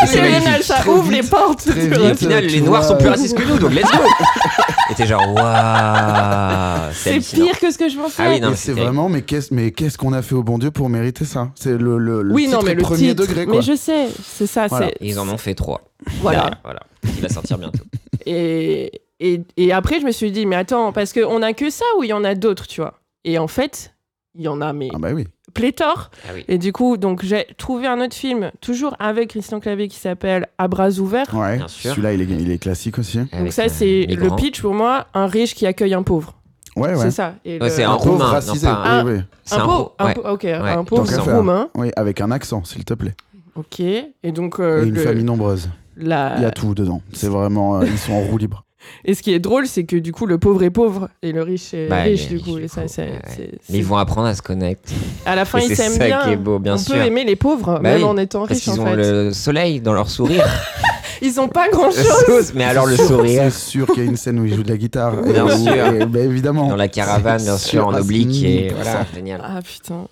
Et 0.02 0.06
C'est 0.06 0.22
génial, 0.22 0.62
ça 0.62 0.74
Très 0.76 0.90
ouvre 0.90 1.02
vite, 1.10 1.22
les 1.22 1.28
portes. 1.28 1.60
très 1.64 1.72
tu 1.72 1.80
vite. 1.88 1.94
vois. 1.98 2.10
Au 2.10 2.14
final, 2.14 2.44
les 2.44 2.60
noirs 2.60 2.82
vois, 2.82 2.90
sont 2.90 2.96
plus 2.98 3.08
racistes 3.08 3.36
que 3.36 3.42
nous, 3.44 3.58
donc 3.58 3.72
let's 3.72 3.90
go. 3.90 3.98
Et 4.90 4.94
t'es 4.94 5.06
genre, 5.06 5.32
waouh. 5.34 6.92
C'est 6.92 7.18
pire 7.34 7.58
que 7.58 7.70
ce 7.70 7.78
que 7.78 7.88
je 7.88 7.96
pensais. 7.96 8.14
Ah 8.22 8.28
oui, 8.30 8.40
non, 8.40 8.48
Et 8.48 8.50
mais 8.50 8.56
c'est 8.56 8.72
vraiment, 8.72 9.08
mais 9.08 9.22
qu'est-ce, 9.22 9.52
mais 9.54 9.70
qu'est-ce 9.72 9.96
qu'on 9.98 10.12
a 10.12 10.22
fait 10.22 10.34
au 10.34 10.42
bon 10.42 10.58
Dieu 10.58 10.70
pour 10.70 10.88
mériter 10.88 11.24
ça? 11.24 11.50
C'est 11.54 11.76
le, 11.78 11.98
le, 11.98 12.22
le 12.22 12.34
oui, 12.34 12.46
non, 12.48 12.60
mais 12.62 12.74
le 12.74 12.82
premier 12.82 13.08
titre. 13.14 13.22
degré, 13.26 13.46
quoi. 13.46 13.56
Mais 13.56 13.62
je 13.62 13.74
sais, 13.76 14.08
c'est 14.24 14.46
ça. 14.46 14.66
Voilà. 14.66 14.88
Et 14.88 14.96
ils 15.08 15.18
en 15.18 15.28
ont 15.28 15.38
fait 15.38 15.54
trois. 15.54 15.82
Voilà. 16.20 16.50
Il 17.04 17.22
va 17.22 17.28
sortir 17.28 17.58
bientôt. 17.58 17.82
Et, 18.26 19.02
et, 19.20 19.40
et 19.56 19.72
après, 19.72 20.00
je 20.00 20.04
me 20.06 20.12
suis 20.12 20.30
dit, 20.30 20.44
mais 20.46 20.56
attends, 20.56 20.92
parce 20.92 21.12
qu'on 21.12 21.42
a 21.42 21.52
que 21.52 21.70
ça 21.70 21.84
ou 21.98 22.04
il 22.04 22.08
y 22.08 22.12
en 22.12 22.24
a 22.24 22.34
d'autres, 22.34 22.66
tu 22.66 22.80
vois? 22.80 22.94
Et 23.24 23.38
en 23.38 23.48
fait, 23.48 23.94
il 24.36 24.44
y 24.44 24.48
en 24.48 24.60
a, 24.60 24.72
mais 24.72 24.88
Ah 24.94 24.98
bah 24.98 25.08
oui. 25.14 25.26
pléthore. 25.54 26.10
Ah 26.28 26.32
oui. 26.34 26.44
Et 26.48 26.58
du 26.58 26.72
coup, 26.72 26.96
donc 26.96 27.24
j'ai 27.24 27.46
trouvé 27.56 27.86
un 27.86 28.00
autre 28.00 28.14
film, 28.14 28.50
toujours 28.60 28.94
avec 28.98 29.30
Christian 29.30 29.60
Clavier, 29.60 29.88
qui 29.88 29.98
s'appelle 29.98 30.46
À 30.58 30.68
bras 30.68 30.90
ouverts. 30.98 31.32
Ouais. 31.34 31.56
Bien 31.56 31.68
sûr. 31.68 31.90
Celui-là, 31.90 32.12
il 32.12 32.20
est, 32.22 32.24
il 32.42 32.50
est 32.50 32.58
classique 32.58 32.98
aussi. 32.98 33.18
Donc 33.18 33.52
ça, 33.52 33.62
euh, 33.64 33.68
c'est 33.68 34.06
le 34.06 34.26
grands. 34.26 34.36
pitch 34.36 34.60
pour 34.60 34.74
moi, 34.74 35.06
un 35.14 35.26
riche 35.26 35.54
qui 35.54 35.66
accueille 35.66 35.94
un 35.94 36.02
pauvre. 36.02 36.34
Ouais, 36.76 36.90
ouais. 36.90 36.96
C'est 36.96 37.10
ça. 37.10 37.36
Et 37.44 37.54
Ouais, 37.58 37.68
le- 37.68 37.70
c'est 37.70 37.84
un 37.84 37.92
Un 37.92 37.96
pauvre 37.96 38.10
roumain, 38.12 38.24
non, 38.26 38.30
racisé. 38.32 38.66
pas 38.66 38.72
un- 38.74 39.04
Oui, 39.06 39.12
un 39.50 39.56
un 39.56 39.60
pauvre, 39.64 39.94
un 39.98 40.04
ouais. 40.06 40.14
pa- 40.14 40.32
ok, 40.32 40.42
Ouais. 40.42 40.52
un 40.52 40.84
pauvre 40.84 41.32
roumain. 41.34 41.68
Oui, 41.74 41.90
avec 41.96 42.20
un 42.20 42.30
accent, 42.30 42.64
s'il 42.64 42.84
te 42.84 42.92
plaît. 42.92 43.14
Ok. 43.54 43.80
Et 43.80 44.32
donc, 44.34 44.60
euh, 44.60 44.84
Et 44.84 44.88
une 44.88 44.94
le- 44.94 45.00
famille 45.00 45.24
nombreuse. 45.24 45.70
la- 45.96 46.34
Il 46.36 46.42
y 46.42 46.44
a 46.44 46.50
tout 46.50 46.74
dedans. 46.74 47.00
C'est 47.14 47.28
vraiment. 47.28 47.80
euh, 47.80 47.86
ils 47.86 47.96
sont 47.96 48.12
en 48.12 48.20
roue 48.20 48.36
libre. 48.36 48.65
Et 49.04 49.14
ce 49.14 49.22
qui 49.22 49.32
est 49.32 49.38
drôle, 49.38 49.66
c'est 49.66 49.84
que 49.84 49.96
du 49.96 50.12
coup, 50.12 50.26
le 50.26 50.38
pauvre 50.38 50.62
est 50.62 50.70
pauvre 50.70 51.08
et 51.22 51.32
le 51.32 51.42
riche 51.42 51.72
est 51.74 51.88
Bah, 51.88 52.02
riche, 52.02 52.28
du 52.28 52.40
coup. 52.40 52.52
riche, 52.54 52.58
Et 52.58 52.62
du 52.62 52.68
ça, 52.68 52.82
coup, 52.82 52.88
c'est, 52.88 53.02
ouais, 53.02 53.10
ouais. 53.12 53.20
c'est- 53.36 53.50
Mais 53.70 53.78
ils 53.78 53.84
vont 53.84 53.96
apprendre 53.96 54.26
à 54.28 54.34
se 54.34 54.42
connecter. 54.42 54.94
À 55.24 55.36
la 55.36 55.44
fin, 55.44 55.58
Et 55.58 55.64
ils 55.64 55.68
c'est 55.68 55.74
s'aiment 55.76 55.92
ça 55.92 56.06
bien. 56.06 56.20
qui 56.24 56.30
est 56.30 56.36
beau, 56.36 56.58
bien 56.58 56.74
On 56.74 56.78
sûr. 56.78 56.94
peut 56.94 57.00
aimer 57.02 57.24
les 57.24 57.36
pauvres, 57.36 57.74
Bah 57.74 57.80
même 57.80 57.98
oui, 57.98 58.04
en 58.04 58.16
étant 58.16 58.40
Parce 58.46 58.52
riches, 58.60 58.64
qu'ils 58.64 58.80
en 58.80 58.84
ont 58.84 58.86
fait. 58.86 58.96
le 58.96 59.32
soleil 59.32 59.80
dans 59.80 59.92
leur 59.92 60.10
sourire. 60.10 60.44
Ils 61.22 61.40
ont 61.40 61.48
pas 61.48 61.68
grand-chose. 61.72 62.52
Mais 62.54 62.64
alors 62.64 62.84
le 62.86 62.94
sourire. 62.96 63.44
C'est 63.44 63.70
sûr 63.70 63.86
qu'il 63.86 64.04
y 64.04 64.06
a 64.06 64.10
une 64.10 64.18
scène 64.18 64.38
où 64.38 64.44
il 64.44 64.54
joue 64.54 64.62
de 64.62 64.68
la 64.68 64.76
guitare. 64.76 65.16
Bien 65.22 65.46
Et 65.48 65.56
sûr. 65.58 65.72
et- 66.02 66.04
bah, 66.06 66.20
évidemment. 66.20 66.68
Dans 66.68 66.76
la 66.76 66.88
caravane, 66.88 67.42
bien 67.42 67.56
sûr, 67.56 67.86
en 67.86 67.90
sûr, 67.90 67.96
à 67.98 68.00
oblique. 68.02 68.44
Et 68.44 68.68
1000%. 68.68 68.74
voilà, 68.74 69.06
génial. 69.14 69.40
Ah 69.42 69.60
putain. 69.62 70.08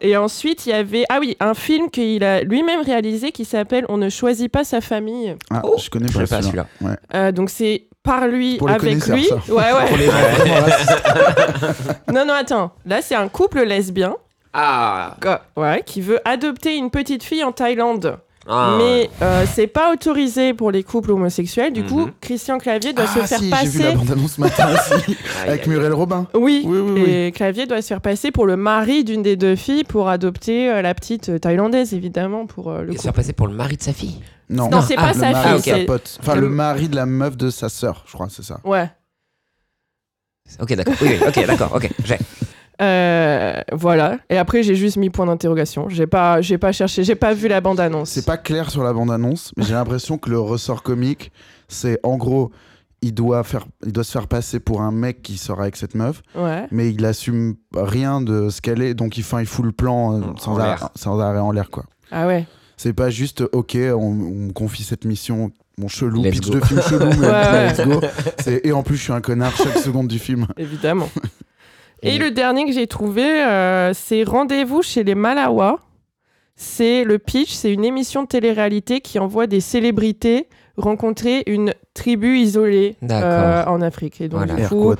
Et 0.00 0.16
ensuite, 0.16 0.66
il 0.66 0.70
y 0.70 0.72
avait 0.72 1.04
ah 1.08 1.18
oui, 1.20 1.36
un 1.38 1.54
film 1.54 1.88
qu'il 1.88 2.24
a 2.24 2.42
lui-même 2.42 2.80
réalisé 2.82 3.30
qui 3.30 3.44
s'appelle 3.44 3.86
On 3.88 3.96
ne 3.96 4.08
choisit 4.08 4.50
pas 4.50 4.64
sa 4.64 4.80
famille. 4.80 5.36
Ah, 5.50 5.62
Oh, 5.64 5.76
je 5.80 5.88
connais 5.88 6.08
Je 6.08 6.18
pas 6.18 6.26
celui-là. 6.26 6.42
celui-là. 6.42 6.66
Ouais. 6.80 6.96
Euh, 7.14 7.30
donc 7.30 7.48
c'est 7.50 7.84
par 8.04 8.28
lui 8.28 8.58
Pour 8.58 8.68
les 8.68 8.74
avec 8.74 8.98
connaisseurs, 9.00 9.16
lui. 9.16 9.24
ça. 9.24 9.52
Ouais 9.52 9.62
ouais. 9.72 9.88
Pour 9.88 9.96
les 9.96 10.06
gens 10.06 10.12
vraiment 10.12 10.60
racistes. 10.60 11.04
non 12.12 12.24
non 12.26 12.34
attends. 12.34 12.70
Là 12.86 13.00
c'est 13.02 13.16
un 13.16 13.26
couple 13.28 13.62
lesbien. 13.64 14.14
Ah, 14.52 15.16
Ouais, 15.56 15.82
qui 15.84 16.00
veut 16.00 16.20
adopter 16.24 16.76
une 16.76 16.90
petite 16.90 17.24
fille 17.24 17.42
en 17.42 17.50
Thaïlande. 17.50 18.18
Ah. 18.46 18.74
Mais 18.78 19.08
euh, 19.22 19.46
c'est 19.52 19.66
pas 19.66 19.90
autorisé 19.92 20.52
pour 20.54 20.70
les 20.70 20.82
couples 20.84 21.10
homosexuels. 21.12 21.72
Du 21.72 21.82
coup, 21.82 22.02
Mhm. 22.02 22.12
Christian 22.20 22.58
Clavier 22.58 22.92
doit 22.92 23.06
Ah, 23.08 23.14
se 23.22 23.26
faire 23.26 23.38
si, 23.38 23.50
j'ai 23.50 23.66
vu 23.68 23.78
la 23.80 23.84
passer. 23.86 23.96
bande-annonce 23.96 24.32
ce 24.34 24.40
matin 24.42 24.68
aussi. 24.74 24.92
Aïe, 25.42 25.48
avec 25.48 25.62
aïe, 25.62 25.68
Muriel 25.70 25.94
Robin. 25.94 26.26
Oui, 26.34 26.62
Oui, 26.66 26.78
oui, 26.78 27.02
oui. 27.02 27.10
et 27.10 27.32
Clavier 27.32 27.64
doit 27.66 27.80
se 27.80 27.86
faire 27.88 28.02
passer 28.02 28.30
pour 28.30 28.44
le 28.46 28.56
mari 28.58 29.02
d'une 29.02 29.22
des 29.22 29.36
deux 29.36 29.56
filles 29.56 29.82
pour 29.84 30.08
adopter 30.10 30.70
euh, 30.70 30.82
la 30.82 30.92
petite 30.94 31.30
euh, 31.30 31.38
thaïlandaise, 31.38 31.94
évidemment, 31.94 32.44
pour 32.46 32.70
euh, 32.70 32.82
le 32.82 32.88
Il 32.90 32.92
se 32.92 32.96
couple. 32.98 33.02
faire 33.02 33.12
passer 33.14 33.32
pour 33.32 33.46
le 33.46 33.54
mari 33.54 33.76
de 33.78 33.82
sa 33.82 33.94
fille. 33.94 34.20
Non, 34.50 34.68
Non, 34.68 34.82
c'est 34.82 34.94
Ah, 34.98 35.02
pas 35.02 35.12
le 35.12 35.20
sa 35.20 35.30
mari 35.32 35.48
fille, 35.48 35.56
de 35.58 35.62
sa 35.64 35.74
c'est- 35.76 35.84
pote. 35.86 36.18
Enfin, 36.20 36.34
le- 36.34 36.40
le 36.42 36.48
mari 36.50 36.88
de 36.88 36.96
la 36.96 37.06
meuf 37.06 37.36
de 37.36 37.50
sa 37.50 37.68
sœur, 37.68 38.04
je 38.06 38.12
crois, 38.12 38.28
c'est 38.30 38.42
ça. 38.44 38.60
Ouais. 38.64 38.90
Ok, 40.60 40.74
d'accord. 40.74 40.94
Oui, 41.00 41.08
oui, 41.12 41.26
ok, 41.26 41.46
d'accord. 41.46 41.72
Ok, 41.74 41.90
j'ai. 42.04 42.18
Euh, 42.82 43.60
voilà. 43.72 44.18
Et 44.28 44.36
après, 44.36 44.62
j'ai 44.62 44.74
juste 44.74 44.96
mis 44.96 45.08
point 45.08 45.26
d'interrogation. 45.26 45.88
J'ai 45.88 46.06
pas, 46.06 46.40
j'ai 46.42 46.58
pas 46.58 46.72
cherché, 46.72 47.04
j'ai 47.04 47.14
pas 47.14 47.32
vu 47.32 47.48
la 47.48 47.60
bande 47.60 47.80
annonce. 47.80 48.10
C'est 48.10 48.26
pas 48.26 48.36
clair 48.36 48.70
sur 48.70 48.82
la 48.82 48.92
bande-annonce, 48.92 49.52
mais 49.56 49.64
j'ai 49.64 49.74
l'impression 49.74 50.18
que 50.18 50.28
le 50.28 50.38
ressort 50.40 50.82
comique, 50.82 51.30
c'est 51.68 51.98
en 52.02 52.16
gros, 52.16 52.50
il 53.00 53.14
doit, 53.14 53.42
faire, 53.44 53.64
il 53.86 53.92
doit 53.92 54.02
se 54.04 54.10
faire 54.12 54.26
passer 54.26 54.60
pour 54.60 54.82
un 54.82 54.90
mec 54.90 55.22
qui 55.22 55.36
sort 55.38 55.60
avec 55.60 55.76
cette 55.76 55.94
meuf, 55.94 56.20
Ouais. 56.34 56.66
mais 56.70 56.90
il 56.90 57.04
assume 57.06 57.54
rien 57.74 58.20
de 58.20 58.48
ce 58.50 58.60
qu'elle 58.60 58.82
est, 58.82 58.94
donc 58.94 59.16
il, 59.16 59.20
enfin, 59.20 59.40
il 59.40 59.46
fout 59.46 59.64
le 59.64 59.72
plan 59.72 60.14
euh, 60.18 60.22
En 60.32 60.36
sans, 60.36 60.58
arrêt, 60.58 60.84
sans 60.96 61.20
arrêt 61.20 61.38
en 61.38 61.52
l'air, 61.52 61.70
quoi. 61.70 61.84
Ah 62.10 62.26
ouais. 62.26 62.44
C'est 62.76 62.92
pas 62.92 63.10
juste, 63.10 63.42
ok, 63.52 63.76
on, 63.76 63.94
on 63.96 64.12
me 64.48 64.52
confie 64.52 64.82
cette 64.82 65.04
mission, 65.04 65.50
mon 65.78 65.88
chelou, 65.88 66.22
Let's 66.22 66.34
pitch 66.40 66.50
go. 66.50 66.58
de 66.58 66.64
film 66.64 66.80
chelou, 66.82 67.06
mais 67.20 67.26
Ouais, 67.26 67.32
ouais. 67.32 67.68
let's 67.72 67.80
go. 67.86 68.00
Et 68.64 68.72
en 68.72 68.82
plus, 68.82 68.96
je 68.96 69.02
suis 69.02 69.12
un 69.12 69.20
connard 69.20 69.56
chaque 69.56 69.78
seconde 69.78 70.08
du 70.08 70.18
film. 70.18 70.46
Évidemment. 70.56 71.08
Et 72.02 72.16
Et- 72.16 72.18
le 72.18 72.30
dernier 72.32 72.66
que 72.66 72.72
j'ai 72.72 72.86
trouvé, 72.86 73.22
euh, 73.24 73.92
c'est 73.94 74.24
Rendez-vous 74.24 74.82
chez 74.82 75.04
les 75.04 75.14
Malawa. 75.14 75.78
C'est 76.56 77.02
le 77.04 77.18
pitch, 77.18 77.52
c'est 77.52 77.72
une 77.72 77.84
émission 77.84 78.22
de 78.22 78.28
télé-réalité 78.28 79.00
qui 79.00 79.18
envoie 79.18 79.46
des 79.48 79.60
célébrités 79.60 80.48
rencontrer 80.76 81.42
une 81.46 81.72
tribu 81.94 82.38
isolée 82.38 82.96
euh, 83.10 83.64
en 83.66 83.80
Afrique. 83.80 84.20
Et 84.20 84.28
donc, 84.28 84.44
Voilà. 84.46 84.54
du 84.62 84.68
coup. 84.68 84.94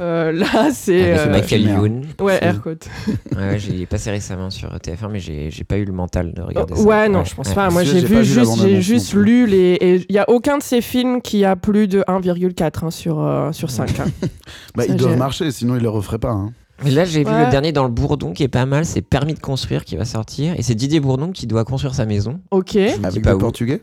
Euh, 0.00 0.32
là, 0.32 0.70
c'est. 0.72 1.12
Avec 1.12 1.26
euh, 1.26 1.30
Michael. 1.58 1.60
Youn. 1.62 2.02
Ouais, 2.20 2.38
Aircote. 2.42 2.86
Ouais, 3.36 3.50
ouais, 3.50 3.58
j'ai 3.58 3.86
passé 3.86 4.10
récemment 4.10 4.50
sur 4.50 4.68
TF1, 4.68 5.08
mais 5.10 5.20
j'ai 5.20 5.64
pas 5.64 5.76
eu 5.78 5.84
le 5.84 5.92
mental 5.92 6.32
de 6.34 6.42
regarder 6.42 6.74
Oh, 6.76 6.80
ça. 6.80 6.82
ouais, 6.88 7.08
non, 7.08 7.24
je 7.24 7.34
pense 7.34 7.52
pas. 7.54 7.70
Moi, 7.70 7.84
j'ai 7.84 8.00
vu 8.00 8.24
juste, 8.24 9.12
j'ai 9.12 9.18
lu 9.18 9.46
les. 9.46 9.74
Et 9.80 9.94
il 10.08 10.14
y 10.14 10.18
a 10.18 10.28
aucun 10.28 10.58
de 10.58 10.62
ces 10.62 10.80
films 10.80 11.22
qui 11.22 11.44
a 11.44 11.54
plus 11.56 11.86
de 11.88 12.00
1,4 12.08 12.84
hein, 12.86 12.90
sur, 12.90 13.20
euh, 13.20 13.52
sur 13.52 13.70
5. 13.70 14.00
hein. 14.00 14.04
Bah, 14.74 14.84
Ça, 14.86 14.94
doivent 14.94 15.12
j'ai- 15.12 15.16
marcher, 15.18 15.50
sinon 15.50 15.76
ils 15.76 15.82
le 15.82 15.88
referaient 15.88 16.18
pas. 16.18 16.30
hein. 16.30 16.52
Mais 16.84 16.90
là, 16.92 17.04
j'ai 17.04 17.24
vu 17.24 17.30
le 17.30 17.50
dernier 17.50 17.72
dans 17.72 17.82
le 17.84 17.90
Bourdon 17.90 18.32
qui 18.32 18.44
est 18.44 18.48
pas 18.48 18.64
mal. 18.66 18.84
C'est 18.84 19.02
Permis 19.02 19.34
de 19.34 19.40
construire 19.40 19.84
qui 19.84 19.96
va 19.96 20.04
sortir. 20.04 20.54
Et 20.56 20.62
c'est 20.62 20.76
Didier 20.76 21.00
Bourdon 21.00 21.32
qui 21.32 21.46
doit 21.48 21.64
construire 21.64 21.94
sa 21.94 22.06
maison. 22.06 22.40
Ok. 22.52 22.76
Avec 22.76 23.22
pas 23.24 23.30
le 23.30 23.36
où. 23.36 23.40
portugais? 23.40 23.80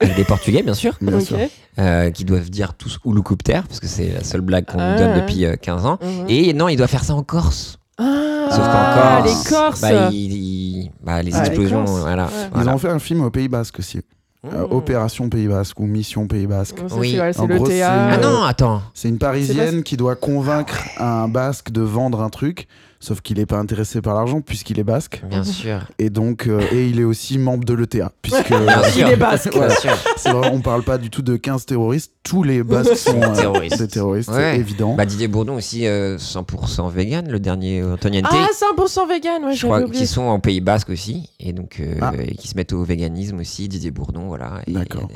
Des 0.00 0.24
Portugais, 0.24 0.62
bien 0.62 0.74
sûr. 0.74 0.96
Bien 1.00 1.18
ok. 1.18 1.22
sûr. 1.24 1.38
euh, 1.78 2.10
qui 2.10 2.24
doivent 2.24 2.50
dire 2.50 2.74
tous 2.74 2.98
Houloucopter, 3.04 3.60
parce 3.66 3.80
que 3.80 3.86
c'est 3.86 4.10
la 4.12 4.22
seule 4.24 4.40
blague 4.42 4.64
qu'on 4.66 4.78
Ah. 4.78 4.92
nous 4.92 4.98
donne 4.98 5.20
depuis 5.20 5.44
euh, 5.44 5.56
15 5.56 5.86
ans. 5.86 5.98
Mhm. 6.02 6.26
Et 6.28 6.52
non, 6.52 6.68
il 6.68 6.76
doit 6.76 6.86
faire 6.86 7.04
ça 7.04 7.14
en 7.14 7.22
Corse. 7.22 7.78
Ah, 7.98 8.48
Sauf 8.50 8.58
qu'en 8.64 8.94
Corse, 9.22 9.44
les 9.44 9.50
Corses. 9.50 9.80
bah, 9.80 10.08
il- 10.12 10.32
il- 10.32 10.90
bah, 11.02 11.22
les 11.22 11.32
Ah, 11.34 11.42
les 11.42 11.48
explosions, 11.48 11.84
Corses. 11.84 12.00
voilà. 12.00 12.24
Ouais. 12.24 12.30
Ils 12.44 12.50
voilà. 12.54 12.74
ont 12.74 12.78
fait 12.78 12.88
un 12.90 12.98
film 12.98 13.22
au 13.24 13.30
Pays 13.30 13.48
Basque 13.48 13.78
aussi. 13.78 13.98
Euh, 14.44 14.66
Mmh. 14.68 14.72
Opération 14.72 15.28
Pays 15.30 15.46
Basque 15.48 15.80
ou 15.80 15.86
Mission 15.86 16.26
Pays 16.26 16.46
Basque. 16.46 16.76
Oui. 16.96 17.18
c'est 17.32 17.46
le 17.46 17.60
théâtre. 17.60 18.10
Ah 18.12 18.16
non, 18.18 18.42
attends. 18.42 18.82
C'est 18.92 19.08
une 19.08 19.16
Parisienne 19.18 19.82
qui 19.82 19.96
doit 19.96 20.16
convaincre 20.16 20.76
un 20.98 21.28
Basque 21.28 21.70
de 21.72 21.80
vendre 21.80 22.20
un 22.20 22.28
truc, 22.28 22.68
sauf 23.04 23.20
qu'il 23.20 23.36
n'est 23.38 23.46
pas 23.46 23.58
intéressé 23.58 24.00
par 24.00 24.14
l'argent 24.14 24.40
puisqu'il 24.40 24.78
est 24.78 24.84
basque. 24.84 25.22
Bien 25.28 25.44
sûr. 25.44 25.86
Et 25.98 26.10
donc, 26.10 26.46
euh, 26.46 26.60
et 26.72 26.86
il 26.88 26.98
est 26.98 27.04
aussi 27.04 27.38
membre 27.38 27.64
de 27.64 27.74
l'ETA. 27.74 28.12
Puisque 28.22 28.48
Bien 28.48 28.66
euh, 28.66 28.82
sûr. 28.84 29.06
Il 29.08 29.12
est 29.12 29.16
basque. 29.16 29.52
Bien 29.52 29.68
sûr. 29.70 29.92
c'est 30.16 30.30
vrai, 30.30 30.50
on 30.52 30.60
parle 30.60 30.82
pas 30.82 30.98
du 30.98 31.10
tout 31.10 31.22
de 31.22 31.36
15 31.36 31.66
terroristes, 31.66 32.12
tous 32.22 32.42
les 32.42 32.62
Basques 32.62 32.96
sont 32.96 33.20
euh, 33.20 33.34
Terroristes. 33.34 33.78
des 33.78 33.88
terroristes, 33.88 34.30
Ouais. 34.30 34.52
c'est 34.54 34.60
évident. 34.60 34.94
Bah, 34.94 35.04
Didier 35.04 35.28
Bourdon 35.28 35.56
aussi, 35.56 35.86
euh, 35.86 36.16
100% 36.16 36.90
vegan, 36.90 37.28
le 37.30 37.38
dernier 37.38 37.80
euh, 37.82 37.94
Antoniente. 37.94 38.24
Ah, 38.30 38.46
100% 38.76 39.06
vegan, 39.08 39.44
ouais, 39.44 39.54
je 39.54 39.66
crois 39.66 39.80
oublié. 39.82 39.98
qu'ils 39.98 40.08
sont 40.08 40.22
en 40.22 40.40
Pays 40.40 40.60
Basque 40.62 40.88
aussi, 40.90 41.28
et 41.38 41.52
donc 41.52 41.76
euh, 41.80 41.96
Ah. 42.00 42.12
et 42.18 42.34
qui 42.34 42.48
se 42.48 42.56
mettent 42.56 42.72
au 42.72 42.82
véganisme 42.82 43.40
aussi, 43.40 43.68
Didier 43.68 43.90
Bourdon, 43.90 44.28
voilà. 44.28 44.60
Et 44.66 44.72
D'accord. 44.72 45.08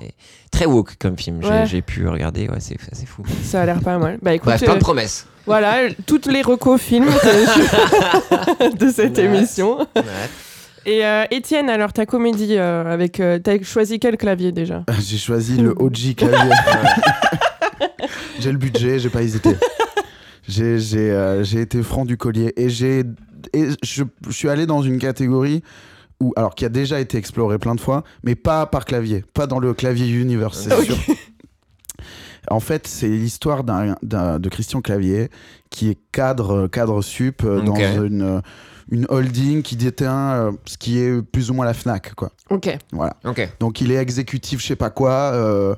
Très 0.51 0.67
woke 0.67 0.97
comme 0.99 1.17
film, 1.17 1.39
j'ai 1.43 1.49
Ouais. 1.49 1.67
j'ai 1.67 1.81
pu 1.83 2.07
regarder, 2.07 2.49
ouais, 2.49 2.61
c'est 2.61 2.77
c'est 2.93 3.07
fou. 3.07 3.23
Ça 3.43 3.63
a 3.63 3.67
l'air 3.67 3.81
pas 3.81 3.97
mal. 3.99 4.19
Bah 4.23 4.35
écoute, 4.35 4.47
Bref, 4.47 4.63
plein 4.63 4.73
euh, 4.73 4.77
de 4.77 4.81
promesses. 4.81 5.27
Voilà, 5.49 5.89
toutes 6.07 6.27
les 6.27 6.43
recos 6.43 6.81
films 6.81 7.07
de 8.79 8.91
cette 8.91 9.19
Ouais. 9.19 9.25
émission. 9.25 9.79
Ouais. 9.97 10.03
Et 10.87 11.05
euh, 11.05 11.25
Étienne, 11.31 11.69
alors 11.69 11.93
ta 11.93 12.07
comédie 12.07 12.57
euh, 12.57 12.85
avec, 12.93 13.19
euh, 13.21 13.39
t'as 13.39 13.61
choisi 13.63 13.99
quel 13.99 14.17
clavier 14.17 14.53
déjà? 14.53 14.85
J'ai 15.01 15.19
choisi 15.19 15.57
le 15.59 15.75
OG 15.77 16.15
clavier. 16.17 16.55
j'ai 18.39 18.53
le 18.53 18.59
budget, 18.59 18.99
j'ai 18.99 19.11
pas 19.11 19.23
hésité. 19.23 19.51
J'ai 20.47 20.79
j'ai, 20.79 21.11
euh, 21.11 21.43
j'ai 21.45 21.61
été 21.61 21.83
franc 21.83 22.05
du 22.07 22.17
collier 22.17 22.55
et 22.57 22.71
j'ai 22.71 23.03
et 23.53 23.67
je, 23.83 24.05
je 24.27 24.33
suis 24.33 24.49
allé 24.49 24.65
dans 24.67 24.81
une 24.83 24.99
catégorie 24.99 25.63
où 26.21 26.33
alors 26.37 26.55
qui 26.55 26.65
a 26.65 26.69
déjà 26.71 27.01
été 27.01 27.19
explorée 27.19 27.59
plein 27.59 27.75
de 27.75 27.81
fois, 27.81 28.03
mais 28.23 28.35
pas 28.35 28.65
par 28.67 28.85
clavier, 28.87 29.25
pas 29.35 29.47
dans 29.47 29.59
le 29.59 29.75
clavier 29.75 30.09
universe, 30.09 30.67
c'est 30.69 30.85
sûr. 30.87 30.97
En 32.51 32.61
fait, 32.61 32.87
c'est 32.87 33.09
l'histoire 33.09 33.65
d'un, 33.65 33.97
d'un- 34.03 34.39
de 34.39 34.49
Christian 34.49 34.81
Clavier 34.81 35.31
qui 35.71 35.89
est 35.91 35.99
cadre, 36.13 36.67
cadre 36.69 37.03
sup 37.03 37.43
euh, 37.45 37.61
dans 37.63 37.75
une, 38.05 38.23
euh, 38.23 38.41
une 38.91 39.07
holding 39.09 39.63
qui 39.63 39.77
détient 39.77 40.31
euh, 40.33 40.53
ce 40.65 40.79
qui 40.79 40.99
est 40.99 41.21
plus 41.23 41.51
ou 41.51 41.55
moins 41.55 41.67
la 41.67 41.75
Fnac, 41.75 42.15
quoi. 42.15 42.31
Ok. 42.51 42.77
Voilà. 42.93 43.17
Ok. 43.25 43.47
Donc 43.61 43.81
il 43.81 43.91
est 43.93 43.97
exécutif, 43.97 44.61
je 44.61 44.67
sais 44.67 44.77
pas 44.77 44.91
quoi, 44.91 45.13
euh, 45.35 45.75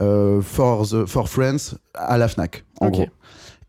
euh, 0.00 0.42
for, 0.42 0.86
the- 0.88 1.06
for 1.06 1.28
Friends 1.28 1.76
à 1.94 2.18
la 2.18 2.28
Fnac, 2.28 2.64
en 2.80 2.86
gros. 2.90 3.06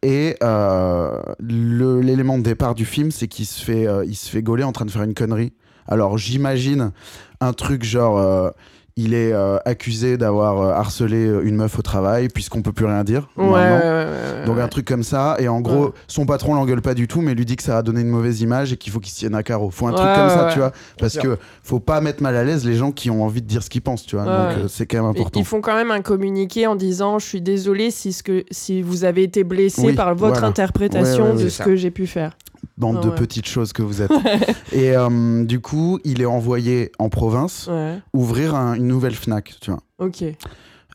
Et 0.04 0.36
euh, 0.44 1.22
le- 1.40 2.02
l'élément 2.02 2.38
de 2.38 2.44
départ 2.44 2.74
du 2.76 2.86
film, 2.86 3.12
c'est 3.12 3.28
qu'il 3.28 3.46
se 3.46 3.64
fait, 3.64 3.88
euh, 3.88 4.04
il 4.06 4.16
se 4.16 4.30
fait 4.30 4.42
gauler 4.42 4.64
en 4.64 4.72
train 4.72 4.86
de 4.86 4.92
faire 4.92 5.04
une 5.04 5.14
connerie. 5.14 5.54
Alors 5.88 6.18
j'imagine 6.18 6.92
un 7.40 7.54
truc 7.54 7.84
genre, 7.84 8.18
euh, 8.18 8.50
il 8.98 9.14
est 9.14 9.32
euh, 9.34 9.58
accusé 9.66 10.18
d'avoir 10.18 10.62
euh, 10.62 10.72
harcelé 10.74 11.26
euh, 11.26 11.42
une 11.44 11.56
meuf 11.56 11.80
au 11.80 11.82
travail, 11.82 12.28
puisqu'on 12.28 12.62
peut 12.62 12.74
plus 12.74 12.86
rien 12.86 13.04
dire. 13.04 13.30
Ouais, 13.38 13.46
ouais, 13.46 13.50
normalement. 13.50 13.78
ouais, 13.78 14.06
ouais, 14.40 14.46
Donc 14.46 14.60
un 14.60 14.68
truc 14.68 14.86
comme 14.86 15.04
ça, 15.04 15.38
et 15.40 15.48
en 15.48 15.62
gros, 15.62 15.94
son 16.08 16.26
patron 16.26 16.54
l'engueule 16.54 16.82
pas 16.82 16.94
du 16.94 17.08
tout, 17.08 17.22
mais 17.22 17.34
lui 17.34 17.46
dit 17.46 17.56
que 17.56 17.64
ça 17.64 17.78
a 17.78 17.82
donné 17.82 18.02
une 18.02 18.10
mauvaise 18.10 18.42
image 18.42 18.74
et 18.74 18.78
qu'il 18.78 18.92
faut 18.92 19.00
qu'il 19.00 19.14
se 19.14 19.20
tienne 19.20 19.36
à 19.36 19.44
carreau. 19.44 19.70
Faut 19.70 19.88
un 19.88 19.94
truc 19.94 20.08
comme 20.08 20.30
ça, 20.30 20.50
tu 20.52 20.60
vois, 20.60 20.72
parce 21.00 21.18
que 21.18 21.38
faut 21.64 21.80
pas 21.80 22.02
mettre 22.02 22.22
mal 22.22 22.36
à 22.36 22.44
l'aise 22.44 22.66
les 22.66 22.76
gens 22.76 22.92
qui 22.92 23.10
ont 23.10 23.24
envie 23.24 23.42
de 23.42 23.48
dire 23.48 23.64
ce 23.64 23.70
qu'ils 23.70 23.82
pensent, 23.82 24.06
tu 24.06 24.16
vois. 24.16 24.26
Donc 24.26 24.58
euh, 24.58 24.68
c'est 24.68 24.86
quand 24.86 24.98
même 24.98 25.06
important. 25.06 25.40
Ils 25.40 25.46
font 25.46 25.62
quand 25.62 25.76
même 25.76 25.92
un 25.92 26.02
communiqué 26.02 26.68
en 26.68 26.76
disant 26.76 27.20
je 27.20 27.26
suis 27.26 27.42
désolé 27.42 27.92
si, 27.92 28.14
ce 28.14 28.24
que, 28.24 28.44
si 28.52 28.82
vous 28.82 29.04
avez 29.06 29.24
été 29.24 29.44
blessé 29.44 29.82
Oui, 29.88 29.94
par 29.94 30.14
votre 30.16 30.34
voilà. 30.34 30.48
interprétation 30.48 31.36
de 31.36 31.50
ce 31.50 31.64
que 31.64 31.76
j'ai 31.76 31.92
pu 31.92 32.08
faire. 32.08 32.34
Bande 32.78 33.02
de 33.04 33.10
ouais. 33.10 33.16
petites 33.16 33.48
choses 33.48 33.74
que 33.74 33.82
vous 33.82 34.02
êtes. 34.02 34.12
et 34.72 34.96
euh, 34.96 35.44
du 35.44 35.60
coup, 35.60 36.00
il 36.04 36.22
est 36.22 36.26
envoyé 36.26 36.92
en 37.00 37.10
province 37.10 37.68
Ouais. 37.72 38.00
ouvrir 38.14 38.56
un- 38.56 38.74
une 38.76 38.88
nouvelle 38.88 39.14
Fnac, 39.16 39.54
tu 39.62 39.72
vois. 39.72 39.82
Ok. 40.00 40.24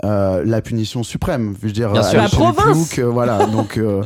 Euh, 0.04 0.42
la 0.44 0.60
punition 0.60 1.02
suprême, 1.02 1.54
je 1.62 1.66
veux 1.68 1.72
dire, 1.72 1.90
Bien 1.92 2.02
aller 2.02 2.10
sûr. 2.28 2.42
La 2.44 2.52
province. 2.52 2.98
euh, 2.98 3.04
voilà. 3.04 3.46
Donc 3.46 3.78
euh, 3.78 4.02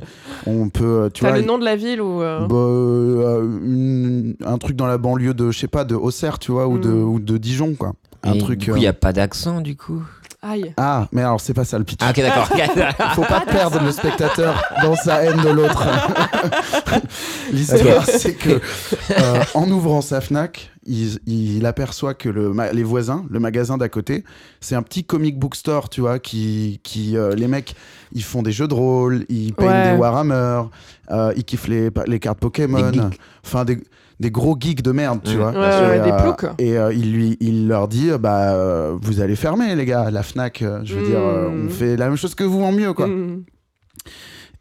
on 0.47 0.69
peut, 0.69 0.85
euh, 0.85 1.09
tu 1.13 1.23
T'as 1.23 1.31
vois. 1.31 1.39
le 1.39 1.45
nom 1.45 1.59
de 1.59 1.65
la 1.65 1.75
ville 1.75 2.01
ou. 2.01 2.23
euh, 2.23 2.47
bah, 2.47 2.55
euh, 2.55 3.43
une- 3.65 4.37
un 4.45 4.59
truc 4.59 4.77
dans 4.77 4.87
la 4.87 4.99
banlieue 4.99 5.35
de, 5.35 5.51
je 5.51 5.59
sais 5.59 5.67
pas, 5.69 5.85
de 5.85 5.95
Auxerre, 5.97 6.39
tu 6.39 6.53
vois, 6.53 6.69
ou, 6.69 6.79
de, 6.79 6.89
Mm. 6.91 7.09
ou 7.09 7.19
de 7.21 7.37
Dijon, 7.39 7.75
quoi. 7.75 7.95
Un 8.23 8.35
Et 8.35 8.39
truc. 8.39 8.59
Du 8.61 8.67
coup, 8.67 8.73
euh, 8.73 8.79
il 8.79 8.83
n'y 8.83 8.87
a 8.87 8.93
pas 8.93 9.13
d'accent, 9.13 9.61
du 9.61 9.77
coup? 9.77 10.03
Aïe. 10.43 10.73
Ah, 10.79 11.07
mais 11.13 11.21
alors 11.23 11.41
c'est 11.41 11.53
pas 11.53 11.65
ça 11.65 11.79
le 11.79 11.85
pitch. 11.85 12.01
Ah, 12.03 12.11
ok, 12.11 12.17
d'accord. 12.23 12.49
Faut 13.15 13.23
pas 13.23 13.41
perdre 13.47 13.83
le 13.85 13.93
spectateur 13.93 14.63
dans 14.83 14.97
sa 14.97 15.23
haine 15.23 15.43
de 15.43 15.51
l'autre. 15.51 15.87
L'histoire, 17.53 18.05
c'est 18.07 18.35
que 18.35 18.51
euh, 19.11 19.43
en 19.55 19.71
ouvrant 19.71 20.01
sa 20.01 20.21
Fnac, 20.21 20.71
il, 20.87 21.19
il 21.27 21.67
aperçoit 21.67 22.15
que 22.15 22.29
le, 22.29 22.53
les 22.73 22.83
voisins, 22.83 23.25
le 23.31 23.39
magasin 23.41 23.77
d'à 23.77 23.89
côté, 23.89 24.25
c'est 24.61 24.75
un 24.75 24.83
petit 24.83 25.05
comic 25.05 25.39
book 25.39 25.55
store, 25.57 25.89
tu 25.89 26.01
vois, 26.01 26.19
qui, 26.19 26.81
qui 26.83 27.17
euh, 27.17 27.35
les 27.35 27.47
mecs, 27.49 27.75
ils 28.13 28.23
font 28.25 28.43
des 28.43 28.53
jeux 28.53 28.69
de 28.69 28.75
rôle, 28.75 29.25
ils 29.29 29.53
peignent 29.55 29.69
Ouais. 29.69 29.93
des 29.93 29.99
Warhammer, 29.99 30.63
euh, 31.11 31.33
ils 31.37 31.45
kiffent 31.45 31.69
les, 31.69 31.91
les 32.07 32.19
cartes 32.19 32.39
Pokémon, 32.39 32.91
Des 32.91 32.99
geeks. 32.99 33.21
Des, 34.21 34.31
gros 34.31 34.57
geeks 34.61 34.83
de 34.83 34.93
merde, 34.93 35.21
tu 35.25 35.37
vois. 35.37 35.51
Ouais, 35.51 35.99
et, 35.99 36.01
des 36.03 36.11
euh, 36.13 36.23
ploucs. 36.23 36.47
et 36.59 36.77
euh, 36.79 36.93
il, 36.93 37.13
lui, 37.13 37.37
il 37.41 37.67
leur 37.67 37.89
dit, 37.89 38.11
euh, 38.11 38.19
bah, 38.19 38.53
euh, 38.55 38.97
vous 39.01 39.21
allez 39.21 39.35
fermer, 39.37 39.75
les 39.75 39.85
gars, 39.87 40.11
la 40.11 40.23
Fnac. 40.23 40.63
euh, 40.63 40.81
je 40.85 40.95
veux 40.95 41.07
dire, 41.07 41.19
on 41.21 41.69
fait 41.69 41.97
la 41.97 42.07
même 42.09 42.17
chose 42.17 42.35
que 42.35 42.45
vous 42.45 42.63
en 42.63 42.71
mieux, 42.73 42.93
quoi. 42.93 43.07
Mm. 43.09 43.45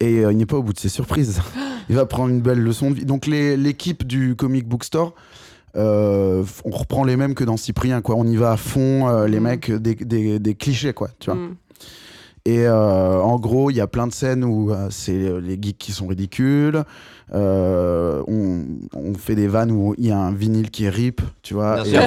Et 0.01 0.23
euh, 0.25 0.31
il 0.31 0.37
n'est 0.37 0.45
pas 0.45 0.55
au 0.57 0.63
bout 0.63 0.73
de 0.73 0.79
ses 0.79 0.89
surprises. 0.89 1.41
il 1.89 1.95
va 1.95 2.05
prendre 2.05 2.29
une 2.29 2.41
belle 2.41 2.59
leçon 2.59 2.89
de 2.91 2.95
vie. 2.95 3.05
Donc 3.05 3.27
les- 3.27 3.57
l'équipe 3.57 4.05
du 4.07 4.35
comic 4.35 4.67
book 4.67 4.83
store, 4.85 5.13
euh, 5.75 6.43
on 6.65 6.71
reprend 6.71 7.03
les 7.03 7.17
mêmes 7.17 7.35
que 7.35 7.43
dans 7.43 7.57
Cyprien, 7.57 8.01
quoi. 8.01 8.15
On 8.15 8.25
y 8.25 8.35
va 8.37 8.51
à 8.53 8.57
fond, 8.57 9.07
euh, 9.09 9.27
les 9.27 9.39
Mm. 9.39 9.43
mecs, 9.43 9.71
des, 9.71 9.95
des- 9.95 10.39
des 10.39 10.55
clichés, 10.55 10.93
quoi. 10.93 11.09
Tu 11.19 11.29
vois. 11.31 11.39
Et 12.49 12.65
euh, 12.67 13.19
en 13.21 13.37
gros, 13.37 13.69
il 13.69 13.75
y 13.75 13.81
a 13.81 13.85
plein 13.87 14.07
de 14.07 14.13
scènes 14.13 14.43
où 14.43 14.71
euh, 14.71 14.87
c'est 14.89 15.11
euh, 15.11 15.39
les 15.39 15.57
geeks 15.61 15.77
qui 15.77 15.91
sont 15.91 16.07
ridicules. 16.07 16.83
Euh, 17.35 18.23
on, 18.27 18.63
on 18.95 19.13
fait 19.13 19.35
des 19.35 19.47
vannes 19.47 19.71
où 19.71 19.93
il 19.99 20.07
y 20.07 20.11
a 20.11 20.17
un 20.17 20.31
vinyle 20.33 20.71
qui 20.71 20.89
rip, 20.89 21.21
tu 21.43 21.53
vois. 21.53 21.87
Et, 21.87 21.95
euh, 21.95 22.01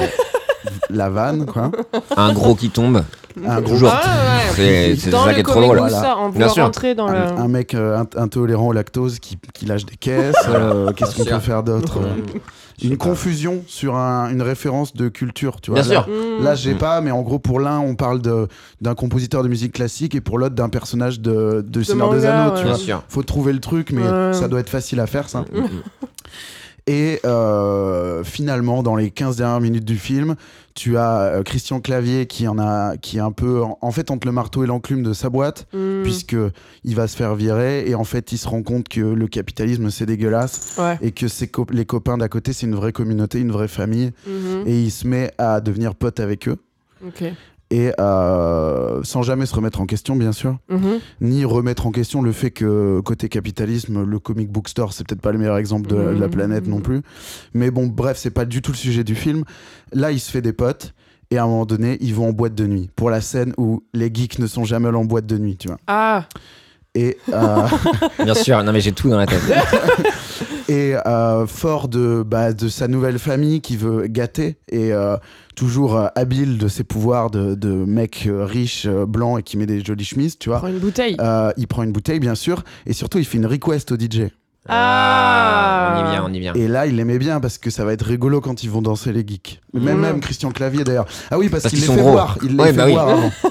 la 0.91 1.11
vanne, 1.11 1.47
quoi. 1.47 1.71
Un 2.17 2.33
gros 2.33 2.55
qui 2.55 2.71
tombe. 2.71 3.03
Un 3.47 3.61
gros 3.61 3.75
Toujours. 3.75 3.91
Ah, 3.93 4.41
ouais. 4.59 4.97
C'est 4.97 5.11
ça 5.11 5.33
qui 5.35 5.41
est 5.41 5.43
trop 5.45 5.61
drôle. 5.61 5.79
Voilà. 5.79 6.19
on 6.19 6.29
Bien 6.31 6.49
sûr. 6.49 6.71
dans 6.97 7.07
un, 7.07 7.13
le. 7.13 7.41
un 7.41 7.49
mec 7.49 7.75
euh, 7.75 8.03
int- 8.03 8.19
intolérant 8.21 8.69
au 8.69 8.73
lactose 8.73 9.19
qui, 9.21 9.39
qui 9.55 9.65
lâche 9.67 9.87
des 9.87 9.97
caisses. 9.97 10.35
euh, 10.49 10.93
Qu'est-ce 10.97 11.17
qu'on 11.17 11.25
peut 11.25 11.39
faire 11.39 11.63
d'autre? 11.63 11.99
Euh, 12.01 12.39
Une 12.83 12.97
pas. 12.97 13.05
confusion 13.05 13.63
sur 13.67 13.97
un- 13.97 14.31
une 14.31 14.43
référence 14.43 14.95
de 14.95 15.09
culture, 15.09 15.61
tu 15.61 15.71
vois. 15.71 15.81
Bien 15.83 15.89
là, 15.95 16.03
sûr. 16.05 16.09
Mm. 16.13 16.45
Là, 16.45 16.55
j'ai 16.55 16.75
pas, 16.75 17.01
mais 17.01 17.11
en 17.11 17.23
gros, 17.23 17.39
pour 17.39 17.61
l'un, 17.61 17.79
on 17.81 17.95
parle 17.95 18.21
de- 18.23 18.49
d'un 18.81 18.95
compositeur 18.95 19.43
de 19.43 19.49
musique 19.49 19.73
classique 19.73 20.15
et 20.15 20.21
pour 20.21 20.39
l'autre, 20.39 20.55
d'un 20.55 20.69
personnage 20.69 21.21
de, 21.21 21.65
de 21.67 21.83
Seigneur 21.83 22.13
des 22.13 22.25
Anneaux, 22.25 22.51
ouais. 22.53 22.59
tu 22.59 22.65
Bien 22.65 22.73
vois. 22.75 22.83
sûr. 22.85 23.03
Faut 23.09 23.23
trouver 23.23 23.53
le 23.53 23.61
truc, 23.61 23.91
mais 23.93 24.03
Ouais. 24.03 24.33
ça 24.33 24.49
doit 24.49 24.61
être 24.61 24.71
facile 24.71 25.01
à 25.01 25.07
faire, 25.07 25.29
ça. 25.29 25.41
Mm, 25.53 25.59
mm. 25.61 25.69
Et 26.89 27.21
euh, 27.25 28.25
finalement, 28.25 28.83
dans 28.83 28.97
les 28.97 29.11
15 29.11 29.37
dernières 29.37 29.61
minutes 29.61 29.85
du 29.85 29.97
film, 29.99 30.35
tu 30.75 30.97
as 30.97 31.21
euh, 31.21 31.43
Christian 31.45 31.81
Clavier 31.81 32.27
qui 32.27 32.49
en 32.49 32.59
a, 32.59 32.97
qui 32.97 33.19
est 33.19 33.21
un 33.21 33.31
peu, 33.31 33.63
en, 33.63 33.79
en 33.81 33.91
fait, 33.93 34.11
entre 34.11 34.27
le 34.27 34.33
marteau 34.33 34.65
et 34.65 34.67
l'enclume 34.67 35.03
de 35.05 35.13
sa 35.13 35.29
boîte, 35.31 35.67
Mm. 35.73 36.03
puisque 36.03 36.37
il 36.85 36.97
va 36.97 37.07
se 37.07 37.17
faire 37.17 37.35
virer 37.37 37.89
et 37.89 37.95
en 37.95 38.03
fait, 38.05 38.33
il 38.33 38.39
se 38.39 38.49
rend 38.49 38.63
compte 38.63 38.89
que 38.89 39.01
le 39.01 39.27
capitalisme 39.29 39.91
c'est 39.91 40.07
dégueulasse 40.07 40.77
Ouais. 40.79 40.99
et 41.03 41.13
que 41.13 41.29
ses 41.29 41.47
co- 41.47 41.67
les 41.71 41.85
copains 41.87 42.19
d'à 42.19 42.29
côté 42.29 42.53
c'est 42.53 42.67
une 42.67 42.75
vraie 42.75 42.93
communauté, 42.93 43.39
une 43.39 43.53
vraie 43.53 43.69
famille, 43.69 44.11
Mhm. 44.27 44.65
et 44.67 44.83
il 44.83 44.91
se 44.91 45.07
met 45.07 45.31
à 45.39 45.61
devenir 45.61 45.95
pote 45.95 46.19
avec 46.21 46.49
eux. 46.49 46.57
Ok. 47.07 47.25
Et 47.75 47.91
euh, 47.99 49.01
sans 49.03 49.23
jamais 49.23 49.47
se 49.47 49.55
remettre 49.55 49.81
en 49.81 49.87
question, 49.87 50.15
bien 50.15 50.33
sûr, 50.33 50.59
Mhm. 50.69 50.99
ni 51.23 51.45
remettre 51.47 51.87
en 51.87 51.91
question 51.91 52.21
le 52.21 52.33
fait 52.33 52.51
que 52.51 53.01
côté 53.01 53.31
capitalisme, 53.31 54.05
le 54.05 54.19
comic 54.19 54.51
book 54.53 54.69
store, 54.69 54.93
c'est 54.93 55.07
peut-être 55.09 55.23
pas 55.23 55.33
le 55.33 55.39
meilleur 55.39 55.57
exemple 55.57 55.89
de, 55.89 55.97
de 55.97 56.03
la 56.21 56.27
Mhm. 56.27 56.31
planète 56.31 56.67
non 56.67 56.81
plus. 56.81 57.01
Mais 57.55 57.71
bon, 57.71 57.87
bref, 57.87 58.19
c'est 58.19 58.31
pas 58.31 58.45
du 58.45 58.61
tout 58.61 58.73
le 58.73 58.77
sujet 58.77 59.05
du 59.05 59.15
film. 59.15 59.45
Là, 59.93 60.13
il 60.13 60.21
se 60.21 60.31
fait 60.31 60.43
des 60.43 60.53
potes. 60.53 60.93
Et 61.31 61.39
à 61.39 61.45
un 61.45 61.47
moment 61.47 61.65
donné, 61.65 61.97
ils 62.03 62.15
vont 62.15 62.29
en 62.29 62.33
boîte 62.33 62.55
de 62.55 62.67
nuit. 62.67 62.91
Pour 62.95 63.09
la 63.09 63.23
scène 63.23 63.55
où 63.57 63.83
les 63.95 64.11
geeks 64.13 64.39
ne 64.39 64.47
sont 64.47 64.65
jamais 64.65 64.89
allés 64.89 64.99
en 64.99 65.07
boîte 65.07 65.25
de 65.25 65.39
nuit, 65.39 65.57
tu 65.57 65.69
vois. 65.69 65.79
Ah, 65.87 66.27
Et, 66.95 67.17
euh, 67.33 67.63
Bien 68.25 68.35
sûr. 68.35 68.63
Non, 68.63 68.73
mais 68.73 68.81
j'ai 68.81 68.93
tout 68.93 69.09
dans 69.09 69.17
la 69.19 69.27
tête. 69.27 69.41
et 70.69 70.95
euh, 71.07 71.47
fort 71.47 71.89
de, 71.89 72.23
bah, 72.27 72.53
de 72.53 72.69
sa 72.69 72.87
nouvelle 72.89 73.19
famille 73.19 73.61
qui 73.63 73.77
veut 73.77 74.07
gâter 74.09 74.59
et 74.71 74.93
euh, 74.93 75.17
toujours 75.57 75.97
euh, 75.97 76.07
habile 76.17 76.59
de 76.59 76.69
ses 76.69 76.85
pouvoirs 76.85 77.31
de, 77.31 77.55
de 77.55 77.69
mec 77.71 78.25
euh, 78.27 78.45
riche, 78.45 78.85
euh, 78.87 79.07
blanc 79.07 79.39
et 79.39 79.43
qui 79.43 79.57
met 79.57 79.67
des 79.67 79.83
jolies 79.85 80.05
chemises, 80.05 80.39
tu 80.39 80.51
vois. 80.51 80.59
prends 80.59 80.69
une 80.69 80.79
bouteille. 80.79 81.17
Euh, 81.21 81.51
il 81.57 81.67
prend 81.67 81.83
une 81.83 81.93
bouteille, 81.93 82.21
bien 82.21 82.35
sûr, 82.35 82.63
et 82.87 82.93
surtout, 82.93 83.19
il 83.19 83.25
fait 83.25 83.39
une 83.39 83.47
request 83.47 83.91
au 83.93 83.97
DJ. 83.97 84.29
Ah. 84.69 85.97
On 85.97 86.07
y 86.07 86.11
vient, 86.13 86.25
on 86.29 86.33
y 86.33 86.39
vient. 86.41 86.53
Et 86.55 86.69
là, 86.69 86.87
il 86.87 87.01
aimait 87.01 87.19
bien 87.19 87.41
parce 87.41 87.59
que 87.59 87.71
ça 87.71 87.85
va 87.85 87.93
être 87.93 88.05
rigolo 88.05 88.41
quand 88.41 88.63
ils 88.63 88.71
vont 88.71 88.83
danser 88.83 89.13
les 89.13 89.27
geeks. 89.27 89.61
Même, 89.75 89.97
Mm. 89.99 90.01
même 90.01 90.21
Christian 90.21 90.51
Clavier 90.53 90.85
d'ailleurs. 90.85 91.07
Ah 91.31 91.39
oui, 91.39 91.49
parce, 91.49 91.65
Parce 91.65 91.75
qu'il 91.75 91.83
les 91.83 91.89
fait 91.95 92.01
gros. 92.01 92.13
boire. 92.13 92.39
Il 92.43 92.51
les 92.57 92.63
Ouais, 92.63 92.67
fait 92.71 92.77
bah 92.77 92.85
oui. 92.87 92.93
boire 92.93 93.09
avant. 93.09 93.31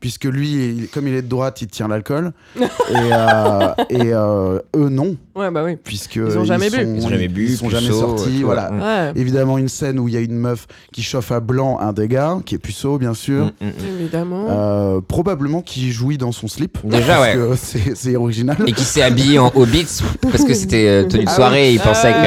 Puisque 0.00 0.24
lui, 0.26 0.52
il- 0.52 0.88
comme 0.88 1.08
il 1.08 1.14
est 1.14 1.22
de 1.22 1.28
droite, 1.28 1.60
il 1.60 1.66
tient 1.66 1.88
l'alcool. 1.88 2.32
et 2.56 2.60
euh, 2.94 3.68
et 3.90 4.12
euh, 4.14 4.60
eux, 4.76 4.88
non. 4.88 5.16
Ouais, 5.34 5.50
bah 5.50 5.62
oui. 5.64 5.76
Puisque 5.82 6.16
Ils 6.16 6.38
ont 6.38 6.44
jamais 6.44 6.70
bu. 6.70 6.76
sont- 6.76 6.94
Ils 6.96 7.04
ont 7.06 7.08
jamais 7.08 7.28
bu, 7.28 7.46
Ils 7.46 7.56
sont 7.56 7.68
jamais 7.70 7.86
puceau, 7.88 8.16
sortis. 8.16 8.42
Voilà. 8.44 8.70
Mm. 8.70 8.80
Ouais, 8.80 9.12
Évidemment, 9.20 9.58
une 9.58 9.68
scène 9.68 9.98
où 9.98 10.06
il 10.08 10.14
y 10.14 10.16
a 10.16 10.20
une 10.20 10.36
meuf 10.38 10.66
qui 10.92 11.02
chauffe 11.02 11.32
à 11.32 11.40
blanc 11.40 11.78
un 11.80 11.92
des 11.92 12.06
gars, 12.08 12.38
qui 12.46 12.54
est 12.54 12.58
puceau, 12.58 12.98
bien 12.98 13.12
sûr. 13.14 13.46
Mm, 13.46 13.50
mm, 13.60 13.66
mm. 13.68 14.00
évidemment. 14.00 14.46
Euh, 14.50 15.00
probablement 15.00 15.62
qui 15.62 15.90
jouit 15.90 16.16
dans 16.18 16.30
son 16.32 16.46
slip. 16.48 16.78
Déjà, 16.84 17.16
parce 17.16 17.22
ouais. 17.74 17.80
que 17.80 17.94
C'est 17.96 18.14
original. 18.16 18.56
Et 18.66 18.72
qui 18.72 18.84
s'est 18.84 19.02
habillé 19.02 19.38
en 19.40 19.50
Hobbits 19.54 20.00
parce 20.22 20.44
que 20.44 20.54
c'était 20.54 21.06
tenue 21.08 21.24
de 21.24 21.28
Ah 21.30 21.34
soirée 21.34 21.70
et 21.70 21.74
il 21.74 21.80
Ah 21.82 21.88
pensait 21.88 22.12
que. 22.12 22.18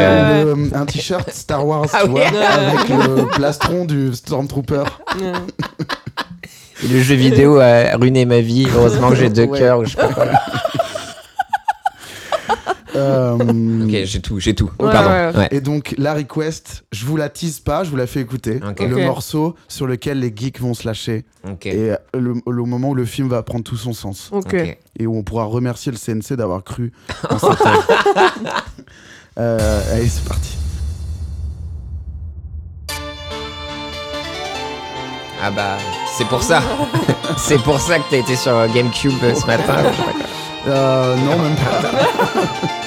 Le- 0.71 0.75
un 0.77 0.85
t-shirt 0.85 1.29
Star 1.31 1.65
Wars, 1.65 1.85
Ah 1.93 2.01
tu 2.03 2.09
oui. 2.11 2.21
vois, 2.31 2.41
avec 2.49 2.89
le 2.89 3.27
plastron 3.29 3.85
du 3.85 4.13
Stormtrooper. 4.13 4.83
Le 6.89 6.99
jeu 7.01 7.15
vidéo 7.15 7.59
a 7.59 7.95
ruiné 7.97 8.25
ma 8.25 8.41
vie. 8.41 8.67
Heureusement 8.73 9.09
que 9.09 9.15
j'ai 9.15 9.29
deux 9.29 9.45
Ouais. 9.45 9.59
cœurs. 9.59 9.79
ou 9.79 9.85
je 9.85 9.91
sais 9.91 9.97
pas 9.97 10.07
quoi. 10.13 10.25
Euh, 12.93 13.37
Ok, 13.85 13.89
j'ai 14.03 14.19
tout, 14.21 14.39
j'ai 14.41 14.53
tout. 14.53 14.69
Ouais, 14.77 14.91
Pardon. 14.91 15.09
ouais. 15.09 15.37
Ouais. 15.37 15.47
Et 15.51 15.61
donc, 15.61 15.95
la 15.97 16.13
request, 16.13 16.83
je 16.91 17.05
vous 17.05 17.15
la 17.15 17.29
tease 17.29 17.61
pas, 17.61 17.85
je 17.85 17.89
vous 17.89 17.95
la 17.95 18.05
fais 18.05 18.19
écouter. 18.19 18.59
Ok. 18.67 18.81
Le 18.81 18.95
Ok. 18.97 19.01
morceau 19.03 19.55
sur 19.69 19.87
lequel 19.87 20.19
les 20.19 20.33
geeks 20.35 20.59
vont 20.59 20.73
se 20.73 20.85
lâcher. 20.85 21.23
Ok. 21.49 21.67
Et 21.67 21.91
euh, 21.91 21.95
le, 22.19 22.33
le 22.45 22.63
moment 22.63 22.89
où 22.89 22.95
le 22.95 23.05
film 23.05 23.29
va 23.29 23.43
prendre 23.43 23.63
tout 23.63 23.77
son 23.77 23.93
sens. 23.93 24.27
Ok. 24.33 24.53
Ok. 24.53 24.77
Et 24.99 25.07
où 25.07 25.15
on 25.17 25.23
pourra 25.23 25.45
remercier 25.45 25.91
le 25.93 25.97
CNC 25.97 26.35
d'avoir 26.35 26.65
cru 26.65 26.91
en 27.29 27.39
cette 27.39 27.65
œuvre. 27.65 27.87
Euh, 29.39 29.81
allez, 29.95 30.07
c'est 30.09 30.25
parti. 30.27 30.57
Ah 35.43 35.49
bah, 35.49 35.77
c'est 36.15 36.27
pour 36.27 36.43
ça. 36.43 36.61
c'est 37.37 37.61
pour 37.63 37.79
ça 37.79 37.97
que 37.97 38.03
t'as 38.11 38.17
été 38.17 38.35
sur 38.35 38.67
GameCube 38.67 39.23
euh, 39.23 39.33
ce 39.33 39.47
matin. 39.47 39.77
Euh, 40.67 41.15
non, 41.15 41.37
même 41.37 41.55
pas. 41.55 42.69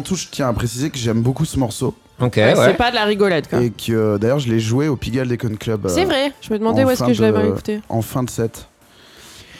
avant 0.00 0.08
tout, 0.08 0.16
je 0.16 0.26
tiens 0.30 0.48
à 0.48 0.52
préciser 0.52 0.88
que 0.90 0.98
j'aime 0.98 1.20
beaucoup 1.20 1.44
ce 1.44 1.58
morceau. 1.58 1.94
Ok, 2.20 2.34
Ouais, 2.36 2.56
ouais. 2.56 2.66
C'est 2.66 2.74
pas 2.76 2.90
de 2.90 2.96
la 2.96 3.04
rigolade, 3.04 3.46
quoi. 3.48 3.60
Et 3.62 3.70
que 3.70 3.92
euh, 3.92 4.18
d'ailleurs, 4.18 4.38
je 4.38 4.48
l'ai 4.48 4.60
joué 4.60 4.88
au 4.88 4.96
Pigalle 4.96 5.28
Decon 5.28 5.54
Club. 5.58 5.86
euh, 5.86 5.88
C'est 5.88 6.04
vrai, 6.04 6.32
je 6.40 6.52
me 6.52 6.58
demandais 6.58 6.84
en 6.84 6.86
où 6.86 6.90
est-ce 6.90 6.98
fin 7.00 7.06
que 7.06 7.12
je 7.14 7.22
l'avais 7.22 7.42
de- 7.42 7.48
écouté. 7.48 7.80
En 7.88 8.02
fin 8.02 8.22
de 8.22 8.30
set. 8.30 8.66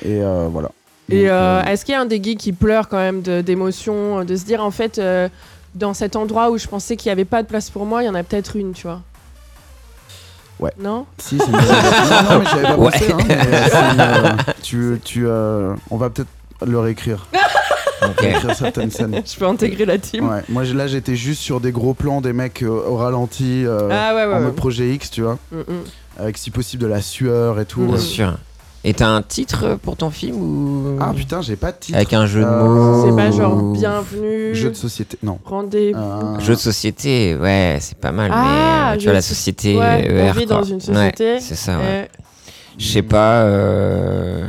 Et 0.04 0.22
euh, 0.22 0.48
voilà. 0.50 0.70
Et 1.10 1.28
euh, 1.28 1.32
euh, 1.34 1.62
est-ce 1.64 1.84
qu'il 1.84 1.92
y 1.92 1.96
a 1.96 2.00
un 2.00 2.06
des 2.06 2.22
geeks 2.22 2.38
qui 2.38 2.52
pleure 2.52 2.88
quand 2.88 2.98
même 2.98 3.20
de- 3.22 3.40
d'émotion, 3.42 4.24
de 4.24 4.36
se 4.36 4.44
dire 4.44 4.62
en 4.64 4.70
fait, 4.70 4.98
euh, 4.98 5.28
dans 5.74 5.92
cet 5.94 6.16
endroit 6.16 6.50
où 6.50 6.58
je 6.58 6.66
pensais 6.68 6.96
qu'il 6.96 7.08
n'y 7.08 7.12
avait 7.12 7.24
pas 7.24 7.42
de 7.42 7.48
place 7.48 7.68
pour 7.70 7.84
moi, 7.86 8.02
il 8.02 8.06
y 8.06 8.08
en 8.08 8.14
a 8.14 8.22
peut-être 8.22 8.56
une, 8.56 8.72
tu 8.72 8.86
vois 8.86 9.00
Ouais. 10.58 10.72
Non? 10.78 11.06
Si, 11.18 11.38
c'est 11.38 11.46
une 11.46 11.52
bonne 11.52 11.62
idée. 11.62 11.72
Non, 11.72 12.22
non, 12.30 12.38
mais 12.40 12.44
j'avais 12.50 12.62
pas 12.62 12.76
Ouais. 12.76 12.90
pensé. 12.90 13.12
Hein, 13.12 13.18
mais 13.26 13.68
c'est 13.70 13.92
une, 13.94 14.00
euh, 14.00 14.36
tu, 14.62 15.00
tu, 15.04 15.26
euh, 15.26 15.74
on 15.90 15.96
va 15.96 16.10
peut-être 16.10 16.28
le 16.66 16.78
réécrire. 16.78 17.26
Ok. 18.02 18.22
Écrire 18.24 18.54
certaines 18.54 18.90
scènes. 18.90 19.22
Je 19.24 19.36
peux 19.38 19.46
intégrer 19.46 19.84
la 19.84 19.98
team. 19.98 20.28
Ouais. 20.28 20.40
Moi, 20.48 20.64
là, 20.64 20.86
j'étais 20.86 21.16
juste 21.16 21.42
sur 21.42 21.60
des 21.60 21.72
gros 21.72 21.94
plans, 21.94 22.20
des 22.20 22.32
mecs 22.32 22.62
euh, 22.62 22.68
au 22.68 22.96
ralenti, 22.96 23.64
euh, 23.66 23.88
Ah 23.90 24.14
ouais, 24.14 24.24
ouais. 24.26 24.32
en 24.32 24.36
ouais. 24.38 24.44
mode 24.44 24.56
projet 24.56 24.88
X, 24.94 25.10
tu 25.10 25.22
vois, 25.22 25.38
Mm, 25.52 25.56
mm. 25.58 25.64
avec 26.18 26.38
si 26.38 26.50
possible 26.50 26.82
de 26.82 26.88
la 26.88 27.02
sueur 27.02 27.60
et 27.60 27.64
tout. 27.66 27.80
Mm. 27.82 27.88
Bien 27.88 27.98
sûr. 27.98 28.34
Et 28.82 28.94
t'as 28.94 29.08
un 29.08 29.20
titre 29.20 29.78
pour 29.82 29.98
ton 29.98 30.08
film 30.08 30.36
ou? 30.36 30.96
Ah 31.00 31.12
putain, 31.14 31.42
j'ai 31.42 31.56
pas 31.56 31.70
de 31.70 31.76
titre. 31.78 31.96
Avec 31.98 32.14
un 32.14 32.24
jeu 32.24 32.40
de 32.40 32.46
Euh, 32.46 32.64
mots 32.64 33.04
C'est 33.10 33.14
pas 33.14 33.30
genre 33.30 33.72
bienvenue, 33.72 34.54
Jeu 34.54 34.70
de 34.70 34.74
société. 34.74 35.18
Non. 35.22 35.38
rendez-vous. 35.44 35.98
Euh, 36.00 36.40
Jeu 36.40 36.54
de 36.54 36.58
société, 36.58 37.36
ouais, 37.38 37.76
c'est 37.80 37.98
pas 37.98 38.10
mal. 38.10 38.30
Ah, 38.32 38.92
mais 38.92 38.96
tu 38.96 39.00
jeu 39.04 39.10
vois, 39.10 39.12
de 39.12 39.16
la 39.18 39.22
so- 39.22 39.34
société 39.34 39.76
ouais, 39.76 40.06
ER. 40.06 40.30
on 40.30 40.32
vit 40.32 40.46
quoi. 40.46 40.56
dans 40.56 40.62
une 40.62 40.76
Ouais, 40.76 40.80
société. 41.10 41.40
c'est 41.40 41.56
ça, 41.56 41.76
ouais. 41.76 42.08
Eh, 42.10 42.18
Je 42.78 42.86
sais 42.88 43.02
pas. 43.02 43.42
euh, 43.42 44.48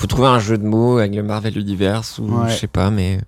Faut 0.00 0.06
trouver 0.06 0.28
un 0.28 0.38
jeu 0.38 0.56
de 0.56 0.64
mots 0.64 0.96
avec 0.96 1.14
le 1.14 1.22
Marvel 1.22 1.58
Universe 1.58 2.18
ou 2.18 2.22
Ouais. 2.24 2.48
je 2.48 2.56
sais 2.56 2.66
pas, 2.68 2.90
mais. 2.90 3.20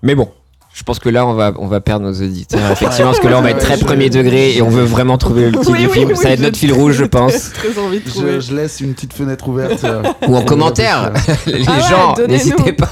Mais 0.00 0.14
bon. 0.14 0.32
Je 0.72 0.84
pense 0.84 0.98
que 1.00 1.08
là, 1.08 1.26
on 1.26 1.34
va, 1.34 1.52
on 1.58 1.66
va 1.66 1.80
perdre 1.80 2.06
nos 2.06 2.12
auditeurs, 2.12 2.70
effectivement, 2.70 3.10
parce 3.10 3.20
que 3.20 3.26
là, 3.28 3.38
on 3.38 3.42
va 3.42 3.50
être 3.50 3.58
très 3.58 3.76
premier 3.76 4.08
degré 4.08 4.54
et 4.56 4.62
on 4.62 4.70
veut 4.70 4.84
vraiment 4.84 5.18
trouver 5.18 5.50
le 5.50 5.58
titre 5.58 5.72
Oui, 5.72 5.80
du 5.80 5.86
oui, 5.88 5.92
film. 5.92 6.08
oui, 6.10 6.16
ça 6.16 6.28
va 6.28 6.30
être 6.30 6.40
notre 6.40 6.56
fil 6.56 6.72
rouge, 6.72 6.94
je 6.94 7.04
pense. 7.06 7.52
Très 7.52 7.76
envie 7.78 7.98
de 8.00 8.08
trouver. 8.08 8.34
je, 8.34 8.40
je 8.40 8.54
laisse 8.54 8.80
une 8.80 8.94
petite 8.94 9.12
fenêtre 9.12 9.48
ouverte. 9.48 9.82
euh, 9.84 10.02
Ou 10.28 10.36
en 10.36 10.42
commentaire. 10.42 11.12
Les 11.46 11.64
Ah 11.66 11.80
gens, 11.80 12.14
n'hésitez 12.26 12.72
pas. 12.72 12.88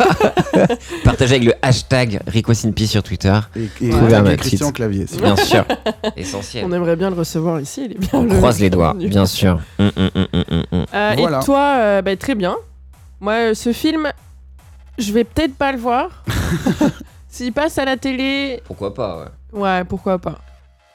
Partagez 1.04 1.36
avec 1.36 1.46
le 1.46 1.54
hashtag 1.62 2.20
RicoSinpi 2.26 2.86
sur 2.88 3.02
Twitter. 3.02 3.38
Et, 3.56 3.86
et 3.86 3.90
Trouver 3.90 4.16
un 4.16 4.36
Christian 4.36 4.66
titre. 4.66 4.72
Clavier. 4.72 5.06
Bien 5.22 5.36
sûr. 5.36 5.64
Essentiel. 6.16 6.64
On 6.68 6.72
aimerait 6.72 6.96
bien 6.96 7.10
le 7.10 7.16
recevoir 7.16 7.60
ici, 7.60 7.82
il 7.86 7.92
est 7.92 7.98
bien 7.98 8.08
On 8.12 8.22
le- 8.24 8.36
croise 8.36 8.58
les 8.60 8.70
doigts, 8.70 8.94
bien 8.98 9.24
sûr. 9.24 9.60
Euh, 9.80 9.90
Voilà. 11.16 11.40
Et 11.40 11.44
toi, 11.44 11.58
euh, 11.78 12.02
bah, 12.02 12.16
très 12.16 12.34
bien. 12.34 12.56
Moi, 13.20 13.32
euh, 13.34 13.54
ce 13.54 13.72
film, 13.72 14.08
je 14.98 15.12
vais 15.12 15.24
peut-être 15.24 15.54
pas 15.54 15.72
le 15.72 15.78
voir. 15.78 16.24
S'il 17.38 17.52
passe 17.52 17.78
à 17.78 17.84
la 17.84 17.96
télé, 17.96 18.60
Pourquoi 18.64 18.92
pas, 18.94 19.30
ouais. 19.52 19.60
ouais, 19.60 19.84
pourquoi 19.84 20.18
pas. 20.18 20.38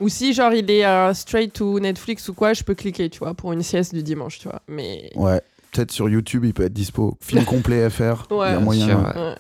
Ou 0.01 0.09
si, 0.09 0.33
genre, 0.33 0.51
il 0.53 0.69
est 0.69 0.85
euh, 0.85 1.13
straight 1.13 1.53
to 1.53 1.79
Netflix 1.79 2.27
ou 2.27 2.33
quoi, 2.33 2.51
je 2.53 2.63
peux 2.63 2.73
cliquer, 2.75 3.09
tu 3.09 3.19
vois, 3.19 3.33
pour 3.33 3.53
une 3.53 3.63
sieste 3.63 3.93
du 3.95 4.03
dimanche, 4.03 4.39
tu 4.39 4.49
vois. 4.49 4.59
Mais. 4.67 5.09
Ouais. 5.15 5.41
Peut-être 5.71 5.91
sur 5.91 6.09
YouTube, 6.09 6.43
il 6.43 6.53
peut 6.53 6.63
être 6.65 6.73
dispo. 6.73 7.17
Film 7.21 7.45
complet 7.45 7.89
FR. 7.89 8.25
il 8.29 8.33
y 8.33 8.37
Ouais, 8.39 8.47
a 8.47 8.59
moyen. 8.59 8.85
sûr, 8.87 8.97
ouais. 8.99 9.03
ouais. 9.21 9.27
Ouais. 9.29 9.35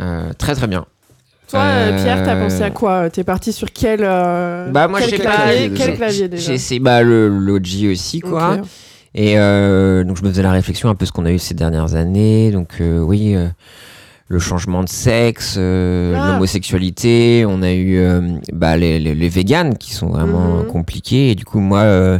Euh, 0.00 0.32
très 0.36 0.54
très 0.54 0.66
bien. 0.66 0.84
Toi, 1.48 1.60
euh, 1.60 2.02
Pierre, 2.02 2.22
t'as 2.24 2.36
pensé 2.36 2.62
à 2.62 2.70
quoi 2.70 3.08
T'es 3.08 3.24
parti 3.24 3.50
sur 3.52 3.70
quel. 3.72 4.00
euh, 4.02 4.70
Bah, 4.70 4.86
moi, 4.86 5.00
quel 5.00 5.10
j'ai 5.10 5.18
clavier, 5.18 5.70
Quel 5.74 5.96
clavier 5.96 6.28
déjà 6.28 6.46
J'ai 6.48 6.54
essayé 6.54 6.78
bah, 6.80 7.02
le 7.02 7.28
l'OG 7.28 7.90
aussi, 7.90 8.20
quoi. 8.20 8.58
Et 9.14 9.38
euh, 9.38 10.04
donc, 10.04 10.18
je 10.18 10.22
me 10.24 10.28
faisais 10.28 10.42
la 10.42 10.52
réflexion 10.52 10.90
un 10.90 10.94
peu 10.94 11.06
ce 11.06 11.12
qu'on 11.12 11.24
a 11.24 11.30
eu 11.32 11.38
ces 11.38 11.54
dernières 11.54 11.94
années. 11.94 12.50
Donc, 12.50 12.80
euh, 12.82 12.98
oui, 13.00 13.34
euh, 13.34 13.48
le 14.28 14.38
changement 14.38 14.82
de 14.82 14.88
sexe, 14.88 15.56
euh, 15.58 16.14
Ah. 16.18 16.32
l'homosexualité. 16.32 17.44
On 17.46 17.62
a 17.62 17.72
eu 17.72 17.98
euh, 17.98 18.20
bah, 18.52 18.76
les, 18.76 18.98
les, 18.98 19.14
les 19.14 19.28
véganes 19.28 19.76
qui 19.76 19.92
sont 19.92 20.08
vraiment 20.08 20.62
Mhm. 20.62 20.66
compliqués. 20.66 21.30
Et 21.30 21.34
du 21.34 21.44
coup, 21.44 21.60
moi, 21.60 21.80
euh, 21.80 22.18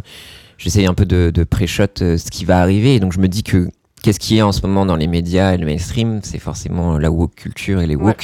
j'essaye 0.58 0.86
un 0.86 0.94
peu 0.94 1.06
de, 1.06 1.30
de 1.32 1.44
pré-shot 1.44 1.84
euh, 2.02 2.18
ce 2.18 2.30
qui 2.30 2.44
va 2.44 2.60
arriver. 2.60 2.94
Et 2.96 3.00
donc, 3.00 3.12
je 3.12 3.20
me 3.20 3.28
dis 3.28 3.42
que 3.42 3.68
qu'est-ce 4.02 4.20
qui 4.20 4.36
est 4.36 4.42
en 4.42 4.52
ce 4.52 4.60
moment 4.66 4.84
dans 4.86 4.96
les 4.96 5.06
médias 5.06 5.54
et 5.54 5.56
le 5.58 5.64
mainstream 5.66 6.20
C'est 6.22 6.38
forcément 6.38 6.98
la 6.98 7.10
woke 7.10 7.34
culture 7.36 7.80
et 7.80 7.86
les 7.86 7.96
Ouais. 7.96 8.14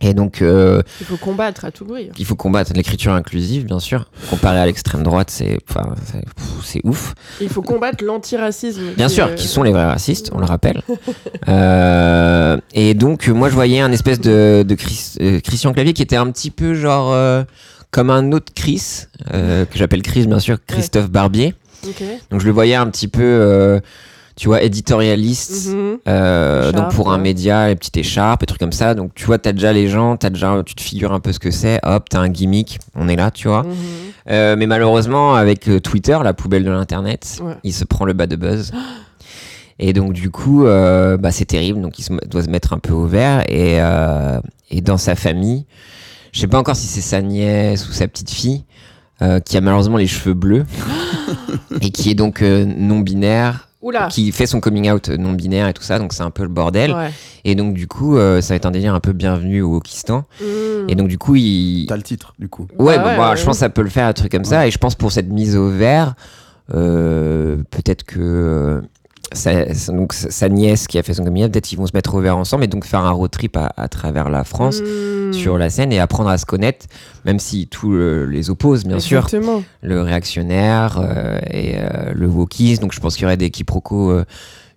Et 0.00 0.14
donc, 0.14 0.42
euh, 0.42 0.80
Il 1.00 1.06
faut 1.06 1.16
combattre 1.16 1.64
à 1.64 1.72
tout 1.72 1.84
bruit. 1.84 2.10
il 2.16 2.24
faut 2.24 2.36
combattre 2.36 2.72
l'écriture 2.74 3.12
inclusive, 3.12 3.64
bien 3.66 3.80
sûr. 3.80 4.06
Comparé 4.30 4.60
à 4.60 4.64
l'extrême 4.66 5.02
droite, 5.02 5.28
c'est 5.30 5.58
enfin, 5.68 5.94
c'est- 6.62 6.80
ouf. 6.84 7.14
Il 7.40 7.48
faut 7.48 7.62
combattre 7.62 8.04
l'antiracisme. 8.04 8.92
Bien 8.96 9.08
sûr, 9.08 9.26
euh, 9.26 9.34
qui 9.34 9.48
sont 9.48 9.64
les 9.64 9.72
vrais 9.72 9.86
racistes, 9.86 10.30
on 10.32 10.38
le 10.38 10.44
rappelle. 10.46 10.82
Euh, 11.48 12.58
et 12.74 12.94
donc, 12.94 13.28
euh, 13.28 13.32
moi, 13.32 13.48
je 13.48 13.54
voyais 13.54 13.80
un 13.80 13.90
espèce 13.92 14.20
de, 14.20 14.64
de 14.66 14.74
Chris- 14.74 15.14
euh, 15.20 15.40
Christian 15.40 15.72
Clavier 15.72 15.92
qui 15.94 16.02
était 16.02 16.16
un 16.16 16.30
petit 16.30 16.50
peu 16.50 16.74
genre 16.74 17.12
euh, 17.12 17.42
comme 17.90 18.10
un 18.10 18.32
autre 18.32 18.52
Chris, 18.54 19.04
euh, 19.32 19.64
que 19.64 19.78
j'appelle 19.78 20.02
Chris, 20.02 20.26
bien 20.26 20.40
sûr, 20.40 20.58
Christophe 20.66 21.10
Barbier. 21.10 21.54
Donc, 22.30 22.40
je 22.40 22.46
le 22.46 22.52
voyais 22.52 22.74
un 22.74 22.86
petit 22.88 23.08
peu, 23.08 23.22
euh, 23.22 23.80
tu 24.38 24.46
vois, 24.48 24.62
éditorialiste. 24.62 25.68
Mhm. 25.74 25.98
Euh, 26.08 26.70
donc 26.72 26.92
pour 26.94 27.10
un 27.12 27.18
média, 27.18 27.68
les 27.68 27.74
petites 27.76 27.96
écharpes, 27.96 28.40
des 28.40 28.46
trucs 28.46 28.60
comme 28.60 28.72
ça. 28.72 28.94
Donc 28.94 29.12
tu 29.14 29.24
vois, 29.26 29.38
t'as 29.38 29.52
déjà 29.52 29.72
les 29.72 29.88
gens, 29.88 30.14
as 30.22 30.30
déjà, 30.30 30.62
tu 30.64 30.74
te 30.74 30.80
figures 30.80 31.12
un 31.12 31.20
peu 31.20 31.32
ce 31.32 31.38
que 31.40 31.50
c'est. 31.50 31.80
Hop, 31.82 32.08
t'as 32.08 32.20
un 32.20 32.28
gimmick, 32.28 32.78
on 32.94 33.08
est 33.08 33.16
là, 33.16 33.30
tu 33.30 33.48
vois. 33.48 33.64
Mhm. 33.64 33.74
Euh, 34.30 34.56
mais 34.56 34.66
malheureusement, 34.66 35.34
avec 35.34 35.68
euh, 35.68 35.80
Twitter, 35.80 36.16
la 36.22 36.34
poubelle 36.34 36.64
de 36.64 36.70
l'internet, 36.70 37.38
Ouais. 37.42 37.54
il 37.64 37.72
se 37.72 37.84
prend 37.84 38.04
le 38.04 38.12
bas 38.12 38.26
de 38.26 38.36
buzz. 38.36 38.70
Et 39.80 39.92
donc 39.92 40.12
du 40.12 40.30
coup, 40.30 40.64
euh, 40.66 41.16
bah, 41.16 41.30
c'est 41.30 41.44
terrible. 41.44 41.80
Donc 41.80 41.98
il 41.98 42.02
se- 42.02 42.26
doit 42.26 42.42
se 42.42 42.48
mettre 42.50 42.72
un 42.72 42.78
peu 42.78 42.92
au 42.92 43.06
vert. 43.06 43.42
Et, 43.48 43.76
euh, 43.80 44.40
et 44.70 44.80
dans 44.80 44.98
sa 44.98 45.14
famille, 45.14 45.66
je 46.32 46.40
sais 46.40 46.46
pas 46.48 46.58
encore 46.58 46.76
si 46.76 46.86
c'est 46.86 47.00
sa 47.00 47.22
nièce 47.22 47.88
ou 47.88 47.92
sa 47.92 48.06
petite 48.08 48.30
fille. 48.30 48.64
euh, 49.20 49.40
qui 49.40 49.56
a 49.56 49.60
malheureusement 49.60 49.96
les 49.96 50.06
cheveux 50.06 50.34
bleus 50.34 50.64
et 51.80 51.90
qui 51.90 52.10
est 52.10 52.14
donc 52.14 52.40
non 52.40 53.00
binaire 53.00 53.67
Oula. 53.80 54.08
qui 54.10 54.32
fait 54.32 54.46
son 54.46 54.58
coming 54.60 54.90
out 54.90 55.08
non 55.08 55.32
binaire 55.32 55.68
et 55.68 55.72
tout 55.72 55.82
ça, 55.84 55.98
donc 56.00 56.12
c'est 56.12 56.22
un 56.22 56.30
peu 56.30 56.42
le 56.42 56.48
bordel. 56.48 56.92
Ouais. 56.92 57.10
Et 57.44 57.54
donc 57.54 57.74
du 57.74 57.86
coup, 57.86 58.16
euh, 58.16 58.40
ça 58.40 58.54
va 58.54 58.56
être 58.56 58.66
un 58.66 58.72
délire 58.72 58.94
un 58.94 59.00
peu 59.00 59.12
bienvenu 59.12 59.62
au 59.62 59.70
Wokistan. 59.74 60.24
Mhm. 60.40 60.88
Et 60.88 60.94
donc 60.96 61.06
du 61.08 61.16
coup, 61.18 61.36
il... 61.36 61.86
T'as 61.88 61.96
le 61.96 62.02
titre, 62.02 62.34
du 62.38 62.48
coup. 62.48 62.66
Ouais, 62.78 62.96
Bah 62.96 63.02
bah, 63.04 63.10
ouais, 63.10 63.16
bah, 63.16 63.30
ouais. 63.30 63.36
je 63.36 63.44
pense 63.44 63.56
que 63.56 63.60
ça 63.60 63.68
peut 63.70 63.82
le 63.82 63.88
faire, 63.90 64.06
un 64.08 64.12
truc 64.12 64.32
comme 64.32 64.44
ça. 64.44 64.66
Et 64.66 64.70
je 64.72 64.78
pense 64.78 64.94
pour 64.96 65.12
cette 65.12 65.28
mise 65.28 65.56
au 65.56 65.68
vert, 65.70 66.14
euh, 66.74 67.58
peut-être 67.70 68.02
que 68.04 68.18
euh, 68.20 68.80
sa, 69.32 69.72
sa- 69.74 69.92
donc, 69.92 70.12
sa 70.12 70.48
nièce 70.48 70.86
qui 70.86 70.98
a 70.98 71.02
fait 71.02 71.14
son 71.14 71.24
coming 71.24 71.44
out, 71.44 71.52
peut-être 71.52 71.66
qu'ils 71.66 71.78
vont 71.78 71.86
se 71.86 71.92
mettre 71.94 72.14
au 72.14 72.20
vert 72.20 72.36
ensemble 72.36 72.64
et 72.64 72.68
donc 72.68 72.84
faire 72.84 73.04
un 73.04 73.10
road 73.10 73.30
trip 73.30 73.56
à, 73.56 73.72
à 73.76 73.88
travers 73.88 74.28
la 74.28 74.44
France. 74.44 74.80
Mhm. 74.80 74.86
Mm. 75.28 75.32
sur 75.32 75.58
la 75.58 75.70
scène 75.70 75.92
et 75.92 75.98
apprendre 76.00 76.30
à 76.30 76.38
se 76.38 76.46
connaître, 76.46 76.86
même 77.24 77.38
si 77.38 77.66
tout 77.66 77.96
les 78.28 78.50
oppose, 78.50 78.84
bien 78.84 78.98
sûr. 79.00 79.24
Exactement. 79.24 79.62
Le 79.82 80.00
réactionnaire 80.02 80.98
euh, 81.02 81.38
et 81.50 81.76
euh, 81.78 82.12
le 82.14 82.26
wokisme. 82.26 82.82
Donc 82.82 82.92
je 82.92 83.00
pense 83.00 83.14
qu'il 83.14 83.22
y 83.22 83.26
aurait 83.26 83.36
des 83.36 83.50
quiproquos. 83.50 84.10
euh, 84.10 84.24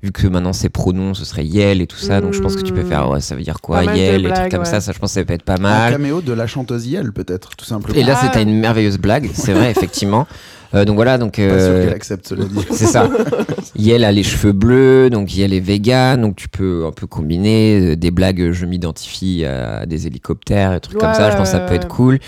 Vu 0.04 0.12
que 0.12 0.26
maintenant 0.26 0.52
c'est 0.52 0.70
pronom, 0.70 1.14
ce 1.14 1.24
serait 1.26 1.46
Yel 1.46 1.80
et 1.80 1.86
tout 1.86 1.96
ça, 1.98 2.22
donc 2.22 2.34
je 2.34 2.40
pense 2.40 2.56
que 2.56 2.62
tu 2.64 2.74
peux 2.74 2.82
Mm. 2.82 2.90
faire, 2.90 3.08
ouais, 3.12 3.22
ça 3.22 3.36
veut 3.36 3.44
dire 3.44 3.62
quoi, 3.62 3.84
Yel, 3.84 4.26
et 4.26 4.30
trucs 4.34 4.50
comme 4.50 4.62
ouais. 4.62 4.66
ça, 4.66 4.82
ça 4.82 4.94
je 4.94 4.98
pense 4.98 5.12
que 5.14 5.20
ça 5.20 5.26
peut 5.26 5.34
être 5.36 5.44
pas 5.44 5.58
Un 5.58 5.62
mal. 5.62 5.92
caméo 5.92 6.22
de 6.22 6.34
la 6.34 6.48
chanteuse 6.48 6.88
Yel, 6.88 7.12
peut-être, 7.12 7.56
tout 7.56 7.66
simplement. 7.66 7.96
Et 8.00 8.02
là, 8.04 8.16
Ah. 8.20 8.24
c'était 8.26 8.42
une 8.42 8.60
merveilleuse 8.60 8.98
blague, 8.98 9.30
c'est 9.32 9.54
vrai, 9.54 9.70
effectivement. 9.78 10.26
Euh, 10.74 10.86
donc 10.86 10.96
voilà, 10.96 11.18
donc 11.18 11.34
Pas 11.34 11.42
sûr 11.42 11.52
euh, 11.52 11.86
qu'elle 11.86 11.94
accepte, 11.94 12.28
cela 12.28 12.46
dit. 12.46 12.66
c'est 12.72 12.86
ça. 12.86 13.10
Yel 13.76 14.04
a 14.06 14.12
les 14.12 14.24
cheveux 14.24 14.54
bleus, 14.54 15.10
donc 15.10 15.36
Yel 15.36 15.54
est 15.54 15.60
vegan, 15.60 16.22
donc 16.22 16.36
tu 16.38 16.48
peux 16.48 16.86
un 16.86 16.92
peu 16.92 17.08
combiner 17.08 17.80
euh, 17.92 17.96
des 17.96 18.12
blagues. 18.12 18.52
Je 18.52 18.66
m'identifie 18.66 19.44
à 19.46 19.86
des 19.86 20.08
hélicoptères, 20.08 20.74
et 20.74 20.80
trucs 20.80 20.98
comme 20.98 21.14
ça. 21.14 21.30
Je 21.32 21.36
pense 21.38 21.52
que 21.52 21.58
ça 21.58 21.60
peut 21.62 21.74
être 21.76 21.88
cool. 21.90 22.20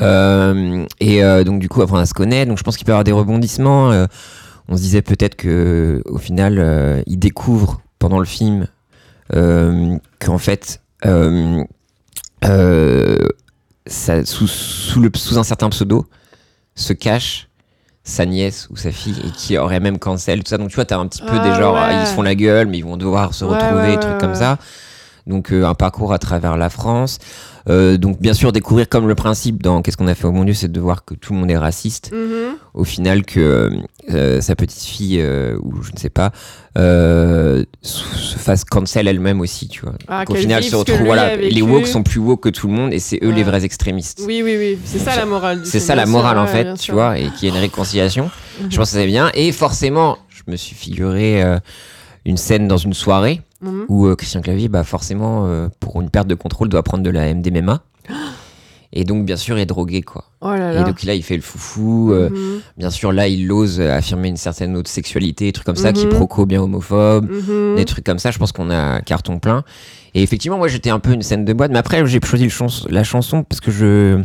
Euh, 0.00 0.84
et 0.98 1.22
euh, 1.22 1.44
donc 1.44 1.60
du 1.60 1.68
coup, 1.68 1.82
apprendre 1.82 2.00
à 2.02 2.06
se 2.06 2.14
connaître. 2.14 2.48
Donc 2.48 2.58
je 2.58 2.62
pense 2.62 2.76
qu'il 2.76 2.86
peut 2.86 2.90
y 2.92 2.94
avoir 2.94 3.04
des 3.04 3.12
rebondissements. 3.12 3.90
Euh, 3.92 4.06
on 4.68 4.76
se 4.76 4.82
disait 4.82 5.02
peut-être 5.02 5.34
que 5.34 6.02
au 6.06 6.18
final, 6.18 6.56
euh, 6.58 7.02
il 7.06 7.18
découvre 7.18 7.82
pendant 7.98 8.18
le 8.18 8.24
film 8.24 8.66
euh, 9.34 9.96
qu'en 10.24 10.38
fait. 10.38 10.80
euh, 11.04 11.62
euh, 12.44 13.18
ça, 13.86 14.24
sous, 14.24 14.46
sous, 14.46 15.00
le, 15.00 15.10
sous 15.14 15.38
un 15.38 15.42
certain 15.42 15.68
pseudo 15.68 16.06
se 16.74 16.92
cache 16.94 17.48
sa 18.02 18.24
nièce 18.26 18.66
ou 18.70 18.76
sa 18.76 18.90
fille 18.92 19.20
et 19.26 19.30
qui 19.30 19.58
aurait 19.58 19.80
même 19.80 19.98
cancel 19.98 20.42
tout 20.42 20.48
ça. 20.50 20.58
Donc 20.58 20.70
tu 20.70 20.74
vois 20.76 20.84
t'as 20.84 20.98
un 20.98 21.06
petit 21.06 21.22
peu 21.22 21.32
des 21.40 21.50
Ah, 21.50 21.60
genres 21.60 21.74
ouais. 21.74 22.00
ils 22.02 22.06
se 22.06 22.14
font 22.14 22.22
la 22.22 22.34
gueule 22.34 22.66
mais 22.66 22.78
ils 22.78 22.84
vont 22.84 22.96
devoir 22.96 23.34
se 23.34 23.44
retrouver 23.44 23.90
ouais, 23.92 23.98
trucs 23.98 24.18
comme 24.18 24.34
ça 24.34 24.58
donc 25.26 25.52
euh, 25.52 25.64
un 25.66 25.74
parcours 25.74 26.12
à 26.12 26.18
travers 26.18 26.56
la 26.56 26.68
France 26.70 27.18
Euh, 27.68 27.98
donc 27.98 28.18
bien 28.22 28.32
sûr 28.32 28.52
découvrir 28.52 28.88
comme 28.88 29.06
le 29.06 29.14
principe 29.14 29.62
dans 29.62 29.82
qu'est-ce 29.82 29.98
qu'on 29.98 30.08
a 30.08 30.14
fait 30.14 30.26
au 30.26 30.32
bon 30.32 30.44
Dieu 30.44 30.54
c'est 30.54 30.72
de 30.72 30.80
voir 30.80 31.04
que 31.04 31.12
tout 31.14 31.34
le 31.34 31.40
monde 31.40 31.50
est 31.50 31.58
raciste 31.58 32.10
Mhm. 32.10 32.56
au 32.72 32.84
final 32.84 33.22
que 33.26 33.70
euh, 34.10 34.40
sa 34.40 34.56
petite 34.56 34.82
fille 34.82 35.22
ou 35.62 35.82
je 35.82 35.92
ne 35.92 35.98
sais 35.98 36.08
pas 36.08 36.32
se 36.74 37.64
se 37.82 38.38
fasse 38.38 38.64
cancel 38.64 39.08
elle-même 39.08 39.40
aussi 39.40 39.68
tu 39.68 39.82
vois 39.82 39.94
Ah, 40.08 40.24
au 40.28 40.34
final 40.34 40.62
se 40.62 40.74
retrouve 40.76 41.02
voilà 41.04 41.36
les 41.36 41.62
woke 41.62 41.86
sont 41.86 42.02
plus 42.02 42.18
woke 42.20 42.42
que 42.44 42.48
tout 42.48 42.66
le 42.66 42.72
monde 42.74 42.92
et 42.92 42.98
c'est 42.98 43.18
eux 43.22 43.28
Ouais. 43.30 43.34
les 43.36 43.42
vrais 43.44 43.64
extrémistes 43.64 44.22
Oui, 44.26 44.42
oui, 44.44 44.56
oui. 44.58 44.78
C'est 44.84 44.98
ça 44.98 45.14
la 45.16 45.26
morale. 45.26 45.60
c'est 45.64 45.80
ça 45.80 45.94
la 45.94 46.06
morale 46.06 46.36
sûr, 46.36 46.42
en 46.42 46.46
fait, 46.46 46.74
tu 46.74 46.82
sûr. 46.84 46.94
vois, 46.94 47.18
et 47.18 47.28
qu'il 47.30 47.48
y 47.48 47.52
a 47.52 47.54
une 47.54 47.60
réconciliation. 47.60 48.24
Mhm. 48.60 48.70
Je 48.70 48.76
pense 48.76 48.90
que 48.90 48.96
c'est 48.96 49.06
bien. 49.06 49.30
Et 49.34 49.52
forcément, 49.52 50.18
je 50.28 50.42
me 50.50 50.56
suis 50.56 50.74
figuré 50.74 51.42
euh, 51.42 51.58
une 52.24 52.36
scène 52.36 52.68
dans 52.68 52.76
une 52.76 52.94
soirée 52.94 53.42
Mhm. 53.62 53.84
où 53.88 54.06
euh, 54.06 54.16
Christian 54.16 54.40
Clavier, 54.40 54.68
bah 54.68 54.84
forcément, 54.84 55.46
euh, 55.46 55.68
pour 55.80 56.00
une 56.00 56.08
perte 56.10 56.26
de 56.28 56.34
contrôle, 56.34 56.68
doit 56.68 56.82
prendre 56.82 57.02
de 57.02 57.10
la 57.10 57.32
MDMA. 57.34 57.82
Et 58.92 59.04
donc, 59.04 59.24
bien 59.24 59.36
sûr, 59.36 59.56
il 59.56 59.60
est 59.60 59.66
drogué, 59.66 60.02
quoi. 60.02 60.24
Oh 60.40 60.50
là 60.50 60.80
Et 60.80 60.84
donc 60.84 61.04
là, 61.04 61.14
il 61.14 61.22
fait 61.22 61.36
le 61.36 61.42
foufou. 61.42 62.10
euh, 62.12 62.28
Mhm. 62.28 62.60
Bien 62.76 62.90
sûr, 62.90 63.12
là, 63.12 63.28
il 63.28 63.50
ose 63.52 63.80
affirmer 63.80 64.26
une 64.28 64.36
certaine 64.36 64.76
autre 64.76 64.90
sexualité, 64.90 65.44
des 65.44 65.52
trucs 65.52 65.66
comme 65.66 65.76
ça, 65.76 65.90
Mhm. 65.90 65.94
quiproquo 65.98 66.44
bien 66.44 66.60
homophobe, 66.60 67.28
des 67.76 67.84
trucs 67.84 68.04
comme 68.04 68.18
ça. 68.18 68.32
Je 68.32 68.38
pense 68.38 68.50
qu'on 68.50 68.68
a 68.70 69.00
carton 69.02 69.38
plein. 69.38 69.62
Et 70.14 70.22
effectivement, 70.24 70.58
moi, 70.58 70.66
j'étais 70.66 70.90
un 70.90 70.98
peu 70.98 71.12
une 71.12 71.22
scène 71.22 71.44
de 71.44 71.52
boîte. 71.52 71.70
Mais 71.70 71.78
après, 71.78 72.04
j'ai 72.06 72.18
choisi 72.20 72.42
le 72.44 72.50
chans- 72.50 72.86
la 72.88 73.04
chanson 73.04 73.44
parce 73.44 73.60
que 73.60 73.70
je 73.70 74.20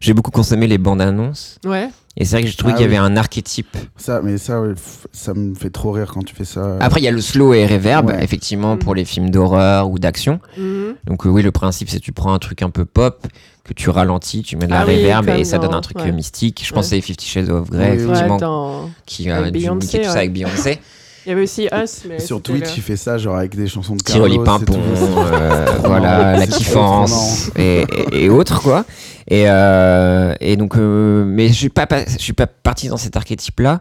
j'ai 0.00 0.12
beaucoup 0.12 0.30
consommé 0.30 0.66
les 0.66 0.76
bandes 0.78 1.00
annonces. 1.00 1.58
Ouais. 1.64 1.88
Et 2.20 2.24
c'est 2.26 2.36
vrai 2.36 2.42
que 2.44 2.48
j'ai 2.50 2.54
trouvé 2.56 2.74
Ah 2.74 2.76
qu'il 2.76 2.86
y 2.86 2.88
oui. 2.90 2.96
avait 2.96 3.04
un 3.04 3.16
archétype. 3.16 3.76
Ça, 3.96 4.20
mais 4.22 4.36
ça, 4.36 4.60
ouais, 4.60 4.74
ça 5.10 5.32
me 5.32 5.54
fait 5.54 5.70
trop 5.70 5.90
rire 5.90 6.10
quand 6.12 6.22
tu 6.22 6.34
fais 6.34 6.44
ça. 6.44 6.76
Après, 6.78 7.00
il 7.00 7.04
y 7.04 7.08
a 7.08 7.12
le 7.12 7.20
slow 7.20 7.54
et 7.54 7.66
reverb, 7.66 8.08
Ouais. 8.10 8.22
effectivement, 8.22 8.76
Mm. 8.76 8.78
pour 8.78 8.94
les 8.94 9.06
films 9.06 9.30
d'horreur 9.30 9.88
ou 9.90 9.98
d'action. 9.98 10.38
Mhm. 10.58 10.94
Donc, 11.06 11.24
euh, 11.26 11.30
oui, 11.30 11.42
le 11.42 11.50
principe, 11.50 11.88
c'est 11.88 11.98
que 11.98 12.04
tu 12.04 12.12
prends 12.12 12.32
un 12.34 12.38
truc 12.38 12.60
un 12.62 12.68
peu 12.70 12.84
pop, 12.84 13.26
que 13.64 13.72
tu 13.72 13.88
ralentis, 13.88 14.42
tu 14.42 14.56
mets 14.56 14.66
de 14.66 14.70
la 14.70 14.80
Ah 14.80 14.84
oui, 14.86 14.96
reverb 14.96 15.28
et 15.30 15.44
ça 15.44 15.58
donne 15.58 15.72
un 15.74 15.80
truc 15.80 15.98
ouais. 15.98 16.10
euh, 16.10 16.12
mystique. 16.12 16.62
Je 16.64 16.72
pense 16.74 16.88
c'est 16.88 17.00
Fifty 17.00 17.26
Shades 17.26 17.48
of 17.48 17.70
Grey, 17.70 17.94
effectivement, 17.94 18.34
Ouais, 18.34 18.40
dans- 18.40 18.90
qui 19.06 19.22
dû 19.24 19.30
Beyoncé, 19.50 19.86
niquer 19.86 19.98
tout 20.02 20.10
ça 20.12 20.18
avec 20.18 20.32
Beyoncé. 20.32 20.78
Il 21.30 21.34
y 21.34 21.36
avait 21.36 21.42
aussi 21.44 21.68
Us, 21.72 22.02
mais. 22.08 22.18
Sur 22.18 22.42
Twitch, 22.42 22.76
il 22.76 22.82
fait 22.82 22.96
ça, 22.96 23.16
genre 23.16 23.36
avec 23.36 23.54
des 23.54 23.68
chansons 23.68 23.94
de 23.94 24.02
Carlos. 24.02 24.26
et 24.26 24.44
Pimpon, 24.44 24.80
euh, 24.80 25.66
voilà, 25.84 26.36
la 26.36 26.46
kiffance 26.48 27.52
et, 27.56 27.84
et- 28.12 28.24
et 28.24 28.28
autres, 28.28 28.60
quoi. 28.60 28.84
Et, 29.28 29.44
euh, 29.46 30.34
et 30.40 30.56
donc, 30.56 30.76
euh, 30.76 31.24
mais 31.24 31.46
je 31.48 31.52
suis 31.52 31.68
pas, 31.68 31.86
pas- 31.86 32.04
je 32.04 32.18
suis 32.18 32.32
pas 32.32 32.48
parti 32.48 32.88
dans 32.88 32.96
cet 32.96 33.16
archétype-là. 33.16 33.80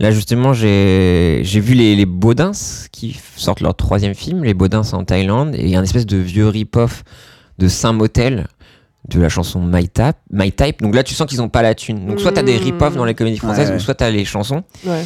Là, 0.00 0.10
justement, 0.10 0.52
j'ai 0.52 1.40
j'ai 1.44 1.60
vu 1.60 1.74
les, 1.74 1.94
les 1.94 2.06
Baudins 2.06 2.50
qui 2.90 3.16
sortent 3.36 3.60
leur 3.60 3.76
troisième 3.76 4.14
film, 4.14 4.42
les 4.42 4.54
Baudins 4.54 4.82
en 4.92 5.04
Thaïlande, 5.04 5.54
et 5.54 5.60
il 5.62 5.68
y 5.68 5.76
a 5.76 5.78
un 5.78 5.84
espèce 5.84 6.06
de 6.06 6.16
vieux 6.16 6.48
rip-off 6.48 7.04
de 7.58 7.68
Saint-Motel 7.68 8.48
de 9.08 9.20
la 9.20 9.28
chanson 9.28 9.60
My, 9.62 9.88
Tap, 9.88 10.16
My 10.32 10.50
Type. 10.50 10.82
Donc 10.82 10.96
là, 10.96 11.04
tu 11.04 11.14
sens 11.14 11.28
qu'ils 11.28 11.40
ont 11.42 11.48
pas 11.48 11.62
la 11.62 11.74
thune. 11.76 12.06
Donc, 12.06 12.18
soit 12.20 12.32
tu 12.32 12.40
as 12.40 12.42
des 12.42 12.58
Mm. 12.58 12.62
rip-off 12.64 12.96
dans 12.96 13.04
les 13.04 13.14
comédies 13.14 13.38
françaises, 13.38 13.70
Ouais. 13.70 13.76
ou 13.76 13.78
soit 13.78 13.94
tu 13.94 14.02
as 14.04 14.10
les 14.10 14.24
chansons. 14.24 14.64
Ouais. 14.84 15.04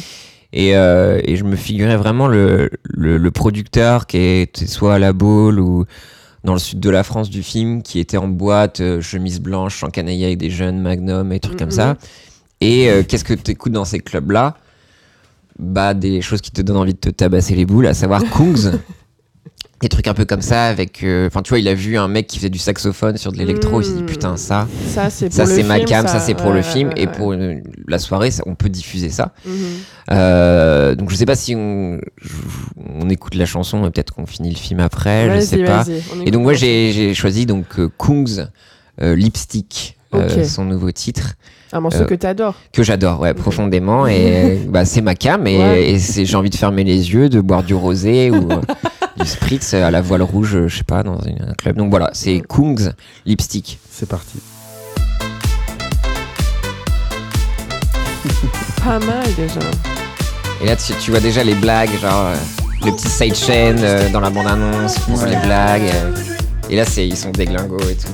Et, 0.55 0.75
euh, 0.77 1.19
et 1.23 1.35
je 1.35 1.43
me 1.43 1.55
figurais 1.55 1.97
vraiment 1.97 2.27
le, 2.27 2.69
le, 2.83 3.17
le 3.17 3.31
producteur 3.31 4.05
qui 4.05 4.17
était 4.19 4.67
soit 4.67 4.93
à 4.95 4.99
la 4.99 5.11
Baule 5.11 5.59
ou 5.59 5.85
dans 6.43 6.53
le 6.53 6.59
sud 6.59 6.79
de 6.79 6.89
la 6.91 7.03
France 7.03 7.29
du 7.31 7.41
film, 7.41 7.81
qui 7.81 7.99
était 7.99 8.17
en 8.17 8.27
boîte, 8.27 8.79
euh, 8.81 9.01
chemise 9.01 9.39
blanche, 9.39 9.83
en 9.83 9.87
canaille 9.89 10.23
avec 10.25 10.37
des 10.37 10.51
jeunes 10.51 10.79
magnum 10.79 11.31
et 11.31 11.39
trucs 11.39 11.57
comme 11.57 11.69
Mhm. 11.69 11.73
ça. 11.73 11.97
Et 12.61 12.89
euh, 12.89 13.01
qu'est-ce 13.01 13.23
que 13.23 13.33
tu 13.33 13.49
écoutes 13.51 13.71
dans 13.73 13.85
ces 13.85 13.99
clubs-là? 13.99 14.55
Bah, 15.57 15.93
des 15.93 16.21
choses 16.21 16.41
qui 16.41 16.51
te 16.51 16.61
donnent 16.61 16.77
envie 16.77 16.93
de 16.93 16.99
te 16.99 17.09
tabasser 17.09 17.55
les 17.55 17.65
boules, 17.65 17.87
à 17.87 17.93
savoir 17.93 18.21
Kungs. 18.29 18.71
des 19.83 19.89
trucs 19.89 20.07
un 20.07 20.13
peu 20.13 20.25
comme 20.25 20.41
ça, 20.41 20.65
avec. 20.65 21.03
euh, 21.03 21.27
Enfin, 21.27 21.41
tu 21.41 21.49
vois, 21.49 21.59
il 21.59 21.67
a 21.67 21.73
vu 21.73 21.97
un 21.97 22.07
mec 22.07 22.27
qui 22.27 22.37
faisait 22.37 22.49
du 22.49 22.59
saxophone 22.59 23.17
sur 23.17 23.31
de 23.31 23.37
l'électro, 23.37 23.81
il 23.81 23.85
s'est 23.85 23.93
dit 23.93 23.99
Mhm. 24.01 24.05
putain, 24.05 24.37
ça, 24.37 24.67
Ça, 24.87 25.09
c'est 25.09 25.31
ça 25.31 25.45
ma 25.63 25.79
cam, 25.79 26.07
ça, 26.07 26.19
c'est 26.19 26.33
pour 26.33 26.47
ouais, 26.47 26.55
le 26.57 26.61
film, 26.61 26.89
ouais, 26.89 27.01
et 27.03 27.07
pour 27.07 27.33
la 27.87 27.99
soirée, 27.99 28.31
ça- 28.31 28.43
on 28.45 28.55
peut 28.55 28.69
diffuser 28.69 29.09
ça. 29.09 29.33
Mhm. 29.45 29.53
Euh, 30.11 30.95
donc 30.95 31.09
je 31.11 31.15
sais 31.15 31.25
pas 31.25 31.35
si 31.35 31.55
on, 31.55 31.99
écoute 33.09 33.35
la 33.35 33.45
chanson, 33.45 33.81
mais 33.81 33.89
peut-être 33.91 34.13
qu'on 34.13 34.25
finit 34.25 34.49
le 34.49 34.55
film 34.57 34.79
après, 34.79 35.33
je 35.39 35.45
sais 35.45 35.63
pas. 35.63 35.85
Et 36.25 36.31
donc 36.31 36.43
moi 36.43 36.53
j'ai 36.53 37.13
choisi 37.13 37.45
donc 37.45 37.65
euh, 37.79 37.89
Kungs 37.97 38.47
Lipstick, 39.01 39.97
son 40.45 40.65
nouveau 40.65 40.91
titre 40.91 41.33
Un 41.71 41.79
morceau 41.79 42.01
euh, 42.01 42.05
que 42.05 42.15
t'adores. 42.15 42.55
que 42.71 42.83
j'adore, 42.83 43.19
ouais, 43.21 43.33
profondément 43.33 44.05
et 44.07 44.59
bah 44.69 44.85
c'est 44.85 45.01
ma 45.01 45.15
cam 45.15 45.47
et, 45.47 45.57
Ouais. 45.57 45.91
et 45.93 46.25
j'ai 46.25 46.35
envie 46.35 46.49
de 46.49 46.55
fermer 46.55 46.83
les 46.83 47.11
yeux, 47.13 47.29
de 47.29 47.41
boire 47.41 47.63
du 47.63 47.73
rosé 47.73 48.29
ou 48.29 48.47
du 49.19 49.25
spritz 49.27 49.73
à 49.73 49.91
la 49.91 50.01
voile 50.01 50.21
rouge, 50.23 50.67
je 50.67 50.75
sais 50.77 50.83
pas, 50.83 51.03
dans 51.03 51.19
un 51.19 51.53
club. 51.53 51.77
Donc 51.77 51.89
voilà, 51.89 52.09
c'est. 52.13 52.41
Kungs 52.47 52.91
Lipstick. 53.25 53.79
C'est 53.91 54.07
parti. 54.09 54.39
Pas 58.83 58.99
mal 58.99 59.23
déjà. 59.35 59.59
Et 60.61 60.65
là, 60.65 60.75
tu, 60.75 60.93
tu 60.93 61.11
vois 61.11 61.19
déjà 61.19 61.43
les 61.43 61.55
blagues, 61.55 61.89
genre 62.01 62.27
euh, 62.27 62.35
le 62.85 62.91
petit 62.91 63.07
sidechain 63.09 63.77
euh, 63.79 64.09
dans 64.09 64.19
la 64.19 64.29
bande-annonce 64.29 64.97
les 65.27 65.35
blagues. 65.37 65.83
euh. 65.93 66.13
et 66.69 66.75
là, 66.75 66.85
c'est 66.85 67.07
ils 67.07 67.17
sont 67.17 67.31
déglingos 67.31 67.79
et 67.89 67.95
tout. 67.95 68.07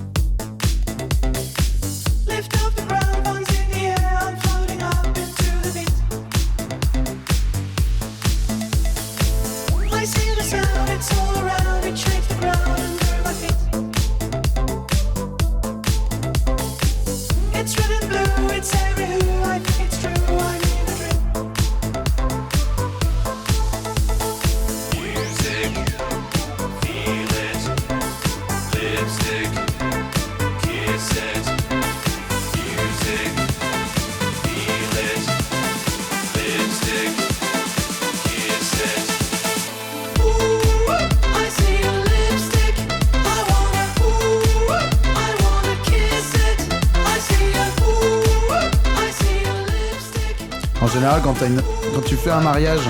Une... 51.50 51.62
quand 51.94 52.02
tu 52.06 52.16
fais 52.16 52.32
un 52.32 52.42
mariage 52.42 52.82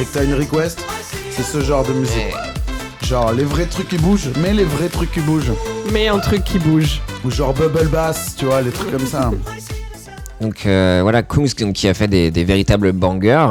et 0.00 0.04
que 0.04 0.08
t'as 0.12 0.24
une 0.24 0.34
request, 0.34 0.82
c'est 1.30 1.42
ce 1.42 1.60
genre 1.62 1.84
de 1.84 1.92
musique. 1.92 2.16
Et- 2.18 3.06
Genre 3.06 3.32
les 3.32 3.42
vrais 3.44 3.64
trucs 3.66 3.88
qui 3.88 3.98
bougent, 3.98 4.30
mais 4.40 4.52
les 4.52 4.62
vrais 4.64 4.88
trucs 4.88 5.10
qui 5.10 5.20
bougent. 5.20 5.52
Mais 5.92 6.06
un 6.08 6.18
truc 6.20 6.44
qui 6.44 6.58
bouge. 6.60 7.00
Ou 7.24 7.30
genre 7.30 7.52
bubble 7.52 7.88
bass, 7.88 8.34
tu 8.38 8.44
vois, 8.44 8.60
les 8.62 8.70
trucs 8.70 8.90
comme 8.92 9.06
ça. 9.06 9.32
Donc 10.40 10.64
euh, 10.64 11.00
voilà, 11.02 11.22
Kungs 11.24 11.48
donc, 11.58 11.72
qui 11.74 11.88
a 11.88 11.94
fait 11.94 12.06
des, 12.06 12.30
des 12.30 12.44
véritables 12.44 12.92
bangers 12.92 13.48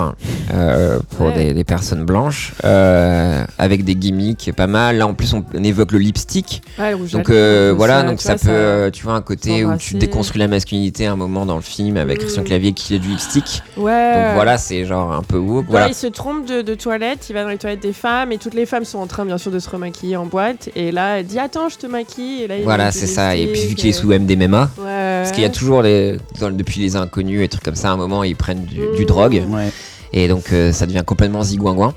euh, 0.52 1.00
pour 1.18 1.28
Ouais. 1.28 1.34
des, 1.34 1.54
des 1.54 1.64
personnes 1.64 2.04
blanches, 2.06 2.54
euh, 2.66 3.44
avec 3.58 3.84
des 3.84 3.96
gimmicks 3.96 4.52
pas 4.56 4.68
mal. 4.68 4.98
Là 4.98 5.08
en 5.08 5.14
plus 5.14 5.34
on, 5.34 5.44
on 5.54 5.64
évoque 5.64 5.92
le 5.92 6.00
lipstick. 6.00 6.62
Ouais, 6.78 6.92
le 6.92 7.08
Donc 7.10 7.30
euh, 7.30 7.74
voilà, 7.76 8.02
ça, 8.02 8.08
donc 8.08 8.22
ça 8.22 8.36
vois, 8.36 8.52
peut, 8.54 8.90
tu 8.92 9.04
vois, 9.04 9.14
un 9.14 9.22
côté 9.22 9.66
où 9.66 9.76
tu 9.78 9.96
déconstruis 9.96 10.40
la 10.40 10.48
masculinité 10.48 11.08
à 11.08 11.12
un 11.14 11.16
moment 11.16 11.46
dans 11.46 11.56
le 11.56 11.62
film 11.62 11.98
avec 11.98 12.18
Mm. 12.18 12.22
Christian 12.22 12.44
Clavier 12.44 12.74
qui 12.74 12.96
est 12.96 13.00
du 13.00 13.10
lipstick. 13.10 13.62
Ouais. 13.78 14.14
Donc 14.16 14.34
voilà, 14.36 14.58
c'est 14.58 14.86
genre 14.86 15.12
un 15.14 15.24
peu 15.24 15.38
woke. 15.38 15.66
Ouais, 15.66 15.72
Voilà. 15.72 15.88
il 15.90 15.94
se 15.96 16.08
trompe 16.08 16.46
de, 16.48 16.62
de 16.62 16.76
toilette, 16.76 17.28
il 17.30 17.34
va 17.34 17.44
dans 17.44 17.50
les 17.50 17.58
toilettes 17.58 17.82
des 17.82 17.94
femmes 17.94 18.32
et 18.32 18.38
toutes 18.38 18.54
les 18.56 18.66
femmes 18.66 18.86
sont 18.86 19.00
en 19.00 19.08
train 19.08 19.26
bien 19.26 19.38
sûr 19.38 19.52
de 19.52 19.60
se 19.60 19.70
remaquiller 19.70 20.18
en 20.18 20.26
boîte 20.26 20.70
et 20.76 20.92
là 20.92 21.20
elle 21.20 21.26
dit 21.26 21.40
attends 21.40 21.70
je 21.70 21.78
te 21.78 21.88
maquille 21.88 22.44
et 22.44 22.48
là 22.48 22.58
il 22.58 22.64
Voilà, 22.64 22.92
c'est 22.92 23.08
ça. 23.08 23.36
Et 23.36 23.48
puis 23.48 23.66
vu 23.68 23.76
qu'il 23.76 23.90
est 23.90 23.94
sous 23.94 24.10
MDMA, 24.10 24.70
ouais. 24.80 24.84
parce 25.24 25.32
qu'il 25.32 25.44
y 25.44 25.46
a 25.46 25.50
toujours 25.50 25.82
les, 25.82 26.18
dans- 26.40 26.52
depuis 26.52 26.80
les 26.82 26.96
inconnus 26.96 27.42
et 27.44 27.48
trucs 27.48 27.64
comme 27.64 27.76
ça, 27.76 27.90
à 27.90 27.94
un 27.94 27.98
moment 27.98 28.24
ils 28.24 28.36
prennent 28.36 28.64
du, 28.66 28.80
du 28.98 29.06
drogue. 29.06 29.44
Ouais. 29.50 29.70
Et 30.14 30.28
donc 30.28 30.52
euh, 30.52 30.72
ça 30.72 30.86
devient 30.86 31.04
complètement 31.06 31.44
zigouingouin. 31.44 31.94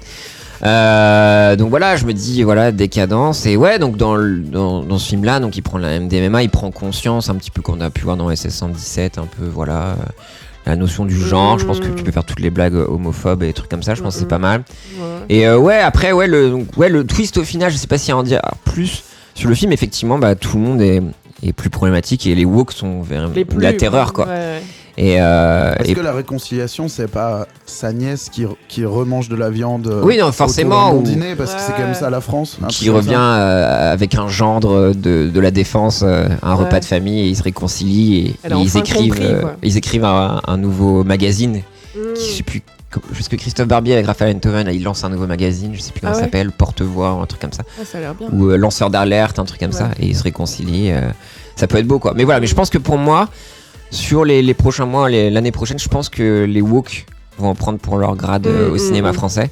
Euh, 0.64 1.56
donc 1.56 1.70
voilà, 1.70 1.96
je 1.96 2.04
me 2.06 2.12
dis 2.12 2.42
voilà 2.44 2.70
décadence 2.70 3.46
et 3.46 3.56
ouais 3.56 3.80
donc 3.80 3.96
dans 3.96 4.14
le- 4.14 4.38
dans, 4.38 4.82
dans 4.84 4.98
ce 4.98 5.08
film 5.08 5.24
là 5.24 5.40
donc 5.40 5.56
il 5.56 5.62
prend 5.62 5.76
la 5.78 5.98
MDMA, 5.98 6.44
il 6.44 6.50
prend 6.50 6.70
conscience 6.70 7.28
un 7.30 7.34
petit 7.34 7.50
peu 7.50 7.62
qu'on 7.62 7.80
a 7.80 7.90
pu 7.90 8.02
voir 8.04 8.16
dans 8.16 8.30
SS117 8.30 9.18
un 9.18 9.26
peu 9.26 9.44
voilà 9.52 9.80
euh, 9.82 9.94
la 10.66 10.76
notion 10.76 11.04
du 11.04 11.16
genre. 11.16 11.58
Je 11.58 11.64
pense 11.66 11.80
que 11.80 11.88
tu 11.88 12.04
peux 12.04 12.12
faire 12.12 12.22
toutes 12.22 12.38
les 12.38 12.50
blagues 12.50 12.74
homophobes 12.76 13.42
et 13.42 13.46
des 13.48 13.52
trucs 13.52 13.68
comme 13.70 13.82
ça. 13.82 13.96
Je 13.96 14.02
pense 14.02 14.14
que 14.14 14.20
c'est 14.20 14.28
pas 14.28 14.38
mal. 14.38 14.62
Ouais. 14.96 15.04
Et 15.30 15.46
euh, 15.48 15.58
ouais 15.58 15.78
après 15.78 16.12
ouais 16.12 16.28
le 16.28 16.50
donc, 16.50 16.68
ouais 16.76 16.88
le 16.88 17.04
twist 17.04 17.38
au 17.38 17.44
final, 17.44 17.72
je 17.72 17.76
sais 17.76 17.88
pas 17.88 17.98
s'il 17.98 18.10
y 18.10 18.12
a 18.12 18.14
à 18.16 18.18
en 18.18 18.22
dire 18.22 18.40
plus 18.64 19.02
sur 19.34 19.48
le 19.48 19.56
film. 19.56 19.72
Effectivement 19.72 20.18
bah 20.18 20.36
tout 20.36 20.58
le 20.58 20.62
monde 20.62 20.80
est 20.80 21.02
est 21.44 21.52
plus 21.52 21.70
problématique 21.70 22.24
et 22.28 22.36
les 22.36 22.44
woke 22.44 22.70
sont 22.70 23.02
vers 23.02 23.28
la 23.58 23.72
terreur 23.72 24.12
quoi. 24.12 24.26
Ouais, 24.26 24.30
ouais. 24.30 24.62
Et, 24.99 25.16
euh, 25.20 25.74
Est-ce 25.78 25.90
et 25.90 25.95
que 25.95 26.01
la 26.01 26.12
réconciliation, 26.12 26.86
c'est 26.86 27.09
pas 27.09 27.47
sa 27.64 27.93
nièce 27.95 28.28
qui, 28.30 28.45
qui 28.68 28.84
remange 28.84 29.28
de 29.30 29.36
la 29.36 29.49
viande 29.49 29.86
euh, 29.86 30.03
Oui, 30.03 30.18
non, 30.18 30.30
forcément, 30.32 30.93
dîner 31.01 31.34
parce 31.34 31.55
que 31.55 31.61
c'est 31.61 31.72
quand 31.72 31.78
même 31.78 31.88
Ouais. 31.88 31.95
ça 31.95 32.11
la 32.11 32.20
France. 32.20 32.59
un 32.62 32.66
qui 32.66 32.86
comme 32.86 32.97
revient 32.97 33.14
euh, 33.16 33.93
avec 33.93 34.14
un 34.16 34.28
gendre 34.28 34.93
de, 34.95 35.30
de 35.32 35.40
la 35.40 35.51
défense, 35.51 36.03
euh, 36.05 36.28
un 36.43 36.57
Ouais. 36.57 36.64
repas 36.64 36.80
de 36.80 36.84
famille, 36.84 37.20
et 37.20 37.28
ils 37.28 37.36
se 37.36 37.43
réconcilient 37.43 38.26
et, 38.28 38.36
ils 38.49 38.53
enfin 38.55 38.80
écrivent, 38.80 39.14
compris, 39.14 39.24
euh, 39.32 39.43
ils 39.62 39.76
écrivent 39.78 40.05
un, 40.05 40.43
un 40.47 40.57
nouveau 40.59 41.05
magazine. 41.05 41.62
Mm. 41.97 41.99
Qui, 42.14 42.30
je 42.30 42.36
sais 42.36 42.43
plus, 42.43 42.62
sais 43.20 43.28
que 43.30 43.36
Christophe 43.36 43.68
Barbier 43.68 43.95
avec 43.95 44.05
Raphaël 44.07 44.36
Enthoven, 44.36 44.68
il 44.72 44.82
lance 44.82 45.05
un 45.05 45.09
nouveau 45.09 45.26
magazine, 45.26 45.72
je 45.74 45.80
sais 45.80 45.93
plus 45.93 46.01
comment 46.03 46.12
Ah 46.12 46.16
ça 46.16 46.24
s'appelle, 46.24 46.51
Porte-Voix 46.53 47.14
ou 47.14 47.20
un 47.22 47.26
truc 47.26 47.40
comme 47.40 47.53
ça, 47.53 47.62
Ah, 47.80 47.84
ça 47.90 47.97
a 47.97 48.01
l'air 48.03 48.14
bien. 48.14 48.28
ou 48.30 48.51
euh, 48.51 48.57
lanceur 48.57 48.90
d'alerte, 48.90 49.38
un 49.38 49.47
truc 49.47 49.61
comme 49.61 49.70
Ouais. 49.70 49.76
ça, 49.76 49.88
et 49.99 50.05
ils 50.07 50.16
se 50.16 50.22
réconcilient. 50.22 50.93
euh, 50.93 51.09
ça 51.57 51.66
peut 51.66 51.78
être 51.78 51.86
beau 51.86 51.99
quoi. 51.99 52.12
Mais 52.14 52.24
voilà, 52.24 52.40
mais 52.40 52.47
je 52.47 52.55
pense 52.55 52.68
que 52.70 52.78
pour 52.78 52.99
moi, 52.99 53.28
sur 53.93 54.24
les, 54.24 54.43
les 54.43 54.55
prochains 54.55 54.86
mois, 54.86 55.09
l'année 55.11 55.53
prochaine, 55.53 55.78
je 55.78 55.88
pense 55.88 56.09
que 56.09 56.45
les 56.45 56.61
woke 56.62 57.07
vont 57.38 57.49
en 57.49 57.55
prendre 57.55 57.78
pour 57.78 57.97
leur 57.99 58.16
grade 58.16 58.47
euh, 58.47 58.68
Mm, 58.68 58.72
au 58.72 58.74
mm, 58.74 58.78
cinéma 58.78 59.11
mm. 59.11 59.14
français. 59.14 59.51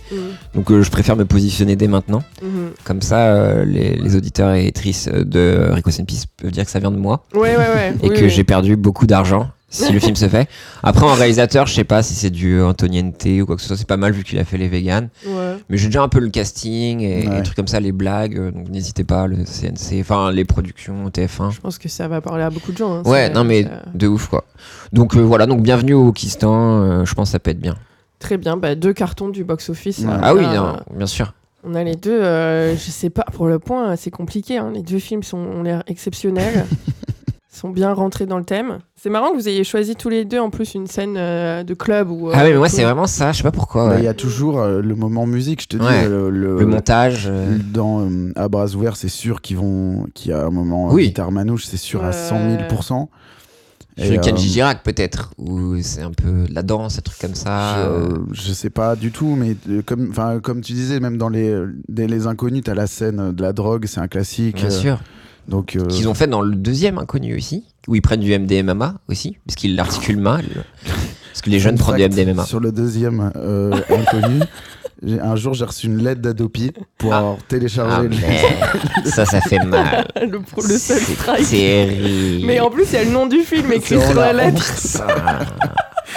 Donc 0.54 0.70
euh, 0.70 0.82
je 0.82 0.90
préfère 0.90 1.16
me 1.16 1.24
positionner 1.24 1.76
dès 1.76 1.88
maintenant. 1.88 2.22
Mhm. 2.42 2.70
Comme 2.84 3.02
ça, 3.02 3.18
euh, 3.34 3.64
les, 3.64 3.94
les 3.94 4.16
auditeurs 4.16 4.52
et 4.54 4.62
auditrices 4.62 5.08
de 5.08 5.68
Rico 5.70 5.90
Peace 6.06 6.24
peuvent 6.36 6.50
dire 6.50 6.64
que 6.64 6.70
ça 6.70 6.78
vient 6.78 6.90
de 6.90 6.96
moi 6.98 7.24
Ouais, 7.34 7.56
ouais, 7.56 7.56
ouais. 7.56 7.94
et 8.02 8.08
Oui, 8.10 8.16
que 8.16 8.24
oui. 8.24 8.30
j'ai 8.30 8.44
perdu 8.44 8.76
beaucoup 8.76 9.06
d'argent 9.06 9.48
si 9.70 9.92
le 9.92 10.00
film 10.00 10.16
se 10.16 10.28
fait. 10.28 10.48
Après, 10.82 11.06
en 11.06 11.14
réalisateur, 11.14 11.66
je 11.66 11.74
sais 11.74 11.84
pas 11.84 12.02
si 12.02 12.14
c'est 12.14 12.30
du 12.30 12.60
Antoniente 12.60 13.24
ou 13.40 13.46
quoi 13.46 13.56
que 13.56 13.62
ce 13.62 13.68
soit. 13.68 13.76
C'est 13.76 13.86
pas 13.86 13.96
mal 13.96 14.12
vu 14.12 14.24
qu'il 14.24 14.38
a 14.38 14.44
fait 14.44 14.58
les 14.58 14.68
véganes. 14.68 15.08
Ouais. 15.26 15.56
Mais 15.68 15.76
j'ai 15.78 15.86
déjà 15.86 16.02
un 16.02 16.08
peu 16.08 16.18
le 16.20 16.28
casting 16.28 17.00
et, 17.00 17.26
Ouais. 17.28 17.36
des 17.36 17.42
trucs 17.44 17.56
comme 17.56 17.68
ça, 17.68 17.78
les 17.80 17.92
blagues. 17.92 18.36
euh, 18.36 18.50
Donc 18.50 18.68
n'hésitez 18.68 19.04
pas, 19.04 19.26
le 19.26 19.44
CNC, 19.44 20.00
enfin 20.00 20.30
les 20.32 20.44
productions 20.44 21.08
TF1. 21.08 21.52
Je 21.52 21.60
pense 21.60 21.78
que 21.78 21.88
ça 21.88 22.08
va 22.08 22.20
parler 22.20 22.42
à 22.42 22.50
beaucoup 22.50 22.72
de 22.72 22.76
gens. 22.78 22.96
hein, 22.96 23.02
Ouais, 23.06 23.30
non 23.30 23.44
mais 23.44 23.62
ça- 23.62 23.82
de 23.94 24.06
ouf 24.08 24.26
quoi. 24.28 24.44
Donc 24.92 25.16
euh, 25.16 25.20
voilà, 25.20 25.46
donc 25.46 25.62
bienvenue 25.62 25.94
au 25.94 26.12
Kistan. 26.12 26.82
euh, 26.82 27.04
je 27.04 27.14
pense 27.14 27.28
que 27.28 27.32
ça 27.32 27.38
peut 27.38 27.50
être 27.52 27.60
bien. 27.60 27.76
Très 28.18 28.36
bien, 28.36 28.56
bah, 28.56 28.74
deux 28.74 28.92
cartons 28.92 29.28
du 29.30 29.44
box-office. 29.44 30.00
Ouais. 30.00 30.06
là. 30.06 30.20
Ah 30.22 30.34
oui, 30.34 30.42
non, 30.42 30.76
bien 30.94 31.06
sûr. 31.06 31.32
On 31.62 31.74
a 31.74 31.84
les 31.84 31.94
deux, 31.96 32.10
euh, 32.20 32.74
je 32.74 32.90
sais 32.90 33.10
pas, 33.10 33.24
pour 33.32 33.46
le 33.46 33.58
point, 33.58 33.94
c'est 33.96 34.10
compliqué. 34.10 34.58
hein. 34.58 34.70
Les 34.74 34.82
deux 34.82 34.98
films 34.98 35.22
sont, 35.22 35.38
ont 35.38 35.62
l'air 35.62 35.82
exceptionnels. 35.86 36.64
sont 37.60 37.68
bien 37.70 37.92
rentrés 37.92 38.26
dans 38.26 38.38
le 38.38 38.44
thème. 38.44 38.78
C'est 38.96 39.10
marrant 39.10 39.30
que 39.32 39.36
vous 39.36 39.48
ayez 39.48 39.64
choisi 39.64 39.94
tous 39.96 40.08
les 40.08 40.24
deux 40.24 40.38
en 40.38 40.50
plus 40.50 40.74
une 40.74 40.86
scène 40.86 41.16
euh, 41.16 41.62
de 41.62 41.74
club. 41.74 42.10
Où, 42.10 42.30
ah 42.32 42.38
oui, 42.44 42.50
mais 42.52 42.56
moi 42.58 42.68
tout- 42.68 42.76
c'est 42.76 42.84
vraiment 42.84 43.06
ça. 43.06 43.32
Je 43.32 43.38
sais 43.38 43.42
pas 43.42 43.50
pourquoi. 43.50 43.88
Bah, 43.88 43.94
Il 43.94 43.98
ouais. 43.98 44.04
y 44.04 44.08
a 44.08 44.14
toujours 44.14 44.60
euh, 44.60 44.80
le 44.80 44.94
moment 44.94 45.26
musique, 45.26 45.62
je 45.62 45.68
te 45.68 45.76
dis. 45.76 45.84
Ouais. 45.84 46.04
euh, 46.06 46.30
le, 46.30 46.58
Le 46.58 46.66
montage. 46.66 47.26
euh, 47.30 47.58
Dans 47.72 48.00
euh, 48.00 48.32
À 48.36 48.48
bras 48.48 48.66
ouverts, 48.74 48.96
c'est 48.96 49.08
sûr 49.08 49.40
qu'ils 49.42 49.58
vont, 49.58 50.06
qu'il 50.14 50.30
y 50.30 50.34
a 50.34 50.44
un 50.44 50.50
moment 50.50 50.90
Oui. 50.92 51.06
guitare 51.08 51.32
manouche, 51.32 51.64
c'est 51.66 51.76
sûr 51.76 52.02
à 52.04 52.12
100 52.12 52.36
000 52.58 52.62
Et, 53.98 54.06
Sur 54.06 54.14
euh, 54.14 54.20
Kenji 54.20 54.48
Girac 54.48 54.82
peut-être, 54.82 55.30
où 55.36 55.76
c'est 55.82 56.02
un 56.02 56.12
peu 56.12 56.46
de 56.48 56.54
la 56.54 56.62
danse, 56.62 56.98
un 56.98 57.02
truc 57.02 57.18
comme 57.18 57.34
ça. 57.34 57.78
euh, 57.78 58.08
Je, 58.32 58.42
je 58.48 58.52
sais 58.52 58.70
pas 58.70 58.96
du 58.96 59.10
tout, 59.12 59.34
mais 59.36 59.56
euh, 59.68 59.82
comme, 59.84 60.08
enfin, 60.10 60.40
comme 60.40 60.62
tu 60.62 60.72
disais, 60.72 61.00
même 61.00 61.18
dans 61.18 61.28
les, 61.28 61.54
des 61.88 62.06
les 62.06 62.26
inconnus, 62.26 62.62
t'as 62.64 62.74
la 62.74 62.86
scène 62.86 63.32
de 63.32 63.42
la 63.42 63.52
drogue, 63.52 63.84
c'est 63.86 64.00
un 64.00 64.08
classique. 64.08 64.56
Bien 64.56 64.66
euh, 64.66 64.70
sûr. 64.70 65.00
Donc, 65.50 65.76
euh, 65.76 65.84
Qu'ils 65.88 66.08
ont 66.08 66.14
fait 66.14 66.26
dans 66.28 66.40
le 66.42 66.54
deuxième 66.54 66.96
inconnu 66.98 67.36
aussi, 67.36 67.64
où 67.88 67.94
ils 67.96 68.00
prennent 68.02 68.20
du 68.20 68.36
MDMA 68.38 68.94
aussi, 69.08 69.36
parce 69.46 69.56
qu'ils 69.56 69.74
l'articulent 69.76 70.20
mal. 70.20 70.44
Parce 71.32 71.42
que 71.42 71.50
les 71.50 71.58
jeunes 71.58 71.76
prennent 71.76 72.08
du 72.08 72.24
MDMA. 72.24 72.44
Sur 72.44 72.60
le 72.60 72.70
deuxième 72.72 73.32
euh, 73.36 73.76
inconnu, 73.90 74.40
un 75.20 75.34
jour 75.36 75.54
j'ai 75.54 75.64
reçu 75.64 75.86
une 75.86 75.98
lettre 76.04 76.20
d'Adopi 76.20 76.70
pour 76.98 77.12
Ah. 77.12 77.18
avoir 77.18 77.36
Ah 77.78 78.02
le- 78.02 79.10
ça, 79.10 79.24
ça 79.26 79.40
fait 79.40 79.58
mal. 79.64 80.06
le, 80.22 80.40
pro- 80.40 80.62
le 80.62 80.78
seul 80.78 81.00
C'est 81.00 81.14
strike. 81.14 81.48
terrible. 81.50 82.46
Mais 82.46 82.60
en 82.60 82.70
plus, 82.70 82.84
il 82.90 82.94
y 82.94 82.98
a 82.98 83.04
le 83.04 83.10
nom 83.10 83.26
du 83.26 83.40
film 83.40 83.72
écrit 83.72 84.00
sur 84.00 84.14
la 84.14 84.32
lettre. 84.32 84.62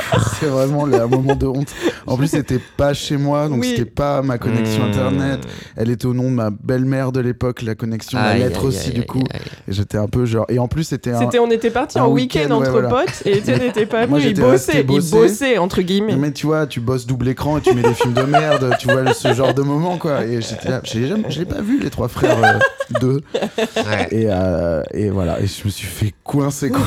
C'est 0.39 0.47
vraiment 0.47 0.85
le- 0.85 1.01
un 1.01 1.07
moment 1.07 1.35
de 1.35 1.45
honte. 1.45 1.73
En 2.07 2.17
plus, 2.17 2.27
c'était 2.27 2.59
pas 2.77 2.93
chez 2.93 3.17
moi, 3.17 3.47
donc 3.47 3.59
Oui. 3.61 3.73
c'était 3.75 3.89
pas 3.89 4.21
ma 4.21 4.37
connexion 4.37 4.83
hmm. 4.83 4.89
internet. 4.89 5.39
Elle 5.75 5.89
était 5.89 6.05
au 6.05 6.13
nom 6.13 6.23
de 6.23 6.35
ma 6.35 6.49
belle-mère 6.49 7.11
de 7.11 7.19
l'époque, 7.19 7.61
la 7.61 7.75
connexion, 7.75 8.17
la 8.19 8.25
Aïe, 8.29 8.39
lettre 8.41 8.61
aïe, 8.61 8.67
aussi, 8.67 8.89
aïe, 8.89 8.93
du 8.95 9.05
coup. 9.05 9.23
aïe. 9.31 9.39
Et 9.67 9.73
j'étais 9.73 9.97
un 9.97 10.07
peu 10.07 10.25
genre. 10.25 10.45
Et 10.49 10.59
en 10.59 10.67
plus, 10.67 10.83
c'était 10.83 11.11
un. 11.11 11.29
On 11.39 11.51
était 11.51 11.69
parti 11.71 11.99
en 11.99 12.09
week-end 12.09 12.23
week-end, 12.23 12.49
ouais, 12.49 12.67
entre 12.67 12.71
voilà. 12.71 12.89
potes 12.89 13.23
et 13.25 13.37
Étienne 13.37 13.59
n'était 13.59 13.85
pas 13.85 14.05
venu. 14.05 14.21
Il 14.21 14.39
bossait, 14.39 14.79
il 14.81 14.85
bossait 14.85 15.57
entre 15.57 15.81
guillemets. 15.81 16.15
Mais 16.15 16.31
tu 16.31 16.45
vois, 16.45 16.67
tu 16.67 16.79
bosses 16.79 17.05
double 17.05 17.27
écran 17.29 17.57
et 17.57 17.61
tu 17.61 17.73
mets 17.73 17.81
des 17.81 17.93
films 17.93 18.13
de 18.13 18.23
merde, 18.23 18.75
tu 18.79 18.87
vois 18.87 19.13
ce 19.13 19.33
genre 19.33 19.53
de 19.53 19.61
moment 19.61 19.97
quoi. 19.97 20.23
Et 20.25 20.41
j'étais 20.41 20.69
là, 20.69 20.81
j'ai 20.83 21.07
jamais, 21.07 21.25
j'ai 21.29 21.45
pas 21.45 21.61
vu 21.61 21.79
les 21.81 21.89
trois 21.89 22.07
frères 22.07 22.37
euh, 22.43 22.99
deux. 23.01 23.21
Ouais. 23.35 24.07
Et, 24.11 24.27
euh, 24.29 24.83
et 24.93 25.09
voilà, 25.09 25.39
et 25.41 25.47
je 25.47 25.65
me 25.65 25.69
suis 25.69 25.87
fait 25.87 26.13
coincer 26.23 26.69
quoi. 26.69 26.81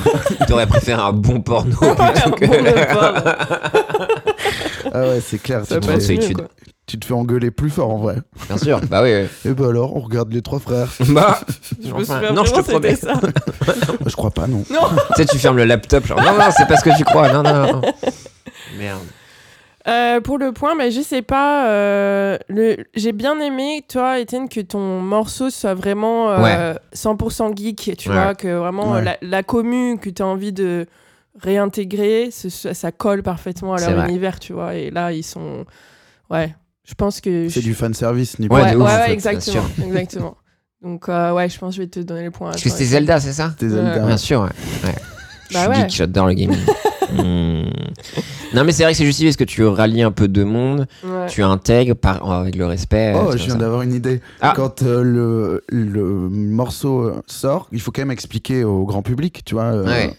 T'aurais 0.46 0.66
préféré 0.66 1.00
un 1.00 1.12
bon 1.12 1.40
porno 1.40 1.76
Ouais, 1.80 1.94
plutôt 1.94 2.30
que. 2.32 2.44
Ah 4.92 5.01
ouais, 5.03 5.20
c'est 5.20 5.38
clair, 5.42 5.64
ça 5.66 5.74
tu 5.80 5.80
te, 5.88 5.99
fais, 6.01 6.18
tu 6.86 6.99
te 6.99 7.12
engueuler 7.12 7.51
plus 7.51 7.70
fort 7.70 7.90
en 7.90 7.99
vrai. 7.99 8.16
Bien 8.49 8.57
sûr, 8.57 8.80
bah 8.88 9.03
oui. 9.03 9.11
oui. 9.44 9.51
Et 9.51 9.55
bah 9.55 9.68
alors, 9.68 9.97
on 9.97 10.01
regarde 10.01 10.32
les 10.32 10.42
trois 10.42 10.61
frères. 10.61 10.88
Bah, 11.09 11.40
Je 11.82 11.92
me 11.92 12.05
souviens 12.05 12.32
non, 12.32 12.44
je 12.44 12.53
te 12.53 12.61
promets. 12.61 12.94
ça. 12.94 13.14
Je 14.07 14.14
crois 14.14 14.30
pas, 14.30 14.47
non. 14.47 14.64
Non. 14.70 14.80
Tu 15.16 15.22
sais, 15.22 15.26
tu 15.26 15.38
fermes 15.38 15.57
le 15.57 15.64
laptop, 15.64 16.07
genre, 16.07 16.20
non, 16.22 16.32
non, 16.34 16.44
c'est 16.57 16.66
pas 16.68 16.76
ce 16.76 16.84
que 16.84 16.97
tu 16.97 17.05
crois, 17.05 17.32
non, 17.32 17.42
non. 17.42 17.72
non. 17.72 17.80
Merde. 18.78 19.01
Euh, 19.88 20.20
pour 20.20 20.38
le 20.38 20.51
point, 20.53 20.74
mais 20.74 20.90
je 20.90 21.01
sais 21.01 21.22
pas. 21.22 21.68
euh, 21.68 22.38
le... 22.49 22.76
J'ai 22.94 23.12
bien 23.12 23.38
aimé, 23.40 23.84
toi, 23.88 24.18
Étienne, 24.18 24.49
que 24.49 24.61
ton 24.61 25.01
morceau 25.01 25.49
soit 25.51 25.74
vraiment 25.74 26.30
euh, 26.30 26.74
100% 26.94 27.57
geek. 27.57 27.92
Tu 27.99 28.09
Ouais. 28.09 28.14
vois, 28.14 28.34
que 28.34 28.49
vraiment 28.57 28.92
Ouais. 28.92 29.03
la, 29.05 29.16
la 29.22 29.42
commu 29.44 29.99
que 29.99 30.11
tu 30.11 30.22
as 30.22 30.26
envie 30.26 30.53
de 30.53 30.86
réintégrer, 31.43 32.30
ça, 32.30 32.74
ça 32.74 32.93
colle 32.93 33.22
parfaitement 33.22 33.74
à 33.74 33.80
leur 33.80 34.05
univers, 34.09 34.39
tu 34.39 34.53
vois. 34.53 34.74
Et 34.74 34.91
là, 34.91 35.12
ils 35.12 35.22
sont. 35.24 35.64
Ouais, 36.30 36.55
je 36.84 36.95
pense 36.95 37.20
que. 37.20 37.49
C'est 37.49 37.61
je- 37.61 37.66
du 37.66 37.74
fan 37.74 37.95
service, 37.95 38.39
ni 38.39 38.49
Ouais, 38.49 38.61
pas. 38.62 38.70
de 38.72 38.76
ouais, 38.76 38.82
ouf, 38.82 38.89
ouais, 38.91 38.95
en 39.03 39.07
fait, 39.07 39.12
exactement. 39.12 39.64
exactement. 39.84 40.37
Donc, 40.82 41.09
euh, 41.09 41.32
ouais, 41.32 41.49
je 41.49 41.59
pense 41.59 41.70
que 41.74 41.76
je 41.76 41.82
vais 41.82 41.89
te 41.89 42.01
donner 42.01 42.24
le 42.24 42.30
point. 42.30 42.51
Parce 42.51 42.62
que 42.62 42.68
c'était. 42.70 42.84
Zelda, 42.84 43.18
c'est 43.20 43.32
ça? 43.32 43.51
C'était 43.51 43.70
Zelda. 43.70 43.99
Bien 44.07 44.16
sûr, 44.16 44.41
ouais. 44.43 44.49
ouais. 44.89 44.95
Je 45.49 45.55
Bah 45.55 45.61
suis 45.61 45.68
ouais. 45.68 45.76
geek, 45.89 45.91
j'adore 45.97 46.26
le 46.26 46.34
gaming. 46.34 46.59
Hmm. 47.09 47.62
Non, 48.53 48.64
mais 48.64 48.72
c'est 48.72 48.82
vrai 48.82 48.91
que 48.91 48.99
c'est 48.99 49.05
justifié 49.05 49.28
parce 49.30 49.37
que 49.37 49.45
tu 49.45 49.64
rallies 49.64 50.03
un 50.03 50.11
peu 50.11 50.26
de 50.26 50.43
monde, 50.43 50.89
Ouais. 51.05 51.26
tu 51.28 51.41
intègres 51.45 51.95
par, 51.95 52.28
avec 52.32 52.57
le 52.57 52.66
respect. 52.66 53.14
Oh, 53.14 53.30
je 53.30 53.45
viens 53.45 53.55
d'avoir 53.55 53.82
une 53.82 53.93
idée. 53.95 54.20
Ah. 54.41 54.55
Quand 54.57 54.82
euh, 54.82 55.03
le, 55.05 55.62
le 55.68 56.03
morceau 56.28 57.03
euh, 57.03 57.22
sort, 57.28 57.68
il 57.70 57.80
faut 57.80 57.93
quand 57.93 58.03
même 58.03 58.11
expliquer 58.11 58.64
au 58.64 58.84
grand 58.87 59.03
public, 59.03 59.43
tu 59.45 59.55
vois. 59.55 59.66
euh, 59.66 59.84
Ouais. 59.87 60.14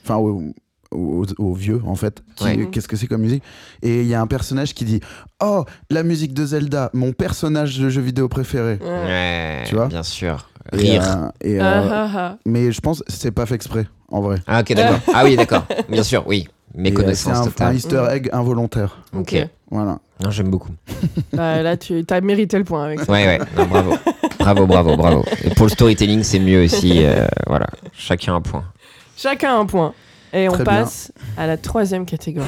Aux, 0.91 1.53
vieux, 1.53 1.81
en 1.85 1.95
fait. 1.95 2.23
qui- 2.35 2.43
Ouais. 2.45 2.69
Qu'est-ce 2.71 2.88
que 2.88 2.95
c'est 2.95 3.07
comme 3.07 3.21
musique? 3.21 3.43
Et 3.81 4.01
il 4.01 4.07
y 4.07 4.13
a 4.13 4.21
un 4.21 4.27
personnage 4.27 4.73
qui 4.73 4.85
dit 4.85 5.01
Oh, 5.43 5.65
la 5.89 6.03
musique 6.03 6.33
de 6.33 6.45
Zelda, 6.45 6.89
mon 6.93 7.11
personnage 7.11 7.77
de 7.79 7.89
jeu 7.89 8.01
vidéo 8.01 8.27
préféré. 8.29 8.79
Ouais. 8.81 9.63
Tu 9.67 9.75
vois? 9.75 9.88
bien 9.88 10.03
sûr. 10.03 10.49
Et, 10.73 10.77
Rire. 10.77 11.03
euh, 11.03 11.29
et, 11.41 11.59
euh, 11.59 11.63
Ah, 11.63 11.83
ah, 11.91 12.09
ah. 12.15 12.38
Mais 12.45 12.71
je 12.71 12.79
pense 12.81 12.99
que 12.99 13.05
c'est 13.11 13.31
pas 13.31 13.45
fait 13.45 13.55
exprès, 13.55 13.88
en 14.09 14.21
vrai. 14.21 14.38
Ah, 14.47 14.61
ok, 14.61 14.73
d'accord. 14.73 14.99
ah 15.13 15.23
oui, 15.23 15.35
d'accord. 15.35 15.65
Bien 15.89 16.03
sûr, 16.03 16.23
oui. 16.27 16.47
Et, 16.75 16.79
euh, 16.79 16.81
Méconnaissance 16.81 17.33
C'est 17.33 17.39
un, 17.39 17.41
un 17.41 17.45
totale. 17.45 17.75
easter 17.75 18.03
egg 18.11 18.29
involontaire. 18.33 18.97
Ok. 19.13 19.33
Ok. 19.33 19.47
Voilà. 19.71 19.99
Non, 20.23 20.31
j'aime 20.31 20.49
beaucoup. 20.49 20.71
Bah, 21.33 21.61
là, 21.61 21.75
tu 21.77 22.03
as 22.09 22.21
mérité 22.21 22.57
le 22.57 22.63
point 22.63 22.85
avec 22.85 22.99
ça. 23.01 23.11
Ouais, 23.11 23.25
ouais. 23.25 23.39
Non, 23.57 23.65
bravo. 23.65 23.93
bravo, 24.39 24.65
bravo, 24.67 24.97
bravo. 24.97 25.25
Et 25.43 25.49
pour 25.51 25.65
le 25.67 25.71
storytelling, 25.71 26.23
c'est 26.23 26.39
mieux 26.39 26.63
aussi. 26.63 27.03
euh, 27.03 27.27
voilà. 27.47 27.67
Chacun 27.93 28.35
un 28.35 28.41
point. 28.41 28.63
Chacun 29.17 29.59
un 29.59 29.65
point. 29.65 29.93
Et 30.38 30.47
on 30.47 30.51
Très 30.51 30.63
bien. 30.63 30.73
passe 30.83 31.11
à 31.35 31.47
la 31.47 31.57
troisième 31.57 32.05
catégorie. 32.05 32.47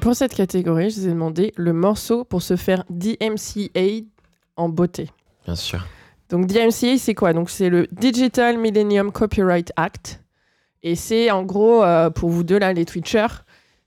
Pour 0.00 0.16
cette 0.16 0.34
catégorie, 0.34 0.90
je 0.90 1.00
vous 1.00 1.06
ai 1.06 1.10
demandé 1.10 1.52
le 1.56 1.72
morceau 1.72 2.24
pour 2.24 2.42
se 2.42 2.56
faire 2.56 2.82
DMCA 2.90 4.04
en 4.56 4.68
beauté. 4.68 5.08
Bien 5.44 5.54
sûr. 5.54 5.86
Donc 6.30 6.46
DMCA, 6.46 6.98
c'est 6.98 7.14
quoi? 7.14 7.32
Donc 7.32 7.48
c'est 7.48 7.68
le 7.68 7.86
Digital 7.92 8.58
Millennium 8.58 9.12
Copyright 9.12 9.72
Act. 9.76 10.20
Et 10.82 10.96
c'est 10.96 11.30
en 11.30 11.44
gros, 11.44 11.84
euh, 11.84 12.10
pour 12.10 12.30
vous 12.30 12.42
deux 12.42 12.58
là, 12.58 12.72
les 12.72 12.84
Twitchers, 12.84 13.44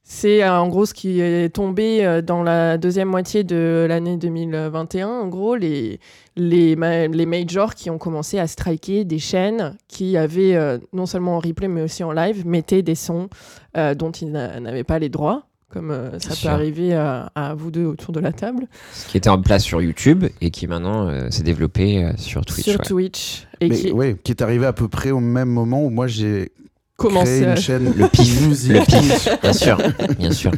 c'est 0.07 0.43
euh, 0.43 0.53
en 0.59 0.67
gros 0.67 0.85
ce 0.85 0.93
qui 0.93 1.19
est 1.19 1.49
tombé 1.49 2.05
euh, 2.05 2.21
dans 2.21 2.43
la 2.43 2.77
deuxième 2.77 3.07
moitié 3.09 3.43
de 3.43 3.87
l'année 3.89 4.17
2021. 4.17 5.07
En 5.07 5.27
gros, 5.27 5.55
les, 5.55 5.99
les, 6.35 6.75
ma- 6.75 7.07
les 7.07 7.25
majors 7.25 7.73
qui 7.73 7.89
ont 7.89 7.97
commencé 7.97 8.37
à 8.37 8.45
striker 8.45 9.03
des 9.03 9.17
chaînes 9.17 9.75
qui 9.87 10.15
avaient, 10.15 10.55
euh, 10.55 10.77
non 10.93 11.07
seulement 11.07 11.37
en 11.37 11.39
replay 11.39 11.67
mais 11.67 11.81
aussi 11.81 12.03
en 12.03 12.11
live, 12.11 12.45
mettaient 12.45 12.83
des 12.83 12.93
sons 12.93 13.29
euh, 13.77 13.95
dont 13.95 14.11
ils 14.11 14.31
n'a- 14.31 14.59
n'avaient 14.59 14.83
pas 14.83 14.99
les 14.99 15.09
droits. 15.09 15.47
Comme 15.69 15.89
euh, 15.89 16.19
ça 16.19 16.29
peut 16.29 16.35
sûr. 16.35 16.49
arriver 16.51 16.93
à, 16.93 17.31
à 17.33 17.55
vous 17.55 17.71
deux 17.71 17.85
autour 17.85 18.13
de 18.13 18.19
la 18.19 18.31
table. 18.31 18.67
Ce 18.93 19.07
qui 19.09 19.17
était 19.17 19.29
en 19.31 19.41
place 19.41 19.63
sur 19.63 19.81
YouTube 19.81 20.23
et 20.39 20.51
qui 20.51 20.67
maintenant 20.67 21.09
euh, 21.09 21.29
s'est 21.31 21.43
développé 21.43 22.03
euh, 22.03 22.11
sur 22.15 22.45
Twitch. 22.45 22.63
sur 22.69 22.79
ouais. 22.79 22.85
Twitch. 22.85 23.47
Et 23.59 23.69
Mais 23.69 23.75
qui 23.75 23.91
ouais, 23.91 24.15
qui 24.23 24.31
est 24.31 24.41
arrivé 24.43 24.67
à 24.67 24.71
peu 24.73 24.87
près 24.87 25.09
au 25.11 25.19
même 25.19 25.49
moment 25.49 25.83
où 25.83 25.89
moi 25.89 26.05
j'ai 26.07 26.51
commence 26.97 27.23
créé 27.25 27.45
à- 27.45 27.51
une 27.51 27.57
chaîne 27.57 27.93
Le 27.95 28.07
pif, 28.07 28.67
le 28.69 28.79
pif, 28.85 29.41
bien 29.41 29.53
sûr, 29.53 29.77
bien 30.17 30.31
sûr. 30.31 30.51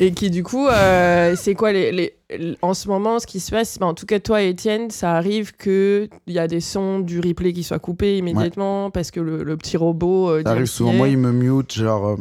Et 0.00 0.12
qui, 0.12 0.30
du 0.30 0.44
coup, 0.44 0.68
euh, 0.68 1.34
c'est 1.36 1.54
quoi 1.54 1.72
les, 1.72 1.90
les- 1.90 2.56
En 2.62 2.72
ce 2.72 2.86
moment, 2.88 3.18
ce 3.18 3.26
qui 3.26 3.40
se 3.40 3.50
passe, 3.50 3.78
bah, 3.80 3.86
en 3.86 3.94
tout 3.94 4.06
cas, 4.06 4.20
toi, 4.20 4.42
Étienne, 4.42 4.90
ça 4.90 5.14
arrive 5.16 5.56
qu'il 5.56 6.08
y 6.28 6.38
a 6.38 6.46
des 6.46 6.60
sons 6.60 7.00
du 7.00 7.18
replay 7.18 7.52
qui 7.52 7.64
soient 7.64 7.80
coupés 7.80 8.16
immédiatement 8.18 8.90
parce 8.92 9.10
que 9.10 9.18
le, 9.18 9.42
le 9.42 9.56
petit 9.56 9.76
robot. 9.76 10.30
euh, 10.30 10.42
Ça 10.44 10.52
arrive 10.52 10.66
souvent. 10.66 10.92
Moi, 10.92 11.08
il 11.08 11.18
me 11.18 11.32
mute, 11.32 11.72
genre, 11.74 12.10
euh, 12.10 12.16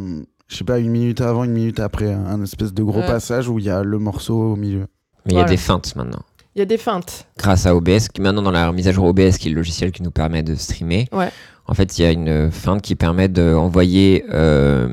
je 0.48 0.56
sais 0.56 0.64
pas, 0.64 0.80
une 0.80 0.90
minute 0.90 1.22
avant, 1.22 1.44
une 1.44 1.52
minute 1.52 1.80
après, 1.80 2.12
un 2.12 2.42
espèce 2.42 2.74
de 2.74 2.82
gros 2.82 3.02
Ouais. 3.02 3.06
passage 3.06 3.48
où 3.48 3.60
il 3.60 3.66
y 3.66 3.70
a 3.70 3.84
le 3.84 4.00
morceau 4.00 4.54
au 4.54 4.56
milieu. 4.56 4.88
Mais 5.28 5.34
il 5.34 5.38
y 5.38 5.42
a 5.42 5.44
des 5.44 5.58
feintes 5.58 5.96
maintenant. 5.96 6.24
Il 6.58 6.62
y 6.62 6.64
a 6.64 6.66
des 6.66 6.80
feintes. 6.80 7.28
Grâce 7.38 7.68
à 7.68 7.76
OBS, 7.76 8.08
qui 8.12 8.20
maintenant 8.20 8.42
dans 8.42 8.50
la 8.50 8.72
mise 8.72 8.88
à 8.88 8.92
jour 8.92 9.06
OBS, 9.06 9.38
qui 9.38 9.48
est 9.48 9.52
le 9.52 9.58
logiciel 9.58 9.92
qui 9.92 10.02
nous 10.02 10.10
permet 10.10 10.42
de 10.42 10.56
streamer, 10.56 11.08
Ouais. 11.12 11.30
en 11.68 11.76
fait, 11.76 12.00
il 12.00 12.02
y 12.02 12.06
a 12.06 12.12
une 12.12 12.50
feinte 12.50 12.82
qui 12.82 12.96
permet 12.96 13.28
d'envoyer 13.28 14.26
euh, 14.34 14.90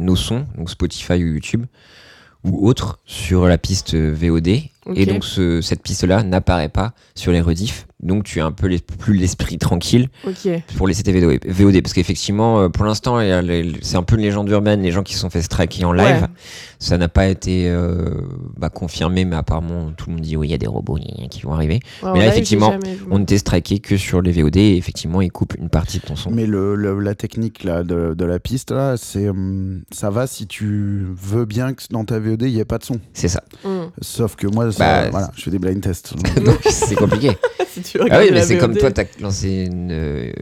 nos 0.00 0.16
sons, 0.16 0.46
donc 0.56 0.70
Spotify 0.70 1.22
ou 1.22 1.34
YouTube, 1.34 1.66
ou 2.44 2.66
autres, 2.66 2.98
sur 3.04 3.44
la 3.46 3.58
piste 3.58 3.94
VOD. 3.94 4.48
Et 4.94 5.06
donc, 5.06 5.24
ce- 5.24 5.60
cette 5.60 5.82
piste-là 5.82 6.22
n'apparaît 6.22 6.68
pas 6.68 6.92
sur 7.14 7.32
les 7.32 7.40
rediffs. 7.40 7.86
Donc, 8.02 8.24
tu 8.24 8.40
as 8.40 8.44
un 8.46 8.50
peu 8.50 8.66
les- 8.66 8.80
plus 8.80 9.16
l'esprit 9.16 9.58
tranquille 9.58 10.08
pour 10.76 10.88
les 10.88 10.94
CT 10.94 11.12
VOD. 11.12 11.38
VOD, 11.46 11.80
parce 11.82 11.92
qu'effectivement, 11.92 12.60
euh, 12.62 12.68
pour 12.68 12.84
l'instant, 12.84 13.20
c'est 13.80 13.94
un 13.96 14.02
peu 14.02 14.16
une 14.16 14.22
légende 14.22 14.48
urbaine, 14.48 14.82
les 14.82 14.90
gens 14.90 15.04
qui 15.04 15.14
se 15.14 15.20
sont 15.20 15.30
fait 15.30 15.40
striker 15.40 15.84
en 15.84 15.92
live. 15.92 16.22
Ouais. 16.22 16.28
Ça 16.80 16.98
n'a 16.98 17.06
pas 17.08 17.28
été 17.28 17.68
euh, 17.68 18.10
bah, 18.56 18.70
confirmé, 18.70 19.24
mais 19.24 19.36
apparemment, 19.36 19.92
tout 19.96 20.06
le 20.10 20.14
monde 20.16 20.22
dit 20.24 20.36
oui, 20.36 20.48
il 20.48 20.50
y 20.50 20.54
a 20.54 20.58
des 20.58 20.66
robots 20.66 20.98
qui 21.30 21.42
vont 21.42 21.52
arriver. 21.52 21.78
Ouais, 22.02 22.10
Mais 22.14 22.18
là, 22.18 22.24
live, 22.24 22.32
effectivement. 22.32 22.74
On 23.12 23.20
n'était 23.20 23.38
striké 23.38 23.78
que 23.78 23.96
sur 23.96 24.20
les 24.20 24.32
VOD 24.32 24.56
et 24.56 24.76
effectivement, 24.76 25.20
ils 25.20 25.30
coupent 25.30 25.54
une 25.56 25.68
partie 25.68 25.98
de 26.00 26.04
ton 26.04 26.16
son. 26.16 26.32
Mais 26.32 26.46
le, 26.46 26.74
le- 26.74 26.98
la 26.98 27.14
technique 27.14 27.62
là, 27.62 27.84
de, 27.84 28.14
de 28.14 28.24
la 28.24 28.40
piste, 28.40 28.72
là, 28.72 28.96
c'est 28.96 29.28
hum, 29.28 29.82
ça 29.92 30.10
va 30.10 30.26
si 30.26 30.48
tu 30.48 31.06
veux 31.14 31.44
bien 31.44 31.72
que 31.74 31.82
dans 31.90 32.04
ta 32.04 32.18
VOD, 32.18 32.42
il 32.42 32.54
n'y 32.54 32.58
ait 32.58 32.64
pas 32.64 32.78
de 32.78 32.84
son. 32.84 32.98
C'est 33.12 33.28
ça. 33.28 33.44
Mm. 33.64 33.82
Sauf 34.00 34.34
que 34.34 34.48
moi, 34.48 34.71
ça- 34.72 35.02
Bah, 35.04 35.10
voilà, 35.10 35.30
je 35.36 35.42
fais 35.42 35.50
des 35.50 35.58
blind 35.58 35.80
tests. 35.80 36.14
C'est 36.70 36.94
compliqué. 36.96 37.36
si 37.68 37.82
tu 37.82 37.98
ah 38.10 38.18
oui, 38.20 38.30
mais 38.32 38.42
c'est 38.42 38.58
comme 38.58 38.76
toi, 38.76 38.90
tu 38.90 39.00
as 39.00 39.04
lancé 39.20 39.68
une, 39.70 39.90
euh, 39.92 40.32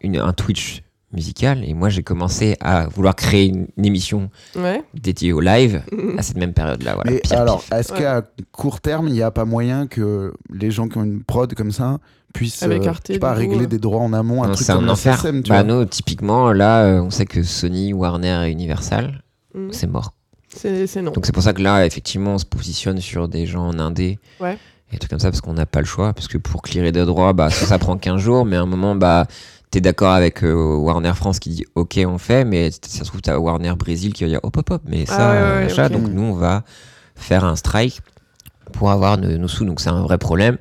une- 0.00 0.16
un 0.18 0.32
Twitch 0.32 0.82
musical 1.12 1.64
et 1.64 1.74
moi, 1.74 1.88
j'ai 1.88 2.02
commencé 2.04 2.56
à 2.60 2.86
vouloir 2.86 3.16
créer 3.16 3.46
une, 3.46 3.66
une 3.76 3.84
émission 3.84 4.30
Ouais. 4.56 4.82
dédiée 4.94 5.32
au 5.32 5.40
live 5.40 5.82
à 6.16 6.22
cette 6.22 6.36
même. 6.36 6.52
Voilà, 6.56 6.76
Mais 7.04 7.18
pire, 7.18 7.40
alors, 7.40 7.64
est-ce 7.74 7.92
Ouais. 7.92 7.98
qu'à 7.98 8.22
court 8.52 8.80
terme, 8.80 9.08
il 9.08 9.14
n'y 9.14 9.22
a 9.22 9.30
pas 9.32 9.44
moyen 9.44 9.86
que 9.88 10.32
les 10.52 10.70
gens 10.70 10.86
qui 10.88 10.98
ont 10.98 11.04
une 11.04 11.22
prod 11.24 11.52
comme 11.54 11.72
ça 11.72 11.98
puissent 12.32 12.62
Avec 12.62 12.84
euh, 12.86 12.90
Arte, 12.90 13.06
je 13.08 13.14
sais 13.14 13.18
pas, 13.18 13.30
du 13.30 13.34
coup, 13.34 13.40
régler 13.40 13.58
ouais. 13.62 13.66
des 13.66 13.78
droits 13.78 14.00
en 14.02 14.12
amont, 14.12 14.44
un 14.44 14.48
Non, 14.48 14.54
truc 14.54 14.66
comme 14.68 14.84
un 14.84 14.88
enfer. 14.88 15.20
Tu 15.20 15.32
bah, 15.50 15.62
vois. 15.62 15.62
nous, 15.64 15.84
typiquement, 15.84 16.52
là, 16.52 16.84
euh, 16.84 17.00
on 17.02 17.10
sait 17.10 17.26
que 17.26 17.42
Sony, 17.42 17.92
Warner 17.92 18.44
et 18.46 18.50
Universal, 18.52 19.22
Mm. 19.52 19.68
c'est 19.72 19.88
mort. 19.88 20.14
C'est 20.54 21.02
non. 21.02 21.12
Donc 21.12 21.26
c'est 21.26 21.32
pour 21.32 21.42
ça 21.42 21.52
que 21.52 21.62
là, 21.62 21.86
effectivement, 21.86 22.34
on 22.34 22.38
se 22.38 22.44
positionne 22.44 23.00
sur 23.00 23.28
des 23.28 23.46
gens 23.46 23.66
en 23.68 23.78
indé. 23.78 24.18
Ouais. 24.40 24.58
Et 24.88 24.94
des 24.94 24.98
trucs 24.98 25.10
comme 25.10 25.20
ça, 25.20 25.30
parce 25.30 25.40
qu'on 25.40 25.52
n'a 25.54 25.66
pas 25.66 25.80
le 25.80 25.86
choix. 25.86 26.12
Parce 26.12 26.26
que 26.26 26.38
pour 26.38 26.62
clearer 26.62 26.90
des 26.92 27.04
droits, 27.04 27.32
bah, 27.32 27.50
ça, 27.50 27.66
ça 27.66 27.78
prend 27.78 27.96
15 27.96 28.20
jours, 28.20 28.44
mais 28.44 28.56
à 28.56 28.62
un 28.62 28.66
moment, 28.66 28.96
bah, 28.96 29.26
t'es 29.70 29.80
d'accord 29.80 30.10
avec 30.12 30.42
euh, 30.42 30.74
Warner 30.76 31.12
France 31.14 31.38
qui 31.38 31.50
dit 31.50 31.64
OK, 31.76 32.00
on 32.04 32.18
fait, 32.18 32.44
mais 32.44 32.70
ça 32.72 33.04
se 33.04 33.04
trouve, 33.04 33.20
t'as 33.20 33.38
Warner 33.38 33.74
Brésil 33.78 34.12
qui 34.12 34.24
va 34.24 34.30
dire 34.30 34.40
hop, 34.42 34.56
hop, 34.56 34.70
hop, 34.70 34.82
mais 34.86 35.06
ça, 35.06 35.30
Ah 35.30 35.54
ouais, 35.58 35.62
machin. 35.66 35.86
ok. 35.86 35.92
Donc 35.92 36.08
nous, 36.08 36.22
on 36.22 36.34
va 36.34 36.64
faire 37.14 37.44
un 37.44 37.54
strike 37.54 38.00
pour 38.72 38.90
avoir 38.90 39.18
nos, 39.18 39.38
nos 39.38 39.48
sous. 39.48 39.64
Donc 39.64 39.80
c'est 39.80 39.90
un 39.90 40.02
vrai 40.02 40.18
problème. 40.18 40.58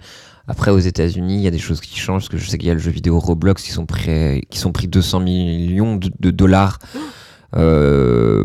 Après, 0.47 0.71
aux 0.71 0.79
États-Unis, 0.79 1.35
il 1.37 1.41
y 1.41 1.47
a 1.47 1.51
des 1.51 1.59
choses 1.59 1.79
qui 1.79 1.97
changent, 1.97 2.23
parce 2.23 2.29
que 2.29 2.37
je 2.37 2.47
sais 2.49 2.57
qu'il 2.57 2.67
y 2.67 2.71
a 2.71 2.73
le 2.75 2.79
jeu 2.79 2.89
vidéo 2.91 3.19
Roblox 3.19 3.61
qui 3.63 3.71
sont, 3.71 3.85
prêts, 3.85 4.41
qui 4.49 4.57
sont 4.57 4.71
pris 4.71 4.87
200 4.87 5.19
millions 5.19 5.95
de, 5.95 6.11
de 6.19 6.31
dollars. 6.31 6.79
Euh, 7.55 8.43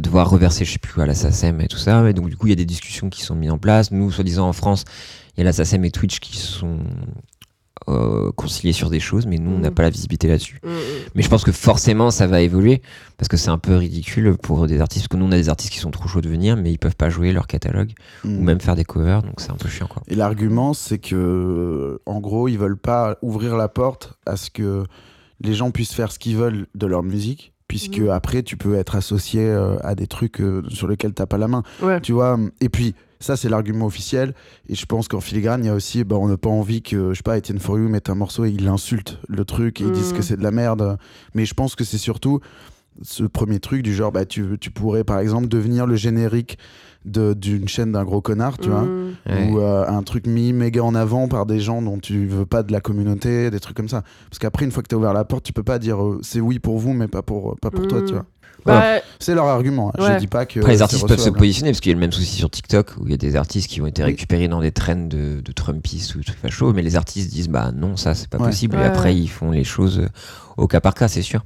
devoir 0.00 0.30
reverser, 0.30 0.64
je 0.64 0.72
sais 0.72 0.78
plus, 0.78 1.00
à 1.02 1.06
la 1.06 1.14
SACEM 1.14 1.60
et 1.60 1.66
tout 1.68 1.76
ça. 1.78 2.02
Mais 2.02 2.12
donc, 2.12 2.28
du 2.30 2.36
coup, 2.36 2.46
il 2.46 2.50
y 2.50 2.52
a 2.52 2.56
des 2.56 2.64
discussions 2.64 3.10
qui 3.10 3.22
sont 3.22 3.34
mises 3.34 3.50
en 3.50 3.58
place. 3.58 3.90
Nous, 3.90 4.10
soi-disant, 4.12 4.48
en 4.48 4.52
France, 4.52 4.84
il 5.36 5.40
y 5.40 5.42
a 5.42 5.44
la 5.44 5.52
SACEM 5.52 5.84
et 5.84 5.90
Twitch 5.90 6.20
qui 6.20 6.36
sont 6.36 6.78
euh, 7.88 8.30
conciliés 8.32 8.72
sur 8.72 8.88
des 8.88 9.00
choses, 9.00 9.26
mais 9.26 9.36
nous, 9.36 9.50
on 9.50 9.58
n'a 9.58 9.68
Mhm. 9.68 9.74
pas 9.74 9.82
la 9.82 9.90
visibilité 9.90 10.26
là-dessus. 10.28 10.58
Mm, 10.64 10.68
mm. 10.70 10.74
Mais 11.16 11.22
je 11.22 11.28
pense 11.28 11.44
que 11.44 11.52
forcément, 11.52 12.10
ça 12.10 12.26
va 12.26 12.40
évoluer 12.40 12.80
parce 13.18 13.28
que 13.28 13.36
c'est 13.36 13.50
un 13.50 13.58
peu 13.58 13.74
ridicule 13.76 14.36
pour 14.40 14.66
des 14.66 14.80
artistes. 14.80 15.02
Parce 15.04 15.08
que 15.08 15.16
nous, 15.18 15.26
on 15.26 15.32
a 15.32 15.36
des 15.36 15.48
artistes 15.50 15.70
qui 15.72 15.80
sont 15.80 15.90
trop 15.90 16.08
chauds 16.08 16.22
de 16.22 16.28
venir, 16.30 16.56
mais 16.56 16.72
ils 16.72 16.78
peuvent 16.78 16.96
pas 16.96 17.10
jouer 17.10 17.32
leur 17.32 17.46
catalogue 17.46 17.92
Mm. 18.24 18.38
ou 18.38 18.42
même 18.42 18.60
faire 18.60 18.76
des 18.76 18.84
covers, 18.84 19.22
donc 19.22 19.34
c'est 19.40 19.50
un 19.50 19.56
peu 19.56 19.68
chiant, 19.68 19.86
quoi. 19.88 20.02
Et 20.08 20.14
l'argument, 20.14 20.72
c'est 20.72 20.98
que, 20.98 22.00
en 22.06 22.20
gros, 22.20 22.48
ils 22.48 22.56
veulent 22.58 22.78
pas 22.78 23.18
ouvrir 23.20 23.56
la 23.56 23.68
porte 23.68 24.14
à 24.24 24.36
ce 24.36 24.48
que 24.50 24.84
les 25.42 25.52
gens 25.52 25.70
puissent 25.72 25.92
faire 25.94 26.10
ce 26.12 26.18
qu'ils 26.18 26.36
veulent 26.36 26.66
de 26.74 26.86
leur 26.86 27.02
musique, 27.02 27.52
puisque 27.74 27.98
Mhm. 27.98 28.10
après, 28.10 28.44
tu 28.44 28.56
peux 28.56 28.76
être 28.76 28.94
associé 28.94 29.40
euh, 29.44 29.76
à 29.82 29.96
des 29.96 30.06
trucs 30.06 30.40
euh, 30.40 30.62
sur 30.68 30.86
lesquels 30.86 31.12
t'as 31.12 31.26
pas 31.26 31.38
la 31.38 31.48
main. 31.48 31.64
Ouais. 31.82 32.00
Tu 32.00 32.12
vois 32.12 32.38
Et 32.60 32.68
puis, 32.68 32.94
ça, 33.18 33.36
c'est 33.36 33.48
l'argument 33.48 33.86
officiel. 33.86 34.32
Et 34.68 34.76
je 34.76 34.86
pense 34.86 35.08
qu'en 35.08 35.18
filigrane, 35.20 35.64
il 35.64 35.66
y 35.66 35.70
a 35.70 35.74
aussi, 35.74 36.04
bah, 36.04 36.14
on 36.16 36.28
n'a 36.28 36.36
pas 36.36 36.50
envie 36.50 36.82
que, 36.82 37.10
je 37.12 37.16
sais 37.16 37.24
pas, 37.24 37.36
Etienne 37.36 37.58
For 37.58 37.76
You 37.76 37.88
mette 37.88 38.10
un 38.10 38.14
morceau 38.14 38.44
et 38.44 38.50
il 38.50 38.68
insulte 38.68 39.18
le 39.26 39.44
truc 39.44 39.80
et 39.80 39.84
ils 39.86 39.90
disent 39.90 40.10
Mhm. 40.12 40.16
que 40.16 40.22
c'est 40.22 40.36
de 40.36 40.42
la 40.44 40.52
merde. 40.52 40.98
Mais 41.34 41.46
je 41.46 41.54
pense 41.54 41.74
que 41.74 41.82
c'est 41.82 41.98
surtout 41.98 42.38
ce 43.02 43.24
premier 43.24 43.58
truc 43.58 43.82
du 43.82 43.92
genre, 43.92 44.12
bah, 44.12 44.24
tu, 44.24 44.56
tu 44.60 44.70
pourrais, 44.70 45.02
par 45.02 45.18
exemple, 45.18 45.48
devenir 45.48 45.84
le 45.88 45.96
générique 45.96 46.58
d'une 47.04 47.68
chaîne 47.68 47.92
d'un 47.92 48.04
gros 48.04 48.20
connard, 48.20 48.58
tu 48.58 48.70
vois 48.70 48.82
Mm. 48.82 49.14
Ouais. 49.26 49.48
ou 49.50 49.60
euh, 49.60 49.86
un 49.86 50.02
truc 50.02 50.26
mis 50.26 50.52
méga 50.52 50.82
en 50.82 50.94
avant 50.94 51.28
par 51.28 51.46
des 51.46 51.60
gens 51.60 51.82
dont 51.82 51.98
tu 51.98 52.26
veux 52.26 52.46
pas 52.46 52.62
de 52.62 52.72
la 52.72 52.80
communauté, 52.80 53.50
des 53.50 53.60
trucs 53.60 53.76
comme 53.76 53.88
ça. 53.88 54.02
Parce 54.30 54.38
qu'après, 54.38 54.64
une 54.64 54.70
fois 54.72 54.82
que 54.82 54.88
tu 54.88 54.94
as 54.94 54.98
ouvert 54.98 55.12
la 55.12 55.24
porte, 55.24 55.44
tu 55.44 55.52
peux 55.52 55.62
pas 55.62 55.78
dire 55.78 56.02
euh, 56.02 56.18
c'est 56.22 56.40
oui 56.40 56.58
pour 56.58 56.78
vous, 56.78 56.92
mais 56.94 57.08
pas 57.08 57.22
pour, 57.22 57.56
pas 57.60 57.70
pour 57.70 57.86
toi, 57.86 58.00
Mm. 58.00 58.04
tu 58.06 58.12
vois. 58.14 58.24
Bah, 58.66 58.82
C'est 59.20 59.34
leur 59.34 59.44
argument. 59.44 59.92
hein. 59.94 60.02
Ouais. 60.02 60.14
Je 60.14 60.18
dis 60.20 60.26
pas 60.26 60.46
que. 60.46 60.58
Après, 60.60 60.72
les 60.72 60.80
artistes 60.80 61.02
peuvent 61.02 61.10
se 61.18 61.24
recevable. 61.24 61.38
positionner 61.38 61.70
parce 61.72 61.80
qu'il 61.80 61.90
y 61.90 61.92
a 61.92 61.96
le 61.96 62.00
même 62.00 62.12
souci 62.12 62.36
sur 62.36 62.48
TikTok 62.48 62.92
où 62.98 63.04
il 63.04 63.10
y 63.10 63.14
a 63.14 63.18
des 63.18 63.36
artistes 63.36 63.68
qui 63.68 63.82
ont 63.82 63.86
été 63.86 64.02
Oui. 64.02 64.10
récupérés 64.12 64.48
dans 64.48 64.62
des 64.62 64.72
trends 64.72 64.96
de, 65.06 65.42
de 65.42 65.52
Trumpistes 65.52 66.14
ou 66.14 66.20
de 66.20 66.24
trucs 66.24 66.38
fachos, 66.38 66.72
mais 66.72 66.80
les 66.80 66.96
artistes 66.96 67.30
disent 67.30 67.50
bah 67.50 67.72
non, 67.76 67.96
ça 67.96 68.14
c'est 68.14 68.28
pas 68.30 68.38
Ouais. 68.38 68.46
possible. 68.46 68.76
Ouais, 68.76 68.82
et 68.82 68.86
après, 68.86 69.14
ils 69.14 69.28
font 69.28 69.50
les 69.50 69.64
choses 69.64 69.98
euh, 69.98 70.08
au 70.56 70.66
cas 70.66 70.80
par 70.80 70.94
cas, 70.94 71.08
c'est 71.08 71.20
sûr. 71.20 71.44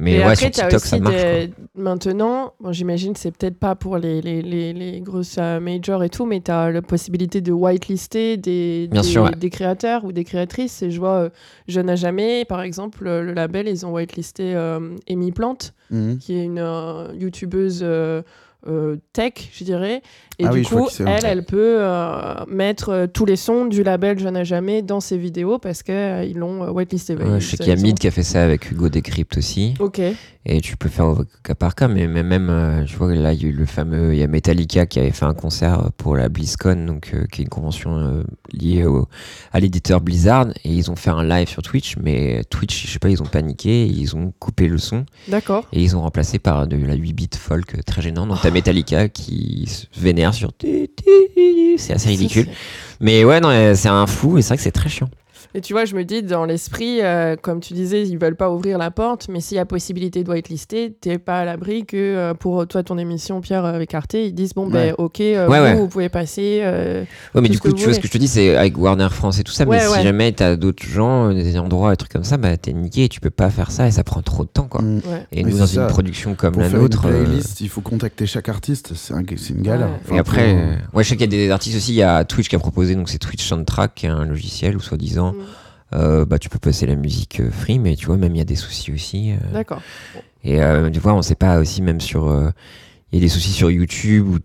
Mais 0.00 0.12
Et 0.14 0.18
ouais, 0.18 0.22
après, 0.22 0.36
sur 0.36 0.50
TikTok, 0.50 0.74
aussi 0.74 0.88
ça 0.88 0.98
marche. 0.98 1.14
des- 1.14 1.50
Maintenant, 1.74 2.54
bon, 2.60 2.72
j'imagine 2.72 3.14
c'est 3.16 3.30
peut-être 3.36 3.58
pas 3.58 3.74
pour 3.74 3.98
les, 3.98 4.20
les, 4.22 4.42
les, 4.42 4.72
les 4.72 5.00
grosses 5.00 5.36
euh, 5.38 5.60
majors 5.60 6.02
et 6.02 6.08
tout, 6.08 6.24
mais 6.26 6.40
tu 6.40 6.50
as 6.50 6.70
la 6.70 6.82
possibilité 6.82 7.40
de 7.40 7.52
whitelister 7.52 8.36
des, 8.36 8.88
des, 8.88 9.02
sûr, 9.02 9.24
ouais. 9.24 9.30
des 9.36 9.50
créateurs 9.50 10.04
ou 10.04 10.12
des 10.12 10.24
créatrices. 10.24 10.82
Et 10.82 10.90
je 10.90 10.98
vois 10.98 11.16
euh, 11.16 11.28
Jeune 11.68 11.88
à 11.90 11.96
jamais, 11.96 12.44
par 12.44 12.62
exemple, 12.62 13.06
euh, 13.06 13.22
le 13.22 13.32
label, 13.34 13.68
ils 13.68 13.84
ont 13.86 13.92
whitelisté 13.92 14.54
euh, 14.54 14.96
Amy 15.08 15.32
Plante, 15.32 15.74
Mhm. 15.90 16.18
qui 16.18 16.34
est 16.38 16.44
une 16.44 16.58
euh, 16.60 17.08
youtubeuse 17.18 17.80
euh, 17.82 18.22
euh, 18.68 18.96
tech, 19.12 19.32
je 19.52 19.64
dirais. 19.64 20.02
Et 20.40 20.46
Ah 20.46 20.50
du 20.50 20.58
oui, 20.58 20.64
je 20.64 20.74
coup, 20.74 20.88
elle, 21.06 21.24
elle 21.26 21.44
peut 21.44 21.76
euh, 21.80 22.34
mettre 22.48 22.88
euh, 22.88 23.06
tous 23.06 23.26
les 23.26 23.36
sons 23.36 23.66
du 23.66 23.82
label 23.82 24.18
Jeune 24.18 24.36
à 24.36 24.44
jamais 24.44 24.80
dans 24.80 25.00
ses 25.00 25.18
vidéos 25.18 25.58
parce 25.58 25.82
qu'ils 25.82 26.32
l'ont 26.36 26.64
euh, 26.64 26.70
whitelisté. 26.70 27.14
Ouais, 27.14 27.40
je 27.40 27.46
sais 27.46 27.56
qu'il 27.58 27.68
y 27.68 27.72
a 27.72 27.76
Mid 27.76 27.98
qui 27.98 28.08
a 28.08 28.10
fait 28.10 28.22
ça 28.22 28.42
avec 28.42 28.70
Hugo 28.70 28.88
Decrypt 28.88 29.36
aussi. 29.36 29.74
Ok. 29.80 30.00
Et 30.46 30.62
tu 30.62 30.78
peux 30.78 30.88
faire 30.88 31.06
au 31.06 31.18
cas 31.44 31.54
par 31.54 31.74
cas, 31.74 31.86
mais 31.86 32.06
mais 32.08 32.22
même, 32.22 32.48
euh, 32.48 32.84
tu 32.84 32.96
vois, 32.96 33.14
là, 33.14 33.34
il 33.34 33.42
y 33.42 33.44
a 33.44 33.48
eu 33.48 33.52
le 33.52 33.66
fameux, 33.66 34.14
il 34.14 34.20
y 34.20 34.22
a 34.22 34.26
Metallica 34.26 34.86
qui 34.86 34.98
avait 34.98 35.10
fait 35.10 35.26
un 35.26 35.34
concert 35.34 35.90
pour 35.98 36.16
la 36.16 36.30
BlizzCon, 36.30 36.86
donc, 36.86 37.10
euh, 37.12 37.26
qui 37.30 37.42
est 37.42 37.44
une 37.44 37.50
convention 37.50 37.98
euh, 37.98 38.22
liée 38.50 38.86
au, 38.86 39.06
à 39.52 39.60
l'éditeur 39.60 40.00
Blizzard, 40.00 40.48
et 40.64 40.72
ils 40.72 40.90
ont 40.90 40.96
fait 40.96 41.10
un 41.10 41.22
live 41.24 41.46
sur 41.46 41.60
Twitch, 41.60 41.96
mais 42.02 42.42
Twitch, 42.48 42.86
je 42.86 42.90
sais 42.90 42.98
pas, 42.98 43.10
ils 43.10 43.22
ont 43.22 43.26
paniqué, 43.26 43.84
ils 43.86 44.16
ont 44.16 44.32
coupé 44.38 44.66
le 44.66 44.78
son, 44.78 45.04
D'accord. 45.28 45.66
et 45.74 45.82
ils 45.82 45.94
ont 45.94 46.00
remplacé 46.00 46.38
par 46.38 46.66
de 46.66 46.76
la 46.78 46.94
8 46.94 47.12
bits 47.12 47.28
folk 47.38 47.74
euh, 47.74 47.82
très 47.84 48.00
gênant. 48.00 48.26
Donc 48.26 48.38
t'as 48.40 48.50
Metallica 48.50 49.10
qui 49.10 49.66
se 49.66 49.84
vénère 50.00 50.29
sur. 50.32 50.50
C'est 51.76 51.92
assez 51.92 52.08
ridicule. 52.08 52.48
Mais 53.00 53.24
ouais, 53.24 53.40
non, 53.40 53.50
euh, 53.50 53.74
c'est 53.74 53.88
un 53.88 54.06
flou, 54.06 54.38
et 54.38 54.42
c'est 54.42 54.48
vrai 54.48 54.56
que 54.56 54.62
c'est 54.62 54.70
très 54.70 54.88
chiant. 54.88 55.08
Et 55.54 55.60
tu 55.60 55.72
vois, 55.72 55.84
je 55.84 55.96
me 55.96 56.04
dis, 56.04 56.22
dans 56.22 56.44
l'esprit, 56.44 57.00
euh, 57.02 57.34
comme 57.40 57.60
tu 57.60 57.74
disais, 57.74 58.06
ils 58.06 58.16
veulent 58.18 58.36
pas 58.36 58.50
ouvrir 58.50 58.78
la 58.78 58.90
porte, 58.90 59.26
mais 59.28 59.40
s'il 59.40 59.56
y 59.56 59.60
a 59.60 59.64
possibilité 59.66 60.22
de 60.22 60.30
whitelister, 60.30 60.92
t'es 61.00 61.18
pas 61.18 61.40
à 61.40 61.44
l'abri 61.44 61.84
que 61.86 61.96
euh, 61.96 62.34
pour 62.34 62.66
toi, 62.68 62.82
ton 62.84 62.98
émission, 62.98 63.40
Pierre 63.40 63.64
euh, 63.64 63.72
avec 63.74 63.92
Arte, 63.94 64.14
ils 64.14 64.32
disent, 64.34 64.54
bon, 64.54 64.68
ben, 64.68 64.94
ok, 64.98 65.20
euh, 65.20 65.48
Ouais, 65.48 65.58
vous, 65.58 65.64
ouais. 65.64 65.74
vous 65.74 65.88
pouvez 65.88 66.08
passer. 66.08 66.60
euh, 66.62 67.02
Ouais, 67.34 67.40
mais 67.40 67.48
du 67.48 67.58
coup, 67.58 67.72
tu 67.72 67.84
vois 67.84 67.92
ce 67.94 67.98
que 68.00 68.06
je 68.06 68.12
te 68.12 68.18
dis, 68.18 68.28
c'est 68.28 68.56
avec 68.56 68.78
Warner 68.78 69.08
France 69.10 69.38
et 69.40 69.42
tout 69.44 69.52
ça, 69.52 69.64
mais 69.64 69.72
Ouais, 69.84 69.96
si 69.98 70.02
jamais 70.02 70.30
t'as 70.32 70.54
d'autres 70.56 70.84
gens, 70.84 71.30
euh, 71.30 71.34
des 71.34 71.58
endroits, 71.58 71.90
des 71.90 71.96
trucs 71.96 72.12
comme 72.12 72.24
ça, 72.24 72.36
bah 72.36 72.56
t'es 72.56 72.72
niqué 72.72 73.04
et 73.04 73.08
tu 73.08 73.20
peux 73.20 73.30
pas 73.30 73.50
faire 73.50 73.70
ça 73.70 73.86
et 73.88 73.90
ça 73.90 74.04
prend 74.04 74.22
trop 74.22 74.44
de 74.44 74.48
temps, 74.50 74.68
quoi. 74.68 74.82
Mm. 74.82 74.96
ouais. 74.98 75.26
Et 75.32 75.42
nous, 75.42 75.58
dans 75.58 75.66
c'est 75.66 75.76
une 75.78 75.86
production 75.88 76.34
comme 76.34 76.52
Pour 76.52 76.62
la 76.62 76.68
faire 76.68 76.80
nôtre. 76.80 77.06
une 77.06 77.12
euh, 77.14 77.24
playlist, 77.24 77.60
il 77.60 77.68
faut 77.68 77.80
contacter 77.80 78.26
chaque 78.26 78.48
artiste, 78.48 78.92
c'est 78.94 79.14
un- 79.14 79.20
une 79.20 79.62
galère. 79.62 79.88
Ouais. 79.88 79.94
Enfin, 80.04 80.14
Et 80.14 80.18
après, 80.18 80.54
euh, 80.54 80.74
ouais, 80.94 81.02
je 81.02 81.08
sais 81.08 81.16
qu'il 81.16 81.32
y 81.32 81.34
a 81.34 81.46
des 81.46 81.50
artistes 81.50 81.76
aussi. 81.76 81.92
Il 81.92 81.96
y 81.96 82.02
a 82.02 82.24
Twitch 82.24 82.48
qui 82.48 82.56
a 82.56 82.58
proposé, 82.60 82.94
donc 82.94 83.08
c'est 83.08 83.18
Twitch 83.18 83.44
Soundtrack, 83.44 83.94
qui 83.96 84.06
est 84.06 84.10
un 84.10 84.24
logiciel 84.26 84.76
où 84.76 84.80
soi-disant, 84.80 85.32
Mm. 85.32 85.36
Euh, 85.92 86.24
bah, 86.24 86.38
tu 86.38 86.48
peux 86.48 86.58
passer 86.58 86.86
la 86.86 86.96
musique 86.96 87.40
euh, 87.40 87.50
free, 87.50 87.78
mais 87.78 87.96
tu 87.96 88.06
vois, 88.06 88.16
même 88.16 88.34
il 88.34 88.38
y 88.38 88.42
a 88.42 88.44
des 88.44 88.56
soucis 88.56 88.92
aussi. 88.92 89.32
euh. 89.32 89.52
D'accord. 89.52 89.82
et 90.44 90.60
tu 90.92 91.00
vois, 91.00 91.14
on 91.14 91.22
sait 91.22 91.34
pas 91.34 91.58
aussi, 91.58 91.82
même 91.82 92.00
sur. 92.00 92.52
Il 93.12 93.18
y 93.18 93.22
a 93.22 93.24
des 93.24 93.28
soucis 93.28 93.50
sur 93.52 93.70
YouTube 93.70 94.28
où 94.28 94.38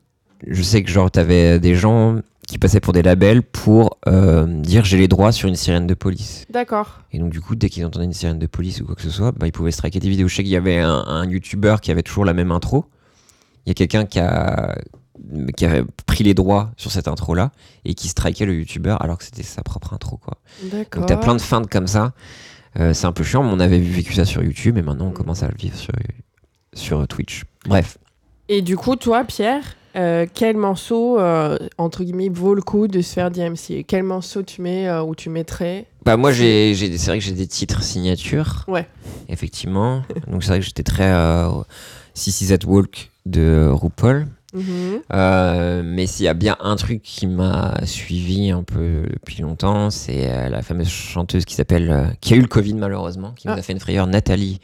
je 0.47 0.61
sais 0.63 0.83
que, 0.83 0.89
genre, 0.89 1.09
t'avais 1.11 1.59
des 1.59 1.75
gens 1.75 2.19
qui 2.47 2.57
passaient 2.59 2.79
pour 2.79 2.93
des 2.93 3.01
labels 3.01 3.41
pour 3.41 3.97
euh, 4.07 4.45
dire 4.45 4.85
j'ai 4.85 4.97
les 4.97 5.07
droits 5.07 5.31
sur 5.31 5.47
une 5.49 5.55
sirène 5.55 5.87
de 5.87 5.93
police. 5.93 6.45
D'accord. 6.49 7.01
Et 7.11 7.19
donc, 7.19 7.31
du 7.31 7.41
coup, 7.41 7.55
dès 7.55 7.69
qu'ils 7.69 7.85
entendaient 7.85 8.05
une 8.05 8.13
sirène 8.13 8.39
de 8.39 8.45
police 8.47 8.81
ou 8.81 8.85
quoi 8.85 8.95
que 8.95 9.01
ce 9.01 9.09
soit, 9.09 9.31
bah, 9.31 9.47
ils 9.47 9.51
pouvaient 9.51 9.71
striker 9.71 9.99
des 9.99 10.09
vidéos. 10.09 10.27
Je 10.27 10.35
sais 10.35 10.43
qu'il 10.43 10.51
y 10.51 10.55
avait 10.57 10.79
un, 10.79 11.03
un 11.07 11.25
YouTuber 11.27 11.77
qui 11.81 11.91
avait 11.91 12.03
toujours 12.03 12.25
la 12.25 12.33
même 12.33 12.51
intro. 12.51 12.85
Il 13.65 13.69
y 13.69 13.71
a 13.71 13.73
quelqu'un 13.73 14.05
qui 14.05 14.19
a, 14.19 14.75
qui 15.55 15.65
avait 15.65 15.83
pris 16.05 16.23
les 16.23 16.33
droits 16.33 16.71
sur 16.77 16.91
cette 16.91 17.07
intro-là 17.07 17.51
et 17.85 17.93
qui 17.93 18.07
strikait 18.07 18.45
le 18.45 18.53
YouTuber 18.55 18.95
alors 18.99 19.17
que 19.17 19.23
c'était 19.23 19.43
sa 19.43 19.63
propre 19.63 19.93
intro, 19.93 20.17
quoi. 20.17 20.37
Donc, 20.71 21.05
t'as 21.07 21.17
plein 21.17 21.35
de 21.35 21.41
feintes 21.41 21.69
comme 21.69 21.87
ça. 21.87 22.13
Euh, 22.79 22.93
c'est 22.93 23.05
un 23.07 23.11
peu 23.13 23.23
chiant, 23.23 23.43
mais 23.43 23.51
on 23.53 23.59
avait 23.59 23.79
vécu 23.79 24.13
ça 24.13 24.25
sur 24.25 24.43
YouTube 24.43 24.77
et 24.77 24.81
maintenant 24.81 25.05
on 25.07 25.09
Mm. 25.11 25.13
commence 25.13 25.43
à 25.43 25.47
le 25.47 25.55
vivre 25.57 25.77
sur, 25.77 25.93
sur 26.73 27.07
Twitch. 27.07 27.43
Bref. 27.65 27.97
Et 28.49 28.61
du 28.61 28.75
coup, 28.75 28.95
toi, 28.97 29.23
Pierre, 29.23 29.63
euh, 29.95 30.25
quel 30.33 30.57
morceau, 30.57 31.17
euh, 31.19 31.57
entre 31.77 32.03
guillemets, 32.03 32.27
vaut 32.29 32.53
le 32.53 32.61
coup 32.61 32.87
de 32.89 33.01
se 33.01 33.13
faire 33.13 33.31
DMC 33.31 33.85
Quel 33.87 34.03
morceau 34.03 34.43
tu 34.43 34.61
mets 34.61 34.91
ou 34.99 35.15
tu 35.15 35.29
mettrais? 35.29 35.85
Bah 36.03 36.17
moi 36.17 36.31
j'ai, 36.33 36.75
c'est 36.75 37.07
vrai 37.07 37.17
que 37.17 37.23
j'ai 37.25 37.31
des 37.31 37.47
titres 37.47 37.81
signatures. 37.81 38.65
Ouais. 38.67 38.87
Effectivement. 39.29 40.03
Donc 40.29 40.43
c'est 40.43 40.49
vrai 40.49 40.59
que 40.59 40.65
j'étais 40.65 40.83
très 40.83 41.11
euh, 41.11 41.49
CC 42.13 42.55
That 42.55 42.67
Walk 42.67 43.09
de 43.25 43.69
RuPaul. 43.71 44.27
Mhm. 44.55 45.01
Euh, 45.13 45.81
mais 45.85 46.07
s'il 46.07 46.25
y 46.25 46.29
a 46.29 46.33
bien 46.33 46.55
un 46.61 46.75
truc 46.77 47.01
qui 47.03 47.27
m'a 47.27 47.75
suivi 47.85 48.51
un 48.51 48.63
peu 48.63 49.03
depuis 49.11 49.41
longtemps, 49.41 49.89
c'est 49.89 50.29
euh, 50.29 50.49
la 50.49 50.61
fameuse 50.61 50.87
chanteuse 50.89 51.45
qui 51.45 51.53
s'appelle, 51.55 51.91
euh, 51.91 52.05
qui 52.21 52.33
a 52.33 52.37
eu 52.37 52.41
le 52.41 52.47
Covid 52.47 52.73
malheureusement, 52.75 53.31
qui 53.35 53.47
nous 53.47 53.53
Ah. 53.53 53.57
a 53.57 53.61
fait 53.61 53.73
une 53.73 53.79
frayeur, 53.79 54.07
Nathalie 54.07 54.59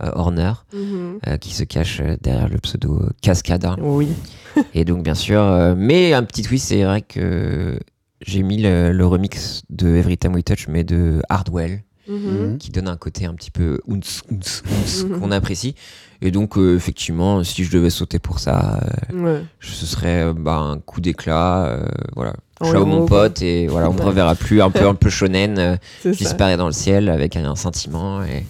Horner, 0.00 0.52
Mhm. 0.72 1.18
euh, 1.28 1.36
qui 1.36 1.54
se 1.54 1.62
cache 1.62 2.00
derrière 2.22 2.48
le 2.48 2.58
pseudo 2.58 3.02
Cascada. 3.20 3.76
Oui. 3.80 4.08
Et 4.74 4.84
donc 4.84 5.04
bien 5.04 5.14
sûr, 5.14 5.40
euh, 5.40 5.74
mais 5.76 6.12
un 6.12 6.24
petit 6.24 6.42
twist, 6.42 6.66
c'est 6.68 6.82
vrai 6.82 7.02
que 7.02 7.78
j'ai 8.20 8.42
mis 8.42 8.60
le, 8.60 8.90
le 8.92 9.06
remix 9.06 9.62
de 9.70 9.94
Every 9.96 10.16
Time 10.18 10.34
We 10.34 10.42
Touch, 10.44 10.66
mais 10.68 10.82
de 10.82 11.20
Hardwell, 11.28 11.82
Mhm. 12.08 12.58
Qui 12.58 12.70
donne 12.70 12.88
un 12.88 12.96
côté 12.96 13.26
un 13.26 13.34
petit 13.34 13.50
peu 13.50 13.80
ounce, 13.86 14.22
ounce, 14.30 14.62
ounce 14.70 15.04
Mhm. 15.04 15.20
qu'on 15.20 15.30
apprécie. 15.30 15.74
Et 16.20 16.30
donc 16.30 16.56
euh, 16.56 16.76
effectivement, 16.76 17.42
si 17.44 17.64
je 17.64 17.70
devais 17.72 17.90
sauter 17.90 18.18
pour 18.18 18.38
ça, 18.38 18.80
euh, 19.12 19.22
Ouais. 19.22 19.42
ce 19.60 19.86
serait 19.86 20.22
euh, 20.24 20.32
bah, 20.36 20.56
un 20.56 20.78
coup 20.78 21.00
d'éclat. 21.00 21.66
euh, 21.66 21.86
voilà. 22.16 22.34
Ciao 22.64 22.84
mon 22.86 23.06
quoi. 23.06 23.24
pote 23.24 23.42
et 23.42 23.66
voilà, 23.66 23.90
on 23.90 23.94
Ouais. 23.96 24.04
reverra 24.04 24.34
plus. 24.36 24.62
Un 24.62 24.70
peu 24.70 24.86
un 24.86 24.94
peu 24.94 25.10
shonen, 25.10 25.78
ça. 26.02 26.10
disparaît 26.10 26.56
dans 26.56 26.66
le 26.66 26.72
ciel 26.72 27.08
avec 27.08 27.34
un, 27.36 27.56
sentiment 27.56 28.22
et, 28.22 28.44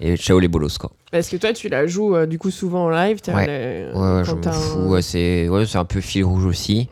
et 0.00 0.16
ciao 0.16 0.38
les 0.38 0.48
bolos 0.48 0.78
quoi. 0.78 0.92
Parce 1.10 1.28
que 1.28 1.36
toi, 1.36 1.52
tu 1.52 1.68
la 1.68 1.86
joues 1.86 2.24
du 2.26 2.38
coup 2.38 2.50
souvent 2.50 2.84
en 2.86 2.90
live. 2.90 3.18
Ouais. 3.28 3.46
le- 3.92 3.98
Ouais, 3.98 4.16
ouais, 4.18 4.24
je 4.24 4.32
m'en 4.32 4.52
fous. 4.52 4.78
un- 4.78 4.86
ouais, 4.88 5.02
c'est 5.66 5.76
un 5.78 5.84
peu 5.84 6.00
fil 6.00 6.24
rouge 6.24 6.44
aussi. 6.46 6.88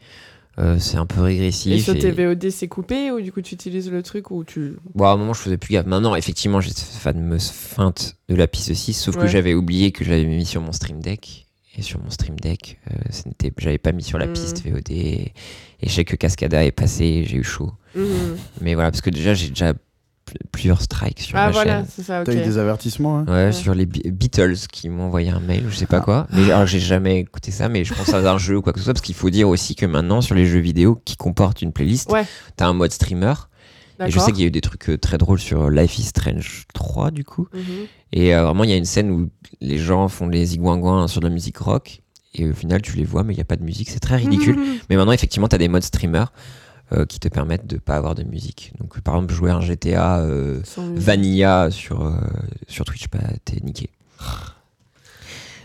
Euh, 0.59 0.77
c'est 0.81 0.97
un 0.97 1.07
peu 1.07 1.21
régressif. 1.21 1.73
Et 1.73 1.79
sur 1.79 1.97
tes 1.97 2.11
VOD, 2.11 2.51
c'est 2.51 2.67
coupé 2.69 3.13
ou 3.13 3.21
du 3.21 3.31
coup 3.31 3.41
tu 3.43 3.55
utilises 3.55 3.91
le 3.91 4.03
truc 4.03 4.31
ou 4.33 4.43
tu. 4.45 4.75
Bon, 4.95 5.05
à 5.05 5.11
un 5.11 5.17
moment, 5.17 5.33
je 5.33 5.41
faisais 5.41 5.57
plus 5.57 5.73
gaffe. 5.73 5.87
Maintenant, 5.87 6.15
effectivement, 6.17 6.61
j'ai 6.61 6.71
cette 6.71 6.97
fameuse 7.01 7.49
feinte 7.51 8.17
de 8.29 8.35
la 8.35 8.49
piste 8.49 8.75
6, 8.75 8.93
sauf 8.95 9.17
que 9.17 9.27
j'avais 9.29 9.55
oublié 9.55 9.93
que 9.93 10.05
je 10.05 10.11
l'avais 10.11 10.25
mis 10.25 10.45
sur 10.47 10.61
mon 10.61 10.73
stream 10.73 11.01
deck. 11.01 11.47
Et 11.77 11.83
sur 11.83 12.03
mon 12.03 12.11
stream 12.11 12.35
deck, 12.41 12.81
euh, 12.91 12.95
ce 13.11 13.29
n'était- 13.29 13.53
j'avais 13.57 13.79
pas 13.79 13.93
mis 13.93 14.03
sur 14.03 14.19
la 14.19 14.27
Mhm. 14.27 14.33
piste 14.33 14.65
VOD. 14.67 14.91
Et, 14.91 15.33
et 15.81 15.89
je 15.89 15.91
sais 15.91 16.05
que 16.05 16.17
Cascada 16.17 16.65
est 16.65 16.73
passé, 16.73 17.23
j'ai 17.25 17.37
eu 17.37 17.45
chaud. 17.45 17.71
Mhm. 17.95 18.37
Mais 18.61 18.75
voilà, 18.75 18.91
parce 18.91 19.01
que 19.01 19.11
déjà, 19.11 19.33
j'ai 19.35 19.51
déjà 19.51 19.75
plusieurs 20.53 20.81
strikes 20.83 21.21
sur 21.21 21.37
Ah 21.37 21.47
ma 21.47 21.51
voilà, 21.53 21.79
chaîne. 21.79 21.87
c'est 21.91 22.03
ça, 22.03 22.21
ok. 22.21 22.27
T'as 22.27 22.33
eu 22.35 22.43
des 22.45 22.59
avertissements 22.59 23.19
hein 23.19 23.25
Ouais, 23.27 23.33
Ouais. 23.47 23.53
sur 23.53 23.75
les 23.75 23.87
Be- 23.87 24.11
Beatles 24.11 24.57
qui 24.71 24.89
m'ont 24.89 25.05
envoyé 25.05 25.31
un 25.31 25.41
mail 25.41 25.67
ou 25.67 25.71
je 25.71 25.77
sais 25.77 25.87
pas 25.87 26.01
quoi. 26.01 26.27
Mais 26.33 26.51
alors, 26.51 26.67
j'ai 26.67 26.81
jamais 26.81 27.21
écouté 27.21 27.51
ça, 27.51 27.69
mais 27.69 27.85
je 27.85 27.95
pense 27.95 28.09
à 28.13 28.19
un 28.19 28.39
jeu 28.39 28.57
ou 28.57 28.63
quoi 28.63 28.73
que 28.73 28.79
ce 28.79 28.85
soit, 28.85 28.95
parce 28.95 29.05
qu'il 29.05 29.15
faut 29.15 29.31
dire 29.31 29.49
aussi 29.49 29.75
que 29.75 29.87
maintenant, 29.87 30.21
sur 30.21 30.35
les 30.35 30.47
jeux 30.47 30.61
vidéo 30.61 31.01
qui 31.05 31.17
comportent 31.17 31.63
une 31.63 31.73
playlist, 31.73 32.11
Ouais. 32.13 32.25
t'as 32.57 32.67
un 32.67 32.73
mode 32.75 32.93
streamer. 32.93 33.35
Et 34.07 34.11
je 34.13 34.19
sais 34.21 34.31
qu'il 34.31 34.43
y 34.43 34.45
a 34.45 34.47
eu 34.47 34.53
des 34.53 34.61
trucs 34.61 34.91
euh, 34.91 34.97
très 34.99 35.19
drôles 35.19 35.41
sur 35.41 35.71
Life 35.71 35.99
is 35.99 36.05
Strange 36.05 36.67
3, 36.73 37.11
du 37.11 37.25
coup. 37.25 37.49
Mhm. 37.53 37.63
Et 38.13 38.33
euh, 38.35 38.45
vraiment, 38.45 38.63
il 38.63 38.71
y 38.71 38.73
a 38.73 38.77
une 38.77 38.85
scène 38.85 39.11
où 39.11 39.29
les 39.61 39.79
gens 39.79 40.07
font 40.07 40.29
les 40.29 40.45
zigouingouins 40.47 41.09
sur 41.09 41.21
de 41.21 41.27
la 41.27 41.33
musique 41.35 41.59
rock. 41.59 42.01
Et 42.35 42.47
au 42.49 42.53
final, 42.53 42.81
tu 42.81 42.97
les 42.97 43.03
vois, 43.05 43.25
mais 43.25 43.33
il 43.33 43.37
n'y 43.39 43.43
a 43.43 43.45
pas 43.47 43.57
de 43.57 43.65
musique. 43.65 43.91
C'est 43.91 43.99
très 43.99 44.15
ridicule. 44.17 44.57
Mais 44.89 44.95
maintenant, 44.97 45.11
effectivement, 45.13 45.49
tu 45.49 45.57
as 45.57 45.59
des 45.59 45.67
modes 45.67 45.83
streamer 45.83 46.27
euh, 46.93 47.05
qui 47.07 47.21
te 47.21 47.29
permettent 47.29 47.67
de 47.67 47.77
pas 47.77 47.97
avoir 47.97 48.15
de 48.15 48.23
musique. 48.23 48.73
Donc, 48.81 49.01
par 49.01 49.15
exemple, 49.17 49.35
jouer 49.35 49.51
un 49.51 49.61
GTA 49.61 50.19
euh. 50.21 50.61
Vanilla 50.95 51.71
sur, 51.71 52.05
euh, 52.07 52.13
sur 52.67 52.85
Twitch, 52.85 53.07
bah, 53.13 53.19
t'es 53.45 53.61
niqué. 53.63 53.91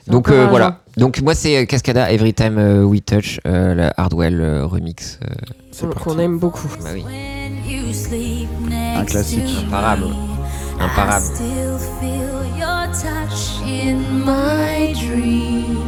Donc 0.07 0.29
euh, 0.29 0.47
voilà. 0.47 0.81
Donc 0.97 1.21
moi 1.21 1.33
c'est 1.33 1.65
Cascada 1.65 2.11
Every 2.11 2.33
Time 2.33 2.57
We 2.83 3.01
Touch, 3.03 3.39
euh, 3.47 3.73
la 3.73 3.93
Hardwell 3.95 4.41
euh, 4.41 4.65
remix. 4.65 5.17
euh, 5.23 5.87
Qu'on- 5.93 6.19
aime 6.19 6.39
beaucoup. 6.39 6.67
bah 6.83 6.89
oui. 6.93 7.05
Un 8.95 9.05
classique. 9.05 9.63
Imparable. 9.65 10.07
Imparable. 10.79 11.25
I 11.25 11.35
still 11.35 11.77
feel 12.01 12.59
your 12.59 12.87
touch 12.91 13.61
in 13.65 13.95
my 14.25 14.93
dream. 14.93 15.82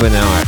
Bonheur, 0.00 0.24
ouais. 0.24 0.44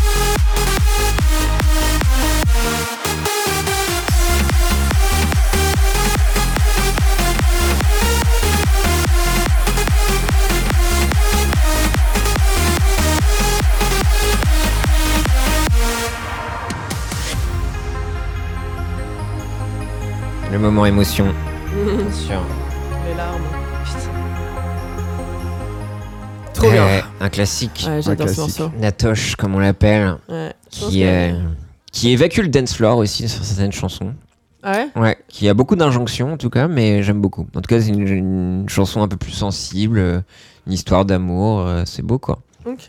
Le 20.51 20.59
moment 20.59 20.87
émotion, 20.87 21.27
bien 21.73 22.11
sûr. 22.11 22.41
Les 23.07 23.15
larmes. 23.15 23.62
Trop 26.63 26.71
bien. 26.71 26.87
Euh, 26.87 27.01
un 27.21 27.29
classique. 27.29 27.85
Ouais, 27.89 28.03
j'adore 28.03 28.29
ce 28.29 28.35
classique. 28.35 28.61
morceau. 28.61 28.77
Natoche, 28.79 29.37
comme 29.37 29.55
on 29.55 29.59
l'appelle, 29.59 30.17
Ouais. 30.29 30.53
Qui, 30.71 31.05
euh, 31.05 31.33
qui 31.91 32.11
évacue 32.11 32.39
le 32.41 32.49
dance 32.49 32.75
floor 32.75 32.99
aussi 32.99 33.29
sur 33.29 33.45
certaines 33.45 33.73
chansons. 33.73 34.15
Ah 34.63 34.73
ouais? 34.95 35.01
Ouais, 35.01 35.19
qui 35.29 35.49
a 35.49 35.55
beaucoup 35.55 35.75
d'injonctions 35.75 36.33
en 36.33 36.37
tout 36.37 36.51
cas, 36.51 36.69
mais 36.69 37.03
j'aime 37.03 37.21
beaucoup. 37.21 37.43
En 37.55 37.61
tout 37.61 37.69
cas, 37.69 37.81
c'est 37.81 37.89
une, 37.89 38.07
une 38.07 38.69
chanson 38.69 39.03
un 39.03 39.09
peu 39.09 39.17
plus 39.17 39.33
sensible, 39.33 39.99
euh, 39.99 40.21
une 40.69 40.73
histoire 40.73 41.05
d'amour, 41.05 41.61
euh, 41.61 41.83
c'est 41.85 42.03
beau 42.03 42.19
quoi. 42.21 42.39
Ok. 42.65 42.89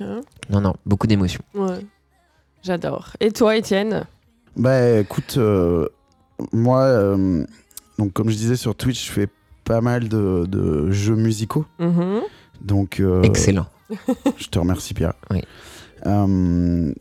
Non, 0.52 0.62
non, 0.62 0.76
beaucoup 0.86 1.08
d'émotions. 1.08 1.42
Ouais. 1.56 1.84
J'adore. 2.62 3.10
Et 3.20 3.32
toi, 3.32 3.58
Étienne? 3.58 4.06
Bah 4.56 5.00
écoute, 5.00 5.36
euh, 5.38 5.88
moi, 6.52 6.82
euh, 6.84 7.44
donc 7.98 8.14
comme 8.14 8.30
je 8.30 8.36
disais 8.36 8.56
sur 8.56 8.76
Twitch, 8.76 9.08
je 9.08 9.12
fais 9.12 9.28
pas 9.66 9.82
mal 9.82 10.08
de, 10.10 10.46
de 10.48 10.92
jeux 10.92 11.16
musicaux. 11.16 11.66
Mhm. 11.80 12.22
Donc, 12.64 13.00
euh, 13.00 13.22
Excellent. 13.24 13.68
je 14.38 14.48
te 14.48 14.58
remercie 14.60 14.94
Pierre. 14.94 15.14
Oui. 15.32 15.42
Euh, 16.06 16.92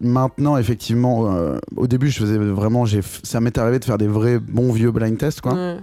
maintenant, 0.00 0.56
effectivement, 0.56 1.34
euh, 1.34 1.58
au 1.76 1.86
début, 1.86 2.10
je 2.10 2.18
faisais 2.20 2.38
vraiment, 2.38 2.84
ça 3.22 3.40
m'est 3.40 3.58
arrivé 3.58 3.78
de 3.78 3.84
faire 3.84 3.98
des 3.98 4.06
vrais 4.08 4.38
bons 4.38 4.72
vieux 4.72 4.90
blind 4.90 5.16
tests, 5.18 5.40
quoi. 5.40 5.54
Ouais. 5.54 5.76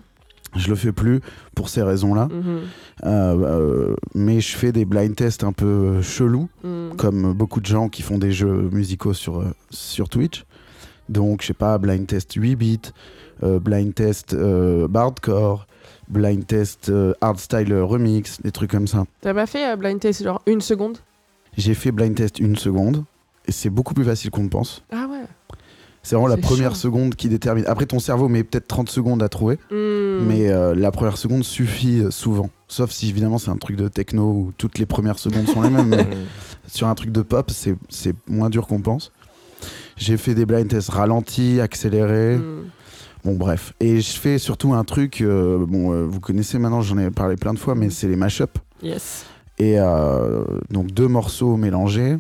Je 0.57 0.67
le 0.67 0.76
fais 0.76 0.91
plus 0.91 1.22
pour 1.55 1.69
ces 1.69 1.82
raisons-là. 1.82 2.28
Mhm. 2.28 2.59
Euh, 3.05 3.05
euh, 3.05 3.95
mais 4.15 4.41
je 4.41 4.57
fais 4.57 4.74
des 4.74 4.84
blind 4.84 5.15
tests 5.15 5.45
un 5.45 5.53
peu 5.53 6.01
chelous, 6.01 6.49
Mhm. 6.63 6.95
comme 6.97 7.34
beaucoup 7.34 7.61
de 7.61 7.65
gens 7.65 7.88
qui 7.88 8.01
font 8.01 8.17
des 8.17 8.34
jeux 8.34 8.69
musicaux 8.72 9.13
sur, 9.13 9.43
sur 9.69 10.09
Twitch. 10.09 10.43
Donc, 11.07 11.41
je 11.41 11.47
sais 11.47 11.53
pas, 11.53 11.78
blind 11.78 12.05
test 12.05 12.34
8 12.34 12.55
bits, 12.57 12.80
euh, 13.43 13.59
blind 13.59 13.93
test 13.95 14.34
euh, 14.34 14.88
bardcore, 14.89 15.67
blind 16.12 16.45
test 16.45 16.89
euh, 16.89 17.14
hardstyle 17.22 17.74
remix, 17.74 18.39
des 18.41 18.51
trucs 18.51 18.70
comme 18.72 18.88
ça. 18.88 19.05
T'as 19.22 19.34
pas 19.34 19.45
fait 19.47 19.72
euh, 19.72 19.76
blind 19.76 19.99
test 19.99 20.24
genre 20.24 20.41
une 20.45 20.62
seconde? 20.62 20.99
J'ai 21.57 21.74
fait 21.74 21.91
blind 21.91 22.14
test 22.16 22.39
une 22.39 22.55
seconde 22.55 23.03
et 23.47 23.51
c'est 23.51 23.70
beaucoup 23.70 23.93
plus 23.93 24.05
facile 24.05 24.30
qu'on 24.30 24.43
ne 24.43 24.49
pense. 24.49 24.84
Ah 24.91 25.07
ouais. 25.09 25.18
C'est 26.03 26.16
vraiment 26.16 26.28
la 26.30 26.38
première 26.38 26.76
seconde 26.76 27.14
qui 27.16 27.30
détermine. 27.30 27.64
Après, 27.68 27.86
ton 27.86 27.99
cerveau 27.99 28.28
met 28.28 28.43
peut-être 28.43 28.68
30 28.68 28.89
secondes 28.89 29.22
à 29.22 29.30
trouver, 29.30 29.59
Mhm. 29.70 30.26
mais 30.28 30.49
euh, 30.49 30.74
la 30.74 30.91
première 30.91 31.18
seconde 31.18 31.43
suffit 31.43 31.99
euh, 31.99 32.09
souvent. 32.12 32.49
Sauf 32.68 32.89
si 32.91 33.09
évidemment 33.09 33.38
c'est 33.38 33.51
un 33.51 33.57
truc 33.57 33.76
de 33.78 33.88
techno 33.88 34.24
où 34.24 34.51
toutes 34.57 34.80
les 34.80 34.86
premières 34.88 35.20
secondes 35.20 35.47
sont 35.47 35.62
les 35.62 35.70
mêmes. 35.70 35.89
mais 35.89 36.07
sur 36.68 36.88
un 36.88 36.95
truc 36.95 37.12
de 37.12 37.22
pop, 37.22 37.51
c'est 37.51 37.76
c'est 37.89 38.16
moins 38.28 38.49
dur 38.49 38.66
qu'on 38.68 38.82
pense. 38.82 39.12
J'ai 39.95 40.18
fait 40.18 40.34
des 40.34 40.45
blind 40.47 40.68
tests 40.68 40.89
ralentis, 40.89 41.59
accélérés. 41.62 42.38
Mhm. 42.38 42.64
Bon, 43.24 43.34
bref. 43.36 43.74
Et 43.80 44.01
je 44.01 44.11
fais 44.17 44.38
surtout 44.39 44.74
un 44.74 44.84
truc, 44.84 45.22
euh, 45.22 45.63
bon, 45.67 45.93
euh, 45.93 46.03
vous 46.05 46.19
connaissez 46.19 46.57
maintenant, 46.59 46.82
j'en 46.82 46.97
ai 46.97 47.11
parlé 47.11 47.36
plein 47.36 47.53
de 47.53 47.59
fois, 47.59 47.76
mais 47.76 47.89
c'est 47.89 48.07
les 48.07 48.15
mashups. 48.15 48.51
Yes. 48.82 49.26
Et 49.59 49.76
euh, 49.80 50.43
donc 50.72 50.88
deux 50.88 51.07
morceaux 51.07 51.55
mélangés. 51.57 52.17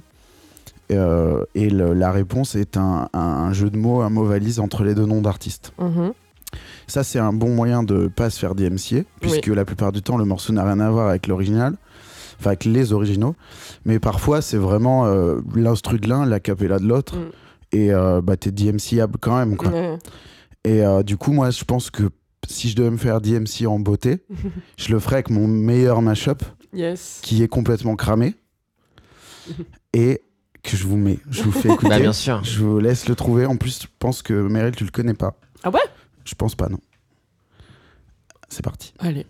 Et 0.89 1.69
le- 1.69 1.93
la 1.93 2.11
réponse 2.11 2.55
est 2.55 2.75
un, 2.75 3.07
un- 3.13 3.19
un 3.19 3.53
jeu 3.53 3.69
de 3.69 3.77
mots, 3.77 4.01
un 4.01 4.09
mot 4.09 4.25
valise 4.25 4.59
entre 4.59 4.83
les 4.83 4.93
deux 4.93 5.05
noms 5.05 5.21
d'artistes. 5.21 5.71
Mhm. 5.79 6.11
Ça, 6.87 7.03
c'est 7.05 7.19
un 7.19 7.31
bon 7.31 7.55
moyen 7.55 7.81
de 7.83 8.07
pas 8.09 8.29
se 8.29 8.37
faire 8.37 8.55
DMCA, 8.55 9.03
puisque 9.21 9.47
la 9.47 9.63
plupart 9.63 9.93
du 9.93 10.01
temps, 10.01 10.17
le 10.17 10.25
morceau 10.25 10.51
n'a 10.51 10.65
rien 10.65 10.81
à 10.81 10.89
voir 10.91 11.07
avec 11.07 11.27
l'original, 11.27 11.75
enfin 12.39 12.49
avec 12.49 12.65
les 12.65 12.91
originaux. 12.91 13.35
Mais 13.85 13.99
parfois, 13.99 14.41
c'est 14.41 14.57
vraiment 14.57 15.05
euh, 15.05 15.39
l'instru 15.55 15.97
de 15.99 16.09
l'un, 16.09 16.25
la 16.25 16.41
capella 16.41 16.77
de 16.77 16.85
l'autre. 16.85 17.15
Mm. 17.15 17.29
Et 17.71 17.93
euh, 17.93 18.19
bah, 18.21 18.35
t'es 18.35 18.51
DMCable 18.51 19.17
quand 19.21 19.37
même. 19.37 19.55
Quoi. 19.55 19.71
Et 20.63 20.81
euh, 20.85 21.03
du 21.03 21.17
coup, 21.17 21.31
moi, 21.31 21.49
je 21.49 21.63
pense 21.63 21.89
que 21.89 22.09
si 22.47 22.69
je 22.69 22.75
devais 22.75 22.91
me 22.91 22.97
faire 22.97 23.21
DMC 23.21 23.65
en 23.67 23.79
beauté, 23.79 24.23
je 24.77 24.91
le 24.91 24.99
ferais 24.99 25.15
avec 25.17 25.29
mon 25.29 25.47
meilleur 25.47 26.01
mashup, 26.01 26.43
Yes. 26.73 27.19
qui 27.23 27.43
est 27.43 27.47
complètement 27.47 27.95
cramé. 27.95 28.35
et 29.93 30.21
que 30.63 30.77
je 30.77 30.85
vous 30.85 30.97
mets, 30.97 31.19
je 31.29 31.41
vous 31.43 31.51
fais 31.51 31.69
écouter. 31.73 31.89
Bah, 31.89 31.99
bien 31.99 32.13
sûr. 32.13 32.43
Je 32.43 32.59
vous 32.63 32.79
laisse 32.79 33.07
le 33.09 33.15
trouver. 33.15 33.45
En 33.47 33.57
plus, 33.57 33.81
je 33.81 33.87
pense 33.99 34.21
que 34.21 34.33
Meryl, 34.33 34.75
tu 34.75 34.83
le 34.83 34.91
connais 34.91 35.15
pas. 35.15 35.35
Ah 35.63 35.69
ouais? 35.71 35.79
Je 36.25 36.35
pense 36.35 36.53
pas, 36.55 36.69
non. 36.69 36.79
C'est 38.47 38.63
parti. 38.63 38.93
Allez. 38.99 39.25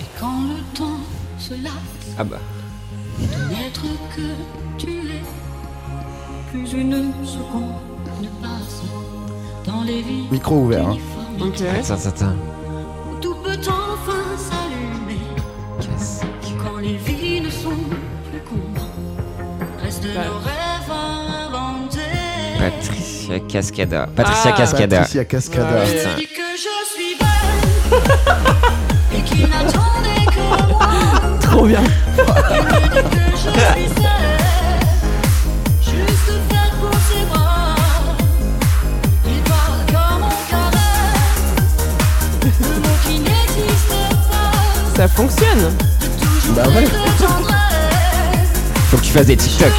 Et 0.00 0.04
quand 0.18 0.42
le 0.44 0.76
temps 0.76 0.98
se 1.38 1.52
lasse, 1.62 2.14
Ah 2.16 2.24
bah. 2.24 2.40
n'être 3.18 3.82
que 4.16 4.78
tu 4.78 4.86
l'es, 4.86 5.22
plus 6.50 6.72
une 6.72 7.12
seconde 7.24 7.74
ne 8.22 8.28
passe 8.42 8.82
dans 9.66 9.82
les 9.82 10.02
vies. 10.02 10.26
Micro 10.30 10.56
ouvert. 10.56 10.88
hein. 10.88 10.96
Ok. 11.40 11.60
Attends, 11.62 12.36
Tout 13.20 13.34
peut 13.42 13.58
enfin 13.68 14.22
s'allumer. 14.38 15.20
Quand 16.62 16.78
les 16.78 16.96
vies 16.96 17.40
ne 17.40 17.50
sont 17.50 17.70
plus 18.30 18.40
combres, 18.40 18.86
restent 19.82 20.04
Ouais. 20.04 20.26
nos 20.26 20.38
rêves 20.38 20.90
inventés. 20.90 22.58
Patricia 22.58 23.40
Cascada. 23.40 24.06
Patricia 24.14 24.50
Ah. 24.54 24.58
Cascada. 24.58 24.96
Patricia 24.98 25.24
Cascada. 25.24 25.80
Ouais. 25.80 25.86
Je 25.86 25.92
dis 26.20 26.26
que 26.26 26.56
je 26.56 26.68
suis 26.94 27.14
belle 27.18 27.98
et 29.18 29.22
qu'il 29.22 29.48
n'attendait 29.48 30.26
que 30.26 30.44
moi. 30.72 30.88
Trop 31.40 31.66
bien. 31.66 31.82
Il 31.82 32.62
me 32.62 32.68
dit 32.82 33.02
que 33.10 33.22
je 33.32 33.36
suis 33.36 33.88
seule, 33.88 34.23
Ça 44.96 45.08
fonctionne. 45.08 45.72
Bah 46.54 46.62
ouais. 46.68 46.84
Faut 48.90 48.96
que 48.96 49.02
tu 49.02 49.12
fasses 49.12 49.26
des 49.26 49.36
TikTok. 49.36 49.72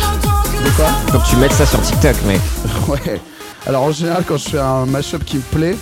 De 0.63 0.69
quoi 0.71 0.87
Faut 1.11 1.19
que 1.19 1.27
tu 1.29 1.35
mettes 1.37 1.53
ça 1.53 1.65
sur 1.65 1.81
TikTok, 1.81 2.15
mec. 2.25 2.41
Ouais. 2.87 3.19
Alors 3.67 3.83
en 3.83 3.91
général, 3.91 4.23
quand 4.27 4.37
je 4.37 4.49
fais 4.49 4.59
un 4.59 4.85
mashup 4.85 5.23
qui 5.23 5.37
me 5.37 5.41
plaît, 5.41 5.75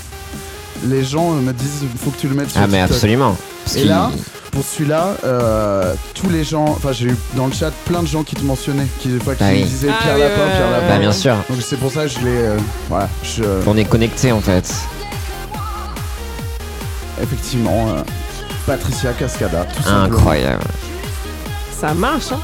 les 0.86 1.03
gens 1.03 1.31
me 1.31 1.51
disent 1.51 1.84
faut 2.03 2.11
que 2.11 2.19
tu 2.19 2.27
le 2.27 2.36
mettes 2.36 2.51
sur 2.51 2.61
Ah, 2.61 2.67
mais 2.67 2.77
TikTok. 2.79 2.91
absolument. 2.95 3.36
Parce 3.65 3.75
Et 3.75 3.79
qu'il- 3.81 3.89
là, 3.89 4.11
pour 4.51 4.63
celui-là, 4.63 5.15
euh, 5.25 5.93
tous 6.13 6.29
les 6.29 6.43
gens, 6.43 6.65
enfin 6.65 6.91
j'ai 6.91 7.07
eu 7.07 7.17
dans 7.36 7.47
le 7.47 7.53
chat 7.53 7.71
plein 7.86 8.01
de 8.03 8.07
gens 8.07 8.23
qui 8.23 8.36
te 8.36 8.43
mentionnaient, 8.43 8.88
qui, 8.99 9.09
enfin, 9.19 9.34
qui 9.36 9.43
Ah 9.43 9.49
oui. 9.51 9.63
disaient 9.63 9.89
Ah 9.89 10.01
Pierre 10.03 10.15
oui, 10.15 10.21
Lapin, 10.21 10.41
ouais, 10.43 10.51
Pierre 10.51 10.65
ouais, 10.67 10.71
Lapin. 10.71 10.88
Bah, 10.89 10.99
bien 10.99 11.11
sûr. 11.11 11.36
Donc 11.49 11.59
c'est 11.61 11.77
pour 11.77 11.91
ça 11.91 12.03
que 12.03 12.09
je 12.09 12.19
l'ai, 12.19 12.25
euh, 12.27 12.57
voilà, 12.89 13.09
je, 13.23 13.43
On 13.65 13.75
est 13.75 13.86
connecté 13.86 14.31
en 14.31 14.41
fait. 14.41 14.71
effectivement, 17.21 17.88
euh, 17.89 18.01
Patricia 18.66 19.11
Cascada, 19.14 19.66
tout. 19.66 19.89
Incroyable. 19.89 20.64
Ça 21.72 21.93
marche, 21.93 22.32
hein? 22.32 22.39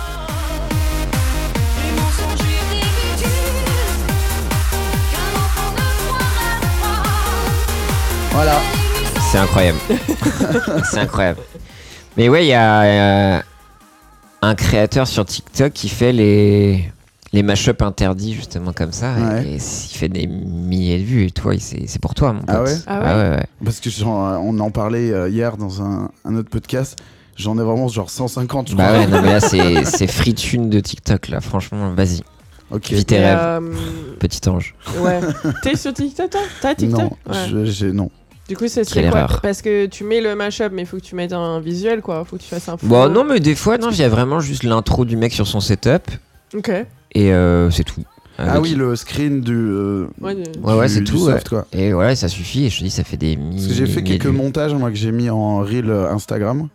Voilà. 8.31 8.59
C'est 9.31 9.37
incroyable. 9.37 9.79
c'est 10.91 10.99
incroyable. 10.99 11.39
Mais 12.17 12.27
ouais, 12.27 12.45
il 12.45 12.49
y 12.49 12.53
a 12.53 12.81
euh, 12.81 13.41
un 14.41 14.55
créateur 14.55 15.07
sur 15.07 15.25
TikTok 15.25 15.71
qui 15.71 15.87
fait 15.87 16.11
les, 16.11 16.91
les 17.33 17.43
mashups 17.43 17.81
interdits, 17.81 18.33
justement 18.33 18.73
comme 18.73 18.91
ça. 18.91 19.13
Ouais. 19.13 19.45
Et 19.47 19.53
il 19.55 19.59
fait 19.59 20.09
des 20.09 20.25
milliers 20.27 20.97
de 20.99 21.03
vues. 21.03 21.25
Et 21.25 21.31
toi, 21.31 21.53
il- 21.53 21.61
c'est 21.61 21.99
pour 22.01 22.15
toi, 22.15 22.33
mon 22.33 22.39
pote. 22.41 22.49
Ah 22.49 22.63
ouais 22.63 22.75
Ah 22.87 23.01
Ah 23.03 23.17
ouais, 23.17 23.29
ouais. 23.37 23.45
Parce 23.63 23.79
que 23.79 23.89
j'en- 23.89 24.37
on 24.41 24.59
en 24.59 24.71
parlait 24.71 25.11
euh, 25.11 25.29
hier 25.29 25.57
dans 25.57 25.81
un, 25.83 26.09
un 26.25 26.35
autre 26.35 26.49
podcast. 26.49 26.97
J'en 27.35 27.57
ai 27.57 27.63
vraiment 27.63 27.87
genre 27.87 28.09
150, 28.09 28.69
je 28.69 28.73
crois. 28.73 28.85
Bah 28.85 28.91
ouais, 28.99 29.07
non, 29.07 29.21
mais 29.21 29.29
là, 29.33 29.39
c'est 29.39 29.85
c'est 29.85 30.07
free 30.07 30.33
tune 30.33 30.69
de 30.69 30.79
TikTok, 30.79 31.29
là. 31.29 31.39
Franchement, 31.39 31.93
vas-y. 31.93 32.21
Ok. 32.71 32.91
Vis 32.91 33.05
tes 33.05 33.15
Et, 33.15 33.19
rêves, 33.25 33.37
euh, 33.41 33.59
petit 34.19 34.47
ange. 34.49 34.75
ouais. 34.99 35.19
T'es 35.63 35.75
sur 35.75 35.93
TikTok, 35.93 36.29
toi? 36.29 36.41
T'as 36.61 36.75
TikTok? 36.75 36.99
Non, 36.99 37.09
Ouais. 37.27 37.35
je- 37.49 37.65
j'ai 37.65 37.91
non. 37.93 38.09
Du 38.47 38.57
coup, 38.57 38.67
c'est 38.67 38.83
quoi? 38.91 39.01
erreur. 39.03 39.39
Parce 39.41 39.61
que 39.61 39.85
tu 39.85 40.03
mets 40.03 40.21
le 40.21 40.35
mashup, 40.35 40.71
mais 40.73 40.81
il 40.81 40.85
faut 40.87 40.97
que 40.97 41.03
tu 41.03 41.13
mettes 41.15 41.33
un 41.33 41.59
visuel, 41.59 42.01
quoi. 42.01 42.25
Faut 42.25 42.35
que 42.37 42.41
tu 42.41 42.47
fasses 42.49 42.67
un 42.67 42.77
Bon, 42.81 43.07
non, 43.07 43.23
mais 43.23 43.39
des 43.39 43.53
fois, 43.55 43.77
non, 43.77 43.89
il 43.91 43.97
y 43.97 44.03
a 44.03 44.09
vraiment 44.09 44.39
juste 44.39 44.63
l'intro 44.63 45.05
du 45.05 45.15
mec 45.17 45.31
sur 45.33 45.45
son 45.47 45.59
setup. 45.59 46.09
Ok. 46.55 46.71
Et 47.13 47.33
euh, 47.33 47.69
c'est 47.71 47.83
tout. 47.83 48.03
Ah 48.37 48.61
oui, 48.61 48.73
le 48.73 48.95
screen 48.95 49.41
du. 49.41 49.53
euh, 49.53 50.07
Ouais, 50.21 50.35
Ouais, 50.63 50.73
ouais, 50.75 50.87
c'est 50.87 51.03
tout, 51.03 51.17
soft, 51.25 51.49
quoi. 51.49 51.65
Et 51.73 51.91
voilà, 51.91 52.15
ça 52.15 52.29
suffit. 52.29 52.65
Et 52.65 52.69
je 52.69 52.79
te 52.79 52.83
dis, 52.85 52.89
ça 52.89 53.03
fait 53.03 53.17
des 53.17 53.35
milliers 53.35 53.55
Parce 53.57 53.67
que 53.67 53.73
j'ai 53.73 53.85
fait 53.85 54.01
quelques 54.03 54.27
montages, 54.27 54.73
moi, 54.73 54.89
que 54.89 54.95
j'ai 54.95 55.11
mis 55.11 55.29
en 55.29 55.59
reel 55.59 55.89
euh, 55.89 56.09
Instagram 56.11 56.69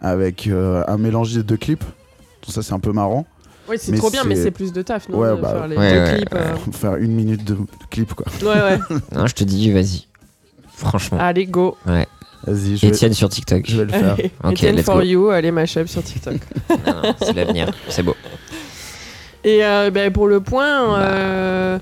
avec 0.00 0.48
euh, 0.48 0.82
un 0.88 0.98
mélange 0.98 1.32
des 1.34 1.42
deux 1.44 1.56
clips. 1.56 1.84
Donc 1.84 2.52
ça, 2.54 2.62
c'est 2.62 2.72
un 2.72 2.80
peu 2.80 2.92
marrant. 2.92 3.26
Ouais, 3.68 3.78
c'est 3.78 3.92
trop 3.92 4.10
bien, 4.10 4.24
mais 4.24 4.34
c'est- 4.34 4.50
plus 4.50 4.72
de 4.72 4.82
taf, 4.82 5.08
non 5.08 5.18
Ouais, 5.18 5.30
de 5.36 5.40
bah, 5.40 5.50
faire 5.52 5.68
les 5.68 5.76
ouais, 5.76 5.92
deux 5.94 6.00
ouais, 6.12 6.16
clips. 6.16 6.34
euh. 6.34 6.56
Faire 6.72 6.96
une 6.96 7.12
minute 7.12 7.44
de 7.44 7.56
clip, 7.90 8.12
quoi. 8.14 8.26
Ouais, 8.42 8.48
ouais. 8.48 8.78
Non, 9.14 9.26
je 9.28 9.34
te 9.34 9.44
dis, 9.44 9.70
vas-y. 9.70 10.06
Franchement. 10.74 11.18
Allez, 11.20 11.46
go. 11.46 11.76
Vas-y, 11.86 12.76
je, 12.76 12.86
vais- 12.86 12.92
Etienne 12.92 13.14
sur 13.14 13.28
TikTok. 13.28 13.62
je 13.66 13.76
vais 13.78 13.84
le 13.84 13.90
faire. 13.92 14.16
Ok, 14.42 14.52
Etienne 14.54 14.82
for 14.82 14.96
go. 14.96 15.02
you, 15.02 15.28
allez, 15.30 15.50
mashup 15.52 15.86
sur 15.88 16.02
TikTok. 16.02 16.34
Non, 16.86 17.02
non, 17.04 17.14
c'est 17.20 17.32
l'avenir. 17.32 17.70
C'est 17.88 18.02
beau. 18.02 18.16
Et 19.44 19.64
euh, 19.64 19.90
ben, 19.90 20.10
pour 20.12 20.26
le 20.26 20.40
point, 20.40 20.98
euh, 21.00 21.78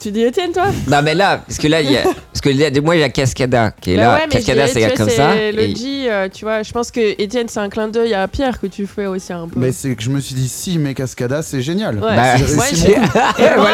Tu 0.00 0.10
dis 0.10 0.22
Étienne, 0.22 0.50
toi? 0.52 0.66
Non, 0.88 1.02
mais 1.02 1.14
là, 1.14 1.42
parce 1.46 1.58
que 1.58 1.68
là, 1.68 1.80
il 1.82 1.90
y 1.92 1.96
a. 1.96 2.02
Parce 2.32 2.54
que 2.54 2.58
là, 2.58 2.80
moi, 2.80 2.96
il 2.96 3.00
y 3.00 3.02
a 3.02 3.08
Cascada 3.10 3.72
qui 3.78 3.92
est 3.92 3.96
Bah 3.96 4.02
là. 4.02 4.14
ouais, 4.14 4.20
mais 4.28 4.36
Cascada, 4.36 4.66
je 4.66 4.72
c'est 4.72 4.94
comme 4.94 5.10
ça. 5.10 5.32
c'est 5.34 5.52
Le 5.52 5.62
et- 5.62 5.74
G, 5.74 6.06
euh, 6.10 6.28
tu 6.32 6.44
vois, 6.46 6.62
je 6.62 6.72
pense 6.72 6.90
que 6.90 7.00
Étienne, 7.20 7.48
c'est 7.50 7.58
un 7.60 7.68
clin 7.68 7.88
d'œil 7.88 8.14
à 8.14 8.26
Pierre 8.28 8.58
que 8.60 8.66
tu 8.68 8.86
fais 8.86 9.04
aussi 9.04 9.30
un 9.34 9.46
peu. 9.46 9.58
Mais 9.60 9.72
c'est 9.72 9.94
que 9.94 10.02
je 10.02 10.08
me 10.08 10.20
suis 10.20 10.34
dit, 10.34 10.48
si, 10.48 10.78
mais 10.78 10.94
Cascada, 10.94 11.42
c'est 11.42 11.60
génial. 11.60 11.96
Ouais, 11.96 12.16
Bah, 12.16 12.36
J'ai 12.36 12.44
réussi 12.46 12.86
mon 12.88 13.44
et, 13.44 13.56
moi, 13.56 13.70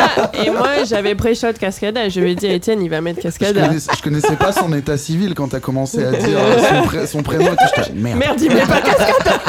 et 0.46 0.50
moi, 0.50 0.68
j'avais 0.88 1.14
pré-shot 1.14 1.52
Cascada. 1.60 2.08
Je 2.08 2.18
lui 2.18 2.32
ai 2.32 2.34
dit, 2.34 2.46
Étienne, 2.46 2.82
il 2.82 2.88
va 2.90 3.00
mettre 3.00 3.18
Je 3.18 3.24
Cascada. 3.24 3.68
connaissais, 3.68 3.90
je 3.96 4.02
connaissais 4.02 4.36
pas 4.36 4.50
son 4.50 4.72
état 4.72 4.96
civil 4.96 5.34
quand 5.34 5.48
t'as 5.48 5.60
commencé 5.60 6.02
à 6.04 6.10
dire 6.10 6.36
euh, 6.36 6.58
son, 6.58 6.82
pré- 6.88 7.06
son 7.06 7.22
prénom 7.22 7.44
et 7.46 7.50
tout. 7.50 7.64
J'étais, 7.76 7.92
merde. 7.94 8.18
Merde, 8.18 8.40
il 8.40 8.52
met 8.52 8.60
pas 8.66 8.80
Cascada. 8.80 9.40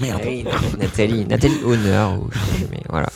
Merde. 0.00 0.20
Oui, 0.24 0.44
Nathalie, 0.78 1.24
Nathalie 1.26 1.60
Honneur, 1.64 2.14
ou 2.20 2.28
je 2.30 2.38
sais 2.38 2.54
plus, 2.56 2.66
mais 2.70 2.82
voilà. 2.88 3.08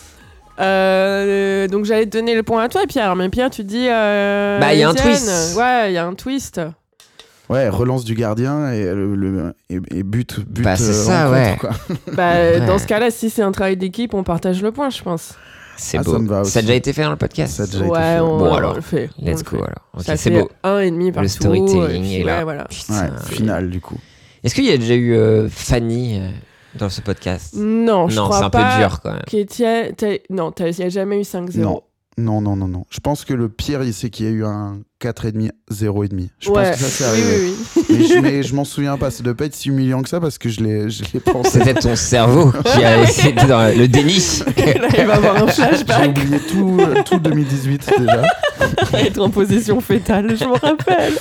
Euh, 0.60 1.66
donc 1.68 1.84
j'allais 1.84 2.06
te 2.06 2.16
donner 2.16 2.34
le 2.34 2.42
point 2.42 2.62
à 2.62 2.68
toi, 2.68 2.82
Pierre. 2.88 3.16
Mais 3.16 3.28
Pierre, 3.28 3.50
tu 3.50 3.64
dis. 3.64 3.86
euh, 3.88 4.58
Bah, 4.60 4.74
il 4.74 4.80
y 4.80 4.82
a 4.82 4.88
un 4.88 4.94
twist. 4.94 5.56
Ouais, 5.56 5.90
il 5.90 5.94
y 5.94 5.98
a 5.98 6.06
un 6.06 6.14
twist. 6.14 6.60
Ouais, 7.48 7.68
relance 7.68 8.04
du 8.04 8.14
gardien 8.14 8.70
et, 8.72 8.84
le, 8.84 9.14
le- 9.14 9.54
et, 9.68 9.78
et 9.90 10.02
but, 10.04 10.40
but 10.40 10.62
Bah, 10.62 10.76
c'est 10.76 10.90
euh, 10.90 10.92
ça, 10.92 11.30
ouais. 11.30 11.56
quoi. 11.60 11.70
Bah, 12.14 12.32
Ouais. 12.34 12.66
dans 12.66 12.78
ce 12.78 12.86
cas-là, 12.86 13.10
si 13.10 13.28
c'est 13.30 13.42
un 13.42 13.52
travail 13.52 13.76
d'équipe, 13.76 14.14
on 14.14 14.22
partage 14.22 14.62
le 14.62 14.72
point, 14.72 14.88
je 14.90 15.02
pense. 15.02 15.34
C'est 15.76 15.98
Ah, 15.98 16.02
ça 16.02 16.18
beau. 16.18 16.44
Ça 16.44 16.58
a 16.60 16.62
déjà 16.62 16.74
été 16.74 16.92
fait 16.92 17.02
dans 17.02 17.10
le 17.10 17.16
podcast. 17.16 17.54
Ça 17.56 17.62
a 17.64 17.66
déjà 17.66 17.78
été 17.80 17.88
ouais, 17.88 17.98
fait. 17.98 18.20
on, 18.20 18.38
Bon, 18.38 18.50
on 18.50 18.54
alors, 18.54 18.74
le 18.74 18.80
fait. 18.80 19.10
on 19.20 19.24
Let's 19.26 19.38
le 19.38 19.50
go 19.50 19.56
fait. 19.56 19.62
alors. 19.64 19.88
Ok, 19.98 20.02
Ça 20.04 20.16
c'est 20.16 20.30
beau. 20.30 20.50
un 20.62 20.78
et 20.80 20.90
demi 20.90 21.12
par 21.12 21.22
Le 21.22 21.28
storytelling 21.28 21.82
et 21.94 22.00
puis, 22.00 22.20
est 22.20 22.24
là. 22.24 22.38
ouais, 22.38 22.44
voilà. 22.44 22.64
Putain. 22.64 22.94
Ouais, 23.06 23.10
finale 23.28 23.70
du 23.70 23.80
coup. 23.80 23.98
Est-ce 24.44 24.54
qu'il 24.54 24.64
y 24.64 24.70
a 24.72 24.76
déjà 24.78 24.94
eu 24.94 25.14
euh, 25.14 25.48
Fanny 25.50 26.18
euh, 26.20 26.28
dans 26.74 26.88
ce 26.88 27.00
podcast 27.00 27.54
Non, 27.56 28.08
je 28.08 28.16
Non, 28.16 28.24
crois 28.24 28.38
c'est 28.38 28.44
un 28.44 28.50
peu 28.50 28.58
pas 28.58 28.78
dur 28.78 29.00
quand 29.00 29.12
même. 29.12 29.22
Non, 30.30 30.52
il 30.58 30.74
n'y 30.78 30.84
a 30.84 30.88
jamais 30.88 31.18
eu 31.18 31.22
5-0. 31.24 31.82
Non. 32.18 32.40
Non, 32.40 32.56
non, 32.56 32.68
non. 32.68 32.84
Je 32.90 33.00
pense 33.00 33.24
que 33.24 33.32
le 33.34 33.48
pire, 33.48 33.80
c'est 33.92 34.10
qu'il 34.10 34.26
y 34.26 34.28
a 34.28 34.32
eu 34.32 34.44
un 34.44 34.80
4,5, 35.00 35.50
0,5. 35.70 36.28
Je 36.38 36.50
ouais. 36.50 36.54
pense 36.70 36.70
que 36.76 36.84
ça, 36.84 36.88
c'est 36.88 37.04
oui, 37.04 37.10
arrivé. 37.10 37.36
oui, 37.46 37.54
oui. 37.76 37.84
Mais 37.98 38.04
je, 38.04 38.18
mais 38.20 38.42
je 38.42 38.54
m'en 38.54 38.64
souviens 38.64 38.98
pas. 38.98 39.10
Ça 39.10 39.22
doit 39.22 39.34
pas 39.34 39.46
être 39.46 39.54
si 39.54 39.68
humiliant 39.70 40.02
que 40.02 40.08
ça 40.08 40.20
parce 40.20 40.36
que 40.38 40.48
je 40.48 40.60
l'ai 40.62 40.90
je 40.90 41.02
l'ai 41.12 41.20
pensé. 41.20 41.58
C'était 41.58 41.74
ton 41.74 41.96
cerveau 41.96 42.52
qui 42.64 42.84
a 42.84 43.02
essayé 43.02 43.32
de- 43.32 43.46
dans 43.46 43.76
le 43.76 43.88
déni. 43.88 44.18
Là, 44.56 44.88
il 44.98 45.06
va 45.06 45.14
avoir 45.14 45.36
un 45.42 45.46
J'ai 45.46 45.52
flashback, 45.62 46.10
oublié 46.10 46.38
tout, 46.50 46.78
euh, 46.80 47.02
tout 47.04 47.18
2018 47.18 47.90
déjà. 47.98 48.22
être 48.98 49.18
en 49.20 49.30
position 49.30 49.80
fétale, 49.80 50.36
je 50.36 50.44
me 50.44 50.52
rappelle. 50.58 51.14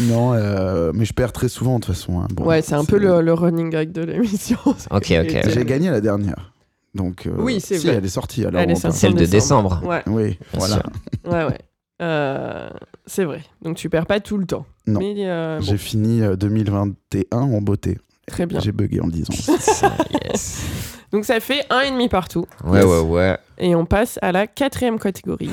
Non, 0.00 0.32
euh, 0.34 0.92
mais 0.94 1.04
je 1.04 1.12
perds 1.12 1.32
très 1.32 1.48
souvent 1.48 1.78
de 1.78 1.84
toute 1.84 1.94
façon. 1.94 2.20
hein. 2.20 2.26
Bon, 2.34 2.44
ouais, 2.46 2.62
c'est 2.62 2.74
un 2.74 2.84
peu 2.84 2.98
le, 2.98 3.20
le 3.20 3.34
running 3.34 3.70
gag 3.70 3.92
de 3.92 4.02
l'émission. 4.02 4.56
Ok, 4.66 5.12
ok. 5.12 5.38
J'ai 5.48 5.64
gagné 5.64 5.90
la 5.90 6.00
dernière. 6.00 6.51
Donc, 6.94 7.26
euh, 7.26 7.32
Oui, 7.38 7.60
c'est 7.60 7.78
si, 7.78 7.86
vrai. 7.86 7.96
elle 7.96 8.04
est 8.04 8.08
sortie. 8.08 8.44
Alors 8.44 8.60
Elle 8.60 8.70
est 8.70 8.74
on 8.74 8.80
sortie. 8.80 8.98
Celle 8.98 9.14
de 9.14 9.24
décembre. 9.24 9.80
Ouais. 9.84 10.02
Oui, 10.06 10.24
Bien 10.30 10.36
voilà. 10.52 10.74
sûr. 10.76 11.32
ouais, 11.32 11.44
ouais. 11.46 11.58
Euh, 12.02 12.68
c'est 13.06 13.24
vrai. 13.24 13.42
Donc 13.62 13.76
tu 13.76 13.88
perds 13.88 14.06
pas 14.06 14.20
tout 14.20 14.36
le 14.36 14.44
temps. 14.46 14.66
Non. 14.86 14.98
Mais 15.00 15.14
euh, 15.18 15.58
bon, 15.58 15.64
J'ai 15.64 15.78
fini 15.78 16.20
euh, 16.22 16.34
2021 16.36 17.38
en 17.38 17.60
beauté. 17.62 17.98
très 18.26 18.44
bien. 18.46 18.58
J'ai 18.60 18.72
bugué 18.72 19.00
en 19.00 19.06
le 19.06 19.12
disant. 19.12 19.32
Ça, 19.60 19.92
yes. 20.24 20.64
Donc 21.12 21.24
ça 21.24 21.38
fait 21.40 21.64
un 21.70 21.80
et 21.80 21.90
demi 21.90 22.08
partout. 22.08 22.46
Ouais, 22.64 22.78
Yes. 22.80 22.86
ouais, 22.86 23.00
ouais. 23.00 23.38
Et 23.58 23.74
on 23.76 23.84
passe 23.86 24.18
à 24.22 24.32
la 24.32 24.46
quatrième 24.46 24.98
catégorie. 24.98 25.50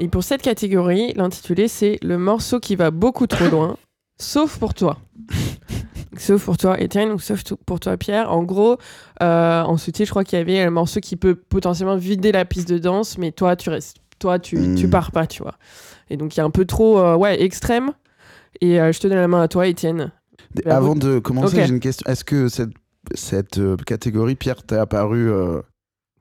Et 0.00 0.08
pour 0.08 0.22
cette 0.22 0.42
catégorie, 0.42 1.12
l'intitulé 1.14 1.68
c'est 1.68 1.98
le 2.02 2.18
morceau 2.18 2.60
qui 2.60 2.76
va 2.76 2.90
beaucoup 2.90 3.26
trop 3.26 3.48
loin, 3.48 3.76
sauf 4.20 4.58
pour 4.58 4.74
toi. 4.74 4.98
Sauf 6.18 6.44
pour 6.44 6.56
toi, 6.56 6.80
Étienne, 6.80 7.10
ou 7.12 7.18
sauf 7.18 7.44
tout- 7.44 7.56
pour 7.66 7.80
toi, 7.80 7.96
Pierre. 7.96 8.30
En 8.32 8.42
gros, 8.42 8.76
euh, 9.22 9.62
en 9.62 9.76
sous-titre, 9.76 10.06
je 10.06 10.10
crois 10.10 10.24
qu'il 10.24 10.38
y 10.38 10.42
avait 10.42 10.60
un 10.60 10.70
morceau 10.70 11.00
qui 11.00 11.16
peut 11.16 11.34
potentiellement 11.34 11.96
vider 11.96 12.32
la 12.32 12.44
piste 12.44 12.68
de 12.68 12.78
danse, 12.78 13.18
mais 13.18 13.32
toi, 13.32 13.56
tu 13.56 13.70
restes, 13.70 13.96
toi, 14.18 14.38
tu, 14.38 14.74
tu 14.76 14.88
pars 14.88 15.10
pas, 15.12 15.26
tu 15.26 15.42
vois. 15.42 15.54
Et 16.10 16.16
donc, 16.16 16.34
il 16.36 16.38
y 16.38 16.40
a 16.40 16.44
un 16.44 16.50
peu 16.50 16.64
trop, 16.64 16.98
euh, 16.98 17.14
ouais, 17.16 17.42
extrême. 17.42 17.92
Et 18.60 18.80
euh, 18.80 18.92
je 18.92 18.98
te 19.00 19.06
donne 19.06 19.18
la 19.18 19.28
main 19.28 19.42
à 19.42 19.48
toi, 19.48 19.66
Étienne. 19.66 20.10
Bah, 20.64 20.76
Avant 20.76 20.94
de 20.94 21.18
commencer, 21.18 21.56
j'ai 21.66 21.72
une 21.74 21.80
question. 21.80 22.10
Est-ce 22.10 22.24
que 22.24 22.48
cette, 22.48 22.70
cette 23.14 23.58
euh, 23.58 23.76
catégorie, 23.76 24.34
Pierre, 24.34 24.62
t'est 24.62 24.78
apparu 24.78 25.30
euh, 25.30 25.60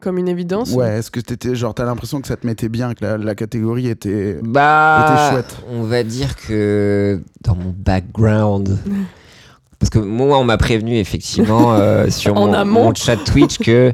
Comme 0.02 0.18
une 0.18 0.28
évidence. 0.28 0.72
Ouais, 0.74 1.00
est-ce 1.00 1.10
que 1.10 1.20
t'étais 1.22 1.56
genre 1.56 1.74
t'as 1.74 1.86
l'impression 1.86 2.20
que 2.22 2.28
ça 2.28 2.36
te 2.36 2.46
mettait 2.46 2.70
bien, 2.70 2.94
que 2.94 3.04
la, 3.04 3.18
la 3.18 3.34
catégorie 3.36 3.88
était. 3.88 4.38
Bah, 4.44 4.98
Était 5.08 5.30
chouette? 5.32 5.58
on 5.70 5.84
va 5.84 6.04
dire 6.04 6.36
que 6.36 7.22
dans 7.42 7.56
mon 7.56 7.74
background, 7.76 8.78
parce 9.80 9.90
que 9.90 10.00
moi, 10.00 10.38
on 10.40 10.44
m'a 10.44 10.58
prévenu 10.58 10.98
effectivement 10.98 11.74
euh, 11.76 12.10
sur 12.10 12.36
En 12.38 12.66
mon, 12.66 12.94
chat 12.94 13.18
Twitch 13.18 13.58
que 13.60 13.94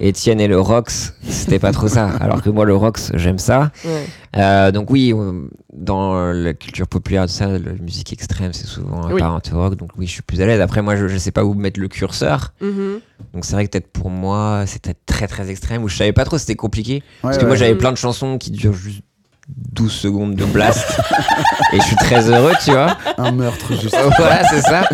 Étienne 0.00 0.40
et 0.40 0.48
le 0.48 0.58
Rox, 0.60 1.14
c'était 1.22 1.60
pas 1.60 1.70
trop 1.70 1.86
ça. 1.86 2.08
Alors 2.20 2.42
que 2.42 2.50
moi, 2.50 2.64
le 2.64 2.74
Rox, 2.74 3.12
j'aime 3.14 3.38
ça. 3.38 3.70
Ouais. 3.84 4.06
Euh, 4.36 4.72
donc 4.72 4.90
oui, 4.90 5.12
euh, 5.16 5.48
dans 5.72 6.32
la 6.32 6.54
culture 6.54 6.88
populaire, 6.88 7.26
tout 7.26 7.32
ça, 7.32 7.46
la 7.46 7.72
musique 7.80 8.12
extrême, 8.12 8.52
c'est 8.52 8.66
souvent 8.66 9.02
Oui. 9.08 9.20
apparent 9.20 9.40
au 9.52 9.56
rock. 9.58 9.76
Donc 9.76 9.90
oui, 9.96 10.06
je 10.06 10.12
suis 10.12 10.22
plus 10.22 10.40
à 10.40 10.46
l'aise. 10.46 10.60
Après, 10.60 10.82
moi, 10.82 10.96
je, 10.96 11.06
je 11.06 11.16
sais 11.18 11.30
pas 11.30 11.44
où 11.44 11.54
mettre 11.54 11.78
le 11.78 11.86
curseur. 11.86 12.52
Mhm. 12.60 12.98
Donc 13.32 13.44
c'est 13.44 13.52
vrai 13.52 13.64
que 13.66 13.70
peut-être 13.70 13.92
pour 13.92 14.10
moi, 14.10 14.64
c'était 14.66 14.94
très 15.06 15.28
très 15.28 15.50
extrême. 15.50 15.84
Où 15.84 15.88
je 15.88 15.96
savais 15.96 16.12
pas 16.12 16.24
trop, 16.24 16.36
c'était 16.36 16.56
compliqué. 16.56 16.94
Ouais, 16.94 17.02
Parce 17.22 17.38
que 17.38 17.44
moi 17.46 17.54
j'avais 17.54 17.74
Mm. 17.74 17.78
plein 17.78 17.92
de 17.92 17.96
chansons 17.96 18.38
qui 18.38 18.50
durent 18.50 18.72
juste 18.74 19.02
12 19.48 19.90
secondes 19.92 20.34
de 20.36 20.44
blast 20.44 21.00
et 21.72 21.76
je 21.80 21.82
suis 21.84 21.96
très 21.96 22.30
heureux 22.30 22.52
tu 22.64 22.70
vois 22.70 22.96
un 23.18 23.32
meurtre 23.32 23.72
juste. 23.80 23.96
voilà 24.18 24.44
c'est 24.48 24.60
ça 24.60 24.88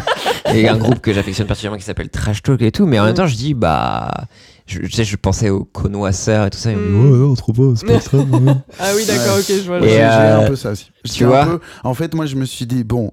et 0.52 0.68
un 0.68 0.76
groupe 0.76 1.00
que 1.00 1.12
j'affectionne 1.12 1.46
particulièrement 1.46 1.78
qui 1.78 1.84
s'appelle 1.84 2.08
Trash 2.08 2.42
Talk 2.42 2.62
et 2.62 2.72
tout 2.72 2.86
mais 2.86 2.98
en 2.98 3.04
même 3.04 3.14
temps 3.14 3.26
je 3.26 3.36
dis 3.36 3.54
bah 3.54 4.10
je, 4.66 4.80
tu 4.80 4.90
sais 4.90 5.04
je 5.04 5.16
pensais 5.16 5.50
aux 5.50 5.64
connoisseurs 5.64 6.46
et 6.46 6.50
tout 6.50 6.58
ça 6.58 6.70
et 6.72 6.76
on 6.76 6.78
me 6.78 6.86
dit, 6.88 7.12
ouais 7.12 7.18
non 7.28 7.34
trop 7.34 7.52
pas 7.52 7.62
c'est 7.76 7.86
pas 7.86 7.94
extrême 7.94 8.30
ouais. 8.46 8.52
Ah 8.78 8.90
oui, 8.96 9.04
d'accord, 9.06 9.36
Ouais. 9.36 9.40
ok, 9.40 9.46
je 9.48 9.66
vois. 9.66 9.78
Et, 9.80 9.88
j'ai 9.90 10.00
euh, 10.02 10.40
un 10.44 10.46
peu 10.48 10.56
ça 10.56 10.70
aussi. 10.70 10.90
tu 11.04 11.24
vois 11.24 11.44
peu- 11.46 11.60
En 11.84 11.94
fait, 11.94 12.14
moi, 12.14 12.26
je 12.26 12.36
me 12.36 12.44
suis 12.44 12.66
dit, 12.66 12.84
bon, 12.84 13.12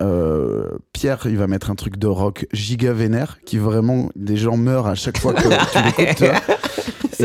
euh, 0.00 0.64
Pierre, 0.92 1.18
il 1.26 1.36
va 1.36 1.46
mettre 1.48 1.70
un 1.70 1.74
truc 1.74 1.96
de 1.98 2.06
rock 2.06 2.46
giga 2.52 2.92
vénère 2.92 3.38
qui 3.44 3.58
vraiment, 3.58 4.10
des 4.16 4.36
gens 4.36 4.56
meurent 4.56 4.86
à 4.86 4.94
chaque 4.94 5.18
fois 5.18 5.34
que 5.34 5.42
tu 5.42 5.48
l'écoutes. 5.98 6.32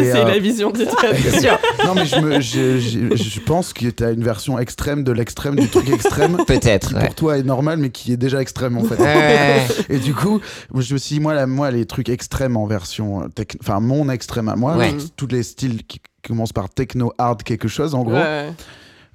Ça, 0.06 0.12
c'est 0.14 0.22
euh, 0.22 0.26
la 0.28 0.40
vision 0.40 0.72
d'Étienne, 0.72 1.16
c'est 1.22 1.42
sûr. 1.42 1.58
Non, 1.86 1.94
mais 1.96 2.06
je, 2.06 2.16
me, 2.20 2.40
je, 2.42 2.80
je- 2.80 3.16
je 3.16 3.40
pense 3.40 3.74
que 3.74 3.88
tu 3.90 4.04
as 4.04 4.12
une 4.12 4.24
version 4.24 4.58
extrême 4.60 5.04
de 5.04 5.12
l'extrême 5.12 5.56
du 5.56 5.68
truc 5.70 5.90
extrême. 5.90 6.38
peut-être 6.48 6.90
Qui 6.90 6.96
ouais. 6.96 7.06
pour 7.06 7.16
toi 7.16 7.38
est 7.38 7.44
normal, 7.44 7.80
mais 7.80 7.90
qui 7.90 8.12
est 8.14 8.18
déjà 8.18 8.42
extrême 8.42 8.78
en 8.78 8.84
fait. 8.84 9.00
Ouais. 9.00 9.66
Et 9.90 9.98
du 10.00 10.14
coup, 10.14 10.40
je 10.76 10.94
me 10.94 10.98
suis 11.00 11.16
dit, 11.16 11.20
moi, 11.20 11.34
la, 11.34 11.48
moi 11.48 11.72
les 11.72 11.86
trucs 11.86 12.10
extrêmes 12.10 12.58
en 12.58 12.66
version. 12.66 13.24
euh, 13.24 13.44
Enfin, 13.62 13.80
mon 13.80 14.10
extrême 14.10 14.50
à 14.50 14.56
moi, 14.56 14.78
Ouais. 14.78 14.96
tous 15.16 15.28
les 15.28 15.44
styles 15.44 15.84
qui 15.86 16.02
commencent 16.28 16.54
par 16.54 16.70
techno, 16.70 17.14
hard, 17.18 17.44
quelque 17.44 17.68
chose, 17.68 17.96
en 17.96 18.04
gros. 18.04 18.14
Ouais. 18.14 18.50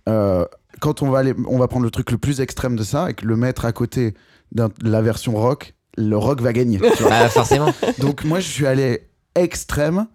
Euh, 0.08 0.44
quand 0.80 1.02
on 1.02 1.10
va, 1.10 1.20
aller, 1.20 1.34
on 1.48 1.58
va 1.58 1.68
prendre 1.68 1.84
le 1.84 1.90
truc 1.90 2.10
le 2.10 2.18
plus 2.18 2.40
extrême 2.40 2.74
de 2.76 2.82
ça 2.82 3.10
et 3.10 3.14
que 3.14 3.24
le 3.26 3.36
mettre 3.36 3.64
à 3.66 3.72
côté 3.72 4.14
de 4.52 4.68
la 4.82 5.00
version 5.02 5.34
rock, 5.36 5.74
le 5.96 6.16
rock 6.16 6.40
va 6.40 6.52
gagner. 6.52 6.78
tu 6.96 7.02
vois. 7.02 7.10
bah 7.10 7.28
forcément 7.28 7.72
Donc 7.98 8.24
moi, 8.24 8.40
je 8.40 8.48
suis 8.48 8.66
allé 8.66 9.06
extrême 9.34 10.06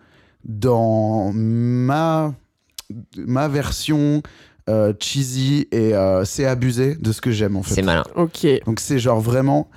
dans 0.48 1.32
ma, 1.34 2.34
ma 3.18 3.48
version 3.48 4.22
euh, 4.69 4.94
cheesy 4.99 5.68
et 5.72 5.94
euh, 5.94 6.26
c'est 6.26 6.45
abusé 6.45 6.95
de 6.95 7.11
ce 7.11 7.22
que 7.22 7.32
j'aime 7.32 7.56
en 7.56 7.64
fait. 7.64 7.76
c'est 7.76 7.82
malin 7.84 8.03
Ok. 8.15 8.45
Donc 8.65 8.80
c'est 8.80 8.99
genre 8.99 9.19
vraiment, 9.22 9.69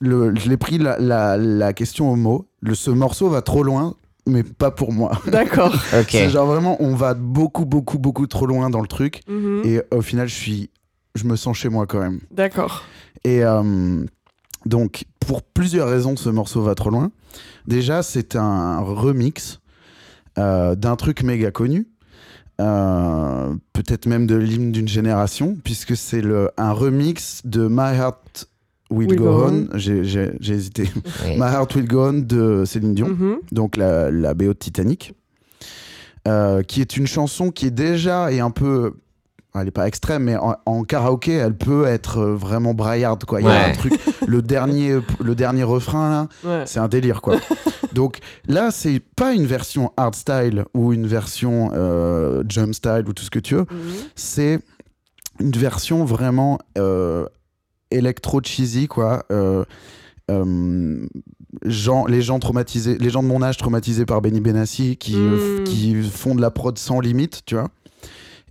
le, 0.00 0.34
je 0.36 0.48
l'ai 0.48 0.56
pris 0.56 0.78
la, 0.78 0.98
la, 0.98 1.36
la 1.36 1.72
question 1.72 2.10
au 2.10 2.16
mot. 2.16 2.46
Le, 2.60 2.74
ce 2.74 2.90
morceau 2.90 3.28
va 3.28 3.42
trop 3.42 3.62
loin, 3.62 3.94
mais 4.26 4.42
pas 4.42 4.70
pour 4.70 4.92
moi. 4.92 5.12
D'accord. 5.26 5.74
ok 5.98 6.06
C'est 6.08 6.30
genre 6.30 6.46
vraiment, 6.46 6.76
on 6.80 6.94
va 6.94 7.14
beaucoup, 7.14 7.64
beaucoup, 7.64 7.98
beaucoup 7.98 8.26
trop 8.26 8.46
loin 8.46 8.70
dans 8.70 8.80
le 8.80 8.86
truc. 8.88 9.20
Mhm. 9.28 9.62
Et 9.64 9.80
au 9.90 10.00
final, 10.02 10.28
je 10.28 10.34
suis, 10.34 10.70
je 11.14 11.24
me 11.24 11.36
sens 11.36 11.56
chez 11.56 11.68
moi 11.68 11.86
quand 11.86 12.00
même. 12.00 12.20
D'accord. 12.30 12.84
Et 13.24 13.44
euh, 13.44 14.04
donc, 14.66 15.04
pour 15.20 15.42
plusieurs 15.42 15.88
raisons, 15.88 16.16
ce 16.16 16.28
morceau 16.28 16.62
va 16.62 16.74
trop 16.74 16.90
loin. 16.90 17.10
Déjà, 17.66 18.02
c'est 18.02 18.36
un 18.36 18.80
remix 18.80 19.60
euh, 20.38 20.74
d'un 20.74 20.96
truc 20.96 21.22
méga 21.22 21.50
connu. 21.50 21.88
Euh, 22.60 23.54
peut-être 23.72 24.06
même 24.06 24.26
de 24.26 24.36
l'hymne 24.36 24.72
d'une 24.72 24.86
génération, 24.88 25.56
puisque 25.64 25.96
c'est 25.96 26.20
le, 26.20 26.50
un 26.56 26.72
remix 26.72 27.40
de 27.44 27.66
My 27.68 27.96
Heart 27.96 28.48
Will, 28.90 29.08
Will 29.08 29.18
Go, 29.18 29.24
Go 29.24 29.46
On. 29.48 29.68
J'ai 29.78 30.32
hésité. 30.52 30.90
My 31.26 31.40
Heart 31.40 31.74
Will 31.74 31.88
Go 31.88 32.08
On 32.08 32.12
de 32.12 32.64
Céline 32.66 32.94
Dion 32.94 33.08
Mhm. 33.08 33.38
donc 33.52 33.76
la, 33.76 34.10
la 34.10 34.34
BO 34.34 34.48
de 34.48 34.52
Titanic, 34.52 35.14
euh, 36.28 36.62
qui 36.62 36.80
est 36.82 36.96
une 36.96 37.06
chanson 37.06 37.50
qui 37.50 37.66
est 37.66 37.70
déjà 37.72 38.30
et 38.30 38.40
un 38.40 38.50
peu, 38.50 38.94
elle 39.54 39.68
est 39.68 39.70
pas 39.72 39.86
extrême, 39.86 40.24
mais 40.24 40.36
en, 40.36 40.56
en 40.66 40.82
karaoké, 40.84 41.32
elle 41.34 41.56
peut 41.56 41.84
être 41.86 42.18
euh, 42.18 42.34
vraiment 42.34 42.72
braillarde 42.74 43.24
quoi. 43.24 43.40
Il 43.40 43.46
y 43.46 43.50
a 43.50 43.68
un 43.68 43.72
truc, 43.72 43.92
le 44.26 44.40
dernier, 44.42 44.98
le 45.20 45.34
dernier 45.34 45.62
refrain 45.62 46.10
là, 46.10 46.28
Ouais. 46.50 46.64
c'est 46.66 46.78
un 46.80 46.88
délire 46.88 47.20
quoi. 47.20 47.36
donc 47.92 48.18
là, 48.48 48.70
c'est 48.70 49.00
pas 49.16 49.34
une 49.34 49.44
version 49.46 49.92
hardstyle 49.96 50.64
ou 50.74 50.92
une 50.92 51.06
version 51.06 51.70
euh, 51.74 52.42
jump 52.48 52.74
style 52.74 53.04
ou 53.08 53.12
tout 53.12 53.24
ce 53.24 53.30
que 53.30 53.38
tu 53.38 53.54
veux, 53.56 53.66
Mhm. 53.70 53.92
c'est 54.14 54.60
une 55.40 55.50
version 55.52 56.04
vraiment 56.04 56.58
euh, 56.78 57.26
électro 57.90 58.40
cheesy 58.42 58.88
quoi. 58.88 59.24
euh, 59.30 59.64
euh, 60.30 61.06
gens, 61.64 62.06
les 62.06 62.22
gens 62.22 62.38
traumatisés, 62.38 62.96
les 62.98 63.10
gens 63.10 63.22
de 63.22 63.28
mon 63.28 63.42
âge 63.42 63.56
traumatisés 63.58 64.06
par 64.06 64.22
Benny 64.22 64.40
Benassi 64.40 64.96
qui, 64.96 65.14
euh, 65.16 65.62
qui 65.64 66.02
font 66.02 66.34
de 66.34 66.40
la 66.40 66.50
prod 66.50 66.78
sans 66.78 67.00
limite, 67.00 67.42
tu 67.44 67.54
vois. 67.56 67.68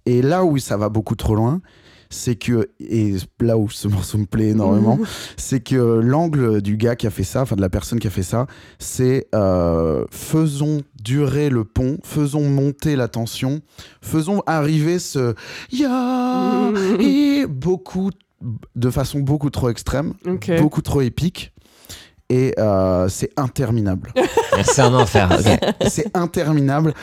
Et 0.05 0.21
là 0.21 0.43
où 0.43 0.57
ça 0.57 0.77
va 0.77 0.89
beaucoup 0.89 1.15
trop 1.15 1.35
loin, 1.35 1.61
c'est 2.09 2.35
que, 2.35 2.69
et 2.81 3.15
là 3.39 3.57
où 3.57 3.69
ce 3.69 3.87
morceau 3.87 4.17
me 4.17 4.25
plaît 4.25 4.49
énormément, 4.49 4.99
c'est 5.37 5.61
que 5.61 5.75
l'angle 5.75 6.61
du 6.61 6.75
gars 6.75 6.95
qui 6.97 7.07
a 7.07 7.09
fait 7.09 7.23
ça, 7.23 7.41
enfin 7.41 7.55
de 7.55 7.61
la 7.61 7.69
personne 7.69 7.99
qui 7.99 8.07
a 8.07 8.09
fait 8.09 8.21
ça, 8.21 8.47
c'est 8.79 9.27
euh, 9.33 10.03
faisons 10.11 10.81
durer 11.01 11.49
le 11.49 11.63
pont, 11.63 11.97
faisons 12.03 12.47
monter 12.49 12.95
la 12.97 13.07
tension, 13.07 13.61
faisons 14.01 14.43
arriver 14.45 14.99
ce 14.99 15.35
ya 15.71 16.71
et 16.99 17.45
beaucoup 17.47 18.11
de 18.75 18.89
façon 18.89 19.19
beaucoup 19.19 19.49
trop 19.49 19.69
extrême, 19.69 20.13
beaucoup 20.59 20.81
trop 20.81 21.01
épique. 21.01 21.53
Et 22.33 22.53
euh, 22.57 23.09
c'est 23.09 23.29
interminable. 23.37 24.13
C'est 24.63 24.81
un 24.81 24.93
enfer. 24.93 25.29
c'est 25.89 26.15
interminable. 26.15 26.93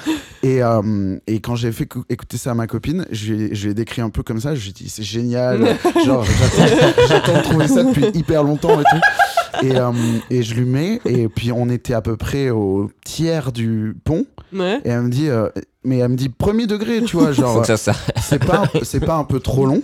Et, 0.42 0.62
euh, 0.62 1.16
et 1.26 1.40
quand 1.40 1.56
j'ai 1.56 1.72
fait 1.72 1.86
cou- 1.86 2.04
écouter 2.08 2.36
ça 2.36 2.52
à 2.52 2.54
ma 2.54 2.66
copine, 2.66 3.04
je 3.10 3.32
lui 3.32 3.42
ai- 3.44 3.54
je 3.54 3.64
lui 3.64 3.70
ai 3.72 3.74
décrit 3.74 4.00
un 4.00 4.10
peu 4.10 4.22
comme 4.22 4.40
ça. 4.40 4.54
Je 4.54 4.62
lui 4.62 4.70
ai 4.70 4.72
dit, 4.72 4.88
c'est 4.88 5.02
génial. 5.02 5.76
Genre, 6.06 6.24
j'attends- 6.24 7.02
j'attends 7.08 7.36
de 7.38 7.42
trouver 7.42 7.68
ça 7.68 7.82
depuis 7.82 8.06
hyper 8.14 8.44
longtemps 8.44 8.80
et 8.80 8.84
tout. 8.84 9.66
Et, 9.66 9.76
euh, 9.76 9.90
et 10.30 10.42
je 10.42 10.54
lui 10.54 10.66
mets. 10.66 11.00
Et 11.04 11.28
puis, 11.28 11.50
on 11.52 11.68
était 11.68 11.94
à 11.94 12.00
peu 12.02 12.16
près 12.16 12.50
au 12.50 12.90
tiers 13.04 13.50
du 13.50 13.96
pont. 14.04 14.24
Ouais. 14.52 14.80
Et 14.84 14.90
elle 14.90 15.02
me 15.02 15.10
dit, 15.10 15.28
euh, 15.28 15.48
mais 15.88 15.98
elle 15.98 16.08
me 16.10 16.16
dit 16.16 16.28
premier 16.28 16.66
degré, 16.66 17.02
tu 17.02 17.16
vois. 17.16 17.32
Genre, 17.32 17.64
ça. 17.66 17.76
c'est 18.22 18.44
pas, 18.44 18.64
c'est 18.82 19.00
pas 19.04 19.14
un 19.16 19.24
peu 19.24 19.40
trop 19.40 19.66
long. 19.66 19.82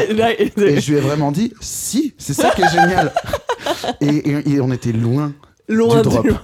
Et 0.08 0.80
je 0.80 0.90
lui 0.92 0.98
ai 0.98 1.00
vraiment 1.00 1.32
dit, 1.32 1.52
si, 1.60 2.14
c'est 2.16 2.32
ça 2.34 2.50
qui 2.50 2.62
est 2.62 2.70
génial. 2.70 3.12
Et, 4.00 4.06
et- 4.08 4.50
et 4.52 4.60
on 4.60 4.70
était 4.72 4.92
loin 4.92 5.32
loin 5.68 5.96
du 6.02 6.08
drop. 6.08 6.26
du- 6.26 6.34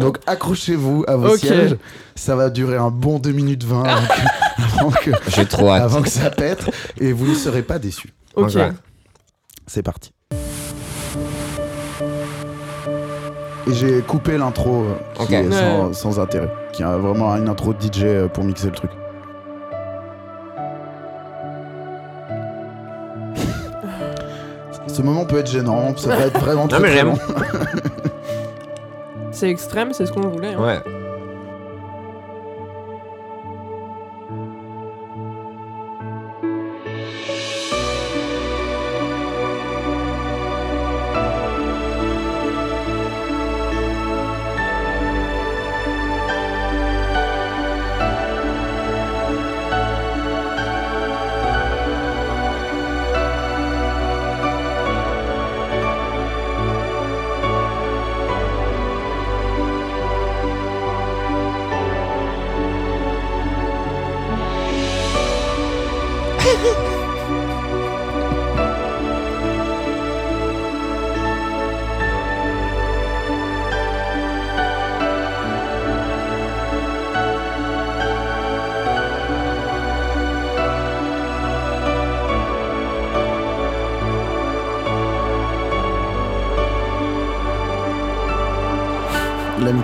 Donc 0.00 0.18
accrochez-vous 0.26 1.04
à 1.08 1.16
vos 1.16 1.36
sièges. 1.36 1.76
Ça 2.14 2.36
va 2.36 2.50
durer 2.50 2.76
un 2.76 2.90
bon 2.90 3.18
2 3.18 3.32
minutes 3.32 3.64
20 3.64 3.82
avant 3.84 4.06
que, 4.06 4.20
avant 4.78 4.90
que- 4.90 5.10
J'ai 5.34 5.46
trop 5.46 5.70
hâte. 5.70 5.82
avant 5.82 6.02
que 6.02 6.08
ça 6.10 6.30
pète. 6.30 6.64
Et 7.00 7.12
vous 7.12 7.26
ne 7.26 7.34
serez 7.34 7.62
pas 7.62 7.78
déçus. 7.78 8.12
Ok. 8.36 8.52
C'est 9.66 9.82
parti. 9.82 10.12
Et 13.66 13.74
j'ai 13.74 14.00
coupé 14.00 14.36
l'intro 14.38 14.84
euh, 14.84 14.94
qui 15.16 15.22
Ok. 15.22 15.30
est 15.32 15.50
sans, 15.50 15.86
Ouais. 15.88 15.94
sans 15.94 16.18
intérêt. 16.20 16.50
Qui 16.72 16.82
a 16.82 16.96
vraiment 16.96 17.34
une 17.36 17.48
intro 17.48 17.74
de 17.74 17.80
DJ 17.82 18.02
euh, 18.04 18.28
pour 18.28 18.44
mixer 18.44 18.66
le 18.66 18.72
truc. 18.72 18.90
Ce 24.86 25.02
moment 25.02 25.24
peut 25.24 25.38
être 25.38 25.50
gênant, 25.50 25.96
ça 25.96 26.16
peut 26.16 26.22
être 26.22 26.40
vraiment 26.40 26.66
très, 26.66 26.80
mais 26.80 26.88
très 26.88 26.96
j'aime. 26.98 27.08
long. 27.08 27.18
C'est 29.32 29.48
extrême, 29.48 29.92
c'est 29.92 30.06
ce 30.06 30.12
qu'on 30.12 30.28
voulait. 30.28 30.54
hein. 30.54 30.60
Ouais. 30.62 30.80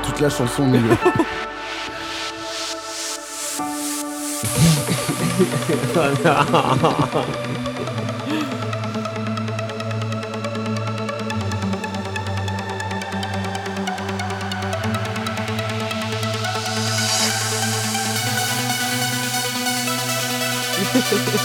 Toute 0.03 0.21
la 0.21 0.29
chanson 0.29 0.65
au 0.65 0.67
milieu. 0.67 0.97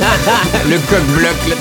Le 0.70 0.78
coq 0.88 1.04
bloc. 1.18 1.59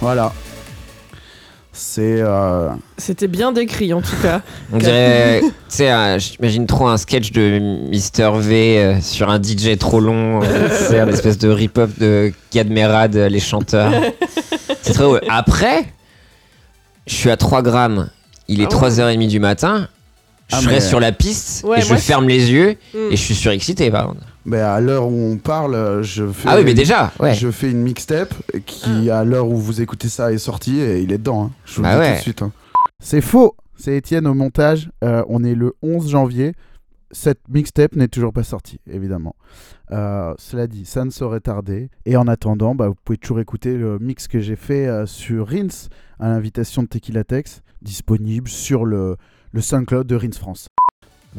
Voilà. 0.00 0.32
C'est. 1.72 2.20
euh, 2.20 2.70
C'était 2.96 3.28
bien 3.28 3.52
décrit 3.52 3.92
en 3.92 4.00
tout 4.00 4.16
cas. 4.22 4.42
On 4.72 4.78
dirait, 4.78 5.40
tu 5.42 5.50
sais, 5.68 5.90
un- 5.90 6.18
j'imagine 6.18 6.66
trop 6.66 6.88
un 6.88 6.96
sketch 6.96 7.30
de 7.32 7.58
Mister 7.88 8.30
V 8.34 8.78
euh, 8.78 9.00
sur 9.00 9.28
un 9.30 9.40
DJ 9.42 9.76
trop 9.78 10.00
long. 10.00 10.42
euh, 10.42 10.68
C'est 10.88 10.98
un 11.00 11.08
espèce 11.08 11.38
de 11.38 11.48
rip-up 11.48 11.90
de 11.98 12.32
Gad 12.52 12.68
Merad, 12.70 13.14
euh, 13.16 13.28
les 13.28 13.40
chanteurs. 13.40 13.92
C'est 14.82 14.92
très 14.94 15.04
drôle. 15.04 15.20
Après, 15.28 15.84
je 17.06 17.14
suis 17.14 17.30
à 17.30 17.36
3 17.36 17.62
grammes. 17.62 18.08
Il 18.48 18.60
est 18.60 18.64
Ah 18.70 18.74
ouais. 18.76 18.88
3h30 18.90 19.28
du 19.28 19.40
matin. 19.40 19.88
Je 20.48 20.56
Ah, 20.56 20.60
serai 20.62 20.74
mais- 20.76 20.80
sur 20.80 20.98
la 21.00 21.12
piste 21.12 21.64
Ouais, 21.66 21.78
et 21.78 21.82
je 21.82 21.94
ferme 21.94 22.26
les 22.26 22.50
yeux 22.50 22.76
Hmm. 22.94 23.08
et 23.10 23.16
je 23.16 23.22
suis 23.22 23.34
surexcité 23.34 23.90
par 23.90 24.08
contre. 24.08 24.20
ben, 24.46 24.64
à 24.64 24.80
l'heure 24.80 25.06
où 25.06 25.12
on 25.32 25.36
parle, 25.36 26.02
je 26.02 26.26
fais. 26.26 26.48
Ah 26.48 26.56
oui, 26.56 26.62
mais 26.64 26.72
déjà, 26.72 27.12
ouais. 27.20 27.34
Je 27.34 27.50
fais 27.50 27.70
une 27.70 27.82
mixtape 27.82 28.32
qui, 28.64 29.10
à 29.10 29.24
l'heure 29.24 29.46
où 29.48 29.56
vous 29.58 29.82
écoutez 29.82 30.08
ça, 30.08 30.32
est 30.32 30.38
sortie 30.38 30.80
et 30.80 31.00
il 31.02 31.12
est 31.12 31.18
dedans. 31.18 31.44
hein. 31.44 31.50
Je 31.66 31.76
vous 31.76 31.82
Bah 31.82 31.96
le 31.98 32.00
dis 32.02 32.06
ouais. 32.06 32.12
tout 32.14 32.16
de 32.18 32.22
suite. 32.22 32.42
hein. 32.42 32.52
C'est 32.98 33.20
faux. 33.20 33.54
C'est 33.76 33.94
Étienne 33.96 34.26
au 34.26 34.32
montage. 34.34 34.90
Euh, 35.04 35.22
on 35.28 35.44
est 35.44 35.54
le 35.54 35.74
11 35.82 36.08
janvier. 36.08 36.54
Cette 37.10 37.40
mixtape 37.50 37.94
n'est 37.94 38.08
toujours 38.08 38.32
pas 38.32 38.42
sortie, 38.42 38.80
évidemment. 38.90 39.36
Euh, 39.92 40.32
cela 40.38 40.66
dit, 40.66 40.84
ça 40.86 41.04
ne 41.04 41.10
saurait 41.10 41.40
tarder. 41.40 41.90
Et 42.06 42.16
en 42.16 42.26
attendant, 42.26 42.74
bah, 42.74 42.88
vous 42.88 42.96
pouvez 43.04 43.18
toujours 43.18 43.40
écouter 43.40 43.74
le 43.76 43.98
mix 43.98 44.28
que 44.28 44.40
j'ai 44.40 44.56
fait 44.56 44.86
euh, 44.86 45.04
sur 45.06 45.48
Rins 45.48 45.88
à 46.20 46.28
l'invitation 46.28 46.82
de 46.82 46.88
Tequila 46.88 47.22
Tex, 47.24 47.60
disponible 47.82 48.48
sur 48.48 48.84
le, 48.84 49.16
le 49.52 49.60
SoundCloud 49.60 50.06
de 50.06 50.16
Rins 50.16 50.32
France. 50.38 50.68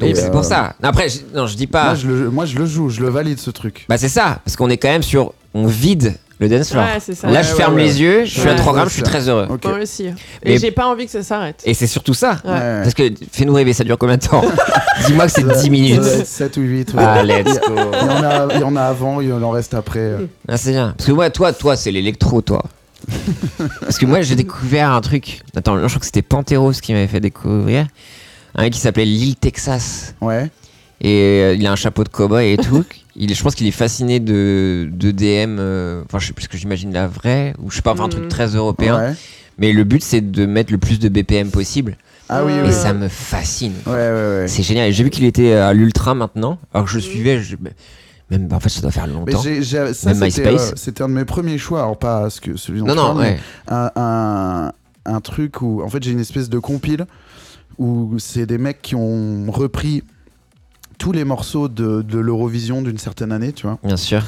Et, 0.00 0.14
c'est 0.14 0.26
euh, 0.28 0.30
pour 0.30 0.44
ça. 0.44 0.74
Après, 0.82 1.08
je- 1.08 1.18
non, 1.34 1.46
je 1.46 1.56
dis 1.56 1.66
pas. 1.66 1.86
Moi, 1.86 1.94
je 1.96 2.06
le, 2.08 2.30
moi, 2.30 2.46
je 2.46 2.56
le 2.58 2.64
joue, 2.66 2.88
je 2.88 3.00
le 3.00 3.08
valide 3.08 3.38
ce 3.38 3.50
truc. 3.50 3.84
Bah 3.88 3.98
c'est 3.98 4.08
ça, 4.08 4.40
parce 4.44 4.56
qu'on 4.56 4.70
est 4.70 4.78
quand 4.78 4.88
même 4.88 5.02
sur, 5.02 5.34
on 5.52 5.66
vide 5.66 6.14
Le 6.38 6.48
dance 6.48 6.70
floor. 6.70 6.84
Ouais, 6.84 7.00
c'est 7.00 7.14
ça. 7.14 7.26
Là, 7.26 7.40
Ouais, 7.40 7.42
je 7.44 7.50
ouais, 7.50 7.56
ferme 7.56 7.74
ouais. 7.74 7.82
les 7.84 8.00
yeux, 8.00 8.24
je 8.24 8.30
suis 8.30 8.40
Ouais. 8.42 8.50
à 8.50 8.54
3 8.54 8.72
Ouais, 8.72 8.78
grammes, 8.78 8.88
je 8.88 8.94
suis 8.94 9.02
très 9.02 9.28
heureux. 9.28 9.46
Moi 9.62 9.78
aussi. 9.82 10.06
Et 10.06 10.14
Mais- 10.44 10.58
j'ai 10.58 10.70
pas 10.70 10.86
envie 10.86 11.04
que 11.04 11.10
ça 11.12 11.22
s'arrête. 11.22 11.60
Et 11.66 11.74
c'est 11.74 11.88
surtout 11.88 12.14
ça. 12.14 12.40
Ouais. 12.44 12.50
Ouais. 12.52 12.80
Parce 12.82 12.94
que 12.94 13.10
fais-nous 13.30 13.52
rêver, 13.52 13.74
ça 13.74 13.84
dure 13.84 13.98
combien 13.98 14.16
de 14.16 14.24
temps 14.26 14.42
Dis-moi 15.06 15.26
que 15.26 15.32
c'est 15.32 15.46
10 15.46 15.68
minutes. 15.68 16.02
7 16.02 16.56
ou 16.56 16.60
8. 16.62 16.94
Ah, 16.96 17.22
let's 17.22 17.60
go. 17.60 17.74
Il 17.76 17.76
y, 17.76 18.10
en 18.10 18.24
a, 18.24 18.54
il 18.54 18.60
y 18.60 18.64
en 18.64 18.76
a 18.76 18.82
avant, 18.82 19.20
il 19.20 19.30
en 19.32 19.50
reste 19.50 19.74
après. 19.74 20.12
Ah, 20.48 20.56
c'est 20.56 20.70
bien. 20.70 20.94
Parce 20.96 21.08
que 21.08 21.12
moi, 21.12 21.28
toi, 21.28 21.52
toi, 21.52 21.76
c'est 21.76 21.90
l'électro, 21.90 22.40
toi. 22.40 22.62
Parce 23.80 23.98
que 23.98 24.06
moi, 24.06 24.22
j'ai 24.22 24.34
découvert 24.36 24.90
un 24.92 25.00
truc. 25.00 25.40
Attends, 25.56 25.76
je 25.80 25.86
crois 25.86 25.98
que 26.00 26.06
c'était 26.06 26.22
Panteros 26.22 26.72
qui 26.72 26.92
m'avait 26.92 27.06
fait 27.06 27.20
découvrir. 27.20 27.86
Un 28.54 28.62
mec 28.62 28.72
qui 28.72 28.80
s'appelait 28.80 29.04
Lil 29.04 29.36
Texas. 29.36 30.14
Ouais. 30.20 30.50
Et 31.00 31.40
euh, 31.42 31.54
il 31.54 31.66
a 31.66 31.72
un 31.72 31.76
chapeau 31.76 32.04
de 32.04 32.08
cowboy 32.08 32.52
et 32.52 32.56
tout. 32.56 32.84
il, 33.16 33.32
je 33.34 33.42
pense 33.42 33.54
qu'il 33.54 33.66
est 33.66 33.70
fasciné 33.72 34.20
de, 34.20 34.88
de 34.92 35.10
DM. 35.12 35.56
euh, 35.58 36.02
Enfin, 36.06 36.18
je 36.18 36.26
sais 36.26 36.32
plus 36.32 36.44
ce 36.44 36.48
que 36.48 36.58
j'imagine 36.58 36.92
la 36.92 37.06
vraie. 37.06 37.54
Ou 37.62 37.70
je 37.70 37.76
sais 37.76 37.82
pas, 37.82 37.92
enfin, 37.92 38.04
un 38.04 38.08
truc 38.08 38.24
Mhm. 38.24 38.28
très 38.28 38.46
européen. 38.48 38.98
Ouais. 38.98 39.14
Mais 39.58 39.72
le 39.72 39.84
but, 39.84 40.02
c'est 40.02 40.20
de 40.30 40.46
mettre 40.46 40.72
le 40.72 40.78
plus 40.78 40.98
de 40.98 41.08
BPM 41.08 41.50
possible. 41.50 41.96
Ah 42.28 42.44
oui. 42.44 42.52
Et 42.66 42.72
ça 42.72 42.92
me 42.92 43.08
fascine. 43.08 43.72
Ouais, 43.86 43.92
ouais, 43.92 44.40
ouais. 44.40 44.44
C'est 44.46 44.62
génial. 44.62 44.88
Et 44.88 44.92
J'ai 44.92 45.02
vu 45.04 45.10
qu'il 45.10 45.24
était 45.24 45.52
à 45.54 45.72
l'Ultra 45.72 46.14
maintenant. 46.14 46.58
Alors 46.72 46.84
que 46.86 46.90
je 46.92 46.96
le 46.96 47.02
suivais. 47.02 47.40
je- 47.40 47.56
Même, 48.30 48.48
en 48.52 48.60
fait, 48.60 48.68
ça 48.68 48.80
doit 48.80 48.90
faire 48.90 49.06
Mais 49.06 49.12
longtemps. 49.12 49.42
ça, 49.42 49.48
Même 49.50 49.92
c'était, 49.94 50.24
MySpace. 50.24 50.70
euh, 50.70 50.72
c'était 50.76 51.02
un 51.02 51.08
de 51.08 51.14
mes 51.14 51.24
premiers 51.24 51.58
choix. 51.58 51.80
Alors, 51.82 51.98
pas 51.98 52.30
ce 52.30 52.40
que, 52.40 52.56
celui 52.56 52.80
dont 52.80 52.86
Non, 52.86 52.92
tu 52.94 52.98
non, 52.98 53.04
parles, 53.06 53.18
mais 53.18 53.30
ouais. 53.30 53.40
un, 53.68 53.90
un, 53.96 54.72
un 55.06 55.20
truc 55.20 55.62
où, 55.62 55.82
en 55.82 55.88
fait, 55.88 56.02
j'ai 56.02 56.12
une 56.12 56.20
espèce 56.20 56.48
de 56.48 56.58
compile 56.58 57.06
où 57.78 58.14
c'est 58.18 58.46
des 58.46 58.58
mecs 58.58 58.82
qui 58.82 58.94
ont 58.94 59.46
repris 59.50 60.04
tous 60.98 61.12
les 61.12 61.24
morceaux 61.24 61.68
de, 61.68 62.02
de 62.02 62.18
l'Eurovision 62.18 62.82
d'une 62.82 62.98
certaine 62.98 63.32
année, 63.32 63.52
tu 63.52 63.66
vois, 63.66 63.78
Bien 63.82 63.96
sûr. 63.96 64.22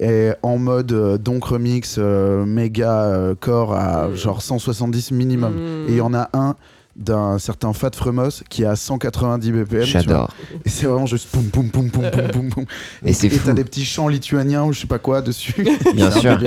et 0.00 0.30
en 0.42 0.56
mode 0.56 0.92
euh, 0.92 1.18
donc 1.18 1.44
remix, 1.44 1.96
euh, 1.98 2.46
méga 2.46 3.02
euh, 3.02 3.34
core 3.38 3.74
à 3.74 4.08
genre 4.14 4.40
170 4.40 5.10
minimum. 5.12 5.52
Mm. 5.52 5.88
Et 5.88 5.92
il 5.92 5.96
y 5.96 6.00
en 6.00 6.14
a 6.14 6.30
un 6.32 6.56
d'un 6.96 7.38
certain 7.38 7.72
Fat 7.72 7.90
Fremos 7.94 8.42
qui 8.48 8.62
est 8.62 8.66
à 8.66 8.76
190 8.76 9.52
BPM. 9.52 9.84
J'adore. 9.84 10.30
Et 10.64 10.68
c'est 10.68 10.86
vraiment 10.86 11.06
juste 11.06 11.28
poum 11.30 11.44
poum 11.44 11.70
poum 11.70 11.90
poum 11.90 12.10
poum 12.10 12.28
poum 12.28 12.48
poum. 12.50 12.64
Et 13.04 13.12
c'est 13.12 13.26
et 13.26 13.30
fou. 13.30 13.46
t'as 13.46 13.52
des 13.52 13.64
petits 13.64 13.84
chants 13.84 14.08
lituaniens 14.08 14.64
ou 14.64 14.72
je 14.72 14.80
sais 14.80 14.86
pas 14.86 14.98
quoi 14.98 15.22
dessus. 15.22 15.66
Bien 15.94 16.10
sûr. 16.20 16.38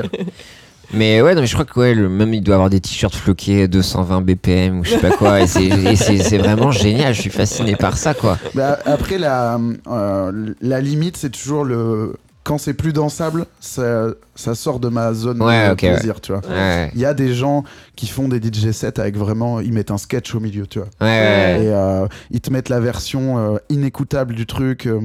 Mais 0.93 1.21
ouais, 1.21 1.35
non, 1.35 1.41
mais 1.41 1.47
je 1.47 1.53
crois 1.53 1.65
que 1.65 1.77
ouais, 1.79 1.93
le, 1.93 2.07
même 2.07 2.33
il 2.33 2.41
doit 2.41 2.55
avoir 2.55 2.69
des 2.69 2.79
t-shirts 2.79 3.13
floqués 3.13 3.67
220 3.67 4.21
BPM 4.21 4.79
ou 4.79 4.85
je 4.85 4.91
sais 4.91 4.99
pas 4.99 5.11
quoi. 5.11 5.41
et 5.41 5.45
et 5.45 5.95
c'est 5.97 6.37
vraiment 6.37 6.71
génial. 6.71 7.13
Je 7.13 7.21
suis 7.21 7.29
fasciné 7.29 7.75
par 7.75 7.97
ça, 7.97 8.13
quoi. 8.13 8.37
Bah, 8.55 8.79
après, 8.85 9.17
la, 9.17 9.59
euh, 9.87 10.53
la 10.61 10.81
limite, 10.81 11.17
c'est 11.17 11.29
toujours 11.29 11.65
le. 11.65 12.15
Quand 12.47 12.57
c'est 12.57 12.73
plus 12.73 12.93
dansable, 12.93 13.45
ça, 13.59 14.07
ça 14.35 14.55
sort 14.55 14.79
de 14.79 14.87
ma 14.87 15.13
zone 15.13 15.41
Ouais, 15.43 15.67
de 15.67 15.73
ok, 15.73 15.79
plaisir, 15.79 16.21
tu 16.21 16.31
vois. 16.31 16.41
Ouais, 16.49 16.89
Il 16.95 17.01
y 17.01 17.05
a 17.05 17.13
des 17.13 17.33
gens 17.33 17.65
qui 17.97 18.07
font 18.07 18.29
des 18.29 18.37
DJ 18.41 18.71
sets 18.71 19.01
avec 19.01 19.17
vraiment. 19.17 19.59
Ils 19.59 19.73
mettent 19.73 19.91
un 19.91 19.97
sketch 19.97 20.33
au 20.33 20.39
milieu, 20.39 20.65
tu 20.65 20.79
vois. 20.79 20.87
ouais, 21.01 21.07
ouais. 21.07 21.63
Et 21.65 21.73
euh, 21.73 22.07
ils 22.31 22.39
te 22.39 22.49
mettent 22.49 22.69
la 22.69 22.79
version 22.79 23.37
euh, 23.37 23.57
inécoutable 23.67 24.33
du 24.33 24.45
truc. 24.45 24.85
euh. 24.85 25.01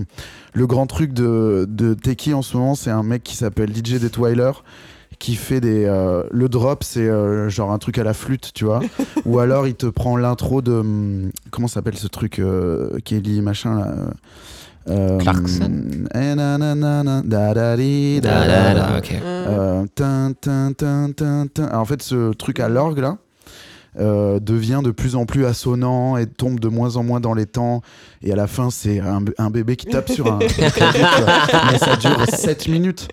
le 0.54 0.66
grand 0.68 0.86
truc 0.86 1.12
de, 1.12 1.66
de 1.68 1.94
Teki 1.94 2.32
en 2.32 2.42
ce 2.42 2.56
moment, 2.56 2.76
c'est 2.76 2.90
un 2.90 3.02
mec 3.02 3.24
qui 3.24 3.34
s'appelle 3.36 3.70
DJ 3.74 3.94
Detweiler 3.98 4.52
qui 5.18 5.34
fait 5.36 5.60
des. 5.60 5.84
euh, 5.84 6.22
le 6.30 6.48
drop, 6.48 6.84
c'est 6.84 7.08
euh, 7.08 7.48
genre 7.48 7.72
un 7.72 7.78
truc 7.78 7.98
à 7.98 8.04
la 8.04 8.14
flûte, 8.14 8.52
tu 8.54 8.64
vois. 8.64 8.80
Ou 9.24 9.38
alors 9.40 9.66
il 9.66 9.74
te 9.74 9.86
prend 9.86 10.16
l'intro 10.16 10.62
de. 10.62 10.72
hum, 10.72 11.30
Comment 11.50 11.68
s'appelle 11.68 11.96
ce 11.96 12.06
truc 12.06 12.38
euh, 12.38 12.98
Kelly 13.04 13.40
machin 13.40 13.78
là 13.78 13.94
euh, 14.88 15.18
Clarkson. 15.18 16.06
en 21.72 21.84
fait, 21.84 22.02
ce 22.02 22.32
truc 22.32 22.60
à 22.60 22.68
l'orgue 22.68 22.98
là 22.98 23.18
euh, 23.98 24.40
devient 24.40 24.80
de 24.82 24.90
plus 24.90 25.16
en 25.16 25.26
plus 25.26 25.44
assonant 25.44 26.16
et 26.16 26.26
tombe 26.26 26.58
de 26.58 26.68
moins 26.68 26.96
en 26.96 27.02
moins 27.02 27.20
dans 27.20 27.34
les 27.34 27.46
temps. 27.46 27.82
Et 28.22 28.32
à 28.32 28.36
la 28.36 28.46
fin, 28.46 28.70
c'est 28.70 29.00
un, 29.00 29.22
un 29.38 29.50
bébé 29.50 29.76
qui 29.76 29.86
tape 29.86 30.10
sur 30.10 30.26
un. 30.32 30.38
Mais 30.58 31.78
ça 31.78 31.96
dure 31.96 32.26
7 32.26 32.68
minutes. 32.68 33.08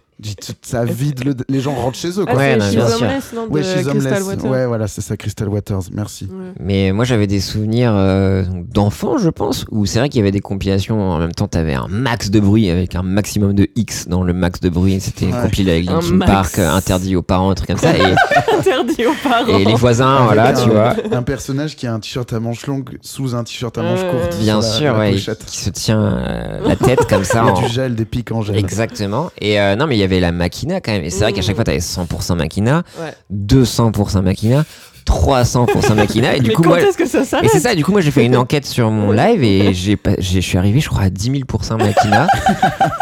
Ça 0.62 0.84
vide 0.84 1.24
le- 1.24 1.36
les 1.48 1.62
gens 1.62 1.74
rentrent 1.74 1.98
chez 1.98 2.20
eux. 2.20 2.26
Quoi. 2.26 2.36
Ouais, 2.36 2.58
c'est 2.60 2.76
non, 2.76 2.86
bien 2.88 2.88
sûr. 2.98 3.06
Homeless, 3.08 3.34
non, 3.34 3.48
de 3.48 3.52
Ouais, 3.52 3.64
She's 3.64 3.72
Crystal 3.88 3.96
Homeless. 3.98 4.24
Water. 4.28 4.52
Ouais, 4.52 4.66
voilà, 4.66 4.88
c'est 4.88 5.02
ça, 5.02 5.16
Crystal 5.16 5.48
Waters. 5.48 5.84
Merci. 5.94 6.26
Ouais. 6.26 6.52
Mais 6.60 6.92
moi 6.92 7.06
j'avais 7.06 7.26
des 7.28 7.40
souvenirs 7.40 7.94
euh, 7.96 8.44
d'enfants, 8.74 9.18
je 9.18 9.30
pense, 9.30 9.66
où 9.72 9.86
c'est 9.86 10.00
vrai 10.00 10.10
qu'il 10.10 10.20
y 10.20 10.22
avait 10.22 10.32
des 10.32 10.42
compilations. 10.42 11.02
En 11.12 11.20
même 11.20 11.32
temps, 11.32 11.48
t'avais 11.48 11.74
un 11.74 11.88
max 11.90 12.30
de 12.32 12.40
bruit 12.42 12.70
avec 12.70 12.96
un 12.96 13.04
maximum 13.04 13.54
de 13.54 13.68
X 13.76 14.08
dans 14.10 14.24
le 14.24 14.34
max 14.34 14.60
de 14.60 14.70
bruit. 14.70 15.00
C'était 15.00 15.28
Ouais. 15.28 15.42
compilé 15.44 15.72
avec 15.72 15.86
Linkin. 15.86 16.20
Park, 16.20 16.60
euh, 16.60 16.70
interdit 16.70 17.16
aux 17.16 17.22
parents, 17.22 17.52
un 17.52 17.56
truc 17.56 17.68
comme 17.70 17.78
ça. 17.78 17.96
Et, 17.96 18.02
Interdit 18.60 19.06
aux 19.06 19.14
parents. 19.28 19.58
et 19.58 19.64
les 19.64 19.76
voisins, 19.76 20.16
Avec 20.16 20.26
voilà, 20.26 20.50
un, 20.50 20.64
tu 20.64 20.70
vois. 20.70 20.96
Un 21.12 21.24
personnage 21.24 21.76
qui 21.78 21.88
a 21.88 21.94
un 21.94 22.00
t-shirt 22.00 22.32
à 22.34 22.40
manches 22.42 22.68
longues 22.68 22.98
sous 23.02 23.36
un 23.36 23.44
t-shirt 23.46 23.78
à 23.78 23.84
manches 23.84 24.02
Ouais. 24.02 24.10
courtes. 24.12 24.38
Bien 24.42 24.58
la- 24.58 24.62
sûr, 24.62 24.94
la 24.94 25.00
ouais, 25.00 25.14
qui 25.14 25.58
se 25.58 25.70
tient 25.70 26.02
euh, 26.02 26.68
la 26.68 26.76
tête 26.76 27.06
comme 27.08 27.24
ça. 27.24 27.42
Il 27.44 27.46
y 27.46 27.50
a 27.50 27.54
en- 27.54 27.62
du 27.62 27.68
gel, 27.74 27.96
des 27.96 28.06
pics 28.06 28.32
en 28.34 28.42
gel. 28.42 28.58
Exactement. 28.58 29.32
Et 29.40 29.60
euh, 29.62 29.76
non, 29.78 29.88
mais 29.88 29.96
il 29.96 30.00
y 30.00 30.04
avait 30.04 30.09
la 30.20 30.32
Makina 30.32 30.82
quand 30.82 30.92
même. 30.92 31.04
Et 31.04 31.10
c'est 31.10 31.20
vrai 31.24 31.34
qu'à 31.34 31.42
chaque 31.42 31.56
fois, 31.56 31.64
t'avais 31.64 31.80
100% 31.80 32.36
Makina, 32.36 32.84
Ouais. 33.00 33.14
200% 33.32 34.22
Makina, 34.22 34.66
300% 35.06 35.96
Makina. 35.96 36.36
Et 36.36 36.40
du 36.40 36.50
Mais 36.50 36.54
coup, 36.56 36.64
quand 36.64 36.70
moi. 36.70 36.82
est-ce 36.82 36.98
que 36.98 37.06
ça 37.08 37.22
Et 37.44 37.48
c'est 37.48 37.60
ça, 37.60 37.76
du 37.76 37.84
coup, 37.84 37.92
moi 37.92 38.02
j'ai 38.02 38.12
fait 38.12 38.26
une 38.26 38.36
enquête 38.38 38.66
sur 38.66 38.92
mon 38.92 39.12
live 39.12 39.44
et 39.44 39.74
j'ai, 39.74 39.98
je 40.20 40.40
suis 40.40 40.58
arrivé, 40.58 40.80
je 40.80 40.90
crois, 40.90 41.04
à 41.04 41.10
10 41.10 41.32
000% 41.32 41.78
Makina. 41.78 42.28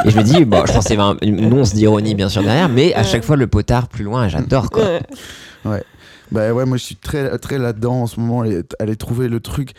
et 0.05 0.09
je 0.09 0.17
me 0.17 0.23
dis, 0.23 0.45
bon, 0.45 0.63
je 0.65 0.73
pense 0.73 0.85
qu'il 0.85 0.97
y 0.97 1.01
avait 1.01 1.09
un- 1.11 1.17
une 1.21 1.53
once 1.53 1.73
d'ironie 1.73 2.15
bien 2.15 2.29
sûr 2.29 2.43
derrière, 2.43 2.69
mais 2.69 2.93
à 2.93 2.99
Ouais. 2.99 3.03
chaque 3.03 3.23
fois 3.23 3.35
le 3.35 3.47
potard 3.47 3.88
plus 3.88 4.03
loin, 4.03 4.27
j'adore 4.27 4.69
quoi. 4.69 4.84
Ouais. 5.65 5.84
Bah 6.31 6.51
ouais, 6.53 6.65
moi 6.65 6.75
je 6.75 6.84
suis 6.84 6.97
très, 6.97 7.38
très 7.39 7.57
là-dedans 7.57 8.01
en 8.01 8.07
ce 8.07 8.19
moment, 8.19 8.41
aller, 8.41 8.61
aller 8.79 8.97
trouver 8.97 9.29
le 9.29 9.39
truc 9.39 9.71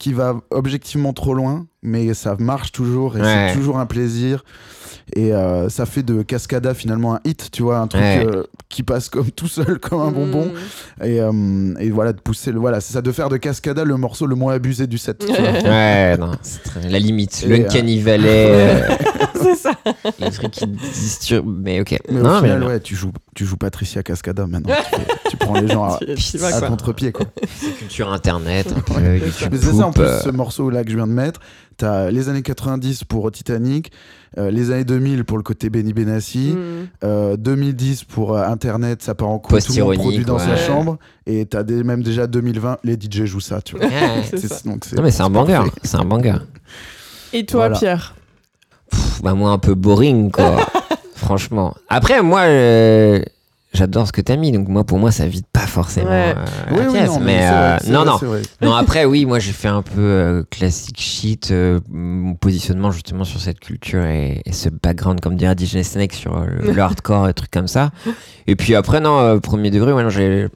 qui 0.00 0.12
va 0.12 0.34
objectivement 0.50 1.12
trop 1.12 1.32
loin, 1.32 1.66
mais 1.84 2.12
ça 2.12 2.34
marche 2.40 2.72
toujours 2.72 3.16
et 3.16 3.20
Ouais. 3.20 3.48
c'est 3.50 3.56
toujours 3.56 3.78
un 3.78 3.86
plaisir. 3.86 4.44
Et 5.14 5.32
euh, 5.34 5.68
ça 5.68 5.84
fait 5.86 6.02
de 6.02 6.22
Cascada 6.22 6.74
finalement 6.74 7.14
un 7.14 7.20
hit, 7.24 7.50
tu 7.52 7.62
vois, 7.62 7.78
un 7.78 7.86
truc 7.86 8.02
Ouais. 8.02 8.26
euh, 8.26 8.44
qui 8.68 8.82
passe 8.82 9.08
comme 9.08 9.30
tout 9.36 9.48
seul, 9.48 9.78
comme 9.78 10.00
un 10.00 10.10
bonbon. 10.10 10.46
Mm. 10.46 11.04
Et, 11.04 11.20
euh, 11.20 11.74
et 11.80 11.90
voilà, 11.90 12.12
de 12.12 12.20
pousser 12.20 12.52
le. 12.52 12.58
Voilà, 12.60 12.80
c'est 12.80 12.92
ça, 12.92 13.02
de 13.02 13.12
faire 13.12 13.28
de 13.28 13.36
Cascada 13.36 13.84
le 13.84 13.96
morceau 13.96 14.26
le 14.26 14.34
moins 14.34 14.54
abusé 14.54 14.86
du 14.86 14.98
set. 14.98 15.18
tu 15.18 15.26
vois. 15.26 15.36
Ouais, 15.40 16.16
non, 16.16 16.32
c'est 16.42 16.62
très- 16.62 16.88
la 16.88 16.98
limite. 16.98 17.42
Et, 17.44 17.48
Le 17.48 17.54
euh, 17.64 17.68
euh, 18.90 18.96
c'est 19.42 19.54
ça. 19.56 19.72
les 20.20 20.30
trucs 20.30 20.50
qui 20.52 20.66
disturbent, 20.66 21.58
mais 21.62 21.80
ok. 21.80 21.98
Mais 22.10 22.20
non, 22.20 22.38
au 22.38 22.42
final, 22.42 22.60
mais 22.60 22.66
ouais, 22.66 22.80
tu 22.80 22.94
joues, 22.96 23.12
tu 23.34 23.44
joues 23.44 23.56
Patricia 23.56 24.02
Cascada 24.02 24.46
maintenant. 24.46 24.74
tu, 24.90 24.96
fais- 24.96 25.06
tu 25.30 25.36
prends 25.36 25.60
les 25.60 25.68
gens 25.68 25.84
à, 25.84 25.98
contre-pied, 26.68 27.12
quoi. 27.12 27.26
c'est 27.60 27.70
culture 27.76 28.12
internet, 28.12 28.72
un 28.76 28.80
peu, 28.80 29.00
YouTube 29.16 29.48
Mais 29.52 29.58
c'est 29.58 29.72
ça 29.74 29.86
en 29.86 29.92
plus, 29.92 30.06
ce 30.24 30.30
morceau-là 30.30 30.84
que 30.84 30.90
je 30.90 30.96
viens 30.96 31.06
de 31.06 31.12
mettre. 31.12 31.40
T'as 31.76 32.10
les 32.10 32.28
années 32.28 32.42
90 32.42 33.04
pour 33.04 33.30
Titanic, 33.32 33.90
euh, 34.38 34.50
les 34.50 34.70
années 34.70 34.84
2000 34.84 35.24
pour 35.24 35.36
le 35.36 35.42
côté 35.42 35.68
Benny 35.70 35.92
Benassi, 35.92 36.54
Mm. 36.54 36.88
euh, 37.04 37.36
2010 37.36 38.04
pour 38.04 38.34
euh, 38.36 38.44
Internet, 38.44 39.02
ça 39.02 39.14
part 39.14 39.28
en 39.28 39.38
couille, 39.38 39.60
tout 39.62 39.72
le 39.74 39.84
monde 39.84 39.94
produit 39.96 40.24
dans 40.24 40.38
sa 40.38 40.56
chambre, 40.56 40.98
et 41.26 41.44
t'as 41.46 41.62
des, 41.62 41.82
même 41.84 42.02
déjà 42.02 42.26
2020, 42.26 42.78
les 42.84 42.94
DJ 42.94 43.24
jouent 43.24 43.40
ça, 43.40 43.60
tu 43.62 43.76
vois. 43.76 43.84
ouais. 43.86 43.90
C'est 44.30 44.38
C'est- 44.38 44.48
ça. 44.48 44.60
donc 44.64 44.84
c'est- 44.84 44.96
Non 44.96 45.02
mais 45.02 45.10
c'est 45.10 45.22
un 45.22 45.30
banger, 45.30 45.60
c'est 45.82 45.96
un 45.96 46.04
banger. 46.04 46.36
Et 47.32 47.44
toi, 47.46 47.60
Voilà. 47.68 47.78
Pierre? 47.78 48.14
Pff, 48.90 49.22
bah 49.22 49.34
moi 49.34 49.50
un 49.52 49.58
peu 49.58 49.74
boring 49.74 50.30
quoi. 50.30 50.56
Franchement. 51.14 51.74
Après 51.88 52.20
moi 52.22 52.40
euh, 52.42 53.22
j'adore 53.74 54.06
ce 54.06 54.12
que 54.12 54.20
t'as 54.20 54.36
mis 54.36 54.52
donc 54.52 54.68
moi 54.68 54.84
pour 54.84 54.98
moi 54.98 55.10
ça 55.10 55.26
vide 55.26 55.44
pas 55.52 55.66
forcément 55.66 56.10
Ouais. 56.10 56.34
euh, 56.36 56.44
Oui, 56.72 56.76
la 56.78 56.86
oui, 56.86 56.92
pièce, 56.92 57.08
non, 57.10 57.20
mais 57.20 57.38
euh, 57.42 57.76
vrai, 57.80 57.90
non 57.90 58.04
non 58.04 58.16
c'est 58.20 58.26
vrai. 58.26 58.42
non 58.60 58.74
après 58.74 59.04
oui 59.04 59.24
moi 59.24 59.38
j'ai 59.38 59.52
fait 59.52 59.68
un 59.68 59.82
peu 59.82 60.00
euh, 60.00 60.42
classique 60.50 61.00
shit 61.00 61.50
euh, 61.50 61.80
mon 61.90 62.34
positionnement 62.34 62.90
justement 62.90 63.24
sur 63.24 63.40
cette 63.40 63.60
culture 63.60 64.04
et, 64.04 64.42
et 64.44 64.52
ce 64.52 64.68
background 64.68 65.20
comme 65.20 65.36
dirait 65.36 65.54
DJ 65.58 65.82
Snake 65.82 66.12
sur 66.12 66.38
le, 66.40 66.70
le 66.72 66.78
hardcore 66.82 67.28
et 67.28 67.34
trucs 67.34 67.50
comme 67.50 67.68
ça 67.68 67.90
et 68.46 68.56
puis 68.56 68.74
après 68.74 69.00
non 69.00 69.40
premier 69.40 69.70
degré 69.70 69.92
ouais, 69.92 70.10
j'ai 70.10 70.48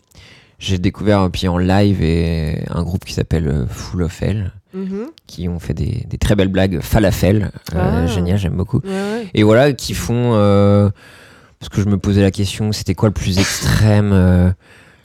j'ai 0.58 0.78
découvert 0.78 1.28
puis 1.30 1.48
en 1.48 1.58
live 1.58 2.02
et 2.02 2.62
un 2.70 2.82
groupe 2.82 3.04
qui 3.04 3.12
s'appelle 3.14 3.66
Full 3.68 4.02
of 4.02 4.22
Hell 4.22 4.52
Mhm. 4.74 5.06
qui 5.26 5.48
ont 5.48 5.58
fait 5.58 5.72
des, 5.72 6.04
des 6.06 6.18
très 6.18 6.34
belles 6.34 6.48
blagues 6.48 6.80
falafel 6.82 7.50
Ah. 7.74 8.06
génial 8.06 8.36
j'aime 8.36 8.56
beaucoup 8.56 8.80
ouais. 8.84 9.26
et 9.32 9.42
voilà, 9.42 9.72
qui 9.72 9.94
font. 9.94 10.34
Parce 11.60 11.68
que 11.70 11.80
je 11.80 11.86
me 11.88 11.96
posais 11.98 12.22
la 12.22 12.30
question, 12.30 12.72
c'était 12.72 12.94
quoi 12.94 13.08
le 13.08 13.14
plus 13.14 13.38
extrême 13.38 14.10
euh, 14.12 14.50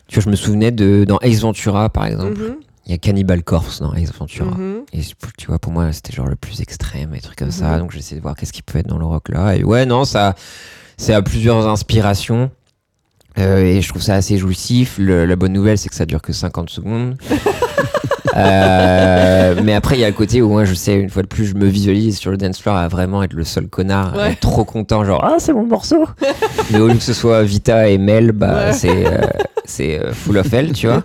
Tu 0.08 0.16
vois, 0.16 0.24
je 0.26 0.30
me 0.30 0.36
souvenais 0.36 0.72
de. 0.72 1.06
Dans 1.08 1.18
Ace 1.20 1.40
Ventura, 1.42 1.90
par 1.90 2.06
exemple, 2.06 2.40
Mhm. 2.40 2.56
il 2.86 2.92
y 2.92 2.96
a 2.96 2.98
Cannibal 2.98 3.44
Corpse 3.44 3.80
dans 3.82 3.94
Ace 3.94 4.12
Ventura. 4.14 4.52
Mhm. 4.58 4.82
Et 4.94 5.02
tu 5.38 5.48
vois, 5.48 5.60
pour 5.60 5.72
moi, 5.72 5.92
c'était 5.94 6.14
genre 6.14 6.28
le 6.28 6.36
plus 6.36 6.62
extrême 6.62 7.14
et 7.16 7.22
trucs 7.22 7.38
comme 7.38 7.48
Mhm. 7.48 7.54
ça. 7.54 7.80
Donc 7.80 7.92
j'essaie 7.92 8.16
de 8.16 8.22
voir 8.22 8.36
qu'est-ce 8.36 8.54
qui 8.54 8.62
peut 8.64 8.80
être 8.80 8.88
dans 8.88 8.98
le 8.98 9.06
rock 9.06 9.30
là. 9.30 9.56
Et 9.56 9.64
ouais, 9.64 9.86
non, 9.86 10.04
ça. 10.06 10.36
C'est 10.98 11.14
à 11.14 11.22
plusieurs 11.22 11.68
inspirations. 11.68 12.52
Euh, 13.40 13.60
et 13.64 13.82
je 13.82 13.88
trouve 13.88 14.02
ça 14.02 14.16
assez 14.16 14.38
jouissif. 14.38 14.98
Le- 15.00 15.26
la 15.26 15.36
bonne 15.38 15.54
nouvelle, 15.54 15.78
c'est 15.78 15.88
que 15.88 15.96
ça 15.96 16.06
dure 16.06 16.22
que 16.22 16.34
50 16.34 16.70
secondes. 16.70 17.16
Euh, 18.36 19.56
mais 19.64 19.74
après, 19.74 19.96
il 19.98 20.02
y 20.02 20.04
a 20.04 20.08
le 20.08 20.14
côté 20.14 20.42
où 20.42 20.50
moi, 20.50 20.66
je 20.66 20.74
sais, 20.74 20.94
une 20.96 21.10
fois 21.10 21.22
de 21.22 21.28
plus, 21.28 21.46
je 21.46 21.56
me 21.56 21.66
visualise 21.66 22.18
sur 22.18 22.32
le 22.32 22.38
dance 22.38 22.60
floor 22.60 22.76
à 22.76 22.88
vraiment 22.88 23.24
être 23.24 23.34
le 23.34 23.44
seul 23.44 23.68
connard, 23.68 24.14
à 24.14 24.18
Ouais. 24.18 24.32
être 24.34 24.40
trop 24.40 24.64
content, 24.66 25.04
genre, 25.04 25.24
ah, 25.24 25.36
c'est 25.40 25.54
mon 25.54 25.66
morceau. 25.66 26.06
mais 26.72 26.80
au 26.80 26.88
lieu 26.88 26.96
que 26.96 27.04
ce 27.04 27.14
soit 27.14 27.44
Vita 27.44 27.88
et 27.90 27.98
Mel, 27.98 28.32
bah, 28.32 28.68
Ouais. 28.68 28.74
c'est 28.74 29.06
euh, 29.06 29.22
c'est 29.66 30.00
euh, 30.00 30.14
Full 30.14 30.38
of 30.38 30.52
Hell, 30.54 30.74
tu 30.74 30.88
vois. 30.88 31.02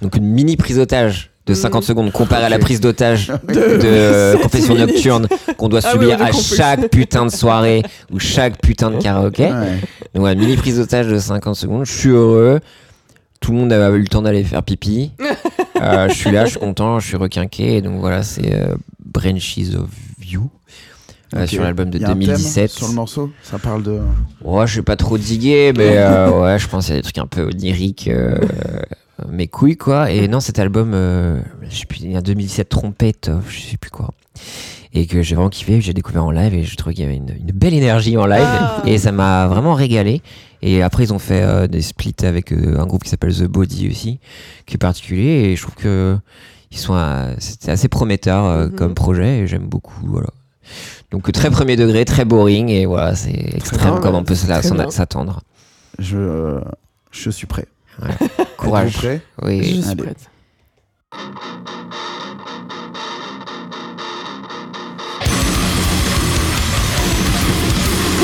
Donc, 0.00 0.16
une 0.16 0.24
mini 0.26 0.56
prise 0.56 0.76
d'otage 0.76 1.30
de 1.46 1.54
50 1.54 1.82
Mhm. 1.82 1.86
seconde 1.88 2.12
comparée 2.12 2.44
à 2.44 2.48
la 2.48 2.58
prise 2.58 2.80
d'otage 2.80 3.28
De 3.48 4.36
confession 4.42 4.74
minutes. 4.74 4.90
nocturne 4.94 5.26
qu'on 5.56 5.68
doit 5.68 5.80
Ah 5.82 5.88
oui, 5.96 6.00
subir 6.04 6.22
à 6.22 6.30
compris. 6.30 6.42
chaque 6.56 6.88
putain 6.90 7.26
de 7.26 7.30
soirée 7.32 7.82
ou 8.12 8.18
chaque 8.20 8.60
putain 8.60 8.90
de 8.92 8.98
karaoké. 9.02 9.44
Ouais. 9.46 9.50
Donc 10.14 10.20
voilà, 10.20 10.34
mini 10.36 10.56
prise 10.56 10.78
d'otage 10.78 11.08
de 11.08 11.18
50 11.18 11.56
secondes. 11.56 11.84
Je 11.84 11.92
suis 11.92 12.10
heureux. 12.10 12.60
Tout 13.40 13.50
le 13.50 13.58
monde 13.58 13.72
a 13.72 13.90
eu 13.90 13.98
le 13.98 14.06
temps 14.06 14.22
d'aller 14.22 14.44
faire 14.44 14.62
pipi. 14.62 15.10
Euh, 15.82 16.08
je 16.08 16.14
suis 16.14 16.30
là, 16.30 16.44
je 16.46 16.50
suis 16.52 16.60
content, 16.60 17.00
je 17.00 17.06
suis 17.08 17.16
requinqué. 17.16 17.80
Donc 17.82 18.00
voilà, 18.00 18.22
c'est 18.22 18.54
euh, 18.54 18.74
Branches 19.04 19.58
of 19.78 19.90
You 20.24 20.48
euh, 21.34 21.46
sur 21.46 21.62
l'album 21.62 21.90
de 21.90 21.98
Il 21.98 22.02
y 22.02 22.04
a 22.04 22.08
un 22.08 22.12
thème 22.12 22.20
2017. 22.20 22.70
Sur 22.70 22.88
le 22.88 22.94
morceau, 22.94 23.30
ça 23.42 23.58
parle 23.58 23.82
de. 23.82 24.00
Ouais, 24.42 24.66
je 24.66 24.72
suis 24.72 24.82
pas 24.82 24.96
trop 24.96 25.18
digué, 25.18 25.72
mais 25.76 25.96
euh, 25.96 26.30
ouais, 26.42 26.58
je 26.58 26.68
pense 26.68 26.86
qu'il 26.86 26.94
y 26.94 26.98
a 26.98 27.00
des 27.00 27.04
trucs 27.04 27.18
un 27.18 27.26
peu 27.26 27.44
oniriques. 27.46 28.08
euh, 28.08 28.38
mes 29.28 29.46
couilles, 29.46 29.76
quoi. 29.76 30.10
Et 30.10 30.26
non, 30.28 30.40
cet 30.40 30.58
album, 30.58 30.92
euh, 30.94 31.40
je 31.68 31.76
sais 31.76 31.86
plus, 31.86 32.00
il 32.00 32.12
y 32.12 32.16
a 32.16 32.20
2017 32.20 32.68
Trompette, 32.68 33.28
euh, 33.28 33.38
je 33.48 33.60
sais 33.60 33.76
plus 33.76 33.90
quoi. 33.90 34.10
Et 34.94 35.06
que 35.06 35.22
j'ai 35.22 35.34
vraiment 35.34 35.48
kiffé, 35.50 35.80
j'ai 35.80 35.94
découvert 35.94 36.24
en 36.24 36.30
live 36.30 36.52
et 36.54 36.64
je 36.64 36.76
trouvais 36.76 36.94
qu'il 36.94 37.04
y 37.04 37.06
avait 37.06 37.16
une, 37.16 37.30
une 37.30 37.52
belle 37.52 37.72
énergie 37.74 38.16
en 38.18 38.26
live. 38.26 38.42
Ah. 38.44 38.82
Et 38.84 38.98
ça 38.98 39.12
m'a 39.12 39.46
vraiment 39.46 39.74
régalé. 39.74 40.22
Et 40.62 40.82
après, 40.82 41.02
ils 41.04 41.12
ont 41.12 41.18
fait 41.18 41.42
euh, 41.42 41.66
des 41.66 41.82
splits 41.82 42.14
avec 42.22 42.52
euh, 42.52 42.78
un 42.78 42.86
groupe 42.86 43.02
qui 43.02 43.10
s'appelle 43.10 43.34
The 43.34 43.44
Body 43.44 43.88
aussi, 43.90 44.20
qui 44.66 44.74
est 44.74 44.78
particulier. 44.78 45.50
Et 45.50 45.56
je 45.56 45.62
trouve 45.62 45.74
que 45.74 46.16
ils 46.70 46.78
sont, 46.78 46.96
c'était 47.38 47.70
assez 47.72 47.88
prometteur 47.88 48.44
euh, 48.44 48.66
Mhm. 48.68 48.74
comme 48.76 48.94
projet 48.94 49.40
et 49.40 49.46
j'aime 49.46 49.66
beaucoup. 49.66 50.06
Voilà. 50.06 50.28
Donc 51.10 51.30
très 51.32 51.50
premier 51.50 51.76
degré, 51.76 52.04
très 52.04 52.24
boring 52.24 52.68
et 52.70 52.86
voilà, 52.86 53.14
c'est 53.14 53.32
extrême 53.56 53.90
bien, 53.92 54.00
comme 54.00 54.14
ouais. 54.14 54.20
on 54.20 54.24
peut 54.24 54.34
s'attendre. 54.34 55.40
Je, 55.98 56.58
je 57.10 57.28
suis 57.30 57.46
prêt. 57.46 57.66
Courage. 58.56 58.88
Êtes-vous 58.96 59.00
prêts 59.00 59.20
Oui. 59.42 59.62
Je 59.62 59.80
suis 59.82 59.90
Allez. 59.90 60.02
prête. 60.04 60.30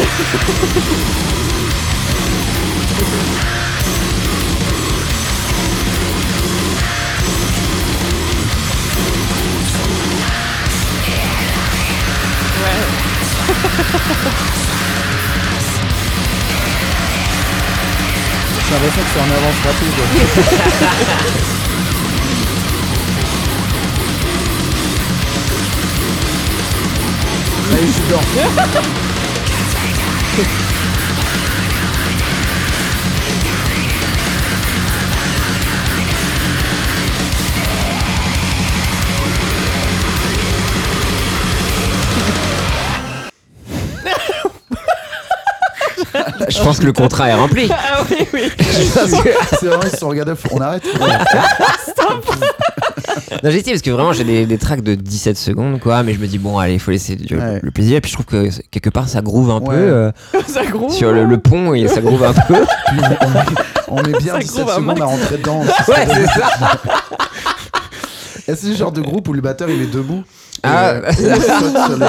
J'ai 2.99 3.05
l'impression 18.75 19.03
que 19.03 19.09
c'est 19.15 19.20
en 19.20 19.31
avance 19.31 19.61
rapide. 19.65 19.99
Allez, 27.70 27.87
je 27.87 27.93
suis 27.93 28.03
Je 46.49 46.62
pense 46.62 46.79
que 46.79 46.87
le 46.87 46.93
contrat 46.93 47.29
est 47.29 47.35
rempli. 47.35 47.69
Ah 47.70 48.03
oui, 48.11 48.27
oui. 48.33 48.51
C'est 48.59 49.66
vraiment, 49.66 49.83
ils 49.85 49.91
se 49.91 49.97
sont 49.99 50.09
regardés, 50.09 50.33
on 50.51 50.61
arrête. 50.61 50.83
Non, 53.43 53.51
j'ai 53.51 53.59
essayé 53.59 53.73
parce 53.73 53.83
que 53.83 53.91
vraiment 53.91 54.12
j'ai 54.12 54.25
des, 54.25 54.47
des 54.47 54.59
tracks 54.59 54.81
de 54.83 54.95
17 54.95 55.37
secondes 55.37 55.79
quoi, 55.81 56.03
mais 56.03 56.12
je 56.15 56.19
me 56.19 56.27
dis 56.27 56.39
bon 56.39 56.59
allez, 56.59 56.75
il 56.75 56.81
faut 56.81 56.91
laisser 56.91 57.15
du- 57.15 57.37
Ouais. 57.37 57.61
le 57.62 57.70
plaisir. 57.70 57.97
Et 57.99 58.01
puis 58.01 58.11
je 58.11 58.16
trouve 58.16 58.27
que 58.27 58.49
quelque 58.70 58.91
part 58.91 59.09
ça 59.09 59.20
groove 59.20 59.51
un 59.51 59.59
Ouais. 59.61 59.77
peu 59.77 59.81
euh, 59.81 60.11
Ça 60.49 60.62
sur 60.91 61.12
le, 61.12 61.25
le 61.25 61.39
pont 61.39 61.75
et 61.75 61.87
ça 61.89 62.01
groove 62.01 62.25
un 62.25 62.33
peu. 62.33 62.55
Puis 62.87 62.99
on, 63.20 63.29
met, 63.31 63.41
on 63.89 63.97
met 64.03 64.19
bien 64.19 64.33
Ça 64.35 64.39
17 64.41 64.57
groove 64.65 64.70
un 64.70 64.75
secondes 64.77 64.87
max. 64.87 65.01
à 65.01 65.05
rentrer 65.05 65.37
dedans. 65.37 65.61
Ouais, 65.61 66.07
c'est 66.09 66.27
ça. 66.27 66.51
Et 68.49 68.55
c'est 68.57 68.69
le 68.69 68.75
genre 68.75 68.93
de 68.93 69.01
groupe 69.03 69.29
où 69.29 69.33
le 69.35 69.41
batteur 69.43 69.69
il 69.70 69.83
est 69.83 69.93
debout. 69.93 70.23
Ah. 70.62 70.95
Et, 71.20 71.25
euh, 71.25 71.37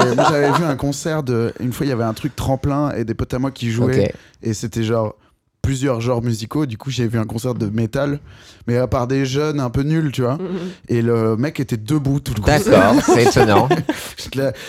les- 0.08 0.14
Moi 0.16 0.24
j'avais 0.30 0.50
vu 0.52 0.64
un 0.64 0.76
concert 0.76 1.22
de. 1.22 1.52
Une 1.60 1.72
fois 1.72 1.86
il 1.86 1.90
y 1.90 1.92
avait 1.92 2.02
un 2.04 2.14
truc 2.14 2.34
tremplin 2.34 2.90
et 2.92 3.04
des 3.04 3.14
potes 3.14 3.32
à 3.34 3.38
moi 3.38 3.50
qui 3.50 3.70
jouaient. 3.70 4.12
Et 4.42 4.54
c'était 4.54 4.82
genre 4.82 5.14
plusieurs 5.62 6.00
genres 6.00 6.22
musicaux. 6.22 6.66
Du 6.66 6.76
coup, 6.76 6.90
j'ai 6.90 7.06
vu 7.06 7.18
un 7.18 7.24
concert 7.24 7.54
de 7.54 7.66
métal, 7.66 8.20
mais 8.66 8.76
à 8.76 8.86
part 8.86 9.06
des 9.06 9.24
jeunes 9.24 9.60
un 9.60 9.70
peu 9.70 9.82
nuls, 9.82 10.10
tu 10.12 10.22
vois. 10.22 10.34
Mhm. 10.34 10.40
Et 10.88 11.02
le 11.02 11.36
mec 11.36 11.60
était 11.60 11.76
debout 11.76 12.20
tout 12.20 12.34
le 12.34 12.40
concert. 12.40 12.64
D'accord, 12.64 13.02
c'est 13.04 13.24
étonnant. 13.28 13.68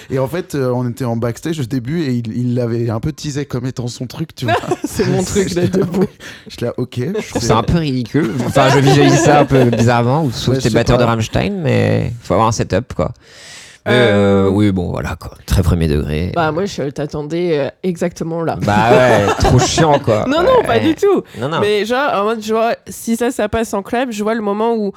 Et 0.09 0.19
en 0.19 0.27
fait, 0.27 0.55
euh, 0.55 0.71
on 0.73 0.89
était 0.89 1.05
en 1.05 1.15
backstage 1.15 1.59
au 1.59 1.63
début 1.63 2.01
et 2.03 2.13
il 2.13 2.55
l'avait 2.55 2.89
un 2.89 2.99
peu 2.99 3.11
teasé 3.11 3.45
comme 3.45 3.65
étant 3.65 3.87
son 3.87 4.07
truc, 4.07 4.35
tu 4.35 4.45
vois. 4.45 4.55
C'est 4.83 5.07
mon 5.07 5.23
truc 5.23 5.53
d'être 5.53 5.77
debout. 5.77 6.05
J'étais 6.47 6.65
là, 6.65 6.73
ok. 6.77 6.97
Je 6.97 7.29
trouve 7.29 7.41
ça 7.41 7.57
un 7.57 7.63
peu 7.63 7.77
ridicule. 7.77 8.31
Enfin, 8.45 8.69
je 8.69 8.79
visualise 8.79 9.19
ça 9.19 9.41
un 9.41 9.45
peu 9.45 9.65
bizarrement, 9.65 10.23
ou 10.23 10.31
sauf 10.31 10.55
Ouais, 10.55 10.61
je 10.61 10.69
batteur 10.69 10.97
de. 10.97 11.03
Rammstein, 11.03 11.61
mais 11.61 12.13
faut 12.21 12.33
avoir 12.33 12.47
un 12.47 12.51
setup 12.51 12.93
quoi. 12.93 13.13
Mais, 13.85 13.91
Euh, 13.93 14.45
euh, 14.45 14.49
oui, 14.49 14.71
bon, 14.71 14.91
voilà 14.91 15.15
quoi. 15.15 15.31
Très 15.45 15.63
premier 15.63 15.87
degré. 15.87 16.31
Bah 16.35 16.51
moi 16.51 16.65
je 16.65 16.83
t'attendais 16.83 17.57
euh, 17.59 17.69
exactement 17.83 18.43
là. 18.43 18.57
Bah 18.61 18.91
ouais, 18.91 19.25
trop 19.39 19.57
chiant 19.73 19.99
quoi. 19.99 20.25
non 20.27 20.43
non 20.43 20.63
pas 20.65 20.79
du 20.79 20.93
tout. 20.95 21.23
Non, 21.39 21.49
non. 21.49 21.59
Mais 21.59 21.85
genre 21.85 22.11
en 22.13 22.23
mode 22.25 22.43
je 22.43 22.53
vois 22.53 22.75
si 22.87 23.15
ça 23.15 23.31
ça 23.31 23.49
passe 23.49 23.73
en 23.73 23.81
club, 23.81 24.11
je 24.11 24.21
vois 24.23 24.35
le 24.35 24.41
moment 24.41 24.75
où 24.75 24.91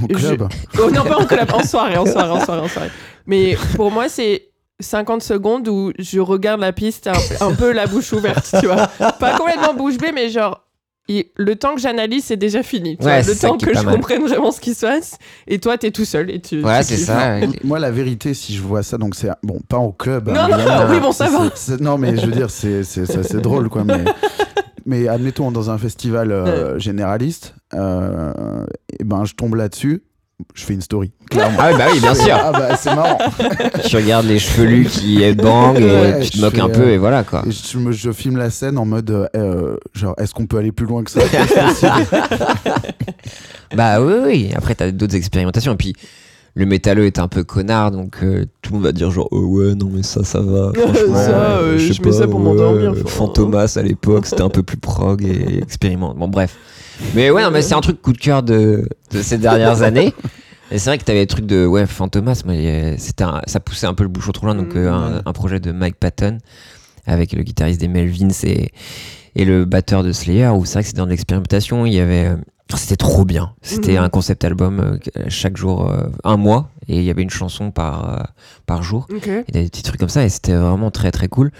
En 0.00 0.06
club. 0.06 0.48
oh 0.80 0.90
non 0.90 1.02
pas 1.04 1.16
en 1.18 1.26
club, 1.26 1.50
en 1.52 1.62
soirée, 1.64 1.96
en 1.96 2.06
soirée, 2.06 2.30
en 2.30 2.44
soirée, 2.44 2.60
en 2.60 2.68
soirée. 2.68 2.90
Mais 3.26 3.56
pour 3.76 3.90
moi 3.90 4.08
c'est 4.08 4.48
50 4.80 5.22
secondes 5.22 5.68
où 5.68 5.92
je 5.98 6.18
regarde 6.20 6.60
la 6.60 6.72
piste 6.72 7.08
un, 7.08 7.46
un 7.46 7.52
peu 7.54 7.72
la 7.72 7.86
bouche 7.86 8.12
ouverte, 8.12 8.54
tu 8.60 8.66
vois. 8.66 8.86
Pas 9.18 9.36
complètement 9.36 9.74
bouche 9.74 9.96
bée 9.98 10.12
mais 10.12 10.28
genre 10.28 10.60
et 11.08 11.32
le 11.36 11.56
temps 11.56 11.74
que 11.74 11.80
j'analyse 11.80 12.24
c'est 12.24 12.36
déjà 12.36 12.62
fini. 12.62 12.96
tu 12.96 13.04
Ouais, 13.04 13.22
vois. 13.22 13.22
c'est 13.34 13.42
le 13.44 13.50
temps 13.50 13.58
que 13.58 13.74
je 13.74 13.82
mal. 13.84 13.94
comprenne 13.96 14.22
vraiment 14.24 14.52
ce 14.52 14.60
qui 14.60 14.72
se 14.74 14.86
passe 14.86 15.18
et 15.48 15.58
toi 15.58 15.76
t'es 15.76 15.90
tout 15.90 16.04
seul 16.04 16.30
et 16.30 16.40
tu 16.40 16.62
Ouais, 16.64 16.78
tu 16.80 16.84
c'est 16.86 16.96
ça. 16.98 17.38
Moi, 17.64 17.78
la 17.80 17.90
vérité, 17.90 18.34
si 18.34 18.54
je 18.54 18.62
vois 18.62 18.82
ça, 18.82 18.98
donc 18.98 19.14
c'est 19.14 19.30
bon, 19.42 19.58
pas 19.68 19.78
en 19.78 19.90
club. 19.92 20.28
Non, 20.28 20.34
hein, 20.40 20.48
non, 20.48 20.56
évidemment. 20.58 20.90
oui, 20.94 21.00
bon, 21.00 21.12
ça 21.12 21.28
va. 21.28 21.50
C'est- 21.54 21.72
c'est- 21.72 21.80
Non, 21.80 21.98
mais 21.98 22.16
je 22.16 22.26
veux 22.26 22.32
dire, 22.32 22.50
c'est 22.50 22.84
c'est- 22.84 23.06
c'est 23.06 23.18
assez 23.18 23.40
drôle, 23.40 23.68
quoi. 23.68 23.82
Mais, 23.84 24.04
mais 24.86 25.08
admettons, 25.08 25.50
dans 25.50 25.70
un 25.70 25.78
festival 25.78 26.30
euh, 26.32 26.78
généraliste, 26.78 27.54
euh, 27.74 28.64
et 28.98 29.04
ben, 29.04 29.24
je 29.24 29.34
tombe 29.34 29.54
là-dessus, 29.56 30.02
je 30.54 30.64
fais 30.64 30.74
une 30.74 30.80
story. 30.82 31.12
Clairement. 31.30 31.58
Ah 31.60 31.72
bah 31.76 31.86
oui, 31.92 32.00
bien 32.00 32.14
sûr. 32.14 32.34
Ah 32.38 32.52
bah, 32.52 32.76
c'est 32.76 32.94
marrant. 32.94 33.18
tu 33.86 33.96
regardes 33.96 34.26
les 34.26 34.38
chevelus 34.38 34.84
qui 34.86 35.18
bang 35.34 35.78
et 35.78 35.84
Ouais, 35.84 36.20
tu 36.20 36.30
te 36.30 36.36
je 36.36 36.42
moques 36.42 36.54
fais, 36.54 36.60
un 36.60 36.68
euh, 36.68 36.72
peu 36.72 36.90
et 36.90 36.98
voilà 36.98 37.22
quoi. 37.24 37.42
Et 37.46 37.50
je, 37.52 37.78
me- 37.78 37.92
je 37.92 38.12
filme 38.12 38.36
la 38.36 38.50
scène 38.50 38.76
en 38.78 38.84
mode, 38.84 39.10
euh, 39.10 39.26
euh, 39.36 39.76
genre, 39.94 40.14
est-ce 40.18 40.34
qu'on 40.34 40.46
peut 40.46 40.58
aller 40.58 40.72
plus 40.72 40.86
loin 40.86 41.04
que 41.04 41.10
ça? 41.10 41.20
Bah 43.74 44.00
oui, 44.02 44.14
oui. 44.24 44.50
Après, 44.54 44.74
t'as 44.74 44.90
d'autres 44.90 45.14
expérimentations. 45.16 45.72
Et 45.72 45.76
puis, 45.76 45.94
le 46.54 46.66
métalleux 46.66 47.06
est 47.06 47.18
un 47.18 47.28
peu 47.28 47.44
connard, 47.44 47.90
donc 47.92 48.18
euh, 48.22 48.44
tout 48.60 48.72
le 48.72 48.76
monde 48.78 48.84
va 48.86 48.92
dire 48.92 49.10
genre, 49.10 49.28
oh 49.30 49.40
ouais, 49.40 49.74
non, 49.74 49.88
mais 49.92 50.02
ça, 50.02 50.22
ça 50.24 50.40
va. 50.40 50.70
franchement, 50.76 51.14
Ça, 51.14 51.56
euh, 51.58 51.78
sais 51.78 51.92
je 51.94 52.02
mets 52.02 52.12
ça 52.12 52.28
pour 52.28 52.40
m'endormir, 52.40 52.94
faut- 52.96 53.08
Fantomas 53.08 53.74
à 53.76 53.82
l'époque, 53.82 54.26
c'était 54.26 54.42
un 54.42 54.50
peu 54.50 54.62
plus 54.62 54.76
prog 54.76 55.24
et 55.24 55.58
expérimente. 55.62 56.16
Bon, 56.18 56.28
bref. 56.28 56.56
Mais 57.14 57.30
ouais, 57.30 57.42
non, 57.42 57.50
mais 57.50 57.62
c'est 57.62 57.74
un 57.74 57.80
truc 57.80 58.00
coup 58.02 58.12
de 58.12 58.18
cœur 58.18 58.42
de, 58.42 58.86
de 59.12 59.22
ces 59.22 59.38
dernières 59.38 59.82
années. 59.82 60.12
Et 60.70 60.78
c'est 60.78 60.88
vrai 60.90 60.98
que 60.98 61.04
t'avais 61.04 61.20
des 61.20 61.26
trucs 61.26 61.46
de 61.46 61.66
ouais 61.66 61.86
Fantomas, 61.86 62.42
mais 62.46 62.66
euh, 62.66 62.94
c'était 62.98 63.24
un- 63.24 63.40
ça 63.46 63.60
poussait 63.60 63.86
un 63.86 63.94
peu 63.94 64.04
le 64.04 64.08
bouchon 64.08 64.32
trop 64.32 64.46
loin, 64.46 64.54
donc 64.54 64.74
euh, 64.76 64.90
un, 64.90 65.22
un 65.24 65.32
projet 65.32 65.58
de 65.60 65.72
Mike 65.72 65.96
Patton 65.96 66.38
avec 67.06 67.32
le 67.32 67.42
guitariste 67.42 67.80
des 67.80 67.88
Melvins 67.88 68.28
et, 68.44 68.70
et 69.34 69.44
le 69.44 69.64
batteur 69.64 70.02
de 70.04 70.12
Slayer 70.12 70.48
où 70.48 70.64
c'est 70.64 70.74
vrai 70.74 70.82
que 70.82 70.88
c'était 70.88 71.00
dans 71.00 71.06
l'expérimentation. 71.06 71.84
Il 71.86 71.92
y 71.94 72.00
avait 72.00 72.26
euh, 72.26 72.36
c'était 72.78 72.96
trop 72.96 73.24
bien. 73.24 73.52
C'était 73.62 73.92
Mhm. 73.98 74.04
un 74.04 74.08
concept 74.08 74.44
album 74.44 74.80
euh, 74.80 75.24
chaque 75.28 75.56
jour 75.56 75.90
euh, 75.90 76.06
un 76.24 76.36
mois 76.36 76.70
et 76.88 76.96
il 76.98 77.04
y 77.04 77.10
avait 77.10 77.22
une 77.22 77.30
chanson 77.30 77.70
par 77.70 78.12
euh, 78.14 78.22
par 78.66 78.82
jour. 78.82 79.06
Il 79.48 79.54
y 79.54 79.58
avait 79.58 79.64
des 79.64 79.70
petits 79.70 79.82
trucs 79.82 80.00
comme 80.00 80.08
ça 80.08 80.24
et 80.24 80.28
c'était 80.28 80.54
vraiment 80.54 80.90
très 80.90 81.10
très 81.12 81.28
cool. 81.28 81.52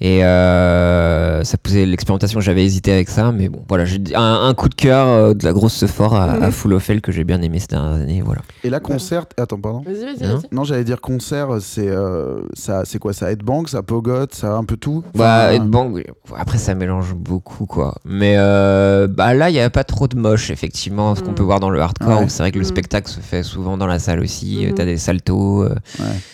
Et 0.00 0.24
euh, 0.24 1.42
ça 1.42 1.58
posait 1.58 1.84
l'expérimentation, 1.84 2.38
j'avais 2.40 2.64
hésité 2.64 2.92
avec 2.92 3.08
ça, 3.08 3.32
mais 3.32 3.48
bon, 3.48 3.64
voilà, 3.68 3.84
j'ai 3.84 4.00
un, 4.14 4.42
un 4.46 4.54
coup 4.54 4.68
de 4.68 4.76
cœur 4.76 5.08
euh, 5.08 5.34
de 5.34 5.44
la 5.44 5.52
grosse 5.52 5.84
fort 5.86 6.14
à, 6.14 6.34
à. 6.34 6.50
Full 6.52 6.72
of 6.74 6.88
Hell 6.88 7.00
que 7.00 7.10
j'ai 7.10 7.24
bien 7.24 7.42
aimé 7.42 7.58
ces 7.58 7.66
dernières 7.66 7.94
années, 8.00 8.22
voilà. 8.24 8.42
Et 8.62 8.70
là, 8.70 8.78
concert. 8.78 9.26
Attends, 9.36 9.58
pardon. 9.60 9.82
Vas-y, 9.84 10.04
vas-y, 10.04 10.24
Hein. 10.30 10.38
Non, 10.52 10.62
j'allais 10.62 10.84
dire 10.84 11.00
concert, 11.00 11.48
c'est 11.60 11.88
euh, 11.88 12.42
ça, 12.54 12.82
c'est 12.84 13.00
quoi 13.00 13.12
Ça 13.12 13.32
headbang, 13.32 13.66
ça 13.66 13.82
pogot, 13.82 14.26
ça 14.30 14.52
un 14.54 14.62
peu 14.64 14.76
tout? 14.76 15.02
Bah, 15.16 15.46
Enfin, 15.48 15.52
Headbang, 15.54 15.90
oui. 15.92 16.04
après 16.36 16.58
ça 16.58 16.76
mélange 16.76 17.14
beaucoup, 17.14 17.66
quoi. 17.66 17.96
Mais 18.04 18.34
euh, 18.38 19.08
bah 19.08 19.34
là, 19.34 19.50
il 19.50 19.54
n'y 19.54 19.60
a 19.60 19.68
pas 19.70 19.82
trop 19.84 20.06
de 20.06 20.16
moche, 20.16 20.50
effectivement, 20.50 21.16
ce 21.16 21.22
qu'on 21.22 21.30
Mhm. 21.30 21.34
peut 21.34 21.42
voir 21.42 21.58
dans 21.58 21.70
le 21.70 21.80
hardcore, 21.80 22.20
Ouais. 22.20 22.28
c'est 22.28 22.44
vrai 22.44 22.52
que 22.52 22.58
le 22.58 22.64
Mhm. 22.64 22.70
spectacle 22.70 23.08
se 23.10 23.18
fait 23.20 23.42
souvent 23.42 23.76
dans 23.76 23.86
la 23.88 23.98
salle 23.98 24.20
aussi. 24.20 24.68
T'as 24.76 24.84
des 24.84 24.96
saltos, 24.96 25.64
euh, 25.64 25.74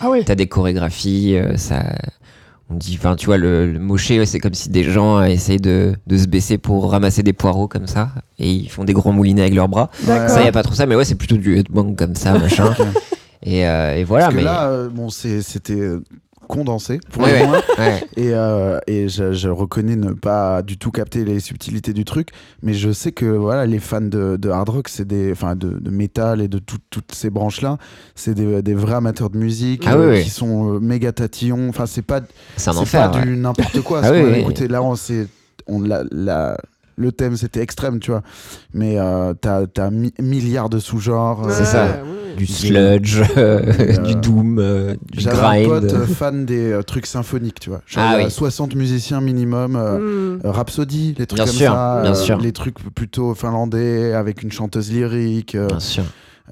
Ah 0.00 0.10
ouais. 0.10 0.22
t'as 0.24 0.34
des 0.34 0.48
chorégraphies, 0.48 1.36
euh, 1.38 1.56
ça. 1.56 1.82
On 2.70 2.74
dit, 2.76 2.96
enfin, 2.98 3.14
tu 3.14 3.26
vois, 3.26 3.36
le, 3.36 3.70
le 3.70 3.78
moché, 3.78 4.18
ouais, 4.18 4.24
c'est 4.26 4.38
comme 4.40 4.54
si 4.54 4.70
des 4.70 4.84
gens 4.84 5.22
essayent 5.22 5.58
de, 5.60 5.94
de 6.06 6.16
se 6.16 6.26
baisser 6.26 6.56
pour 6.56 6.90
ramasser 6.90 7.22
des 7.22 7.34
poireaux 7.34 7.68
comme 7.68 7.86
ça, 7.86 8.08
et 8.38 8.50
ils 8.50 8.70
font 8.70 8.84
des 8.84 8.94
grands 8.94 9.12
moulinets 9.12 9.42
avec 9.42 9.54
leurs 9.54 9.68
bras. 9.68 9.90
D'accord. 10.06 10.30
Ça, 10.30 10.42
y 10.42 10.48
a 10.48 10.52
pas 10.52 10.62
trop 10.62 10.74
ça, 10.74 10.86
mais 10.86 10.94
ouais, 10.96 11.04
c'est 11.04 11.14
plutôt 11.14 11.36
du 11.36 11.58
headbang 11.58 11.94
comme 11.94 12.14
ça, 12.14 12.38
machin. 12.38 12.74
Et, 13.46 13.66
euh, 13.68 13.94
et 13.96 14.04
voilà, 14.04 14.24
Parce 14.24 14.34
que 14.36 14.38
mais. 14.38 14.44
là, 14.46 14.68
euh, 14.68 14.88
bon, 14.88 15.10
c'est- 15.10 15.42
c'était 15.42 15.78
euh, 15.78 16.02
condensé 16.44 17.00
pour 17.10 17.26
le 17.26 17.46
moins. 17.46 17.60
Et, 18.16 18.32
euh, 18.32 18.78
et 18.86 19.08
je, 19.08 19.32
je 19.32 19.48
reconnais 19.48 19.96
ne 19.96 20.12
pas 20.12 20.62
du 20.62 20.78
tout 20.78 20.90
capter 20.90 21.24
les 21.24 21.40
subtilités 21.40 21.92
du 21.92 22.04
truc, 22.04 22.28
mais 22.62 22.72
je 22.74 22.92
sais 22.92 23.12
que 23.12 23.26
voilà, 23.26 23.66
les 23.66 23.78
fans 23.80 24.00
de, 24.00 24.36
de 24.36 24.48
hard 24.50 24.68
rock, 24.68 24.88
c'est 24.88 25.06
des, 25.06 25.32
enfin 25.32 25.56
de, 25.56 25.70
de 25.78 25.90
métal 25.90 26.40
et 26.40 26.48
de 26.48 26.58
tout- 26.58 26.78
toutes 26.90 27.12
ces 27.14 27.30
branches-là, 27.30 27.78
c'est 28.14 28.34
des, 28.34 28.62
des 28.62 28.74
vrais 28.74 28.94
amateurs 28.94 29.30
de 29.30 29.38
musique 29.38 29.84
Ah 29.86 29.94
euh, 29.96 30.10
oui, 30.12 30.16
oui. 30.18 30.22
qui 30.24 30.30
sont 30.30 30.74
euh, 30.74 30.80
méga 30.80 31.12
tatillons. 31.12 31.68
Enfin, 31.68 31.86
c'est 31.86 32.02
pas, 32.02 32.20
C'est 32.56 32.72
pas 32.92 33.10
ouais. 33.10 33.22
du 33.24 33.36
n'importe 33.36 33.80
quoi. 33.80 34.00
Ah 34.04 34.12
oui, 34.12 34.38
écouté. 34.40 34.68
là, 34.68 34.82
on 34.82 34.94
s'est- 34.96 35.26
on 35.66 35.80
l'a- 35.80 36.04
la- 36.10 36.56
le 36.96 37.12
thème 37.12 37.36
c'était 37.36 37.60
extrême, 37.60 38.00
tu 38.00 38.10
vois. 38.10 38.22
Mais 38.72 38.98
euh, 38.98 39.34
t'as 39.34 39.62
as 39.78 39.90
mi- 39.90 40.14
milliards 40.20 40.68
de 40.70 40.78
sous-genres. 40.78 41.46
C'est 41.50 41.62
euh, 41.62 41.64
ça. 41.64 41.84
Ouais, 41.86 41.90
ouais. 41.92 42.34
Du 42.36 42.46
sludge, 42.46 43.20
euh, 43.36 43.62
Et, 43.78 43.96
euh, 43.98 44.02
du 44.02 44.16
doom, 44.16 44.58
euh, 44.58 44.94
du 45.12 45.20
J'avais 45.20 45.38
un 45.38 45.62
grind. 45.62 45.68
pote 45.68 45.92
euh, 45.94 46.06
fan 46.08 46.44
des 46.44 46.72
euh, 46.72 46.82
trucs 46.82 47.06
symphoniques, 47.06 47.60
tu 47.60 47.70
vois. 47.70 47.80
Genre, 47.86 48.02
Ah 48.04 48.16
oui. 48.24 48.30
60 48.30 48.74
musiciens 48.74 49.20
minimum. 49.20 49.76
euh, 49.76 49.98
Mm. 50.34 50.40
euh, 50.44 50.50
Rhapsody, 50.50 51.14
les 51.18 51.26
trucs 51.26 51.36
Bien 51.38 51.44
comme 51.46 51.54
sûr, 51.54 51.72
ça, 51.72 52.00
bien 52.02 52.10
euh, 52.12 52.14
sûr. 52.16 52.38
les 52.38 52.52
trucs 52.52 52.78
plutôt 52.94 53.34
finlandais 53.34 54.12
avec 54.14 54.42
une 54.42 54.50
chanteuse 54.50 54.90
lyrique, 54.90 55.54
euh, 55.54 55.68
Bien 55.68 55.78
sûr. 55.80 56.02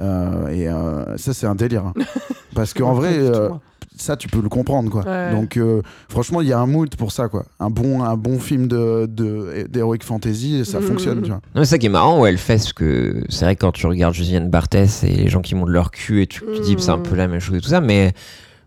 euh, 0.01 0.49
et 0.49 0.69
euh, 0.69 1.17
ça 1.17 1.35
c'est 1.35 1.47
un 1.47 1.55
délire. 1.57 1.85
hein. 1.87 1.95
Parce 2.55 2.75
qu'en 2.75 2.93
vrai, 2.93 3.15
euh, 3.19 3.49
ça 3.97 4.17
tu 4.17 4.29
peux 4.29 4.41
le 4.41 4.49
comprendre 4.49 4.91
quoi. 4.91 5.05
Ouais. 5.05 5.33
Donc 5.33 5.57
euh, 5.57 5.83
franchement, 6.09 6.41
il 6.41 6.49
y 6.49 6.53
a 6.53 6.59
un 6.59 6.67
mood 6.67 6.95
pour 6.97 7.13
ça 7.13 7.29
quoi. 7.29 7.45
Un 7.61 7.71
bon, 7.71 8.03
un 8.03 8.17
bon 8.17 8.39
film 8.39 8.67
de 8.69 9.07
de- 9.07 9.67
d'heroic 9.69 9.99
fantasy, 10.03 10.65
ça 10.65 10.81
Mhm. 10.81 10.87
fonctionne. 10.87 11.23
Tu 11.23 11.29
vois. 11.29 11.37
Non, 11.55 11.61
mais 11.61 11.65
c'est 11.65 11.71
ça 11.73 11.79
qui 11.79 11.87
est 11.87 11.91
marrant 11.91 12.21
où 12.21 12.27
elle 12.27 12.39
fait, 12.39 12.55
parce 12.57 12.73
que 12.73 13.23
c'est 13.29 13.45
vrai 13.45 13.57
que 13.57 13.61
quand 13.61 13.73
tu 13.73 13.87
regardes 13.87 14.15
Josiane 14.15 14.49
Barthès 14.51 15.05
et 15.05 15.09
les 15.15 15.29
gens 15.29 15.41
qui 15.43 15.55
montent 15.55 15.69
leur 15.71 15.91
cul 15.91 16.23
et 16.23 16.27
tu 16.27 16.41
te 16.41 16.63
dis 16.63 16.75
Mm. 16.77 16.79
c'est 16.79 16.91
un 16.91 16.99
peu 16.99 17.15
la 17.17 17.29
même 17.29 17.41
chose 17.41 17.57
et 17.57 17.61
tout 17.61 17.69
ça, 17.69 17.81
mais, 17.81 18.13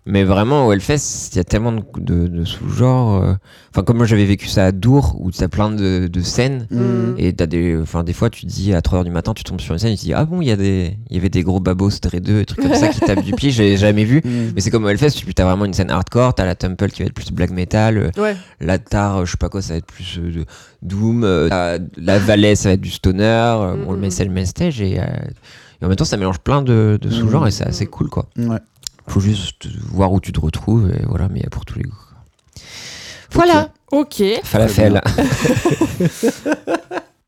mais 0.05 0.23
vraiment 0.23 0.71
elle 0.71 0.81
fait, 0.81 1.01
il 1.31 1.37
y 1.37 1.39
a 1.39 1.43
tellement 1.43 1.71
de, 1.71 1.81
de, 1.97 2.27
de 2.27 2.43
sous-genres. 2.45 3.23
euh. 3.23 3.33
Enfin, 3.71 3.83
comme 3.83 3.97
moi 3.97 4.05
j'avais 4.05 4.25
vécu 4.25 4.47
ça 4.47 4.65
à 4.67 4.71
Dour 4.71 5.17
où 5.19 5.31
t'as 5.31 5.47
plein 5.47 5.69
de, 5.71 6.07
de 6.07 6.21
scènes. 6.21 6.67
Mm. 6.71 7.15
Et 7.17 7.33
t'as 7.33 7.45
des, 7.45 7.77
enfin, 7.81 8.03
des 8.03 8.13
fois, 8.13 8.29
tu 8.29 8.45
te 8.45 8.51
dis 8.51 8.73
à 8.73 8.79
3h 8.81 9.03
du 9.03 9.11
matin, 9.11 9.33
tu 9.33 9.43
tombes 9.43 9.59
sur 9.59 9.73
une 9.73 9.79
scène 9.79 9.91
tu 9.93 9.97
te 9.97 10.01
dis 10.05 10.13
Ah 10.13 10.25
bon, 10.25 10.41
il 10.41 10.47
y, 10.47 10.51
a 10.51 10.55
des- 10.55 10.97
il 11.09 11.15
y 11.15 11.19
avait 11.19 11.29
des 11.29 11.43
gros 11.43 11.59
babos 11.59 11.89
dreadeux 12.01 12.41
et 12.41 12.45
trucs 12.45 12.61
comme 12.61 12.75
ça 12.75 12.87
qui 12.89 12.99
tapent 13.01 13.23
du 13.23 13.33
pied, 13.33 13.51
j'ai 13.51 13.77
jamais 13.77 14.03
vu. 14.05 14.21
Mhm. 14.25 14.51
Mais 14.55 14.61
c'est 14.61 14.71
comme 14.71 14.87
Hellfest, 14.87 15.11
tu 15.11 15.41
as 15.41 15.45
vraiment 15.45 15.65
une 15.65 15.73
scène 15.73 15.89
hardcore, 15.91 16.33
t'as 16.35 16.45
la 16.45 16.55
Temple 16.55 16.89
qui 16.89 17.01
va 17.03 17.07
être 17.07 17.13
plus 17.13 17.31
black 17.31 17.51
metal, 17.51 17.97
euh, 17.97 18.21
Ouais. 18.21 18.35
la 18.61 18.77
Tar, 18.79 19.17
euh, 19.17 19.25
je 19.25 19.31
sais 19.31 19.37
pas 19.37 19.49
quoi, 19.49 19.61
ça 19.61 19.73
va 19.73 19.77
être 19.77 19.85
plus 19.85 20.17
euh, 20.19 20.31
de 20.31 20.45
Doom, 20.81 21.23
euh, 21.23 21.49
t'as 21.49 21.77
la 21.97 22.19
Valais, 22.19 22.55
ça 22.55 22.69
va 22.69 22.73
être 22.73 22.81
du 22.81 22.89
Stoner, 22.91 23.23
euh, 23.23 23.75
bon, 23.83 23.91
le 23.91 23.97
Mhm. 23.97 24.01
main, 24.03 24.09
c'est 24.09 24.25
le 24.25 24.31
main 24.31 24.45
stage, 24.45 24.81
et, 24.81 24.99
euh, 24.99 25.03
et 25.81 25.85
en 25.85 25.87
même 25.89 25.95
temps, 25.97 26.05
ça 26.05 26.17
mélange 26.17 26.39
plein 26.39 26.61
de, 26.61 26.97
de 27.01 27.09
sous-genres 27.09 27.47
et 27.47 27.51
c'est 27.51 27.65
assez 27.67 27.85
cool 27.85 28.09
quoi. 28.09 28.27
Ouais. 28.37 28.57
Faut 29.07 29.19
juste 29.19 29.67
voir 29.91 30.11
où 30.11 30.19
tu 30.19 30.31
te 30.31 30.39
retrouves, 30.39 30.91
et 30.91 31.05
voilà, 31.05 31.27
mais 31.29 31.39
il 31.39 31.43
y 31.43 31.45
a 31.45 31.49
pour 31.49 31.65
tous 31.65 31.77
les 31.77 31.85
goûts. 31.85 31.95
Voilà, 33.31 33.69
Ok. 33.91 34.23
falafel. 34.43 35.01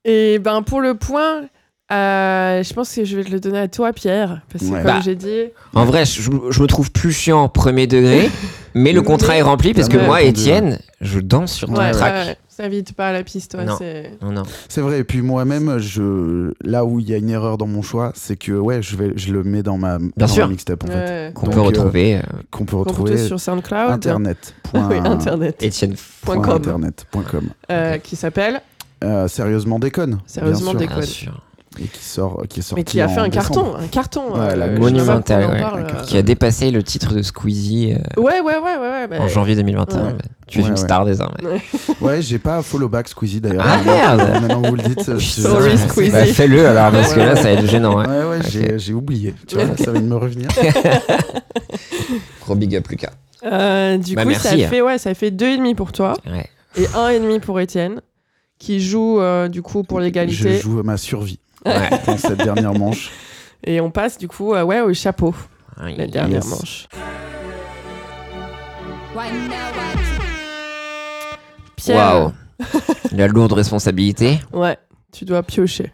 Et 0.06 0.40
ben 0.40 0.62
pour 0.62 0.80
le 0.80 0.96
point, 0.96 1.44
euh, 1.92 2.64
je 2.64 2.74
pense 2.74 2.94
que 2.94 3.06
je 3.06 3.16
vais 3.16 3.24
te 3.24 3.32
le 3.32 3.40
donner 3.40 3.60
à 3.60 3.68
toi, 3.68 3.94
Pierre, 3.94 4.42
parce 4.52 4.64
que 4.66 4.70
Ouais. 4.72 4.78
comme 4.82 4.88
Bah. 4.92 5.00
j'ai 5.04 5.16
dit, 5.16 5.44
En 5.74 5.86
vrai, 5.86 6.06
je, 6.06 6.22
je 6.22 6.62
me 6.62 6.68
trouve 6.68 6.92
plus 6.92 7.12
chiant 7.14 7.40
en 7.44 7.50
premier 7.50 7.88
degré, 7.88 8.30
mais 8.76 8.92
le 8.92 9.02
contrat 9.02 9.34
Mais- 9.34 9.40
est 9.40 9.44
rempli 9.44 9.74
parce 9.74 9.88
que 9.88 9.98
Ouais. 9.98 10.06
moi, 10.06 10.22
Étienne, 10.22 10.80
je 11.02 11.20
danse 11.20 11.54
sur 11.54 11.68
ton 11.70 11.78
ouais, 11.78 11.92
track. 11.92 12.14
ouais, 12.14 12.26
ouais, 12.32 12.38
ça 12.50 12.68
vite 12.68 12.92
pas 12.94 13.08
à 13.10 13.12
la 13.14 13.24
piste, 13.24 13.54
ouais, 13.58 13.64
Non. 13.64 13.76
c'est. 13.78 14.12
Non, 14.22 14.32
non. 14.34 14.44
C'est 14.68 14.82
vrai. 14.82 15.00
Et 15.00 15.04
puis 15.06 15.22
moi-même, 15.22 15.78
je 15.78 16.52
là 16.62 16.84
où 16.84 17.00
il 17.00 17.08
y 17.10 17.14
a 17.14 17.18
une 17.18 17.30
erreur 17.30 17.58
dans 17.58 17.68
mon 17.68 17.82
choix, 17.82 18.12
c'est 18.16 18.36
que 18.36 18.52
ouais, 18.52 18.82
je 18.82 18.98
vais, 18.98 19.14
je 19.16 19.32
le 19.32 19.44
mets 19.44 19.64
dans 19.64 19.78
ma, 19.78 19.98
dans 20.00 20.08
ma 20.18 20.28
sûr. 20.28 20.50
mixtape 20.50 20.84
en 20.84 20.88
fait, 20.88 20.94
Ouais. 20.94 21.32
Qu'on 21.36 21.46
Donc, 21.46 21.56
peut 21.56 21.60
euh, 21.62 21.64
retrouver. 21.64 22.16
euh, 22.18 22.22
qu'on 22.52 22.66
peut 22.66 22.76
Qu'on 22.78 22.84
peut 22.84 22.90
retrouver 22.90 23.12
trouver 23.16 23.28
sur 23.28 23.40
SoundCloud. 23.40 23.92
internet. 23.92 24.56
Oui, 24.74 24.82
point- 24.82 25.06
internet. 25.06 25.64
Étienne. 25.64 25.96
point 26.24 26.42
com. 26.42 26.56
internet.com. 26.58 27.50
Euh, 27.72 27.98
Qui 28.00 28.18
s'appelle 28.18 28.60
Euh, 29.04 29.28
sérieusement 29.30 29.80
déconne. 29.80 30.18
Sérieusement 30.26 30.74
bien 30.74 30.88
sûr. 31.06 31.30
déconne. 31.30 31.38
Et 31.80 31.88
qui 31.88 32.04
sort, 32.04 32.44
qui 32.50 32.60
est 32.60 32.64
sorti 32.64 32.76
Mais 32.76 32.84
qui 32.84 33.00
a 33.02 33.08
fait 33.08 33.20
un 33.20 33.30
carton, 33.30 33.76
un 33.76 33.88
carton. 33.88 34.34
Ouais, 34.34 34.40
euh, 34.40 34.50
je 34.52 34.82
ouais, 34.82 35.06
parle, 35.06 35.80
un 35.82 35.96
euh. 35.96 36.04
Qui 36.06 36.18
a 36.18 36.22
dépassé 36.22 36.72
le 36.72 36.82
titre 36.84 37.14
de 37.14 37.22
Squeezie 37.22 37.94
euh, 37.94 38.22
Ouais, 38.22 38.40
ouais, 38.42 38.56
ouais, 38.58 38.78
ouais. 38.78 38.90
ouais 38.90 39.08
bah, 39.08 39.18
en 39.20 39.28
janvier 39.28 39.56
2021. 39.56 39.98
ouais. 39.98 40.04
Bah, 40.14 40.18
Tu 40.48 40.60
es 40.60 40.64
une 40.64 40.70
ouais. 40.72 40.76
star 40.78 41.06
désormais. 41.06 41.38
Ouais, 42.02 42.22
j'ai 42.22 42.40
pas 42.40 42.62
follow 42.64 42.90
back 42.90 43.08
Squeezie 43.10 43.42
d'ailleurs. 43.42 43.66
Ah, 43.68 43.78
merde 43.84 44.42
Maintenant 44.42 44.62
vous 44.62 44.76
le 44.76 44.84
dites. 44.84 45.04
je- 45.20 45.42
Sorry, 45.42 45.78
Squeezie. 45.78 46.12
Bah, 46.12 46.26
Fais-le 46.26 46.66
alors, 46.68 46.92
parce 46.92 47.14
que 47.14 47.20
là, 47.20 47.36
ça 47.36 47.44
va 47.44 47.50
être 47.52 47.66
gênant. 47.68 47.98
Ouais, 48.00 48.08
Ouais. 48.08 48.24
ouais, 48.26 48.40
j'ai, 48.50 48.74
Ok. 48.74 48.78
j'ai 48.80 48.94
oublié. 48.94 49.34
Tu 49.48 49.56
vois, 49.56 49.76
ça 49.78 49.92
va 49.92 50.00
de 50.00 50.06
me 50.06 50.16
revenir. 50.16 50.50
Gros 52.42 52.56
big 52.56 52.76
up, 52.76 52.88
Lucas. 52.88 53.12
Euh, 53.44 53.98
du 53.98 54.16
Bah, 54.16 54.24
coup, 54.24 54.30
merci. 54.30 54.62
ça 54.62 54.68
fait, 54.68 54.82
ouais, 54.82 54.98
ça 54.98 55.14
fait 55.14 55.32
deux 55.32 55.48
et 55.48 55.58
demi 55.58 55.76
pour 55.76 55.92
toi 55.92 56.16
Ouais. 56.26 56.46
et 56.78 56.88
un 56.96 57.10
et 57.10 57.20
demi 57.20 57.40
pour 57.40 57.60
Étienne, 57.60 58.02
qui 58.60 58.80
joue 58.82 59.20
euh, 59.20 59.48
du 59.48 59.62
coup 59.62 59.84
pour 59.84 60.00
Je 60.00 60.06
l'égalité. 60.06 60.58
joue 60.60 60.82
ma 60.84 60.98
survie 60.98 61.40
Ouais. 61.68 61.90
dans 62.08 62.18
cette 62.18 62.38
dernière 62.38 62.74
manche. 62.74 63.12
Et 63.64 63.82
on 63.82 63.92
passe 63.92 64.18
du 64.18 64.28
coup, 64.28 64.54
euh, 64.54 64.64
ouais, 64.64 64.82
au 64.82 64.94
chapeau, 64.94 65.34
la 65.82 66.08
dernière 66.08 66.44
Yes. 66.44 66.50
manche. 66.50 66.88
Pierre, 71.76 71.98
Waouh. 71.98 72.32
La 73.12 73.28
lourde 73.28 73.54
responsabilité. 73.54 74.40
ouais, 74.54 74.78
tu 75.12 75.26
dois 75.26 75.44
piocher 75.44 75.92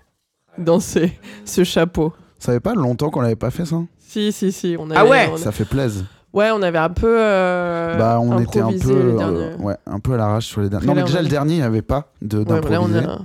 dans 0.57 0.79
ces- 0.79 1.17
ce 1.45 1.63
chapeau. 1.63 2.13
Ça 2.39 2.53
fait 2.53 2.59
pas 2.59 2.73
longtemps 2.73 3.09
qu'on 3.09 3.21
l'avait 3.21 3.35
pas 3.35 3.51
fait 3.51 3.65
ça 3.65 3.77
Si, 3.99 4.31
si, 4.31 4.51
si. 4.51 4.75
On 4.79 4.89
avait, 4.89 4.99
Ah 4.99 5.05
ouais 5.05 5.29
on 5.33 5.37
Ça 5.37 5.51
fait 5.51 5.65
plaisir. 5.65 6.03
Ouais, 6.33 6.49
on 6.51 6.61
avait 6.63 6.79
un 6.79 6.89
peu. 6.89 7.15
euh, 7.19 7.95
bah, 7.97 8.19
on 8.19 8.39
était 8.39 8.59
un 8.59 8.71
peu, 8.71 9.17
euh, 9.21 9.55
ouais, 9.57 9.75
un 9.85 9.99
peu 9.99 10.13
à 10.13 10.17
l'arrache 10.17 10.47
sur 10.47 10.61
les 10.61 10.69
derniers. 10.69 10.87
Non, 10.87 10.95
mais 10.95 11.03
déjà 11.03 11.19
on 11.19 11.23
le 11.23 11.27
dernier, 11.27 11.53
il 11.55 11.57
n'y 11.59 11.63
avait 11.63 11.81
pas 11.83 12.11
de 12.21 12.39
Ouais, 12.39 12.45
mais 12.47 12.51
là, 12.71 12.81
on 12.81 12.87
d'improviser. 12.87 12.99
a. 13.05 13.19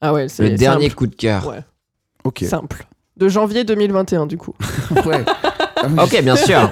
Ah 0.00 0.12
ouais, 0.12 0.28
c'est 0.28 0.48
Le 0.48 0.56
dernier 0.56 0.84
simple. 0.84 0.94
coup 0.96 1.06
de 1.06 1.14
cœur. 1.14 1.46
Ouais, 1.46 1.60
Ok. 2.24 2.44
simple. 2.48 2.86
De 3.16 3.28
janvier 3.28 3.64
2021, 3.64 4.26
du 4.26 4.38
coup. 4.38 4.54
ouais. 5.06 5.24
Ah 5.76 5.86
oui. 5.88 5.98
Ok, 6.02 6.22
bien 6.22 6.36
sûr. 6.36 6.70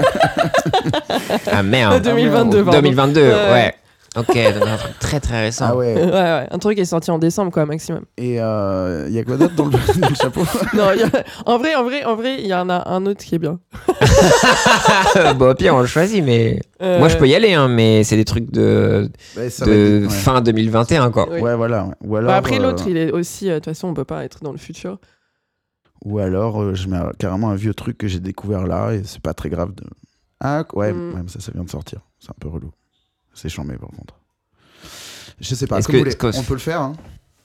ah 1.53 1.63
merde. 1.63 2.03
2022, 2.03 2.65
pardon. 2.65 2.79
2022, 2.81 3.21
Ouais. 3.21 3.29
ouais. 3.33 3.75
Ok, 4.19 4.35
donc 4.55 4.67
un 4.69 4.77
truc 4.77 4.99
très 4.99 5.21
très 5.21 5.41
récent. 5.43 5.67
Ah 5.69 5.77
ouais. 5.77 5.95
ouais, 5.95 6.11
ouais. 6.11 6.47
Un 6.51 6.59
truc 6.59 6.77
qui 6.77 6.83
est 6.83 6.85
sorti 6.87 7.11
en 7.11 7.19
décembre, 7.19 7.53
quoi, 7.53 7.67
maximum. 7.67 8.05
Et 8.17 8.31
il 8.31 8.35
y 8.35 8.39
a 8.39 9.25
quoi 9.25 9.37
d'autre 9.37 9.55
dans 9.55 9.67
le, 9.67 10.01
dans 10.01 10.09
le 10.09 10.15
chapeau? 10.15 10.43
Non, 10.75 10.91
il 10.95 11.01
y 11.01 11.03
a- 11.05 11.25
en 11.47 11.59
vrai, 11.59 11.75
en 11.75 11.85
vrai, 11.85 12.05
en 12.05 12.17
vrai, 12.17 12.37
il 12.41 12.47
y 12.47 12.55
en 12.55 12.69
a 12.71 12.89
un 12.91 13.07
autre 13.07 13.25
qui 13.25 13.35
est 13.35 13.39
bien. 13.39 13.59
bon, 15.37 15.51
au 15.51 15.55
pire, 15.55 15.75
on 15.75 15.81
le 15.81 15.87
choisit, 15.87 16.25
mais. 16.25 16.61
Euh, 16.83 16.99
Moi, 16.99 17.09
je 17.09 17.17
peux 17.17 17.27
y 17.29 17.35
aller, 17.35 17.55
hein, 17.55 17.69
mais 17.69 18.05
c'est 18.05 18.17
des 18.17 18.25
trucs 18.25 18.51
de, 18.51 19.11
être- 19.37 19.67
ouais. 19.67 20.09
fin 20.09 20.41
2021, 20.41 21.11
quoi. 21.11 21.29
Oui. 21.31 21.41
Ouais, 21.41 21.55
voilà. 21.55 21.85
ouais. 21.85 21.95
Ou 22.05 22.17
alors, 22.17 22.31
bah, 22.31 22.37
après, 22.37 22.59
euh, 22.59 22.63
l'autre, 22.63 22.85
il 22.87 22.97
est 22.97 23.11
aussi. 23.13 23.49
euh, 23.51 23.55
De 23.55 23.59
toute 23.59 23.67
façon, 23.67 23.89
on 23.89 23.95
peut 23.95 24.05
pas 24.05 24.25
être 24.25 24.43
dans 24.43 24.53
le 24.53 24.59
futur. 24.59 24.99
Ou 26.05 26.19
alors, 26.21 26.63
euh, 26.63 26.75
je 26.75 26.87
mets 26.89 26.99
carrément 27.19 27.51
un 27.51 27.57
vieux 27.57 27.75
truc 27.75 27.99
que 27.99 28.07
j'ai 28.07 28.21
découvert 28.21 28.67
là 28.67 28.93
et 28.93 29.03
c'est 29.05 29.21
pas 29.21 29.35
très 29.35 29.49
grave. 29.49 29.75
De... 29.75 29.83
Ah, 30.41 30.65
ouais, 30.75 30.93
Mm. 30.93 31.15
ouais, 31.15 31.21
mais 31.25 31.29
ça, 31.29 31.41
ça 31.41 31.51
vient 31.53 31.65
de 31.65 31.71
sortir. 31.71 32.01
C'est 32.21 32.31
un 32.31 32.37
peu 32.41 32.49
relou. 32.49 32.71
C'est 33.41 33.49
chambé 33.49 33.75
par 33.77 33.91
contre. 33.91 34.15
Je 35.41 35.55
sais 35.55 35.67
pas, 35.69 35.79
Est-ce 35.79 35.87
comme 35.87 35.93
que- 35.93 35.97
vous 35.99 36.03
voulez. 36.05 36.11
est-ce 36.11 36.17
que- 36.17 36.37
on 36.37 36.43
peut 36.43 36.55
le 36.55 36.59
faire. 36.61 36.81
Hein 36.81 36.95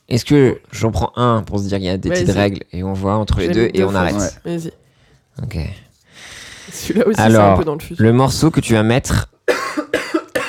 Est-ce 0.10 0.26
que 0.26 0.60
j'en 0.72 0.92
prends 0.92 1.12
un 1.16 1.44
pour 1.44 1.60
se 1.60 1.66
dire 1.66 1.78
qu'il 1.78 1.86
y 1.86 1.90
a 1.90 1.98
des 1.98 2.10
Vas-y. 2.10 2.22
petites 2.24 2.36
règles 2.36 2.62
et 2.72 2.84
on 2.84 2.94
voit 2.94 3.14
entre 3.16 3.40
les 3.40 3.50
deux 3.50 3.70
et 3.74 3.84
on 3.84 3.94
arrête 3.94 4.16
Ouais. 4.46 4.58
Vas-y. 4.58 4.72
Ok. 5.44 5.58
Celui-là 6.72 7.08
aussi, 7.08 7.16
c'est 7.16 7.22
un 7.22 7.26
Alors, 7.26 7.58
peu 7.60 7.66
dans 7.66 7.76
le 7.76 7.80
futur. 7.80 8.04
Le 8.04 8.12
morceau 8.14 8.50
que 8.50 8.60
tu 8.60 8.74
vas 8.74 8.84
mettre 8.84 9.30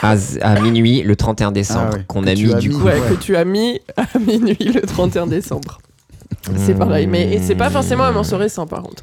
à, 0.02 0.16
minuit 0.60 1.02
le 1.02 1.16
31 1.16 1.52
décembre, 1.52 1.90
Ah 1.92 1.96
ouais, 1.96 2.04
qu'on 2.06 2.22
que 2.22 2.28
a 2.28 2.34
mis 2.34 2.52
as 2.52 2.58
du 2.58 2.68
mis. 2.70 2.74
coup. 2.76 2.82
Ouais, 2.84 2.98
ouais. 3.00 3.08
que 3.10 3.14
tu 3.14 3.36
as 3.36 3.44
mis 3.44 3.80
à 3.96 4.18
minuit 4.18 4.56
le 4.72 4.80
31 4.82 5.26
décembre. 5.26 5.78
C'est 6.56 6.74
pareil. 6.74 7.06
Mais 7.06 7.32
et 7.34 7.40
c'est 7.40 7.54
pas 7.54 7.70
forcément 7.70 8.04
un 8.04 8.12
morceau 8.12 8.36
récent, 8.36 8.66
par 8.66 8.82
contre. 8.82 9.02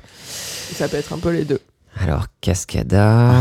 Ça 0.74 0.88
peut 0.88 0.98
être 0.98 1.14
un 1.14 1.18
peu 1.18 1.30
les 1.32 1.44
deux. 1.46 1.60
Alors, 2.00 2.26
Cascada, 2.40 3.32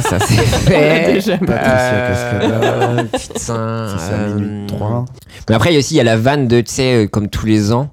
ça 0.02 0.18
c'est 0.18 0.34
fait. 0.34 1.12
Déjà. 1.14 1.38
Patricia 1.38 2.08
Cascada. 2.08 2.62
Euh, 2.62 3.02
Putain. 3.12 3.28
C'est 3.38 3.44
ça, 3.46 4.12
euh, 4.12 4.34
minute 4.34 4.68
3. 4.68 5.04
Mais 5.48 5.54
après, 5.54 5.70
il 5.70 5.74
y 5.74 5.76
a 5.76 5.78
aussi 5.78 5.94
il 5.94 5.98
y 5.98 6.00
a 6.00 6.04
la 6.04 6.16
vanne 6.16 6.48
de, 6.48 6.60
tu 6.60 6.72
sais, 6.72 7.04
euh, 7.04 7.06
comme 7.06 7.28
tous 7.28 7.46
les 7.46 7.72
ans, 7.72 7.92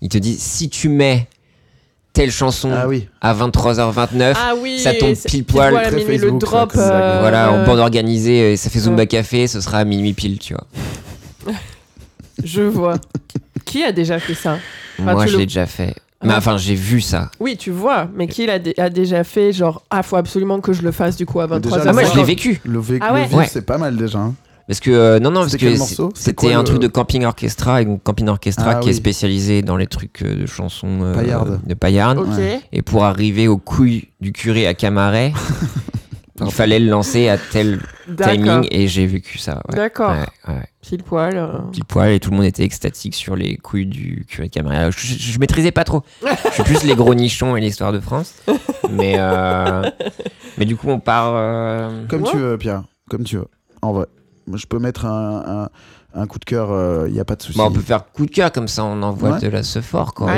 il 0.00 0.08
te 0.08 0.18
dit 0.18 0.34
si 0.38 0.68
tu 0.70 0.88
mets 0.88 1.28
telle 2.14 2.30
chanson 2.32 2.70
Ah 2.74 2.88
oui. 2.88 3.08
à 3.20 3.34
23h29, 3.34 4.32
Ah 4.36 4.54
oui, 4.60 4.80
ça 4.80 4.94
tombe 4.94 5.14
pile 5.26 5.44
poil, 5.44 5.76
à 5.76 5.82
très 5.82 5.90
le 5.92 6.00
Facebook, 6.00 6.42
ça, 6.42 6.46
drop. 6.50 6.72
ça, 6.72 7.00
euh, 7.00 7.20
voilà, 7.20 7.52
en 7.52 7.56
euh, 7.58 7.64
bande 7.66 7.78
organisée, 7.78 8.52
et 8.52 8.56
ça 8.56 8.70
fait 8.70 8.80
Zumba 8.80 9.02
ouais. 9.02 9.06
Café, 9.06 9.46
ce 9.46 9.60
sera 9.60 9.78
à 9.78 9.84
minuit 9.84 10.14
pile, 10.14 10.38
tu 10.38 10.54
vois. 10.54 11.54
Je 12.42 12.62
vois. 12.62 12.94
Qui 13.64 13.84
a 13.84 13.92
déjà 13.92 14.18
fait 14.18 14.34
ça? 14.34 14.58
Enfin, 15.00 15.12
Moi, 15.12 15.26
je 15.26 15.32
le- 15.32 15.38
l'ai 15.40 15.46
déjà 15.46 15.66
fait. 15.66 15.94
Mais 16.24 16.34
enfin, 16.34 16.56
j'ai 16.56 16.74
vu 16.74 17.00
ça. 17.00 17.30
Oui, 17.38 17.56
tu 17.56 17.70
vois, 17.70 18.08
mais 18.14 18.26
qui 18.26 18.46
l'a 18.46 18.58
dé- 18.58 18.74
a 18.78 18.90
déjà 18.90 19.22
fait 19.22 19.52
genre 19.52 19.82
ah 19.90 20.02
faut 20.02 20.16
absolument 20.16 20.60
que 20.60 20.72
je 20.72 20.82
le 20.82 20.90
fasse 20.90 21.16
du 21.16 21.26
coup 21.26 21.38
à 21.40 21.46
Mais 21.46 21.60
déjà, 21.60 21.76
23h. 21.76 21.82
Ah, 21.88 21.92
moi, 21.92 22.02
je 22.04 22.16
l'ai 22.16 22.24
vécu. 22.24 22.60
Le, 22.64 22.80
vé- 22.80 22.98
Ah 23.00 23.12
ouais. 23.12 23.20
le 23.22 23.26
vivre, 23.28 23.38
Ouais. 23.38 23.46
c'est 23.48 23.64
pas 23.64 23.78
mal 23.78 23.96
déjà. 23.96 24.18
hein. 24.18 24.34
Parce 24.66 24.80
que, 24.80 24.90
euh, 24.90 25.18
non, 25.20 25.30
non, 25.30 25.40
parce 25.40 25.52
C'était 25.52 25.64
que 25.66 25.70
quel 25.70 25.72
c'est- 25.74 25.78
morceau 25.78 26.10
C'était 26.14 26.30
c'était 26.30 26.46
quoi, 26.48 26.56
un 26.56 26.58
le- 26.58 26.64
truc 26.64 26.80
de 26.80 26.88
camping 26.88 27.24
orchestra, 27.24 27.80
et 27.80 27.84
donc 27.86 28.02
camping 28.02 28.28
orchestra 28.28 28.72
Ah 28.72 28.74
qui 28.80 28.88
est 28.88 28.92
oui. 28.92 28.96
spécialisé 28.98 29.62
dans 29.62 29.76
les 29.76 29.86
trucs 29.86 30.20
euh, 30.22 30.42
de 30.42 30.46
chansons 30.46 30.98
euh, 31.02 31.14
de 31.66 31.74
Paillardes. 31.74 32.18
OK. 32.18 32.26
Ouais. 32.36 32.60
Et 32.72 32.82
pour 32.82 33.04
arriver 33.04 33.46
aux 33.48 33.56
couilles 33.56 34.08
du 34.20 34.32
curé 34.32 34.66
à 34.66 34.74
Camaret, 34.74 35.32
il 36.46 36.52
fallait 36.52 36.78
le 36.78 36.88
lancer 36.88 37.28
à 37.28 37.36
tel 37.38 37.80
timing 38.16 38.66
et 38.70 38.88
j'ai 38.88 39.06
vécu 39.06 39.38
ça. 39.38 39.60
Ouais. 39.68 39.76
D'accord. 39.76 40.10
Ouais, 40.12 40.54
ouais. 40.54 40.64
Pile 40.80 41.02
poil. 41.02 41.36
euh. 41.36 41.58
Pile 41.72 41.84
poil 41.84 42.12
et 42.12 42.20
tout 42.20 42.30
le 42.30 42.36
monde 42.36 42.46
était 42.46 42.62
extatique 42.64 43.14
sur 43.14 43.36
les 43.36 43.56
couilles 43.56 43.86
du 43.86 44.24
curé 44.28 44.48
de 44.48 44.90
Je, 44.90 44.98
je, 44.98 45.14
je 45.32 45.38
maîtrisais 45.38 45.72
pas 45.72 45.84
trop. 45.84 46.02
Je 46.22 46.50
suis 46.52 46.62
plus 46.62 46.84
les 46.84 46.94
gros 46.94 47.14
nichons 47.14 47.56
et 47.56 47.60
l'histoire 47.60 47.92
de 47.92 48.00
France. 48.00 48.34
Mais, 48.90 49.14
euh, 49.18 49.82
mais 50.56 50.64
du 50.64 50.76
coup, 50.76 50.88
on 50.88 51.00
part. 51.00 51.32
euh, 51.34 52.06
Comme 52.08 52.22
Ouais. 52.22 52.30
tu 52.30 52.36
veux, 52.38 52.56
Pierre. 52.58 52.84
Comme 53.10 53.24
tu 53.24 53.36
veux. 53.36 53.48
En 53.82 53.92
vrai. 53.92 54.06
Moi, 54.46 54.56
je 54.58 54.66
peux 54.66 54.78
mettre 54.78 55.04
un, 55.06 55.68
un, 56.14 56.20
un 56.22 56.26
coup 56.26 56.38
de 56.38 56.44
cœur, 56.46 57.06
il 57.06 57.12
n'y 57.12 57.20
a 57.20 57.24
pas 57.24 57.36
de 57.36 57.42
souci. 57.42 57.58
bon, 57.58 57.66
on 57.66 57.70
peut 57.72 57.80
faire 57.80 58.04
coup 58.12 58.24
de 58.26 58.30
cœur 58.30 58.50
comme 58.50 58.68
ça, 58.68 58.84
on 58.84 59.02
envoie 59.02 59.32
Ouais. 59.32 59.40
de 59.40 59.48
la 59.48 59.62
ce 59.62 59.80
fort 59.82 60.14
quoi. 60.14 60.32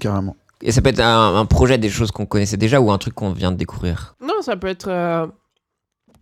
Carrément. 0.00 0.34
Et 0.62 0.72
ça 0.72 0.80
peut 0.80 0.90
être 0.90 1.00
un, 1.00 1.36
un 1.36 1.44
projet 1.46 1.76
des 1.78 1.90
choses 1.90 2.10
qu'on 2.12 2.26
connaissait 2.26 2.56
déjà 2.56 2.80
ou 2.80 2.90
un 2.92 2.98
truc 2.98 3.14
qu'on 3.14 3.32
vient 3.32 3.50
de 3.52 3.56
découvrir? 3.56 4.14
Non, 4.24 4.40
ça 4.42 4.56
peut 4.56 4.68
être 4.68 4.88
euh, 4.88 5.26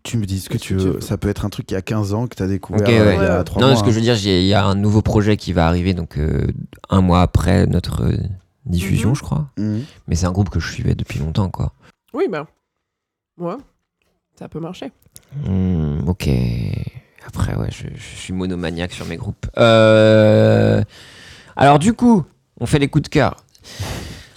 Tu 0.02 0.16
me 0.16 0.24
dis 0.24 0.40
ce 0.40 0.48
que 0.48 0.56
tu 0.56 0.74
veux. 0.74 1.00
Ça 1.00 1.18
peut 1.18 1.28
être 1.28 1.44
un 1.44 1.50
truc 1.50 1.70
il 1.70 1.74
y 1.74 1.76
a 1.76 1.82
15 1.82 2.14
ans 2.14 2.26
que 2.26 2.34
tu 2.36 2.42
as 2.42 2.46
découvert 2.46 2.80
Ok, 2.82 2.88
euh, 2.88 3.06
ouais. 3.06 3.16
il 3.16 3.22
y 3.22 3.26
a 3.26 3.38
Ouais. 3.38 3.44
3 3.44 3.60
non, 3.62 3.68
mois. 3.68 3.76
ce 3.76 3.84
que 3.84 3.90
je 3.90 3.96
veux 3.96 4.00
dire, 4.00 4.14
j'ai- 4.14 4.40
il 4.40 4.46
y 4.46 4.54
a 4.54 4.64
un 4.64 4.74
nouveau 4.74 5.02
projet 5.02 5.36
qui 5.36 5.52
va 5.52 5.66
arriver 5.66 5.92
donc 5.94 6.16
euh, 6.18 6.46
un 6.88 7.02
mois 7.02 7.20
après 7.20 7.66
notre 7.66 8.04
euh, 8.04 8.16
diffusion, 8.64 9.10
Mhm. 9.10 9.14
je 9.16 9.22
crois. 9.22 9.50
Mhm. 9.58 9.84
Mais 10.08 10.14
c'est 10.14 10.26
un 10.26 10.32
groupe 10.32 10.48
que 10.48 10.58
je 10.58 10.72
suivais 10.72 10.94
depuis 10.94 11.18
longtemps, 11.18 11.50
quoi. 11.50 11.72
oui 12.14 12.24
bah 12.30 12.46
ouais, 13.38 13.56
ça 14.38 14.48
peut 14.48 14.58
marcher. 14.60 14.90
Hmm, 15.46 16.08
ok. 16.08 16.28
Après, 17.26 17.54
ouais, 17.54 17.68
je, 17.70 17.86
je 17.94 18.16
suis 18.16 18.32
monomaniaque 18.32 18.92
sur 18.92 19.04
mes 19.06 19.16
groupes. 19.18 19.46
Euh, 19.58 20.82
Alors, 21.56 21.78
du 21.78 21.92
coup, 21.92 22.24
on 22.58 22.64
fait 22.66 22.78
les 22.78 22.88
coups 22.88 23.02
de 23.04 23.08
cœur. 23.08 23.36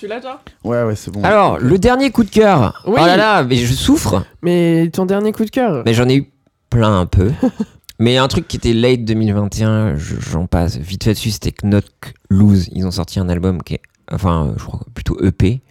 Tu 0.03 0.09
l'as 0.09 0.19
toi 0.19 0.41
Ouais, 0.65 0.83
ouais, 0.83 0.97
c'est 0.97 1.11
bon. 1.11 1.23
Alors, 1.23 1.59
le 1.59 1.79
dernier 1.79 2.11
coup 2.11 2.25
de 2.25 2.29
cœur. 2.29 2.83
Oui. 2.85 2.95
Oh 3.01 3.05
là 3.05 3.15
là, 3.15 3.43
mais 3.45 3.55
je 3.55 3.73
souffre. 3.73 4.25
Mais 4.41 4.89
ton 4.91 5.05
dernier 5.05 5.31
coup 5.31 5.45
de 5.45 5.49
cœur. 5.49 5.81
Mais 5.85 5.93
j'en 5.93 6.09
ai 6.09 6.15
eu 6.17 6.29
plein 6.69 6.99
un 6.99 7.05
peu. 7.05 7.31
mais 7.99 8.17
un 8.17 8.27
truc 8.27 8.45
qui 8.45 8.57
était 8.57 8.73
late 8.73 9.05
2021, 9.05 9.95
je- 9.95 10.15
j'en 10.19 10.45
passe 10.45 10.75
vite 10.75 11.05
fait 11.05 11.13
dessus, 11.13 11.31
c'était 11.31 11.53
Knock 11.63 11.85
Loose. 12.29 12.67
Ils 12.73 12.85
ont 12.85 12.91
sorti 12.91 13.17
un 13.21 13.29
album 13.29 13.63
qui 13.63 13.75
est, 13.75 13.81
enfin, 14.11 14.53
je 14.57 14.63
crois 14.65 14.81
plutôt 14.93 15.17
EP, 15.23 15.61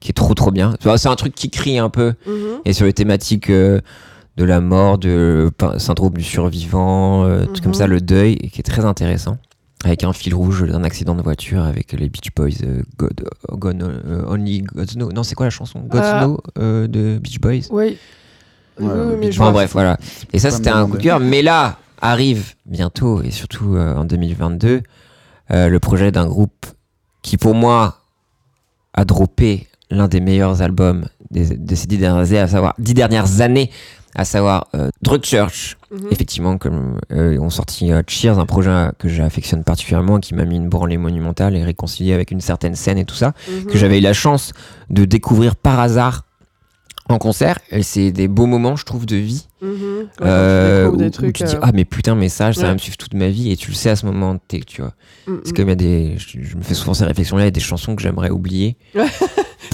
qui 0.00 0.08
est 0.10 0.14
trop 0.14 0.34
trop 0.34 0.50
bien. 0.50 0.74
C'est 0.96 1.06
un 1.08 1.14
truc 1.14 1.36
qui 1.36 1.48
crie 1.48 1.78
un 1.78 1.90
peu 1.90 2.14
Mhm. 2.26 2.62
et 2.64 2.72
sur 2.72 2.86
les 2.86 2.92
thématiques 2.92 3.50
euh, 3.50 3.80
de 4.36 4.42
la 4.44 4.60
mort, 4.60 4.98
de 4.98 5.48
syndrome 5.78 6.14
du 6.14 6.24
survivant, 6.24 7.22
euh, 7.24 7.44
trucs 7.44 7.60
comme 7.62 7.68
Mhm. 7.68 7.74
ça, 7.74 7.86
le 7.86 8.00
deuil, 8.00 8.32
et 8.40 8.48
qui 8.48 8.58
est 8.58 8.64
très 8.64 8.84
intéressant. 8.84 9.38
Avec 9.84 10.04
un 10.04 10.12
fil 10.12 10.34
rouge 10.34 10.62
d'un 10.66 10.84
accident 10.84 11.14
de 11.14 11.22
voiture 11.22 11.62
avec 11.62 11.92
les 11.92 12.10
Beach 12.10 12.28
Boys, 12.36 12.50
euh, 12.64 12.82
God, 12.98 13.22
euh, 13.50 13.56
God, 13.56 13.82
euh, 13.82 14.24
Only 14.28 14.60
God's 14.62 14.94
Know. 14.94 15.10
Non, 15.10 15.22
c'est 15.22 15.34
quoi 15.34 15.46
la 15.46 15.50
chanson? 15.50 15.80
God's 15.80 16.02
Ah. 16.04 16.20
Know 16.24 16.38
euh, 16.58 16.86
de 16.86 17.18
Beach 17.18 17.40
Boys? 17.40 17.60
Oui. 17.70 17.96
Ouais, 18.78 19.16
Beach 19.16 19.32
je 19.32 19.40
Enfin 19.40 19.44
vois. 19.44 19.52
bref, 19.52 19.72
voilà. 19.72 19.96
Et 20.34 20.38
ça, 20.38 20.50
c'était 20.50 20.68
un 20.70 20.86
coup 20.86 20.98
de 20.98 21.02
cœur. 21.02 21.18
Mais 21.20 21.40
là, 21.40 21.78
arrive 22.02 22.54
bientôt, 22.66 23.22
et 23.22 23.30
surtout 23.30 23.74
euh, 23.76 23.94
en 23.96 24.04
2022, 24.04 24.82
euh, 25.50 25.68
le 25.68 25.80
projet 25.80 26.12
d'un 26.12 26.26
groupe 26.26 26.66
qui, 27.22 27.36
pour 27.38 27.54
moi, 27.54 27.98
a 28.94 29.04
droppé 29.06 29.66
l'un 29.90 30.08
des 30.08 30.20
meilleurs 30.20 30.60
albums 30.62 31.06
des, 31.30 31.56
de 31.56 31.74
ces 31.74 31.86
dix 31.86 31.98
dernières 31.98 32.28
années, 32.28 32.38
à 32.38 32.48
savoir, 32.48 32.74
dix 32.78 32.94
dernières 32.94 33.40
années, 33.40 33.70
à 34.14 34.24
savoir 34.24 34.68
euh, 34.74 34.90
Drug 35.02 35.24
Church. 35.24 35.76
Mhm. 35.92 36.08
Effectivement, 36.12 36.56
comme 36.58 36.98
euh, 37.12 37.36
ont 37.38 37.50
sorti 37.50 37.92
euh, 37.92 38.02
Cheers, 38.06 38.38
un 38.38 38.46
projet 38.46 38.70
que 38.98 39.08
j'affectionne 39.08 39.64
particulièrement, 39.64 40.20
qui 40.20 40.34
m'a 40.34 40.44
mis 40.44 40.56
une 40.56 40.68
branlée 40.68 40.98
monumentale 40.98 41.56
et 41.56 41.64
réconcilié 41.64 42.12
avec 42.12 42.30
une 42.30 42.40
certaine 42.40 42.74
scène 42.76 42.96
et 42.98 43.04
tout 43.04 43.16
ça 43.16 43.32
Mhm. 43.48 43.66
que 43.66 43.76
j'avais 43.78 43.98
eu 43.98 44.02
la 44.02 44.12
chance 44.12 44.52
de 44.88 45.04
découvrir 45.04 45.56
par 45.56 45.80
hasard 45.80 46.26
en 47.08 47.18
concert. 47.18 47.58
Et 47.72 47.82
c'est 47.82 48.12
des 48.12 48.28
beaux 48.28 48.46
moments, 48.46 48.76
je 48.76 48.84
trouve, 48.84 49.04
de 49.04 49.16
vie. 49.16 49.48
Mhm. 49.62 49.70
Ouais, 49.72 50.06
Euh, 50.22 50.88
où, 50.90 50.96
des 50.96 51.06
où 51.06 51.10
trucs, 51.10 51.34
tu 51.36 51.42
dis, 51.42 51.56
euh, 51.56 51.60
ah, 51.62 51.72
mais 51.74 51.84
putain, 51.84 52.14
mais 52.14 52.28
ça, 52.28 52.52
ça 52.52 52.68
va 52.68 52.72
me 52.72 52.78
suivre 52.78 52.96
toute 52.96 53.14
ma 53.14 53.28
vie. 53.28 53.50
Et 53.50 53.56
tu 53.56 53.70
le 53.70 53.76
sais 53.76 53.90
à 53.90 53.96
ce 53.96 54.06
moment 54.06 54.38
T, 54.38 54.60
tu 54.60 54.82
vois. 54.82 54.94
mhm. 55.26 55.40
C'est 55.44 55.56
comme 55.56 55.66
il 55.66 55.70
y 55.70 55.72
a 55.72 55.74
des. 55.74 56.14
Je, 56.18 56.40
je 56.40 56.56
me 56.56 56.62
fais 56.62 56.74
souvent 56.74 56.94
ces 56.94 57.04
réflexions-là, 57.04 57.42
il 57.42 57.46
y 57.46 57.48
a 57.48 57.50
des 57.50 57.58
chansons 57.58 57.96
que 57.96 58.02
j'aimerais 58.02 58.30
oublier. 58.30 58.76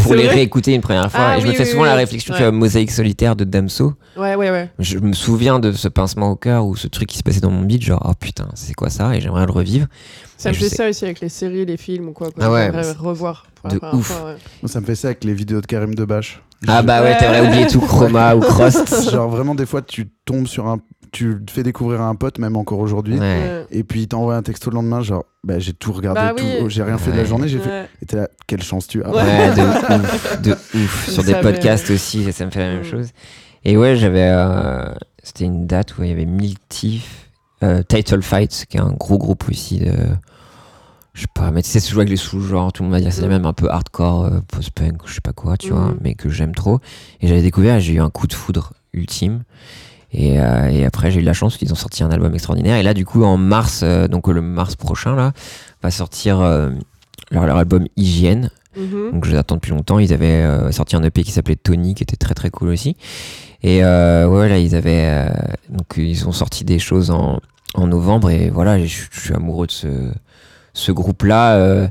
pour 0.06 0.14
les 0.14 0.28
réécouter 0.28 0.74
une 0.74 0.80
première 0.80 1.10
fois. 1.10 1.20
Ah 1.28 1.36
et 1.36 1.40
je 1.40 1.46
oui, 1.46 1.52
me 1.52 1.56
fais 1.56 1.64
oui, 1.64 1.70
souvent 1.70 1.82
oui, 1.82 1.88
la 1.88 1.94
réflexion, 1.94 2.34
vois, 2.34 2.50
Mosaïque 2.52 2.90
solitaire 2.90 3.36
de 3.36 3.44
Damso. 3.44 3.94
Ouais, 4.16 4.34
ouais, 4.34 4.50
ouais. 4.50 4.70
Je 4.78 4.98
me 4.98 5.12
souviens 5.12 5.58
de 5.58 5.72
ce 5.72 5.88
pincement 5.88 6.30
au 6.30 6.36
cœur 6.36 6.66
ou 6.66 6.76
ce 6.76 6.88
truc 6.88 7.08
qui 7.08 7.18
se 7.18 7.22
passait 7.22 7.40
dans 7.40 7.50
mon 7.50 7.62
beat, 7.62 7.82
genre, 7.82 8.02
oh 8.08 8.14
putain, 8.18 8.48
c'est 8.54 8.74
quoi 8.74 8.90
ça? 8.90 9.14
Et 9.16 9.20
j'aimerais 9.20 9.46
le 9.46 9.52
revivre. 9.52 9.86
Ça 10.36 10.50
Et 10.50 10.52
me 10.52 10.58
fait 10.58 10.68
sais. 10.68 10.76
ça 10.76 10.88
aussi 10.88 11.04
avec 11.04 11.20
les 11.20 11.28
séries, 11.28 11.64
les 11.66 11.76
films 11.76 12.08
ou 12.08 12.12
quoi. 12.12 12.30
quoi. 12.30 12.44
Ah 12.44 12.50
ouais, 12.52 12.70
revoir. 12.98 13.46
pour 13.62 13.70
de 13.70 13.96
ouf. 13.96 14.06
fois, 14.06 14.26
ouais. 14.26 14.36
Moi, 14.62 14.68
ça 14.68 14.80
me 14.80 14.86
fait 14.86 14.94
ça 14.94 15.08
avec 15.08 15.24
les 15.24 15.34
vidéos 15.34 15.60
de 15.60 15.66
Karim 15.66 15.94
Debache. 15.94 16.42
Ah 16.66 16.82
bah 16.82 17.02
ouais, 17.02 17.08
Ouais. 17.10 17.18
t'aimerais 17.18 17.46
oublier 17.46 17.66
tout 17.66 17.80
Chroma 17.80 18.34
ou 18.34 18.40
Crost. 18.40 19.10
Genre 19.10 19.28
vraiment 19.28 19.54
des 19.54 19.66
fois 19.66 19.82
tu 19.82 20.08
tombes 20.24 20.46
sur 20.46 20.66
un 20.68 20.78
tu 21.12 21.36
te 21.44 21.50
fais 21.50 21.62
découvrir 21.62 22.00
à 22.02 22.06
un 22.08 22.14
pote 22.14 22.38
même 22.38 22.56
encore 22.56 22.78
aujourd'hui 22.80 23.18
Ouais. 23.18 23.66
Et 23.70 23.84
puis 23.84 24.02
il 24.02 24.08
t'envoie 24.08 24.36
un 24.36 24.42
texto 24.42 24.70
le 24.70 24.74
lendemain 24.76 25.02
genre 25.02 25.24
bah 25.44 25.58
j'ai 25.58 25.72
tout 25.72 25.92
regardé 25.92 26.20
Bah 26.20 26.32
tout 26.36 26.68
j'ai 26.68 26.82
rien 26.82 26.98
fait 26.98 27.12
de 27.12 27.16
la 27.16 27.24
journée 27.24 27.48
j'ai 27.48 27.58
fait 27.58 27.88
et 28.02 28.06
t'es 28.06 28.16
là 28.16 28.28
quelle 28.46 28.62
chance 28.62 28.86
tu 28.86 29.02
as 29.02 29.10
Ouais. 29.10 29.22
Ouais, 29.22 29.54
de 29.54 29.62
ouf, 29.96 30.40
de 30.42 30.52
ouf. 30.52 31.08
Sur 31.10 31.24
des 31.24 31.34
podcasts 31.34 31.90
aussi, 31.90 32.32
ça 32.32 32.44
me 32.46 32.50
fait 32.50 32.60
la 32.60 32.68
même 32.74 32.80
Mm. 32.82 32.84
chose. 32.84 33.08
Et 33.64 33.76
ouais, 33.76 33.96
j'avais. 33.96 34.28
euh, 34.28 34.94
C'était 35.22 35.44
une 35.44 35.66
date 35.66 35.98
où 35.98 36.04
il 36.04 36.08
y 36.10 36.12
avait 36.12 36.24
Miltif, 36.26 37.30
euh, 37.64 37.82
Title 37.82 38.22
Fight, 38.22 38.66
qui 38.68 38.76
est 38.76 38.80
un 38.80 38.92
gros 38.92 39.18
groupe 39.18 39.48
aussi 39.50 39.78
de. 39.80 39.92
Je 41.14 41.22
sais 41.22 41.26
pas, 41.34 41.50
mais 41.50 41.62
tu 41.62 41.70
sais, 41.70 41.80
c'est 41.80 41.90
jouer 41.90 42.02
avec 42.02 42.10
les 42.10 42.16
sous-genres, 42.16 42.72
tout 42.72 42.82
le 42.82 42.88
monde 42.90 42.98
va 42.98 43.00
dire 43.00 43.12
c'est 43.12 43.24
Mm. 43.26 43.30
même 43.30 43.46
un 43.46 43.52
peu 43.54 43.68
hardcore, 43.70 44.26
euh, 44.26 44.40
post-punk, 44.52 45.00
je 45.06 45.14
sais 45.14 45.20
pas 45.22 45.32
quoi, 45.32 45.56
tu 45.56 45.70
vois, 45.70 45.86
Mm. 45.86 45.96
mais 46.02 46.14
que 46.14 46.28
j'aime 46.28 46.54
trop. 46.54 46.78
Et 47.20 47.26
j'avais 47.26 47.42
découvert, 47.42 47.80
j'ai 47.80 47.94
eu 47.94 48.00
un 48.00 48.10
coup 48.10 48.26
de 48.26 48.34
foudre 48.34 48.74
ultime. 48.92 49.42
Et, 50.16 50.40
euh, 50.40 50.70
et 50.70 50.86
après, 50.86 51.10
j'ai 51.10 51.20
eu 51.20 51.24
la 51.24 51.34
chance 51.34 51.58
qu'ils 51.58 51.70
ont 51.72 51.76
sorti 51.76 52.02
un 52.02 52.10
album 52.10 52.32
extraordinaire. 52.32 52.78
Et 52.78 52.82
là, 52.82 52.94
du 52.94 53.04
coup, 53.04 53.22
en 53.22 53.36
mars, 53.36 53.82
euh, 53.82 54.08
donc 54.08 54.28
le 54.28 54.40
mars 54.40 54.74
prochain, 54.74 55.14
là, 55.14 55.32
va 55.82 55.90
sortir 55.90 56.40
euh, 56.40 56.70
leur, 57.30 57.44
leur 57.44 57.58
album 57.58 57.86
Hygiène. 57.96 58.50
Mhm. 58.78 59.12
Donc 59.12 59.26
je 59.26 59.32
les 59.32 59.36
attends 59.36 59.56
depuis 59.56 59.72
longtemps. 59.72 59.98
Ils 59.98 60.14
avaient 60.14 60.72
sorti 60.72 60.96
un 60.96 61.02
EP 61.02 61.22
qui 61.22 61.32
s'appelait 61.32 61.56
Tony, 61.56 61.94
qui 61.94 62.02
était 62.02 62.16
très 62.16 62.34
très 62.34 62.50
cool 62.50 62.68
aussi. 62.68 62.96
Et 63.62 63.82
ouais, 63.82 64.48
là 64.50 64.58
ils 64.58 64.74
avaient 64.74 65.30
donc 65.70 65.94
ils 65.96 66.28
ont 66.28 66.32
sorti 66.32 66.62
des 66.62 66.78
choses 66.78 67.10
en, 67.10 67.40
en 67.72 67.86
novembre 67.86 68.28
et 68.28 68.50
voilà, 68.50 68.78
je, 68.78 69.06
suis 69.10 69.34
amoureux 69.34 69.66
de 69.66 69.72
ce 69.72 69.88
ce 70.74 70.92
groupe 70.92 71.22
là. 71.22 71.88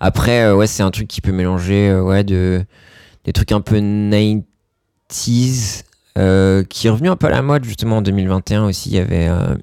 après 0.00 0.50
ouais, 0.50 0.66
c'est 0.66 0.82
un 0.82 0.90
truc 0.90 1.06
qui 1.06 1.20
peut 1.20 1.30
mélanger 1.30 1.94
ouais 1.94 2.24
de 2.24 2.64
des 3.24 3.32
trucs 3.32 3.52
un 3.52 3.60
peu 3.60 3.76
90s 3.76 5.84
euh, 6.18 6.64
qui 6.64 6.88
est 6.88 6.90
revenu 6.90 7.08
un 7.08 7.16
peu 7.16 7.28
à 7.28 7.30
la 7.30 7.42
mode 7.42 7.64
justement 7.64 7.98
en 7.98 8.02
2021 8.02 8.64
aussi. 8.64 8.90
Il 8.90 8.96
y 8.96 8.98
avait 8.98 9.28
euh, 9.28 9.54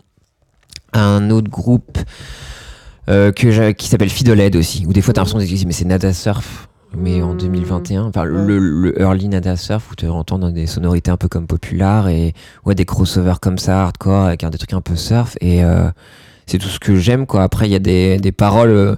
un 0.93 1.29
autre 1.29 1.49
groupe 1.49 1.97
euh, 3.09 3.31
que 3.31 3.71
qui 3.71 3.87
s'appelle 3.87 4.09
Fiddlehead 4.09 4.55
aussi, 4.55 4.85
où 4.87 4.93
des 4.93 5.01
fois 5.01 5.13
t'as 5.13 5.21
l'impression 5.21 5.39
de 5.39 5.43
dire 5.43 5.67
mais 5.67 5.73
c'est 5.73 5.85
Nada 5.85 6.13
Surf, 6.13 6.69
mais 6.95 7.21
en 7.21 7.33
Mm. 7.33 7.37
2021, 7.37 8.03
enfin 8.05 8.23
le, 8.23 8.99
early 8.99 9.27
Nada 9.27 9.57
Surf 9.57 9.91
où 9.91 9.95
tu 9.95 10.07
entends 10.07 10.39
dans 10.39 10.49
des 10.49 10.65
sonorités 10.65 11.11
un 11.11 11.17
peu 11.17 11.27
comme 11.27 11.45
Popular 11.45 12.07
et 12.07 12.33
ouais 12.63 12.73
des 12.73 12.85
crossovers 12.85 13.39
comme 13.41 13.57
ça, 13.57 13.83
hardcore 13.83 14.25
avec 14.25 14.45
des 14.49 14.57
trucs 14.57 14.73
un 14.73 14.81
peu 14.81 14.95
surf 14.95 15.35
et 15.41 15.61
c'est 16.45 16.57
tout 16.57 16.69
ce 16.69 16.79
que 16.79 16.95
j'aime 16.95 17.25
quoi. 17.25 17.43
Après 17.43 17.67
il 17.67 17.71
y 17.71 17.75
a 17.75 17.79
des, 17.79 18.17
des 18.17 18.31
paroles 18.31 18.97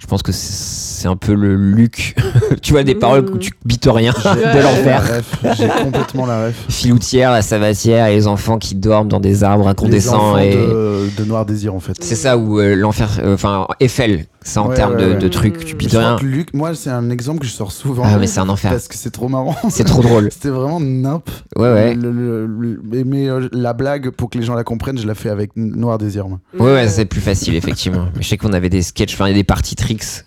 Je 0.00 0.06
pense 0.06 0.22
que 0.22 0.32
c'est 0.32 1.06
un 1.08 1.16
peu 1.16 1.34
le 1.34 1.54
Luc. 1.56 2.16
tu 2.62 2.72
vois, 2.72 2.82
des 2.82 2.94
paroles 2.94 3.26
où 3.30 3.38
tu 3.38 3.52
bites 3.64 3.86
rien 3.90 4.12
de 4.24 4.62
l'enfer. 4.62 5.22
J'ai 5.56 5.68
complètement 5.68 6.26
la 6.26 6.46
ref. 6.46 6.64
Filoutière, 6.68 7.30
la 7.32 7.42
savatière 7.42 8.06
et 8.06 8.14
les 8.14 8.26
enfants 8.26 8.58
qui 8.58 8.74
dorment 8.74 9.08
dans 9.08 9.20
des 9.20 9.44
arbres 9.44 9.68
incandescents. 9.68 10.36
Et... 10.38 10.54
de, 10.56 11.08
de 11.18 11.24
Noir 11.24 11.44
Désir, 11.46 11.74
en 11.74 11.80
fait. 11.80 11.94
C'est 12.00 12.16
ça 12.16 12.36
où 12.38 12.58
euh, 12.60 12.74
l'enfer. 12.74 13.20
euh, 13.22 13.34
Enfin, 13.34 13.66
Eiffel, 13.78 14.24
ça 14.42 14.62
en 14.62 14.68
Ouais, 14.70 14.74
termes 14.74 14.94
ouais, 14.96 15.02
de, 15.06 15.10
ouais. 15.12 15.18
de 15.18 15.28
trucs, 15.28 15.64
tu 15.64 15.74
bites 15.76 15.92
rien. 15.92 16.16
Luc, 16.22 16.54
moi, 16.54 16.74
c'est 16.74 16.90
un 16.90 17.10
exemple 17.10 17.40
que 17.40 17.46
je 17.46 17.52
sors 17.52 17.70
souvent. 17.72 18.02
Ah, 18.06 18.16
mais 18.18 18.26
c'est 18.26 18.40
un 18.40 18.48
enfer. 18.48 18.70
Parce 18.72 18.88
que 18.88 18.96
c'est 18.96 19.10
trop 19.10 19.28
marrant. 19.28 19.54
C'est 19.68 19.84
trop 19.84 20.02
drôle. 20.02 20.28
C'était 20.32 20.48
vraiment 20.48 20.80
nimp. 20.80 21.28
Ouais, 21.56 21.72
ouais. 21.72 21.94
Le- 21.94 22.10
le- 22.10 22.46
le- 22.46 23.04
mais 23.04 23.28
euh, 23.28 23.48
la 23.52 23.74
blague, 23.74 24.10
pour 24.10 24.28
que 24.30 24.38
les 24.38 24.44
gens 24.44 24.54
la 24.54 24.64
comprennent, 24.64 24.98
je 24.98 25.06
la 25.06 25.14
fais 25.14 25.28
avec 25.30 25.50
Noir 25.56 25.98
Désir. 25.98 26.26
moi. 26.28 26.40
Ouais, 26.58 26.72
ouais, 26.72 26.88
c'est 26.88 27.04
plus 27.04 27.20
facile, 27.20 27.54
effectivement. 27.54 28.06
Mais 28.16 28.22
je 28.22 28.28
sais 28.28 28.36
qu'on 28.36 28.52
avait 28.52 28.70
des 28.70 28.82
sketchs, 28.82 29.14
enfin, 29.14 29.32
des 29.32 29.44
parties 29.44 29.76
tricks. 29.98 30.24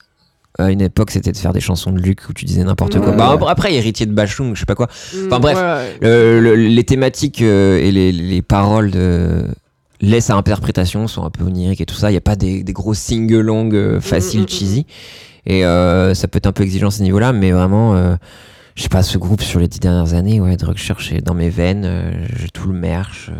À 0.59 0.69
une 0.69 0.81
époque, 0.81 1.09
c'était 1.09 1.31
de 1.31 1.37
faire 1.37 1.51
des 1.51 1.59
chansons 1.59 1.91
de 1.91 1.99
Luc 1.99 2.29
où 2.29 2.33
tu 2.33 2.45
disais 2.45 2.63
n'importe 2.63 2.99
quoi. 2.99 3.09
Ouais. 3.09 3.17
Bah, 3.17 3.39
après, 3.47 3.73
héritier 3.73 4.05
de 4.05 4.13
Bachung, 4.13 4.53
je 4.53 4.59
sais 4.59 4.65
pas 4.67 4.75
quoi. 4.75 4.87
Enfin, 5.25 5.39
bref. 5.39 5.57
Ouais, 5.57 5.63
ouais. 5.63 5.97
Euh, 6.07 6.39
le- 6.39 6.55
les 6.55 6.83
thématiques 6.83 7.41
euh, 7.41 7.79
et 7.79 7.91
les, 7.91 8.11
les 8.11 8.41
paroles 8.43 8.91
de 8.91 9.47
laissent 9.99 10.29
à 10.29 10.35
interprétation 10.35 11.07
sont 11.07 11.23
un 11.25 11.31
peu 11.31 11.43
oniriques 11.43 11.81
et 11.81 11.85
tout 11.87 11.95
ça. 11.95 12.09
Il 12.11 12.13
n'y 12.13 12.17
a 12.17 12.21
pas 12.21 12.35
des, 12.35 12.61
des 12.63 12.73
gros 12.73 12.93
sing-along 12.93 13.73
euh, 13.73 13.99
faciles, 13.99 14.41
Mm, 14.41 14.43
mm, 14.43 14.45
mm, 14.45 14.49
cheesy. 14.49 14.85
Et 15.47 15.65
euh, 15.65 16.13
ça 16.13 16.27
peut 16.27 16.37
être 16.37 16.45
un 16.47 16.51
peu 16.51 16.63
exigeant 16.63 16.89
à 16.89 16.91
ce 16.91 17.01
niveau-là, 17.01 17.33
mais 17.33 17.51
vraiment, 17.51 17.95
euh, 17.95 18.15
je 18.75 18.83
sais 18.83 18.89
pas, 18.89 19.01
ce 19.01 19.17
groupe 19.17 19.41
sur 19.41 19.59
les 19.59 19.67
dix 19.67 19.79
dernières 19.79 20.13
années, 20.13 20.39
ouais, 20.39 20.55
Drug 20.55 20.77
Church 20.77 21.11
est 21.13 21.21
dans 21.21 21.33
mes 21.33 21.49
veines. 21.49 21.83
euh, 21.85 22.11
j'ai 22.37 22.49
tout 22.49 22.67
le 22.67 22.75
merch. 22.77 23.31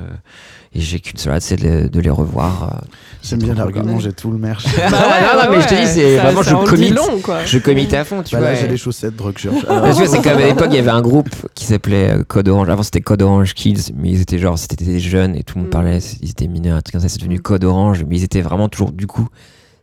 Et 0.75 0.79
j'ai 0.81 0.99
qu'une 0.99 1.17
seule 1.17 1.33
hâte, 1.33 1.41
c'est 1.43 1.55
de, 1.61 1.87
de 1.87 1.99
les 1.99 2.09
revoir. 2.09 2.63
euh. 2.83 2.87
J'aime 3.21 3.39
bien 3.39 3.53
l'argument, 3.53 3.99
j'ai 3.99 4.11
tout 4.11 4.31
le 4.31 4.37
merch. 4.37 4.65
Bah 4.75 4.81
ouais, 4.83 4.89
non, 4.89 5.43
non, 5.43 5.51
mais 5.55 5.61
je 5.61 5.67
te 5.67 5.75
dis, 5.75 5.87
c'est 5.87 6.17
vraiment, 6.17 6.41
je 6.41 6.55
commit. 6.69 6.89
long, 6.89 7.19
quoi. 7.23 7.45
Je 7.45 7.57
commit 7.59 7.87
à 7.95 8.03
fond, 8.03 8.21
tu 8.23 8.35
Bah 8.35 8.41
vois. 8.41 8.49
là, 8.51 8.55
j'ai 8.55 8.67
les 8.67 8.77
chaussettes 8.77 9.15
Drug 9.15 9.35
Alors, 9.69 9.85
tu 9.95 10.03
vois, 10.03 10.07
c'est 10.07 10.21
comme 10.21 10.37
à 10.37 10.45
l'époque, 10.47 10.67
il 10.71 10.75
y 10.75 10.79
avait 10.79 10.89
un 10.89 11.01
groupe 11.01 11.29
qui 11.55 11.65
s'appelait 11.65 12.11
euh, 12.11 12.23
Code 12.27 12.49
Orange. 12.49 12.69
Avant, 12.69 12.83
c'était 12.83 13.01
Code 13.01 13.21
Orange 13.21 13.53
Kids, 13.53 13.93
mais 13.95 14.09
ils 14.09 14.21
étaient 14.21 14.39
genre, 14.39 14.57
c'était 14.57 14.83
des 14.83 14.99
jeunes 14.99 15.35
et 15.35 15.43
tout 15.43 15.55
le 15.55 15.61
monde 15.61 15.67
Mm. 15.69 15.71
parlait, 15.71 15.99
ils 16.21 16.29
étaient 16.31 16.47
mineurs, 16.47 16.77
un 16.77 16.81
truc 16.81 16.93
comme 16.93 17.01
ça, 17.01 17.07
c'est 17.09 17.19
devenu 17.19 17.37
Mm. 17.37 17.41
Code 17.41 17.63
Orange, 17.63 18.03
mais 18.09 18.17
ils 18.17 18.23
étaient 18.23 18.41
vraiment 18.41 18.67
toujours, 18.67 18.91
du 18.91 19.07
coup, 19.07 19.27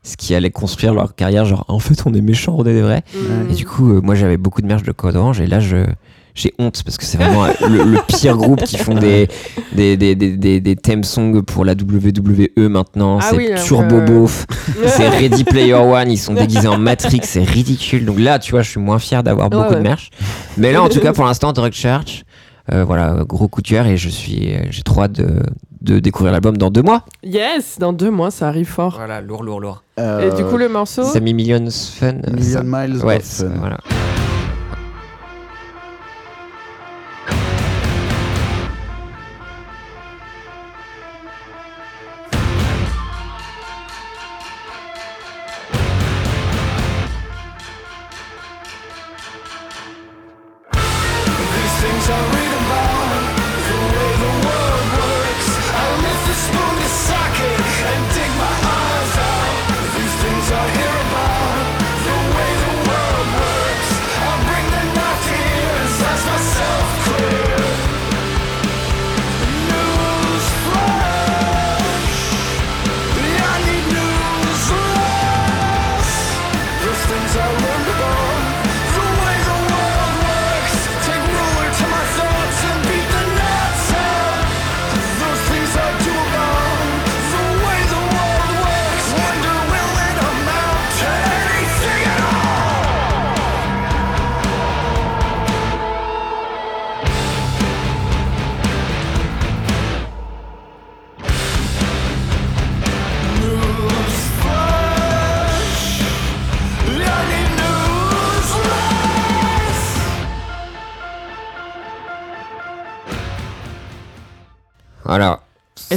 ce 0.03 0.17
qui 0.17 0.35
allait 0.35 0.51
construire 0.51 0.93
leur 0.93 1.15
carrière, 1.15 1.45
genre, 1.47 1.65
en 1.69 1.79
fait, 1.79 2.03
on 2.07 2.13
est 2.15 2.21
méchants, 2.21 2.57
on 2.59 2.65
est 2.65 2.73
des 2.75 2.83
vrais. 2.83 3.05
Mm. 3.15 3.51
Et 3.51 3.55
du 3.55 3.65
coup, 3.65 3.91
euh, 3.93 4.01
moi, 4.03 4.15
j'avais 4.17 4.37
beaucoup 4.37 4.61
de 4.61 4.67
merch 4.67 4.83
de 4.83 4.93
Code 4.93 5.17
Orange, 5.17 5.41
et 5.41 5.47
là, 5.47 5.61
je. 5.61 5.77
J'ai 6.35 6.55
honte 6.59 6.83
parce 6.85 6.97
que 6.97 7.05
c'est 7.05 7.19
vraiment 7.19 7.47
le, 7.69 7.83
le 7.85 7.99
pire 8.07 8.37
groupe 8.37 8.63
qui 8.65 8.77
font 8.79 8.95
des, 8.95 9.29
des, 9.73 9.97
des, 9.97 10.15
des, 10.15 10.37
des, 10.37 10.61
des 10.61 10.77
theme 10.77 11.03
songs 11.05 11.43
pour 11.43 11.65
la 11.65 11.73
WWE 11.73 12.69
maintenant. 12.69 13.19
Ah 13.21 13.27
c'est 13.31 13.37
oui, 13.37 13.49
turbo 13.65 13.97
euh, 13.97 14.07
beauf. 14.07 14.47
C'est 14.87 15.09
Ready 15.09 15.45
Player 15.45 15.75
One, 15.75 16.11
ils 16.11 16.17
sont 16.19 16.35
déguisés 16.35 16.69
en 16.69 16.79
Matrix, 16.79 17.21
c'est 17.25 17.43
ridicule. 17.43 18.05
Donc 18.05 18.19
là, 18.19 18.39
tu 18.39 18.53
vois, 18.53 18.63
je 18.63 18.71
suis 18.71 18.81
moins 18.81 18.99
fier 18.99 19.23
d'avoir 19.23 19.51
beaucoup 19.51 19.71
ouais. 19.71 19.77
de 19.77 19.81
merch. 19.83 20.11
Mais 20.57 20.73
là, 20.73 20.83
en 20.83 20.89
tout 20.89 21.01
cas, 21.01 21.13
pour 21.13 21.25
l'instant, 21.25 21.53
Drug 21.53 21.73
Church, 21.73 22.23
euh, 22.73 22.85
voilà, 22.85 23.25
gros 23.27 23.49
coup 23.49 23.63
de 23.63 23.69
cœur 23.69 23.87
et 23.87 23.97
je 23.97 24.09
suis, 24.09 24.55
euh, 24.55 24.61
j'ai 24.71 24.83
trop 24.83 25.03
hâte 25.03 25.13
de, 25.13 25.43
de 25.83 25.99
découvrir 25.99 26.33
l'album 26.33 26.57
dans 26.57 26.71
deux 26.71 26.83
mois. 26.83 27.05
Yes, 27.25 27.79
dans 27.79 27.93
deux 27.93 28.11
mois, 28.11 28.31
ça 28.31 28.47
arrive 28.49 28.69
fort. 28.69 28.95
Voilà, 28.97 29.21
lourd, 29.21 29.43
lourd, 29.43 29.61
lourd. 29.61 29.83
euh, 29.99 30.31
Et 30.31 30.37
du 30.37 30.45
coup, 30.49 30.57
le 30.57 30.69
morceau. 30.69 31.03
Sammy 31.05 31.35
Millions 31.35 31.69
Fun. 31.99 32.13
Million 32.33 32.43
ça- 32.53 32.63
Miles 32.63 33.05
Ouais, 33.05 33.17
of 33.17 33.23
c'est- 33.25 33.45
Fun. 33.45 33.53
voilà. 33.59 33.79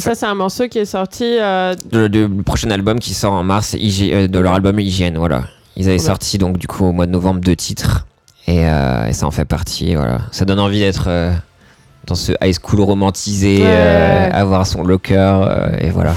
Ça, 0.03 0.15
c'est 0.15 0.25
un 0.25 0.35
morceau 0.35 0.67
qui 0.67 0.79
est 0.79 0.85
sorti. 0.85 1.23
euh, 1.39 1.73
Le, 1.91 2.07
le- 2.07 2.27
le 2.27 2.43
prochain 2.43 2.69
album 2.71 2.99
qui 2.99 3.13
sort 3.13 3.33
en 3.33 3.43
mars, 3.43 3.75
euh, 3.75 4.27
de 4.27 4.39
leur 4.39 4.53
album 4.53 4.79
Hygiène, 4.79 5.17
voilà. 5.17 5.43
Ils 5.75 5.87
avaient 5.89 5.97
sorti 5.99 6.37
donc 6.37 6.57
du 6.57 6.67
coup 6.67 6.85
au 6.85 6.91
mois 6.91 7.05
de 7.07 7.11
novembre 7.11 7.39
deux 7.41 7.55
titres 7.55 8.05
et, 8.47 8.67
euh, 8.67 9.07
et 9.07 9.13
ça 9.13 9.25
en 9.25 9.31
fait 9.31 9.45
partie, 9.45 9.95
voilà. 9.95 10.19
Ça 10.31 10.45
donne 10.45 10.59
envie 10.59 10.79
d'être 10.79 11.05
euh, 11.07 11.31
dans 12.05 12.15
ce 12.15 12.33
high 12.43 12.53
school 12.61 12.81
romantisé, 12.81 13.59
Ouais. 13.59 13.65
euh, 13.65 14.29
avoir 14.31 14.67
son 14.67 14.83
locker 14.83 15.15
euh, 15.17 15.77
et 15.79 15.89
voilà. 15.89 16.15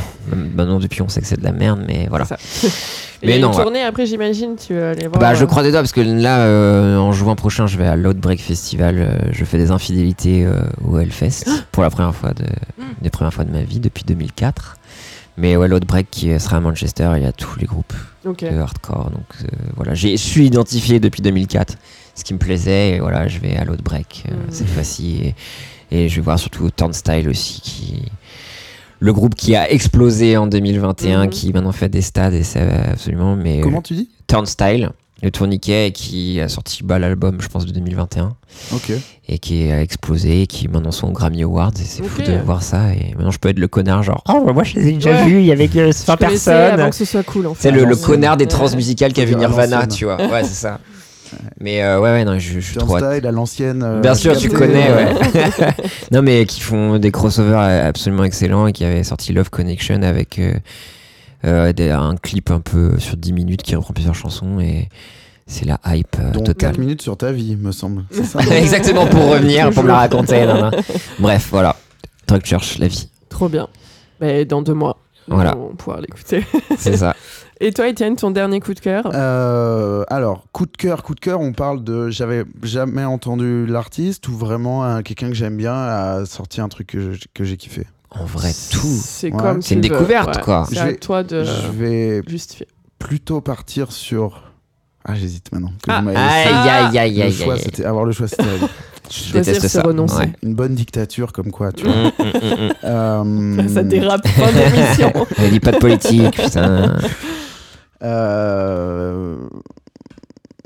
Maintenant 0.54 0.80
depuis 0.80 1.02
on 1.02 1.08
sait 1.08 1.20
que 1.20 1.26
c'est 1.26 1.38
de 1.38 1.44
la 1.44 1.52
merde, 1.52 1.84
mais 1.86 2.06
voilà. 2.08 2.26
Mais 3.22 3.34
a 3.34 3.38
non, 3.38 3.50
une 3.50 3.56
ouais. 3.56 3.62
tournée 3.62 3.82
après, 3.82 4.04
j'imagine. 4.04 4.56
Tu 4.56 4.74
vas 4.78 4.90
aller 4.90 5.06
voir. 5.06 5.18
Bah 5.20 5.34
je 5.34 5.44
euh, 5.44 5.46
croise 5.46 5.64
des 5.64 5.70
doigts 5.70 5.80
parce 5.80 5.92
que 5.92 6.00
là 6.02 6.40
euh, 6.40 6.96
en 6.98 7.12
juin 7.12 7.34
prochain 7.34 7.66
je 7.66 7.78
vais 7.78 7.86
à 7.86 7.96
l'Outbreak 7.96 8.40
Festival, 8.42 9.30
je 9.32 9.44
fais 9.44 9.56
des 9.58 9.70
infidélités 9.70 10.46
au 10.84 10.98
Hellfest 10.98 11.44
pour 11.72 11.82
la 11.82 11.90
première 11.90 12.14
fois 12.14 12.30
de, 12.34 12.44
des 13.00 13.08
premières 13.10 13.32
fois 13.32 13.44
de 13.44 13.52
ma 13.52 13.62
vie 13.62 13.80
depuis 13.80 14.04
2004. 14.04 14.76
Mais 15.38 15.56
ouais 15.56 15.66
l'Outbreak 15.68 16.08
qui 16.10 16.38
sera 16.40 16.56
à 16.56 16.60
Manchester, 16.60 17.10
il 17.16 17.22
y 17.22 17.26
a 17.26 17.32
tous 17.32 17.58
les 17.58 17.66
groupes. 17.66 17.94
Ok. 18.26 18.42
de 18.44 18.58
hardcore. 18.58 19.10
Donc 19.10 19.48
voilà, 19.76 19.94
j'ai 19.94 20.16
je 20.16 20.22
suis 20.22 20.46
identifié 20.46 20.98
depuis 20.98 21.22
2004, 21.22 21.74
ce 22.16 22.24
qui 22.24 22.34
me 22.34 22.38
plaisait. 22.38 22.90
Et 22.96 23.00
voilà, 23.00 23.28
je 23.28 23.38
vais 23.38 23.56
à 23.56 23.64
l'Outbreak 23.64 24.24
Mhm. 24.28 24.36
cette 24.50 24.68
fois-ci. 24.68 25.20
Et, 25.24 25.34
et 25.90 26.08
je 26.08 26.16
vais 26.16 26.22
voir 26.22 26.38
surtout 26.38 26.68
Turnstile 26.70 27.28
aussi, 27.28 27.60
qui 27.60 28.02
le 28.98 29.12
groupe 29.12 29.34
qui 29.34 29.54
a 29.56 29.70
explosé 29.70 30.36
en 30.36 30.46
2021, 30.46 31.24
Mhm. 31.24 31.30
qui 31.30 31.52
maintenant 31.52 31.72
fait 31.72 31.88
des 31.90 32.00
stades 32.02 32.32
et 32.34 32.42
c'est 32.42 32.60
absolument. 32.92 33.36
Mais 33.36 33.60
Comment 33.60 33.82
tu 33.82 33.94
dis? 33.94 34.08
Turnstile, 34.26 34.90
le 35.22 35.30
tourniquet 35.30 35.92
qui 35.94 36.40
a 36.40 36.48
sorti 36.48 36.82
bah, 36.82 36.98
l'album, 36.98 37.38
je 37.40 37.48
pense, 37.48 37.66
de 37.66 37.72
2021 37.72 38.34
Ok. 38.74 38.92
et 39.28 39.38
qui 39.38 39.70
a 39.70 39.82
explosé, 39.82 40.42
et 40.42 40.46
qui 40.46 40.66
maintenant 40.68 40.92
sont 40.92 41.08
aux 41.08 41.12
Grammy 41.12 41.42
Awards. 41.42 41.72
Et 41.78 41.84
c'est 41.84 42.02
fou 42.02 42.22
de 42.22 42.32
voir 42.44 42.62
ça. 42.62 42.94
Et 42.94 43.12
maintenant, 43.14 43.30
je 43.30 43.38
peux 43.38 43.50
être 43.50 43.58
le 43.58 43.68
connard, 43.68 44.02
genre, 44.02 44.22
oh, 44.28 44.42
bah, 44.46 44.52
moi, 44.54 44.64
je 44.64 44.74
les 44.76 44.88
ai 44.88 44.92
déjà 44.92 45.10
Ouais. 45.10 45.24
vus, 45.26 45.40
il 45.40 45.46
y 45.46 45.52
avait 45.52 45.68
que 45.68 45.86
je 45.88 45.92
100 45.92 46.16
connaissais 46.16 46.50
personnes. 46.50 46.80
Avant 46.80 46.90
que 46.90 46.96
ce 46.96 47.04
soit 47.04 47.22
cool, 47.22 47.46
en 47.48 47.54
fait. 47.54 47.62
C'est 47.68 47.70
le, 47.70 47.96
connard 47.96 48.36
des 48.38 48.44
Ouais. 48.44 48.48
transmusicales 48.48 49.12
qui 49.12 49.20
a 49.20 49.24
vu 49.26 49.34
Nirvana, 49.36 49.86
tu 49.86 50.04
vois. 50.06 50.16
Ouais, 50.16 50.42
c'est 50.44 50.54
ça. 50.54 50.80
Mais 51.60 51.82
euh, 51.82 52.00
ouais, 52.00 52.10
ouais, 52.10 52.24
non, 52.24 52.38
je, 52.38 52.54
je 52.54 52.60
suis 52.60 52.76
trop. 52.76 52.98
Turnstile 52.98 53.26
à 53.26 53.30
l'ancienne. 53.32 53.82
euh, 53.82 54.00
Bien 54.00 54.14
sûr, 54.14 54.36
tu 54.36 54.48
connais, 54.48 54.88
euh, 54.90 55.14
ouais. 55.14 55.74
non, 56.12 56.22
mais 56.22 56.46
qui 56.46 56.60
font 56.60 56.98
des 56.98 57.10
crossovers 57.10 57.58
absolument 57.86 58.24
excellents 58.24 58.66
et 58.66 58.72
qui 58.72 58.84
avaient 58.84 59.04
sorti 59.04 59.32
Love 59.32 59.50
Connection 59.50 60.02
avec 60.02 60.38
euh, 60.38 60.54
euh, 61.44 61.72
des- 61.72 61.90
un 61.90 62.16
clip 62.16 62.50
un 62.50 62.60
peu 62.60 62.98
sur 62.98 63.16
10 63.16 63.32
minutes 63.32 63.62
qui 63.62 63.74
reprend 63.76 63.92
plusieurs 63.94 64.14
chansons 64.14 64.58
et 64.60 64.88
c'est 65.46 65.64
la 65.64 65.78
hype 65.86 66.16
euh, 66.18 66.32
totale. 66.32 66.54
4 66.72 66.78
minutes 66.78 67.02
sur 67.02 67.16
ta 67.16 67.30
vie, 67.32 67.56
me 67.56 67.70
semble. 67.72 68.04
C'est 68.10 68.24
ça 68.24 68.40
Exactement 68.56 69.06
pour 69.06 69.28
revenir, 69.30 69.70
pour 69.70 69.82
me 69.84 69.88
la 69.88 69.96
raconter. 69.98 70.44
non, 70.46 70.62
non. 70.62 70.70
Bref, 71.18 71.48
voilà. 71.50 71.76
Drug 72.26 72.44
Church, 72.44 72.78
la 72.78 72.88
vie. 72.88 73.08
Trop 73.28 73.48
bien. 73.48 73.68
Mais 74.20 74.44
dans 74.44 74.62
deux 74.62 74.74
mois, 74.74 74.98
Voilà. 75.28 75.56
on 75.56 75.68
va 75.68 75.74
pouvoir 75.76 76.00
l'écouter. 76.00 76.44
C'est 76.78 76.96
ça. 76.96 77.14
Et 77.60 77.72
toi, 77.72 77.88
Étienne, 77.88 78.16
ton 78.16 78.30
dernier 78.30 78.60
coup 78.60 78.74
de 78.74 78.80
cœur? 78.80 79.10
Euh, 79.14 80.04
alors, 80.08 80.44
coup 80.52 80.66
de 80.66 80.76
cœur, 80.76 81.02
coup 81.02 81.14
de 81.14 81.20
cœur, 81.20 81.40
on 81.40 81.52
parle 81.52 81.82
de. 81.82 82.10
J'avais 82.10 82.44
jamais 82.62 83.04
entendu 83.04 83.64
l'artiste 83.66 84.28
ou 84.28 84.36
vraiment 84.36 84.84
un- 84.84 85.02
quelqu'un 85.02 85.28
que 85.28 85.34
j'aime 85.34 85.56
bien 85.56 85.72
a 85.74 86.26
sorti 86.26 86.60
un 86.60 86.68
truc 86.68 86.88
que 86.88 87.12
je- 87.12 87.20
que 87.32 87.44
j'ai 87.44 87.56
kiffé. 87.56 87.86
En 88.10 88.24
vrai, 88.24 88.52
tout. 88.70 88.78
C'est 88.86 89.32
Ouais. 89.32 89.38
comme 89.38 89.62
C'est 89.62 89.74
une 89.74 89.80
découverte, 89.80 90.36
Ouais. 90.36 90.42
quoi. 90.42 90.66
C'est 90.70 90.78
à 90.78 90.86
vais- 90.86 90.96
toi 90.96 91.22
de 91.22 91.44
Je 91.44 91.68
vais 91.72 92.22
justifier. 92.26 92.66
plutôt 92.98 93.40
partir 93.40 93.90
sur. 93.90 94.42
Ah, 95.06 95.14
j'hésite 95.14 95.50
maintenant. 95.52 95.72
que 95.82 95.90
Ah. 95.90 96.02
vous 96.02 96.08
Aïe, 96.10 96.16
aïe, 96.16 96.98
aïe, 96.98 97.22
aïe, 97.22 97.32
choix, 97.32 97.54
aïe. 97.54 97.60
c'était 97.64 97.84
avoir 97.84 98.04
le 98.04 98.12
choix, 98.12 98.28
c'était. 98.28 98.42
Je 99.10 99.32
déteste 99.34 99.68
ça. 99.68 99.82
renoncer. 99.82 100.16
Ouais. 100.16 100.32
une 100.42 100.54
bonne 100.56 100.74
dictature 100.74 101.32
comme 101.32 101.52
quoi. 101.52 101.70
Tu 101.72 101.84
vois. 101.84 101.94
Mm, 101.94 102.06
mm, 102.18 102.24
mm, 102.24 102.66
mm. 102.66 102.72
Euh, 102.84 103.68
Ça 103.68 103.82
dérape 103.84 104.26
fin 104.26 104.50
d'émission. 104.52 105.12
Elle 105.38 105.50
dit 105.52 105.60
pas 105.60 105.70
de 105.72 105.78
politique, 105.78 106.32
putain. 106.42 106.96
Euh, 108.02 109.36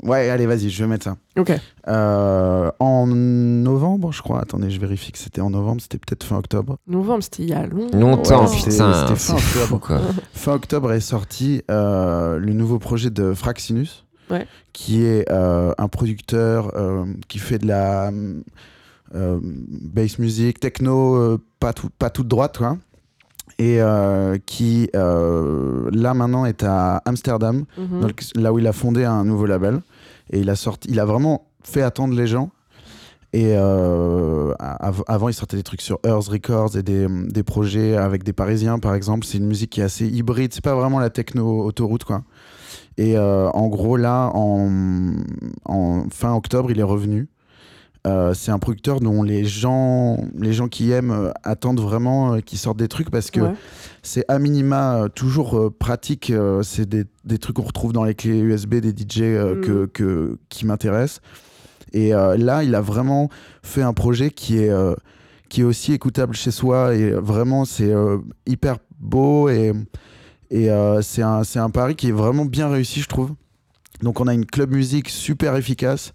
Ouais, 0.03 0.29
allez, 0.29 0.47
vas-y, 0.47 0.71
je 0.71 0.83
vais 0.83 0.89
mettre 0.89 1.03
ça. 1.03 1.15
ok. 1.37 1.51
Euh, 1.87 2.71
en 2.79 3.05
novembre, 3.05 4.11
je 4.11 4.23
crois. 4.23 4.41
Attendez, 4.41 4.71
je 4.71 4.79
vérifie 4.79 5.11
que 5.11 5.19
c'était 5.19 5.41
en 5.41 5.51
novembre. 5.51 5.79
C'était 5.79 5.99
peut-être 5.99 6.23
fin 6.23 6.37
octobre. 6.37 6.77
Novembre, 6.87 7.21
c'était 7.23 7.43
il 7.43 7.49
y 7.49 7.53
a 7.53 7.67
longtemps. 7.67 7.99
Longtemps, 7.99 8.41
Ouais, 8.49 8.57
c'était- 8.57 8.71
fin 8.77 9.15
fou, 9.15 9.33
octobre. 9.59 9.79
quoi. 9.79 10.01
Fin 10.33 10.53
octobre 10.53 10.91
est 10.91 11.01
sorti 11.01 11.61
euh, 11.69 12.39
le 12.39 12.53
nouveau 12.53 12.79
projet 12.79 13.11
de 13.11 13.35
Fraxinus, 13.35 14.05
Ouais. 14.31 14.47
qui 14.73 15.03
est 15.05 15.29
euh, 15.29 15.71
un 15.77 15.87
producteur 15.87 16.71
euh, 16.75 17.05
qui 17.27 17.37
fait 17.37 17.59
de 17.59 17.67
la 17.67 18.09
euh, 19.13 19.39
bass 19.43 20.17
music, 20.17 20.59
techno, 20.59 21.15
euh, 21.15 21.37
pas, 21.59 21.73
tout, 21.73 21.89
pas 21.99 22.09
toute 22.09 22.27
droite, 22.27 22.57
quoi. 22.57 22.77
Et 23.61 23.79
euh, 23.79 24.37
qui, 24.45 24.89
euh, 24.95 25.87
là 25.93 26.15
maintenant, 26.15 26.45
est 26.45 26.63
à 26.63 26.97
Amsterdam, 27.05 27.65
Mhm. 27.77 27.99
dans 28.01 28.07
le- 28.07 28.41
là 28.41 28.51
où 28.53 28.57
il 28.57 28.65
a 28.65 28.73
fondé 28.73 29.03
un 29.05 29.23
nouveau 29.23 29.45
label. 29.45 29.81
Et 30.31 30.39
il 30.39 30.49
a, 30.49 30.55
sorti, 30.55 30.87
il 30.89 30.99
a 30.99 31.05
vraiment 31.05 31.45
fait 31.63 31.83
attendre 31.83 32.15
les 32.15 32.25
gens. 32.25 32.49
Et 33.33 33.53
euh, 33.55 34.53
av- 34.59 35.03
avant, 35.07 35.29
il 35.29 35.33
sortait 35.33 35.57
des 35.57 35.63
trucs 35.63 35.81
sur 35.81 35.99
Earth 36.05 36.27
Records 36.27 36.75
et 36.75 36.81
des, 36.83 37.05
des 37.29 37.43
projets 37.43 37.95
avec 37.95 38.23
des 38.23 38.33
Parisiens, 38.33 38.79
par 38.79 38.95
exemple. 38.95 39.25
C'est 39.27 39.37
une 39.37 39.45
musique 39.47 39.69
qui 39.69 39.81
est 39.81 39.83
assez 39.85 40.07
hybride. 40.07 40.53
C'est 40.53 40.63
pas 40.63 40.75
vraiment 40.75 40.99
la 40.99 41.09
techno 41.11 41.63
autoroute, 41.63 42.03
quoi. 42.03 42.23
Et 42.97 43.17
en 43.17 43.67
gros, 43.67 43.95
là, 43.95 44.31
en, 44.33 44.69
en 45.65 46.03
fin 46.11 46.33
octobre, 46.35 46.71
il 46.71 46.79
est 46.79 46.83
revenu. 46.95 47.29
Euh, 48.07 48.33
c'est 48.33 48.49
un 48.51 48.57
producteur 48.57 48.99
dont 48.99 49.21
les 49.21 49.45
gens, 49.45 50.17
les 50.35 50.53
gens 50.53 50.67
qui 50.67 50.89
aiment 50.91 51.11
euh, 51.11 51.31
attendent 51.43 51.79
vraiment 51.79 52.33
euh, 52.33 52.39
qu'il 52.39 52.57
sorte 52.57 52.77
des 52.77 52.87
trucs 52.87 53.11
parce 53.11 53.29
que 53.29 53.41
Ouais. 53.41 53.53
c'est 54.01 54.25
à 54.27 54.39
minima 54.39 55.03
euh, 55.03 55.07
toujours 55.07 55.71
pratique. 55.77 56.33
c'est 56.63 56.89
des, 56.89 57.03
des 57.25 57.37
trucs 57.37 57.57
qu'on 57.57 57.61
retrouve 57.61 57.93
dans 57.93 58.03
les 58.03 58.15
clés 58.15 58.39
USB 58.39 58.75
des 58.75 58.89
DJ 58.91 59.21
Mm. 59.21 59.61
que, 59.61 59.85
que- 59.85 60.39
qui 60.49 60.65
m'intéressent. 60.65 61.21
Et 61.93 62.09
là, 62.11 62.63
il 62.63 62.73
a 62.73 62.79
vraiment 62.81 63.29
fait 63.63 63.81
un 63.81 63.91
projet 63.93 64.31
qui 64.31 64.57
est, 64.59 64.71
qui 65.49 65.59
est 65.59 65.63
aussi 65.65 65.91
écoutable 65.91 66.33
chez 66.35 66.49
soi. 66.51 66.95
Et 66.95 67.11
vraiment, 67.11 67.65
c'est 67.65 67.93
hyper 68.47 68.77
beau. 68.97 69.49
Et, 69.49 69.73
et 70.51 70.69
c'est 71.01 71.21
un, 71.21 71.43
c'est 71.43 71.59
un 71.59 71.69
pari 71.69 71.95
qui 71.97 72.07
est 72.07 72.13
vraiment 72.13 72.45
bien 72.45 72.69
réussi, 72.69 73.01
je 73.01 73.09
trouve. 73.09 73.31
Donc, 74.01 74.21
on 74.21 74.27
a 74.27 74.33
une 74.33 74.45
club 74.45 74.71
musique 74.71 75.09
super 75.09 75.57
efficace 75.57 76.13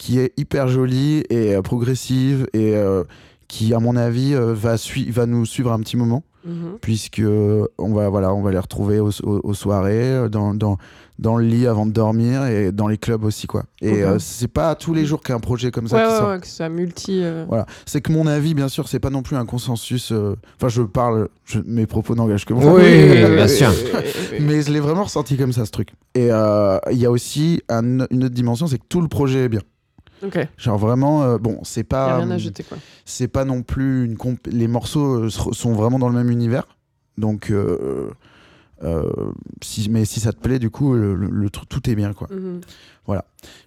qui 0.00 0.18
est 0.18 0.32
hyper 0.38 0.66
jolie 0.66 1.24
et 1.28 1.54
euh, 1.54 1.60
progressive 1.62 2.46
et 2.54 2.74
euh, 2.74 3.04
qui, 3.48 3.74
à 3.74 3.80
mon 3.80 3.96
avis, 3.96 4.34
euh, 4.34 4.54
va, 4.54 4.78
sui- 4.78 5.10
va 5.10 5.26
nous 5.26 5.44
suivre 5.44 5.70
un 5.72 5.78
petit 5.80 5.96
moment. 5.98 6.22
Mhm. 6.42 6.78
puisque 6.80 7.20
on 7.22 7.92
va 7.92 8.08
voilà 8.08 8.32
on 8.32 8.40
va 8.40 8.50
les 8.50 8.58
retrouver 8.58 8.98
aux, 8.98 9.10
aux- 9.24 9.40
aux 9.44 9.52
soirées 9.52 10.26
dans, 10.30 10.54
dans, 10.54 10.78
dans 11.18 11.36
le 11.36 11.44
lit 11.44 11.66
avant 11.66 11.84
de 11.84 11.90
dormir 11.92 12.46
et 12.46 12.72
dans 12.72 12.88
les 12.88 12.96
clubs 12.96 13.24
aussi 13.24 13.46
quoi. 13.46 13.64
Et 13.82 14.02
euh, 14.02 14.18
c'est 14.18 14.48
pas 14.48 14.74
tous 14.74 14.94
les 14.94 15.04
jours 15.04 15.20
qu'un 15.20 15.38
projet 15.38 15.70
comme 15.70 15.86
ça 15.86 15.96
Ouais, 15.96 16.02
qui 16.06 16.08
ouais, 16.12 16.16
sort. 16.18 16.30
ouais, 16.30 16.40
que 16.40 16.46
ça 16.46 16.70
multi. 16.70 17.20
euh, 17.22 17.44
voilà. 17.46 17.66
C'est 17.84 18.00
que 18.00 18.10
mon 18.10 18.26
avis 18.26 18.54
bien 18.54 18.68
sûr 18.68 18.88
c'est 18.88 19.00
pas 19.00 19.10
non 19.10 19.20
plus 19.22 19.36
un 19.36 19.44
consensus 19.44 20.12
euh, 20.12 20.34
enfin 20.56 20.68
je 20.70 20.80
parle 20.80 21.28
je- 21.44 21.60
mes 21.66 21.84
propos 21.86 22.14
n'engagent 22.14 22.46
que 22.46 22.54
moi. 22.54 22.72
Oui, 22.72 22.84
bien 23.36 23.46
sûr. 23.46 23.70
mais 24.40 24.62
je 24.62 24.72
l'ai 24.72 24.80
vraiment 24.80 25.04
ressenti 25.04 25.36
comme 25.36 25.52
ça 25.52 25.66
ce 25.66 25.70
truc. 25.72 25.90
Et 26.14 26.28
euh, 26.32 26.78
il 26.90 26.96
y 26.96 27.04
a 27.04 27.10
aussi 27.10 27.60
un- 27.68 28.06
une 28.10 28.24
autre 28.24 28.34
dimension 28.34 28.66
c'est 28.66 28.78
que 28.78 28.86
tout 28.88 29.02
le 29.02 29.08
projet 29.08 29.40
est 29.44 29.48
bien 29.50 29.60
Genre 30.56 30.78
vraiment 30.78 31.22
euh, 31.22 31.38
bon 31.38 31.58
c'est 31.62 31.80
a 31.80 31.84
pas 31.84 32.16
rien 32.18 32.30
à 32.30 32.38
jeter 32.38 32.62
quoi. 32.62 32.78
c'est 33.04 33.28
pas 33.28 33.44
non 33.44 33.62
plus 33.62 34.04
une 34.04 34.16
comp- 34.16 34.46
les 34.50 34.68
morceaux 34.68 35.24
euh, 35.24 35.30
sont 35.30 35.72
vraiment 35.72 35.98
dans 35.98 36.08
le 36.08 36.14
même 36.14 36.30
univers 36.30 36.64
donc 37.18 37.50
euh, 37.50 38.10
euh, 38.82 39.10
si, 39.62 39.88
mais 39.90 40.04
si 40.04 40.20
ça 40.20 40.32
te 40.32 40.38
plaît 40.40 40.58
du 40.58 40.70
coup 40.70 40.94
le, 40.94 41.14
le- 41.14 41.50
tout 41.50 41.90
est 41.90 41.94
bien 41.94 42.12
quoi 42.12 42.28
Mhm. 42.30 42.60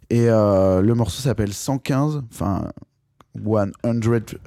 et 0.09 0.29
euh, 0.29 0.81
le 0.81 0.95
morceau 0.95 1.21
s'appelle 1.21 1.53
115 1.53 2.21
enfin 2.31 2.69
100 3.35 3.41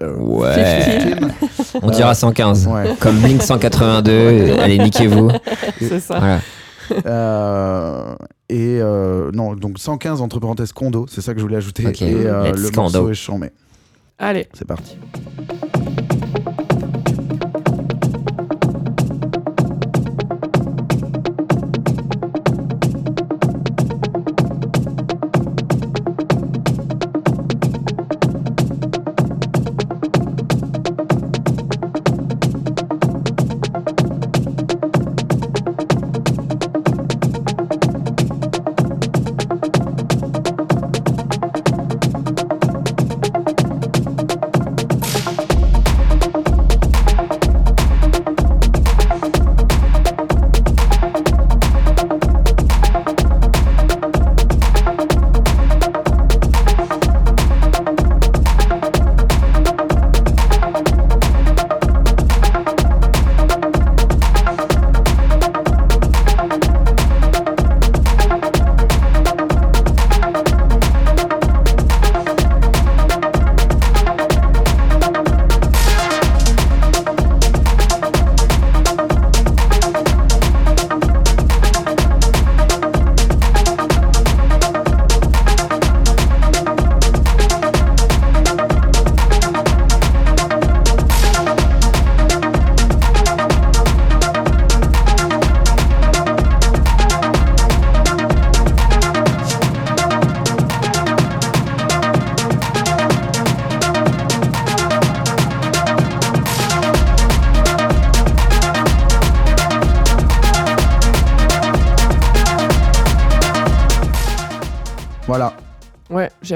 euh, 0.01 0.17
Ouais. 0.17 0.55
15. 0.55 1.81
On 1.83 1.91
dira 1.91 2.15
115. 2.15 2.69
ouais 2.69 2.95
Comme 3.01 3.19
Blink 3.19 3.43
182. 3.43 4.59
Allez, 4.61 4.79
niquez-vous. 4.79 5.29
C'est 5.81 5.99
ça. 5.99 6.19
Voilà. 6.21 6.41
Euh, 7.07 8.15
et 8.49 8.79
euh, 8.81 9.31
non 9.33 9.55
donc 9.55 9.79
115 9.79 10.21
entre 10.21 10.39
parenthèses 10.41 10.73
condo 10.73 11.07
c'est 11.09 11.21
ça 11.21 11.33
que 11.35 11.39
je 11.41 11.45
voulais 11.45 11.57
ajouter 11.57 11.83
et 11.85 12.05
euh, 12.27 12.53
le 12.53 12.71
condo. 12.71 12.81
morceau 12.83 13.11
est 13.11 13.15
chambé 13.15 13.51
Allez. 14.19 14.47
c'est 14.55 14.67
parti 14.67 14.97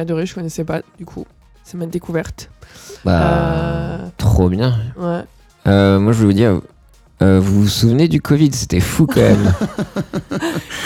adoré, 0.00 0.26
je 0.26 0.34
connaissais 0.34 0.64
pas 0.64 0.80
du 0.98 1.04
coup. 1.04 1.26
C'est 1.64 1.76
ma 1.76 1.86
découverte. 1.86 2.50
Bah, 3.04 3.20
Euh, 3.22 3.98
Trop 4.16 4.48
bien. 4.48 4.74
Ouais. 4.98 5.20
Euh, 5.66 5.98
moi, 6.00 6.12
je 6.12 6.18
voulais 6.18 6.26
vous 6.26 6.32
dire, 6.36 6.60
euh, 7.22 7.38
vous 7.40 7.62
vous 7.62 7.68
souvenez 7.68 8.08
du 8.08 8.20
Covid? 8.20 8.50
C'était 8.52 8.80
fou 8.80 9.06
quand 9.06 9.20
même. 9.20 9.52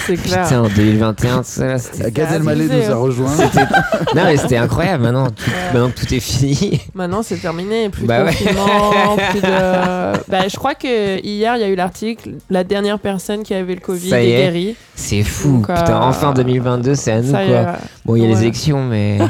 C'est 0.07 0.17
clair. 0.17 0.43
Putain, 0.45 0.61
en 0.63 0.69
2021, 0.69 1.39
tout 1.39 1.43
ça, 1.45 1.77
Gad 2.11 2.33
Elmaleh 2.33 2.67
nous 2.67 2.91
a 2.91 2.93
hein. 2.93 2.97
rejoint 2.97 3.31
Non, 4.15 4.25
mais 4.25 4.37
c'était 4.37 4.57
incroyable. 4.59 5.05
Maintenant, 5.05 5.31
tout, 5.31 5.45
Ouais. 5.49 5.73
maintenant 5.73 5.91
que 5.91 6.01
tout 6.01 6.13
est 6.15 6.21
fini. 6.21 6.81
Maintenant, 6.95 7.23
c'est 7.23 7.37
terminé. 7.39 7.89
Plus 7.89 8.05
Bah 8.07 8.21
de 8.21 8.25
ouais. 8.27 8.33
confinement, 8.33 9.17
plus 9.31 9.41
de. 9.41 10.31
Bah, 10.31 10.49
je 10.49 10.57
crois 10.57 10.75
que 10.75 11.25
hier, 11.25 11.57
il 11.57 11.61
y 11.61 11.65
a 11.65 11.69
eu 11.69 11.75
l'article. 11.77 12.33
La 12.51 12.65
dernière 12.65 12.99
personne 12.99 13.43
qui 13.45 13.55
avait 13.55 13.75
le 13.75 13.81
Covid 13.81 14.11
Ça 14.11 14.23
y 14.23 14.27
est 14.27 14.33
est. 14.33 14.37
guérie. 14.43 14.77
C'est 14.95 15.23
fou. 15.23 15.59
Donc, 15.59 15.71
euh, 15.71 15.77
Putain, 15.77 16.01
enfin 16.03 16.33
2022, 16.35 16.95
c'est 16.95 17.13
à 17.13 17.21
nous 17.23 17.31
Ça 17.31 17.45
y 17.45 17.49
quoi. 17.49 17.77
Bon, 18.05 18.17
il 18.17 18.23
y 18.23 18.27
a 18.27 18.29
les 18.29 18.43
élections, 18.43 18.85
mais. 18.87 19.19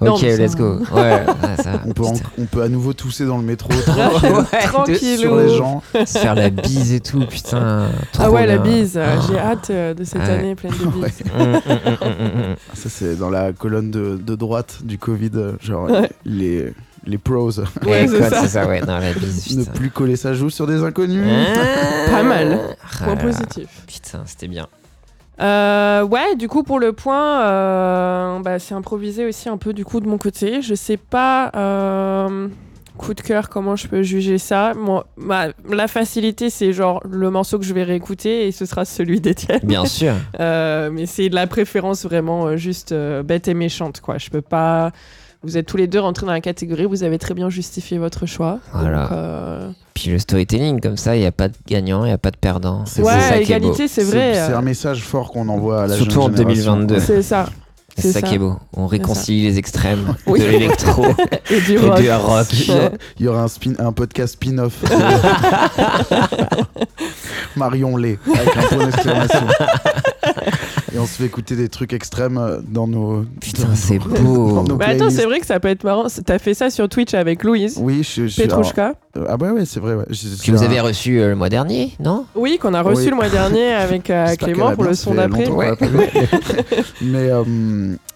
Non, 0.00 0.14
Ok, 0.14 0.22
mais 0.22 0.36
ça- 0.36 0.42
let's 0.44 0.54
go. 0.54 0.78
Ouais, 0.92 1.00
ouais, 1.02 1.24
ça. 1.60 1.82
On 1.84 1.90
peut, 1.90 2.04
en- 2.04 2.14
on 2.38 2.44
peut 2.44 2.62
à 2.62 2.68
nouveau 2.68 2.92
tousser 2.92 3.26
dans 3.26 3.36
le 3.36 3.42
métro, 3.42 3.68
Ouais, 3.72 4.58
Tranquillou. 4.66 5.18
sur 5.18 5.36
les 5.36 5.48
gens. 5.56 5.82
Se 5.92 6.18
faire 6.20 6.36
la 6.36 6.50
bise 6.50 6.92
et 6.92 7.00
tout, 7.00 7.26
putain. 7.26 7.88
Ah 8.16 8.30
ouais, 8.30 8.46
la 8.46 8.58
bise. 8.58 8.96
euh, 8.96 9.16
Ah. 9.18 9.20
J'ai 9.28 9.36
hâte 9.40 9.70
euh, 9.70 9.94
de 9.94 10.04
cette 10.04 10.22
Ouais. 10.22 10.30
année 10.30 10.54
pleine 10.54 10.70
de 10.70 10.86
bises. 10.86 11.24
Ça, 12.74 12.88
c'est 12.88 13.16
dans 13.18 13.28
la 13.28 13.52
colonne 13.52 13.90
de, 13.90 14.16
de 14.24 14.34
droite 14.36 14.78
du 14.84 14.98
Covid. 14.98 15.30
euh, 15.34 15.52
Genre, 15.60 15.90
Ouais. 15.90 16.08
les, 16.24 16.72
les 17.04 17.18
pros. 17.18 17.50
Ouais, 17.84 18.06
c'est 18.06 18.30
ça. 18.30 18.46
ça, 18.46 18.66
ouais, 18.68 18.80
non, 18.82 18.98
la 18.98 19.12
bise, 19.14 19.58
ne 19.58 19.64
plus 19.64 19.90
coller 19.90 20.14
sa 20.14 20.32
joue 20.32 20.48
sur 20.50 20.68
des 20.68 20.84
inconnus. 20.84 21.24
Ah. 21.26 22.08
Pas 22.12 22.22
mal. 22.22 22.60
Ah 23.00 23.04
Point 23.04 23.16
positif. 23.16 23.66
Putain, 23.88 24.22
c'était 24.26 24.46
bien. 24.46 24.68
Euh, 25.40 26.02
ouais, 26.04 26.34
du 26.36 26.48
coup, 26.48 26.62
pour 26.62 26.78
le 26.80 26.92
point, 26.92 27.42
euh, 27.42 28.38
bah, 28.40 28.58
c'est 28.58 28.74
improvisé 28.74 29.24
aussi 29.26 29.48
un 29.48 29.56
peu 29.56 29.72
du 29.72 29.84
coup 29.84 30.00
de 30.00 30.08
mon 30.08 30.18
côté. 30.18 30.62
Je 30.62 30.74
sais 30.74 30.96
pas, 30.96 31.50
euh, 31.54 32.48
coup 32.96 33.14
de 33.14 33.20
cœur, 33.20 33.48
comment 33.48 33.76
je 33.76 33.86
peux 33.86 34.02
juger 34.02 34.38
ça. 34.38 34.72
Moi, 34.74 35.06
ma- 35.16 35.48
la 35.70 35.86
facilité, 35.86 36.50
c'est 36.50 36.72
genre 36.72 37.00
le 37.08 37.30
morceau 37.30 37.58
que 37.58 37.64
je 37.64 37.72
vais 37.72 37.84
réécouter 37.84 38.48
et 38.48 38.52
ce 38.52 38.66
sera 38.66 38.84
celui 38.84 39.20
d'Étienne. 39.20 39.60
Bien 39.62 39.84
sûr. 39.86 40.14
Mais 40.38 41.06
c'est 41.06 41.28
de 41.28 41.34
la 41.36 41.46
préférence 41.46 42.04
vraiment 42.04 42.56
juste 42.56 42.92
bête 43.24 43.46
et 43.48 43.54
méchante, 43.54 44.00
quoi. 44.00 44.18
Je 44.18 44.30
peux 44.30 44.42
pas. 44.42 44.90
Vous 45.44 45.56
êtes 45.56 45.66
tous 45.66 45.76
les 45.76 45.86
deux 45.86 46.00
rentrés 46.00 46.26
dans 46.26 46.32
la 46.32 46.40
catégorie, 46.40 46.84
vous 46.84 47.04
avez 47.04 47.16
très 47.18 47.32
bien 47.32 47.48
justifié 47.48 47.96
votre 47.98 48.26
choix. 48.26 48.58
Voilà. 48.74 49.02
Donc, 49.04 49.12
euh, 49.12 49.70
Puis 49.94 50.10
le 50.10 50.18
storytelling, 50.18 50.80
comme 50.80 50.96
ça, 50.96 51.14
il 51.16 51.20
n'y 51.20 51.26
a 51.26 51.32
pas 51.32 51.46
de 51.48 51.54
gagnant, 51.66 52.04
il 52.04 52.08
n'y 52.08 52.12
a 52.12 52.18
pas 52.18 52.32
de 52.32 52.36
perdant. 52.36 52.84
C'est 52.86 53.02
Ouais, 53.02 53.12
ça 53.20 53.38
qui 53.38 53.52
est 53.52 53.60
beau. 53.60 53.66
égalité, 53.68 53.86
c'est 53.88 54.02
vrai. 54.02 54.34
C'est 54.34 54.52
un 54.52 54.62
message 54.62 55.00
fort 55.02 55.30
qu'on 55.30 55.48
envoie 55.48 55.84
à 55.84 55.86
la 55.86 55.94
Surtout 55.94 56.22
jeune 56.22 56.32
en 56.32 56.36
génération. 56.36 56.76
2022. 56.76 56.98
C'est 57.00 57.22
ça. 57.22 57.46
C'est 57.96 58.12
ça, 58.12 58.20
ça. 58.20 58.26
qui 58.26 58.34
est 58.34 58.38
beau. 58.38 58.56
On 58.76 58.86
réconcilie 58.88 59.42
les 59.42 59.58
extrêmes 59.58 60.14
Oui. 60.26 60.40
de 60.40 60.44
l'électro 60.46 61.04
Et 61.50 61.60
du 61.60 61.74
et 61.74 61.78
rock. 61.78 62.00
du 62.00 62.10
rock. 62.10 62.46
Il 62.52 62.66
y 62.68 62.72
a- 62.72 62.90
il 63.20 63.24
y 63.24 63.28
aura 63.28 63.42
un, 63.42 63.48
spin, 63.48 63.72
un 63.78 63.92
podcast 63.92 64.34
spin-off. 64.34 64.82
Marion 67.56 67.96
Lé, 67.96 68.18
avec 68.34 68.56
un 68.56 68.62
point 68.62 68.86
d'exclamation. 68.86 69.46
Et 70.94 70.98
on 70.98 71.06
se 71.06 71.12
fait 71.14 71.24
écouter 71.26 71.54
des 71.56 71.68
trucs 71.68 71.92
extrêmes 71.92 72.38
euh, 72.38 72.58
dans 72.66 72.86
nos. 72.86 73.24
Putain, 73.40 73.74
c'est 73.74 73.98
beau. 74.20 74.62
nos 74.62 74.76
Mais 74.76 74.84
attends, 74.86 75.10
c'est 75.10 75.24
vrai 75.24 75.40
que 75.40 75.46
ça 75.46 75.60
peut 75.60 75.68
être 75.68 75.84
marrant. 75.84 76.06
T'as 76.24 76.38
fait 76.38 76.54
ça 76.54 76.70
sur 76.70 76.88
Twitch 76.88 77.14
avec 77.14 77.44
Louise 77.44 77.78
Oui, 77.80 78.02
je, 78.02 78.26
je 78.26 78.42
alors, 78.42 78.72
euh, 78.78 79.24
ah, 79.28 79.36
bah 79.36 79.52
ouais, 79.52 79.64
c'est 79.66 79.80
vrai. 79.80 79.94
Ouais. 79.94 80.04
Je- 80.10 80.42
Que 80.42 80.50
vous 80.52 80.58
c'est 80.58 80.64
avez 80.64 80.78
un- 80.78 80.82
reçu 80.82 81.20
euh, 81.20 81.28
le 81.30 81.34
mois 81.36 81.48
dernier, 81.48 81.92
non? 82.00 82.24
Oui, 82.34 82.58
qu'on 82.60 82.72
a 82.74 82.82
reçu 82.82 83.02
Oui. 83.04 83.10
le 83.10 83.16
mois 83.16 83.28
dernier 83.28 83.72
avec 83.72 84.08
euh, 84.10 84.34
Clément 84.36 84.72
pour 84.74 84.84
le 84.84 84.94
son 84.94 85.14
d'après. 85.14 85.46
Mais 87.02 87.30
euh, 87.30 87.42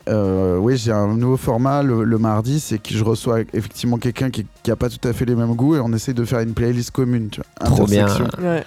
euh, 0.09 0.57
oui, 0.59 0.77
j'ai 0.77 0.93
un 0.93 1.09
nouveau 1.15 1.37
format 1.37 1.83
le, 1.83 2.05
le 2.05 2.19
mardi, 2.19 2.61
c'est 2.61 2.79
que 2.79 2.95
je 2.95 3.05
reçois 3.05 3.41
effectivement 3.53 3.99
quelqu'un 3.99 4.31
qui, 4.31 4.47
qui 4.63 4.71
a 4.71 4.77
pas 4.77 4.89
tout 4.89 5.07
à 5.07 5.13
fait 5.13 5.25
les 5.25 5.35
mêmes 5.35 5.55
goûts 5.55 5.77
et 5.77 5.81
on 5.81 5.93
essaye 5.93 6.15
de 6.15 6.25
faire 6.25 6.41
une 6.41 6.55
playlist 6.55 6.91
commune, 6.91 7.29
tu 7.31 7.41
vois. 7.61 7.67
Trop 7.69 7.87
bien. 7.87 8.07
Ouais. 8.41 8.65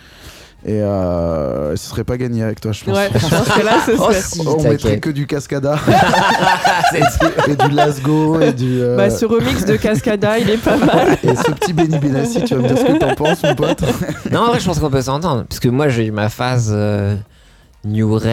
Et 0.68 0.82
euh, 0.82 1.76
ce 1.76 1.90
serait 1.90 2.04
pas 2.04 2.18
gagné 2.18 2.42
avec 2.42 2.60
toi, 2.60 2.72
je 2.72 2.84
pense. 2.84 2.98
Ouais, 2.98 3.10
je 3.14 3.20
pense 3.20 3.48
que 3.50 3.64
là, 3.64 3.74
ce 3.86 3.92
Oh, 4.00 4.12
serait. 4.12 4.22
si, 4.22 4.42
on 4.48 4.64
mettrait 4.64 4.98
que 5.00 5.12
du 5.12 5.28
Cascada 5.28 5.76
et 7.48 7.56
du 7.56 7.76
Lasgo 7.76 8.40
et 8.42 8.52
du. 8.52 8.82
euh, 8.82 8.98
Bah, 8.98 9.10
ce 9.10 9.26
remix 9.26 9.64
de 9.66 9.76
Cascada, 9.76 10.40
il 10.40 10.50
est 10.50 10.58
pas 10.58 10.78
mal. 10.78 11.18
Et 11.24 11.36
ce 11.36 11.52
petit 11.52 11.74
Benny 11.74 12.00
Benassi, 12.00 12.44
tu 12.44 12.56
vas 12.56 12.62
me 12.62 12.68
dire 12.68 12.78
ce 12.78 12.84
que 12.84 12.98
t'en 12.98 13.14
penses, 13.16 13.44
mon 13.44 13.54
pote 13.56 13.84
Non, 14.32 14.40
en 14.42 14.48
vrai, 14.48 14.60
je 14.60 14.66
pense 14.66 14.80
qu'on 14.80 14.90
peut 14.90 15.02
s'entendre. 15.02 15.46
Parce 15.48 15.60
que 15.60 15.70
moi, 15.70 15.88
j'ai 15.90 16.06
eu 16.08 16.12
ma 16.12 16.30
phase 16.30 16.72
euh, 16.74 17.16
New 17.86 18.12
Rave 18.14 18.26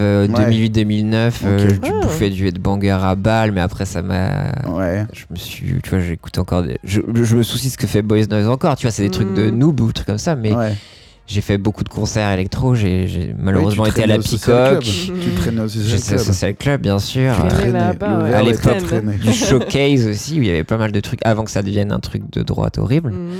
euh, 0.00 0.26
Ouais. 0.26 0.68
2008-2009. 0.68 1.32
euh, 1.44 1.68
Ok. 1.68 1.80
du 1.80 1.90
Ah. 1.92 2.00
bouffé 2.02 2.30
du 2.30 2.46
headbanger 2.48 2.90
à 2.92 3.14
balle, 3.14 3.52
mais 3.52 3.60
après, 3.60 3.84
ça 3.84 4.00
m'a. 4.00 4.52
Ouais. 4.70 5.04
Je 5.12 5.24
me 5.30 5.36
suis. 5.36 5.74
Tu 5.82 5.90
vois, 5.90 6.00
j'écoute 6.00 6.38
encore. 6.38 6.62
Des... 6.62 6.78
Je, 6.82 7.00
je 7.14 7.36
me 7.36 7.42
soucie 7.42 7.66
de 7.68 7.72
ce 7.72 7.76
que 7.78 7.86
fait 7.86 8.00
Boys 8.02 8.24
Noise 8.30 8.48
encore. 8.48 8.76
Tu 8.76 8.86
vois, 8.86 8.90
c'est 8.92 9.02
des 9.02 9.10
trucs 9.10 9.34
de 9.34 9.50
Mm. 9.50 9.58
noob 9.58 9.80
ou 9.80 9.92
trucs 9.92 10.06
comme 10.06 10.16
ça. 10.18 10.34
Mais 10.34 10.54
ouais. 10.54 10.74
J'ai 11.26 11.40
fait 11.40 11.56
beaucoup 11.58 11.84
de 11.84 11.88
concerts 11.88 12.30
électro. 12.32 12.74
J'ai 12.74 13.34
malheureusement 13.38 13.86
été 13.86 14.02
à 14.02 14.06
la 14.06 14.18
Peacock. 14.18 14.40
Club. 14.42 14.80
Tu 14.82 15.30
traînais 15.36 15.60
au 15.62 15.68
J'ai 15.68 15.80
Social 15.98 16.16
Club. 16.16 16.18
Social 16.26 16.54
Club, 16.56 16.80
bien 16.82 16.98
sûr. 16.98 17.34
Tu 17.36 17.42
Euh, 17.42 17.48
traînais 17.48 18.34
À 18.34 18.42
l'époque, 18.42 19.04
du 19.22 19.32
showcase 19.32 20.06
aussi, 20.06 20.38
où 20.38 20.42
il 20.42 20.46
y 20.48 20.50
avait 20.50 20.64
pas 20.64 20.76
mal 20.76 20.92
de 20.92 21.00
trucs 21.00 21.20
avant 21.24 21.44
que 21.44 21.50
ça 21.50 21.62
devienne 21.62 21.92
un 21.92 22.00
truc 22.00 22.22
de 22.32 22.42
droite 22.42 22.78
horrible. 22.78 23.10
Mhm. 23.12 23.30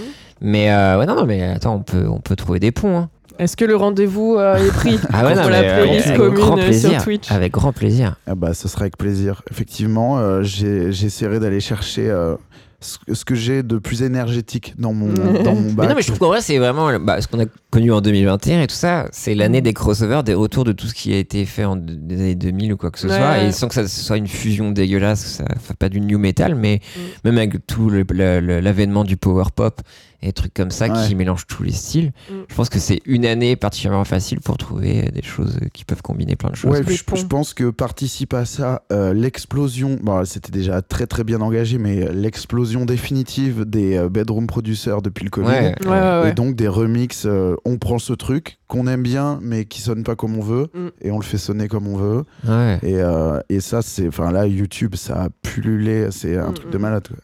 Mais 0.41 0.71
euh, 0.73 0.99
ouais, 0.99 1.07
non, 1.07 1.15
non, 1.15 1.27
mais 1.27 1.43
attends, 1.43 1.77
on 1.77 1.81
peut, 1.83 2.07
on 2.09 2.21
peut 2.21 2.37
trouver 2.37 2.59
des 2.61 2.73
ponts. 2.73 2.97
hein. 2.99 3.09
Est-ce 3.39 3.57
que 3.57 3.65
le 3.65 3.75
rendez-vous 3.77 4.37
euh, 4.39 4.57
est 4.57 4.71
pris 4.73 4.99
Ah 5.13 5.25
ouais, 5.25 5.35
non, 5.35 5.43
pour 5.43 5.51
mais, 5.51 5.63
la 5.63 5.69
euh, 5.71 5.83
playlist 5.83 6.07
avec 6.07 6.19
commune 6.19 6.35
grand 6.35 6.59
euh, 6.59 6.63
plaisir. 6.65 6.91
sur 6.93 7.03
Twitch 7.03 7.31
Avec 7.33 7.53
grand 7.53 7.73
plaisir. 7.73 8.17
Ah 8.27 8.35
bah, 8.35 8.55
ce 8.55 8.69
sera 8.69 8.83
avec 8.83 8.97
plaisir. 8.97 9.43
Effectivement, 9.51 10.19
euh, 10.19 10.43
j'ai- 10.43 10.93
j'essaierai 10.93 11.41
d'aller 11.41 11.61
chercher 11.61 12.09
euh, 12.11 12.37
ce, 12.85 13.25
que 13.25 13.35
j'ai 13.35 13.63
de 13.63 13.79
plus 13.79 14.03
énergétique 14.03 14.75
dans 14.79 14.93
mon, 14.93 15.13
dans 15.43 15.55
mon 15.55 15.63
Mais 15.63 15.73
bac. 15.73 15.89
non, 15.89 15.95
mais 15.97 16.03
je 16.03 16.07
trouve 16.09 16.19
qu'en 16.19 16.29
vrai, 16.29 16.41
c'est 16.41 16.59
vraiment 16.59 16.99
bah, 17.01 17.21
ce 17.21 17.27
qu'on 17.29 17.41
a 17.41 17.47
connu 17.71 17.91
en 17.93 18.01
2021 18.01 18.63
et 18.63 18.67
tout 18.67 18.75
ça. 18.75 19.07
C'est 19.11 19.35
l'année 19.35 19.61
des 19.63 19.73
crossovers, 19.73 20.23
des 20.23 20.35
retours 20.35 20.65
de 20.65 20.73
tout 20.73 20.87
ce 20.87 20.95
qui 20.95 21.13
a 21.13 21.19
été 21.19 21.45
fait 21.47 21.65
en 21.65 21.77
des 21.77 22.15
années 22.21 22.35
2000 22.35 22.73
ou 22.75 22.77
quoi 22.77 22.91
que 22.91 22.99
ce 22.99 23.09
Ouais, 23.09 23.17
soit. 23.17 23.43
Et 23.43 23.53
sans 23.53 23.69
que 23.69 23.75
ça 23.75 23.89
soit 23.89 24.17
une 24.19 24.29
fusion 24.29 24.71
dégueulasse, 24.71 25.25
ça 25.25 25.45
fait 25.61 25.77
pas 25.77 25.89
du 25.89 26.01
new 26.01 26.19
metal, 26.19 26.55
mais 26.55 26.81
Mm. 26.97 27.01
même 27.25 27.39
avec 27.39 27.67
tout 27.67 27.91
l'avènement 27.91 29.05
du 29.05 29.17
power 29.17 29.45
pop 29.55 29.81
et 30.25 30.29
des 30.29 30.33
trucs 30.33 30.55
comme 30.55 30.71
ça 30.71 30.87
Ouais. 30.89 31.07
qui 31.07 31.15
mélangent 31.15 31.47
tous 31.47 31.63
les 31.63 31.73
styles. 31.73 32.13
Mm. 32.31 32.35
Je 32.49 32.55
pense 32.55 32.69
que 32.71 32.79
c'est 32.79 33.01
une 33.05 33.27
année 33.27 33.57
particulièrement 33.57 34.05
facile 34.05 34.41
pour 34.41 34.57
trouver 34.57 35.11
des 35.15 35.23
choses 35.23 35.59
qui 35.75 35.85
peuvent 35.85 36.01
combiner 36.03 36.35
plein 36.35 36.49
de 36.51 36.57
choses. 36.57 36.71
Ouais, 36.71 36.83
je, 36.87 37.25
pense 37.27 37.53
que 37.53 37.69
participe 37.71 38.33
à 38.33 38.45
ça 38.47 38.83
euh, 38.91 39.13
l'explosion. 39.13 39.99
Bon, 40.03 40.25
c'était 40.25 40.51
déjà 40.53 40.81
très 40.83 41.07
très 41.07 41.25
bien 41.25 41.41
engagé, 41.43 41.77
mais 41.79 42.11
l'explosion 42.13 42.87
définitive 42.87 43.65
des 43.67 43.97
euh, 43.97 44.09
bedroom 44.09 44.47
producers 44.47 45.03
depuis 45.03 45.25
le 45.25 45.31
Covid. 45.31 45.47
Ouais, 45.49 45.75
Ouais, 45.85 45.91
ouais, 45.91 46.21
ouais. 46.23 46.31
Et 46.31 46.33
donc 46.33 46.57
des 46.57 46.69
remixes, 46.69 47.25
euh, 47.27 47.55
on 47.67 47.77
prend 47.77 47.99
ce 47.99 48.13
truc 48.15 48.59
qu'on 48.67 48.87
aime 48.87 49.03
bien, 49.03 49.39
mais 49.43 49.67
qui 49.67 49.81
sonne 49.83 50.05
pas 50.05 50.17
comme 50.17 50.37
on 50.39 50.43
veut, 50.43 50.69
Mm. 50.75 50.89
et 51.03 51.11
on 51.11 51.19
le 51.19 51.25
fait 51.25 51.39
sonner 51.39 51.69
comme 51.69 51.87
on 51.87 51.97
veut. 51.97 52.25
ouais. 52.49 52.79
Et, 52.83 52.97
euh, 52.97 53.39
et 53.51 53.61
ça, 53.61 53.83
c'est, 53.83 54.09
enfin 54.09 54.33
là, 54.33 54.47
YouTube, 54.47 54.95
ça 54.97 55.25
a 55.25 55.29
pullulé, 55.43 56.09
c'est 56.11 56.37
un 56.39 56.51
Mm, 56.51 56.55
truc 56.55 56.69
mm. 56.69 56.73
de 56.73 56.79
malade. 56.79 57.09
quoi. 57.09 57.19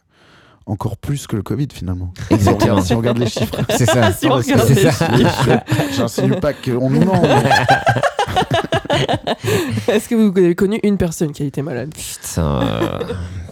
Encore 0.65 0.95
plus 0.97 1.25
que 1.27 1.35
le 1.35 1.41
Covid 1.41 1.67
finalement. 1.73 2.13
Exactement. 2.29 2.81
Si 2.81 2.93
on 2.93 2.97
regarde, 2.99 3.17
les 3.17 3.27
chiffres. 3.29 3.55
C'est 3.77 3.85
ça. 3.85 4.11
Si 4.13 4.27
on 4.27 4.35
regarde 4.35 4.69
les 4.69 4.83
ça. 4.89 4.91
chiffres. 4.91 5.59
J'insinue 5.97 6.35
pas 6.39 6.53
qu'on 6.53 6.89
nous 6.89 7.03
ment. 7.03 7.21
mais- 7.21 7.49
Est-ce 9.93 10.07
que 10.07 10.15
vous 10.15 10.37
avez 10.37 10.55
connu 10.55 10.79
une 10.83 10.97
personne 10.97 11.31
qui 11.31 11.43
a 11.43 11.45
été 11.45 11.61
malade? 11.61 11.93
Putain, 11.95 12.61
euh, 12.61 12.99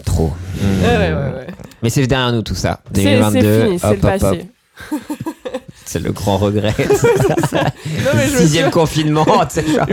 trop. 0.05 0.31
Ouais, 0.61 0.87
ouais, 0.87 1.13
ouais. 1.13 1.13
ouais. 1.13 1.47
Mais 1.81 1.89
c'est 1.89 2.05
derrière 2.07 2.31
nous 2.31 2.41
tout 2.43 2.55
ça. 2.55 2.79
C'est 2.93 3.03
2022, 3.03 3.39
c'est 3.41 3.65
fini, 3.65 3.79
c'est 3.79 3.93
le 3.93 3.97
passé. 3.97 4.47
C'est 5.89 5.97
le 5.97 6.11
grand 6.11 6.37
regret. 6.37 6.75
Non, 7.57 8.11
mais 8.13 8.27
je 8.27 8.37
Sixième 8.37 8.69
confinement. 8.69 9.25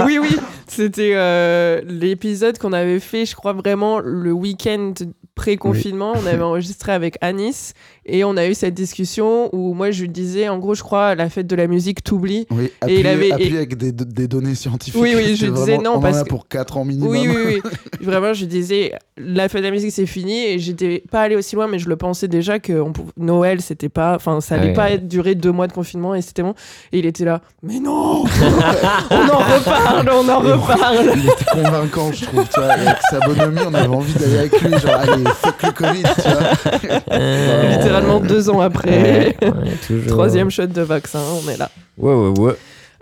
Oui, 0.04 0.18
oui. 0.18 0.36
C'était 0.68 1.12
euh, 1.14 1.80
l'épisode 1.86 2.58
qu'on 2.58 2.74
avait 2.74 3.00
fait, 3.00 3.24
je 3.24 3.34
crois 3.34 3.54
vraiment, 3.54 3.98
le 4.00 4.30
week-end 4.30 4.92
pré-confinement. 5.34 6.12
On 6.14 6.26
avait 6.26 6.42
enregistré 6.42 6.92
avec 6.92 7.16
Anis 7.22 7.72
et 8.06 8.24
on 8.24 8.36
a 8.36 8.46
eu 8.46 8.54
cette 8.54 8.74
discussion 8.74 9.48
où 9.54 9.74
moi 9.74 9.90
je 9.90 10.02
lui 10.02 10.08
disais, 10.08 10.48
en 10.48 10.58
gros, 10.58 10.74
je 10.74 10.82
crois, 10.82 11.14
la 11.14 11.28
fête 11.28 11.46
de 11.46 11.56
la 11.56 11.66
musique 11.66 12.02
t'oublie. 12.04 12.46
Oui, 12.50 12.64
Et 12.66 12.72
appuyé, 12.82 13.00
il 13.00 13.06
avait- 13.06 13.32
appuyé 13.32 13.56
avec 13.56 13.76
des, 13.76 13.92
des 13.92 14.28
données 14.28 14.54
scientifiques. 14.54 15.00
Oui, 15.00 15.12
oui, 15.16 15.34
je 15.36 15.46
C'était 15.46 15.52
disais 15.52 15.72
vraiment- 15.76 15.82
non, 15.82 15.90
on 15.94 15.96
en 15.98 16.00
parce 16.00 16.18
a 16.18 16.24
que- 16.24 16.28
pour 16.28 16.48
4 16.48 16.76
ans 16.78 16.84
minimum. 16.84 17.08
Oui, 17.10 17.26
oui, 17.28 17.42
oui. 17.64 17.70
Vraiment, 18.00 18.32
je 18.34 18.44
disais, 18.44 18.92
la 19.16 19.48
fête 19.48 19.62
de 19.62 19.66
la 19.66 19.72
musique, 19.72 19.90
c'est 19.92 20.06
fini. 20.06 20.44
Et 20.46 20.58
j'étais 20.58 21.02
pas 21.10 21.22
allé 21.22 21.34
aussi 21.34 21.56
loin, 21.56 21.66
mais 21.66 21.78
je 21.78 21.88
le 21.88 21.96
pensais 21.96 22.28
déjà 22.28 22.58
que 22.58 22.72
on 22.80 22.92
pou- 22.92 23.10
Noël, 23.16 23.60
c'était 23.60 23.88
pas. 23.88 24.14
Enfin, 24.14 24.40
ça 24.40 24.54
allait 24.54 24.68
Ouais. 24.68 24.72
pas 24.74 24.96
durer 24.96 25.34
deux 25.34 25.50
mois 25.52 25.66
de 25.66 25.72
confinement 25.72 26.14
et 26.14 26.22
c'était 26.22 26.42
bon. 26.42 26.54
Et 26.92 26.98
il 27.00 27.06
était 27.06 27.24
là, 27.24 27.40
mais 27.62 27.80
non 27.80 28.24
On 29.10 29.28
en 29.28 29.38
reparle, 29.38 30.10
on 30.12 30.28
en 30.28 30.38
reparle 30.38 31.10
Il 31.16 31.28
était 31.28 31.44
convaincant, 31.52 32.12
je 32.12 32.24
trouve. 32.26 32.44
Tu 32.52 32.60
vois, 32.60 32.70
avec 32.72 32.96
sa 33.10 33.18
bonhomie, 33.20 33.60
on 33.66 33.74
avait 33.74 33.86
envie 33.88 34.12
d'aller 34.14 34.38
avec 34.38 34.60
lui. 34.60 34.70
Genre, 34.78 34.94
allez, 34.94 35.24
fuck 35.42 35.62
le 35.62 35.70
Covid, 35.72 36.02
tu 36.02 36.28
vois. 36.30 37.00
Euh, 37.12 37.82
Littéralement 38.00 38.20
deux 38.20 38.50
ans 38.50 38.60
après. 38.60 39.36
Ouais, 39.40 39.50
ouais. 39.90 40.06
Troisième 40.06 40.50
shot 40.50 40.66
de 40.66 40.82
vaccin, 40.82 41.20
on 41.44 41.48
est 41.50 41.56
là. 41.56 41.70
Ouais, 41.98 42.14
ouais, 42.14 42.38
ouais. 42.38 42.56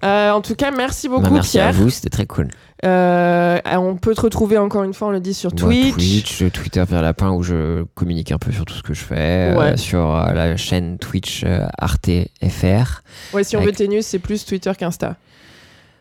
Euh, 0.04 0.32
en 0.32 0.40
tout 0.42 0.54
cas, 0.54 0.70
merci 0.70 1.08
beaucoup, 1.08 1.22
Bah, 1.22 1.30
merci 1.32 1.58
à 1.58 1.72
vous, 1.72 1.88
c'était 1.88 2.10
très 2.10 2.26
cool. 2.26 2.48
Euh, 2.84 3.58
on 3.78 3.96
peut 3.96 4.14
te 4.14 4.20
retrouver 4.20 4.58
encore 4.58 4.82
une 4.82 4.92
fois, 4.92 5.08
on 5.08 5.10
le 5.12 5.20
dit 5.20 5.32
sur 5.32 5.52
Twitch. 5.54 5.94
Twitch, 5.94 6.44
Twitter 6.52 6.82
vers 6.86 7.00
lapin 7.00 7.30
où 7.30 7.42
je 7.42 7.84
communique 7.94 8.30
un 8.30 8.36
peu 8.36 8.52
sur 8.52 8.66
tout 8.66 8.74
ce 8.74 8.82
que 8.82 8.92
je 8.92 9.02
fais. 9.02 9.54
Ouais. 9.56 9.72
euh, 9.72 9.76
sur 9.78 10.14
euh, 10.14 10.32
la 10.32 10.56
chaîne 10.58 10.98
Twitch 10.98 11.42
euh, 11.46 11.64
Arte 11.78 12.10
FR. 12.46 13.00
Ouais, 13.32 13.44
si 13.44 13.56
on 13.56 13.60
Avec- 13.60 13.70
veut 13.70 13.76
tes 13.76 13.88
news, 13.88 14.02
c'est 14.02 14.18
plus 14.18 14.44
Twitter 14.44 14.72
qu'Insta. 14.78 15.16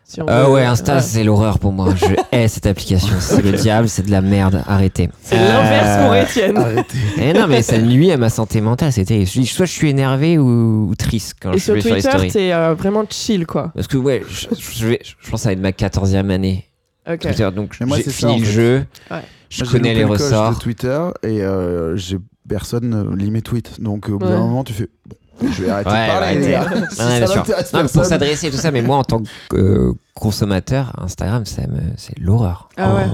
Si 0.06 0.20
on 0.20 0.28
Euh, 0.28 0.48
ouais, 0.50 0.64
Insta, 0.64 0.96
Ouais. 0.96 1.00
c'est 1.00 1.24
l'horreur 1.24 1.58
pour 1.58 1.72
moi. 1.72 1.94
Je 1.96 2.06
hais 2.32 2.46
cette 2.48 2.66
application. 2.66 3.14
C'est 3.20 3.42
le 3.42 3.52
diable, 3.52 3.88
c'est 3.88 4.04
de 4.04 4.10
la 4.10 4.20
merde. 4.20 4.62
Arrêtez. 4.66 5.08
C'est 5.22 5.36
l'inverse 5.36 6.02
pour 6.04 6.12
Euh, 6.12 6.22
Étienne. 6.22 6.56
Arrêtez. 6.58 6.98
Eh 7.18 7.32
non, 7.32 7.46
mais 7.48 7.62
ça 7.62 7.78
nuit 7.78 8.12
à 8.12 8.16
ma 8.18 8.28
santé 8.28 8.60
mentale. 8.60 8.92
C'était 8.92 9.24
soit 9.24 9.64
je 9.66 9.72
suis 9.72 9.88
énervé 9.88 10.36
ou, 10.38 10.88
ou 10.90 10.94
triste 10.94 11.36
quand 11.40 11.52
Et 11.52 11.58
je 11.58 11.64
sur 11.64 11.74
vais 11.74 11.80
sur 11.80 11.92
Twitter, 12.12 12.28
t'es 12.28 12.52
euh, 12.52 12.74
vraiment 12.74 13.04
chill, 13.08 13.46
quoi. 13.46 13.72
Parce 13.74 13.86
que 13.86 13.96
ouais, 13.96 14.22
je, 14.28 14.46
je 14.76 14.86
vais, 14.86 15.00
je 15.02 15.30
pense 15.30 15.40
que 15.40 15.44
ça 15.44 15.48
va 15.48 15.52
être 15.54 15.60
ma 15.60 15.70
14e 15.70 16.30
année 16.30 16.66
Ok. 17.10 17.20
Twitter, 17.20 17.48
donc 17.54 17.74
j'ai 17.78 18.02
ça, 18.02 18.10
fini 18.10 18.32
en 18.32 18.38
le 18.38 18.44
fait. 18.44 18.52
jeu. 18.52 18.86
Ouais. 19.10 19.18
Je 19.50 19.64
connais 19.64 19.94
les 19.94 20.04
ressorts. 20.04 20.54
de 20.54 20.58
Twitter 20.58 21.00
et 21.22 21.42
euh, 21.42 21.96
j'ai 21.96 22.18
personne 22.48 22.94
euh, 22.94 23.16
lit 23.16 23.30
mes 23.30 23.42
tweets. 23.42 23.80
Donc 23.80 24.08
au 24.08 24.18
bout 24.18 24.26
d'un 24.26 24.38
moment, 24.38 24.64
tu 24.64 24.72
fais 24.72 24.88
bon, 25.08 25.16
je 25.42 25.62
vais 25.64 25.70
arrêter 25.70 25.90
Ouais, 25.90 26.06
de 26.06 26.10
parler. 26.10 26.26
ouais, 26.26 26.40
les 26.40 26.50
gars. 26.50 26.66
Si 26.90 26.96
bien 26.96 27.26
ça 27.26 27.26
sûr. 27.26 27.44
Non, 27.74 27.86
pour 27.86 28.04
s'adresser 28.04 28.46
et 28.46 28.50
tout 28.50 28.56
ça, 28.56 28.70
mais 28.70 28.82
moi 28.82 28.96
en 28.98 29.04
tant 29.04 29.22
que 29.50 29.56
euh, 29.56 29.92
consommateur, 30.14 30.92
Instagram, 31.02 31.44
ça 31.44 31.62
me- 31.62 31.92
c'est 31.96 32.18
l'horreur. 32.18 32.68
Ah 32.76 32.94
ouais. 32.94 33.06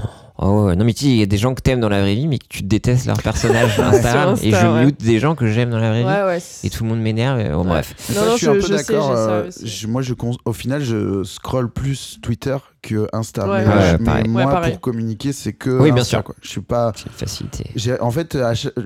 Oh, 0.43 0.65
ouais. 0.65 0.75
Non, 0.75 0.85
mais 0.85 0.93
tu 0.93 1.05
sais, 1.05 1.11
il 1.11 1.17
y 1.17 1.21
a 1.21 1.27
des 1.27 1.37
gens 1.37 1.53
que 1.53 1.61
t'aimes 1.61 1.81
dans 1.81 1.89
la 1.89 2.01
vraie 2.01 2.15
vie, 2.15 2.27
mais 2.27 2.39
que 2.39 2.47
tu 2.49 2.63
détestes 2.63 3.05
leur 3.05 3.21
personnage 3.21 3.79
Instagram. 3.79 4.35
Et 4.41 4.49
je 4.51 4.55
ouais. 4.65 4.85
mute 4.85 4.99
des 5.03 5.19
gens 5.19 5.35
que 5.35 5.45
j'aime 5.45 5.69
dans 5.69 5.77
la 5.77 5.89
vraie 5.89 5.99
vie. 6.01 6.07
Ouais, 6.07 6.23
ouais. 6.23 6.39
Et 6.63 6.69
tout 6.71 6.83
le 6.83 6.89
monde 6.89 6.99
m'énerve. 6.99 7.37
Bon, 7.51 7.59
Ouais. 7.63 7.67
bref. 7.69 7.93
Non, 8.09 8.15
ça, 8.15 8.25
non, 8.25 8.31
je 8.31 8.37
suis 8.37 8.47
un 8.47 8.53
je- 8.55 8.59
peu 8.67 8.75
d'accord. 8.75 9.11
euh, 9.11 9.49
moi, 9.87 10.01
je 10.01 10.13
cons- 10.15 10.37
au 10.45 10.53
final, 10.53 10.81
je 10.81 11.23
scroll 11.23 11.69
plus 11.71 12.17
Twitter 12.23 12.57
que 12.81 13.07
Insta. 13.13 13.47
Ouais, 13.47 13.63
mais 13.63 13.67
ouais. 13.67 13.73
je- 13.73 13.77
Ouais, 13.91 13.97
mais 13.99 14.05
pareil. 14.05 14.27
moi, 14.29 14.43
pareil. 14.47 14.71
pour 14.71 14.81
communiquer, 14.81 15.31
c'est 15.31 15.53
que. 15.53 15.69
Oui, 15.69 15.91
bien 15.91 16.01
Insta, 16.01 16.17
sûr. 16.17 16.23
quoi. 16.23 16.35
Je 16.41 16.47
suis 16.49 16.61
pas. 16.61 16.91
C'est 16.95 17.05
une 17.05 17.11
facilité. 17.11 17.65
J'ai, 17.75 17.99
en 17.99 18.09
fait, 18.09 18.35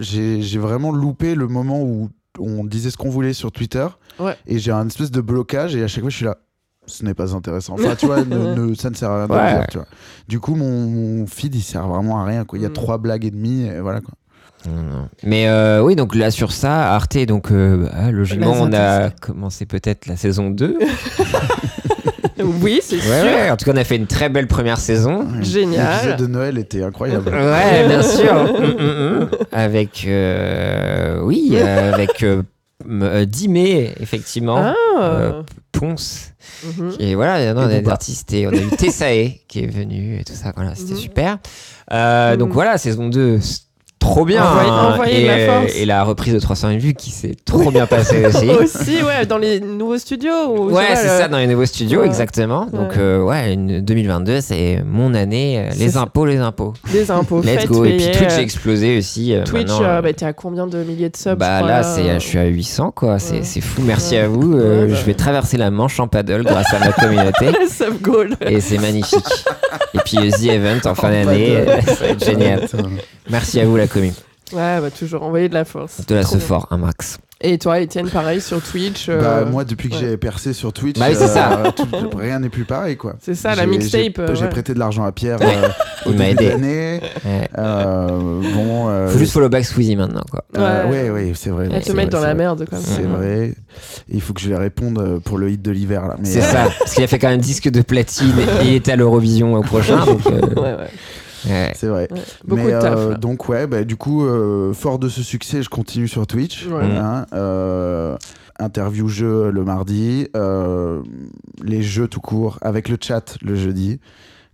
j'ai 0.01 0.57
vraiment 0.59 0.91
loupé 0.91 1.35
le 1.35 1.47
moment 1.47 1.81
où 1.81 2.09
on 2.39 2.63
disait 2.63 2.89
ce 2.91 2.97
qu'on 2.97 3.09
voulait 3.09 3.33
sur 3.33 3.51
Twitter. 3.51 3.87
Ouais. 4.19 4.35
Et 4.47 4.59
j'ai 4.59 4.71
un 4.71 4.87
espèce 4.87 5.11
de 5.11 5.21
blocage 5.21 5.75
et 5.75 5.83
à 5.83 5.87
chaque 5.87 6.01
fois, 6.03 6.09
je 6.09 6.15
suis 6.17 6.25
là. 6.25 6.37
Ce 6.87 7.03
n'est 7.03 7.15
pas 7.15 7.33
intéressant. 7.35 7.73
Enfin, 7.73 7.95
tu 7.95 8.05
vois, 8.05 8.23
ne- 8.23 8.53
ne- 8.69 8.75
ça 8.75 8.89
ne 8.91 8.95
sert 8.95 9.09
à 9.09 9.25
rien 9.25 9.27
de 9.27 9.33
Ouais. 9.33 9.51
le 9.53 9.57
dire, 9.57 9.67
tu 9.71 9.77
vois. 9.79 9.87
Du 10.27 10.39
coup, 10.39 10.53
mon, 10.55 10.87
mon 10.87 11.25
feed, 11.25 11.55
il 11.55 11.61
sert 11.63 11.87
vraiment 11.87 12.19
à 12.21 12.25
rien. 12.25 12.45
Quoi. 12.45 12.59
Il 12.59 12.61
y 12.61 12.65
a 12.65 12.69
Mm. 12.69 12.73
trois 12.73 12.97
blagues 12.99 13.25
et 13.25 13.31
demie, 13.31 13.63
et 13.65 13.79
voilà. 13.79 14.01
Quoi. 14.01 14.13
Non, 14.67 14.81
non. 14.83 15.09
Mais 15.23 15.47
euh, 15.47 15.81
oui, 15.81 15.95
donc 15.95 16.15
là 16.15 16.29
sur 16.31 16.51
ça, 16.51 16.93
Arte, 16.93 17.17
donc 17.25 17.51
euh, 17.51 17.87
ah, 17.93 18.11
logiquement, 18.11 18.53
Les 18.53 18.61
on 18.61 18.73
a 18.73 19.09
commencé 19.09 19.65
peut-être 19.65 20.05
la 20.07 20.15
saison 20.15 20.49
2. 20.51 20.77
Oui, 22.43 22.79
c'est 22.83 22.95
Ouais, 22.97 23.01
sûr. 23.01 23.23
ouais, 23.23 23.49
en 23.51 23.55
tout 23.57 23.65
cas, 23.65 23.71
on 23.73 23.77
a 23.77 23.83
fait 23.83 23.95
une 23.95 24.07
très 24.07 24.29
belle 24.29 24.47
première 24.47 24.77
saison. 24.77 25.25
Génial. 25.41 25.93
L'épisode 25.93 26.17
de 26.19 26.27
Noël 26.27 26.57
était 26.57 26.83
incroyable. 26.83 27.29
Ouais, 27.29 27.87
bien 27.87 28.01
sûr. 28.01 28.53
Avec, 29.51 30.03
euh, 30.07 31.21
oui, 31.21 31.51
euh, 31.53 31.93
avec 31.93 32.23
euh, 32.23 32.43
m- 32.85 33.01
euh, 33.03 33.25
10 33.25 33.47
mai, 33.47 33.93
effectivement. 34.01 34.57
Ah. 34.59 34.73
Euh, 35.01 35.41
Ponce. 35.71 36.31
Mhm. 36.65 36.93
Et 36.99 37.15
voilà, 37.15 37.53
non, 37.53 37.61
on 37.61 37.65
a 37.65 37.79
des 37.79 37.89
artistes 37.89 38.31
et 38.33 38.47
on 38.47 38.51
a 38.51 38.55
eu 38.57 38.67
Tessae 38.77 39.41
qui 39.47 39.59
est 39.63 39.67
venu 39.67 40.19
et 40.19 40.23
tout 40.23 40.33
ça. 40.33 40.51
Voilà, 40.55 40.73
c'était 40.75 40.93
Mhm. 40.93 40.99
super. 40.99 41.37
Euh, 41.91 42.37
Donc 42.37 42.51
voilà, 42.51 42.77
saison 42.77 43.09
2, 43.09 43.39
c'est 43.41 43.61
trop 44.05 44.25
bien. 44.25 44.43
Envoyez- 44.43 44.69
hein. 44.69 45.03
et, 45.07 45.45
la 45.47 45.53
force. 45.53 45.75
et 45.75 45.85
la 45.85 46.03
reprise 46.03 46.33
de 46.33 46.39
301 46.39 46.77
vues 46.77 46.93
qui 46.93 47.09
s'est 47.11 47.35
trop 47.45 47.71
bien 47.71 47.85
passée 47.87 48.25
aussi. 48.27 48.49
Aussi, 48.49 49.01
ouais, 49.03 49.25
dans 49.25 49.37
les 49.37 49.59
nouveaux 49.59 49.97
studios. 49.97 50.31
ou 50.49 50.69
je 50.69 50.75
Ouais, 50.75 50.83
c'est 50.95 51.03
le- 51.03 51.09
ça, 51.09 51.27
dans 51.27 51.37
les 51.37 51.47
nouveaux 51.47 51.65
studios, 51.65 52.01
Ouais. 52.01 52.05
exactement. 52.07 52.65
Donc, 52.67 52.91
Ouais. 52.91 52.97
euh, 52.99 53.23
ouais, 53.23 53.53
une 53.53 53.81
2022, 53.81 54.41
c'est 54.41 54.83
mon 54.85 55.13
année. 55.13 55.59
euh, 55.59 55.69
les 55.77 55.97
impôts, 55.97 56.25
les 56.25 56.37
impôts. 56.37 56.73
Des 56.91 57.09
impôts. 57.11 57.41
Let's 57.41 57.65
go. 57.67 57.83
Et 57.85 57.97
puis 57.97 58.11
Twitch 58.11 58.33
euh, 58.33 58.37
a 58.37 58.41
explosé 58.41 58.97
aussi. 58.97 59.33
euh, 59.33 59.43
Twitch, 59.43 59.69
euh, 59.71 59.83
euh, 59.97 60.01
bah, 60.01 60.13
t'es 60.13 60.25
à 60.25 60.33
combien 60.33 60.67
de 60.67 60.77
milliers 60.83 61.09
de 61.09 61.17
subs 61.17 61.35
bah 61.37 61.61
je 61.61 61.67
là, 61.67 61.81
euh, 61.97 62.19
je 62.19 62.25
suis 62.25 62.37
à 62.39 62.45
800, 62.45 62.91
quoi. 62.95 63.19
C'est, 63.19 63.43
fou. 63.61 63.81
Merci 63.83 64.15
Ouais. 64.15 64.21
à 64.21 64.27
vous. 64.27 64.53
Euh, 64.55 64.85
Ouais, 64.85 64.91
bah. 64.91 64.95
Je 64.99 65.05
vais 65.05 65.13
traverser 65.13 65.57
la 65.57 65.71
Manche 65.71 65.99
en 65.99 66.07
paddle 66.07 66.43
grâce 66.43 66.73
à 66.73 66.79
ma 66.79 66.91
communauté. 66.91 67.47
Sub 67.69 68.01
goal. 68.01 68.35
Et 68.41 68.59
c'est 68.61 68.77
magnifique. 68.77 69.25
Et 69.93 69.99
puis 70.05 70.17
The 70.17 70.43
Event 70.51 70.89
en 70.89 70.95
fin 70.95 71.09
d'année, 71.09 71.63
ça 71.85 71.93
va 72.05 72.07
être 72.09 72.25
génial. 72.25 72.61
Merci 73.29 73.59
à 73.59 73.65
vous, 73.65 73.75
la 73.77 73.87
Ouais, 74.01 74.79
bah 74.79 74.91
toujours 74.91 75.23
envoyer 75.23 75.49
de 75.49 75.53
la 75.55 75.65
force. 75.65 76.05
De 76.05 76.13
la 76.15 76.23
ce 76.23 76.37
fort, 76.37 76.67
un 76.69 76.77
max. 76.77 77.17
Et 77.41 77.57
toi, 77.57 77.79
Étienne, 77.79 78.09
pareil 78.09 78.39
sur 78.39 78.61
Twitch. 78.61 79.07
euh, 79.09 79.19
Bah, 79.43 79.49
moi, 79.49 79.65
depuis 79.65 79.89
que 79.89 79.95
ouais. 79.95 80.01
j'ai 80.01 80.17
percé 80.17 80.53
sur 80.53 80.71
Twitch, 80.71 80.97
Bah 80.99 81.13
ça. 81.15 81.63
euh, 81.65 81.71
tout- 81.71 81.87
rien 82.17 82.39
n'est 82.39 82.49
plus 82.49 82.63
pareil, 82.63 82.95
quoi. 82.95 83.15
C'est 83.19 83.35
ça, 83.35 83.55
la 83.55 83.65
mixtape, 83.65 84.13
J'ai 84.17 84.21
euh, 84.21 84.35
ouais. 84.35 84.49
prêté 84.49 84.73
de 84.73 84.79
l'argent 84.79 85.03
à 85.03 85.11
Pierre 85.11 85.39
euh, 85.41 85.67
au 86.05 86.11
Il 86.11 86.17
m'a 86.17 86.25
début 86.33 86.43
aidé. 86.45 87.01
Ouais. 87.25 87.49
Euh, 87.57 88.07
bon, 88.53 88.87
euh, 88.87 89.09
Faut 89.09 89.17
juste 89.17 89.33
follow 89.33 89.49
back 89.49 89.65
Squeezie 89.65 89.95
maintenant, 89.95 90.23
quoi. 90.31 90.45
euh, 90.57 90.89
Ouais. 90.89 91.09
ouais, 91.09 91.31
c'est 91.35 91.49
vrai. 91.49 91.67
c'est 91.83 91.91
te 91.91 91.95
mettre 91.97 92.11
dans 92.11 92.19
la 92.19 92.27
vrai. 92.27 92.35
merde, 92.35 92.65
C'est 92.83 93.01
Mhm. 93.03 93.15
vrai. 93.15 93.53
Il 94.09 94.21
faut 94.21 94.33
que 94.33 94.39
je 94.41 94.47
lui 94.47 94.55
réponde 94.55 94.99
euh, 94.99 95.19
pour 95.19 95.37
le 95.37 95.49
hit 95.49 95.61
de 95.61 95.71
l'hiver, 95.71 96.07
là. 96.07 96.15
C'est 96.23 96.39
euh, 96.39 96.41
ça. 96.41 96.67
Parce 96.79 96.93
qu'il 96.93 97.03
a 97.03 97.07
fait 97.07 97.19
quand 97.19 97.29
même 97.29 97.41
disque 97.41 97.69
de 97.69 97.81
platine 97.81 98.33
et 98.61 98.67
il 98.67 98.73
était 98.75 98.93
à 98.93 98.95
l'Eurovision 98.95 99.55
au 99.55 99.61
prochain. 99.61 100.05
Donc, 100.05 100.25
euh, 100.27 100.39
Ouais, 100.55 100.75
ouais. 100.75 100.89
Ouais. 101.47 101.71
C'est 101.75 101.87
vrai. 101.87 102.07
Ouais. 102.11 102.19
Beaucoup 102.45 102.61
Mais, 102.63 102.73
de 102.73 102.79
taf. 102.79 102.97
euh, 102.99 103.15
donc 103.15 103.47
ouais, 103.49 103.67
bah, 103.67 103.83
du 103.83 103.95
coup, 103.95 104.25
euh, 104.25 104.73
fort 104.73 104.99
de 104.99 105.09
ce 105.09 105.23
succès, 105.23 105.61
je 105.63 105.69
continue 105.69 106.07
sur 106.07 106.25
Twitch. 106.27 106.65
Ouais. 106.67 106.83
hein, 106.83 107.25
euh, 107.33 108.17
interview 108.59 109.07
jeu 109.07 109.49
le 109.51 109.63
mardi, 109.63 110.27
euh, 110.35 111.01
les 111.63 111.81
jeux 111.83 112.07
tout 112.07 112.21
court 112.21 112.57
avec 112.61 112.87
le 112.89 112.97
chat 113.01 113.37
le 113.41 113.55
jeudi, 113.55 113.99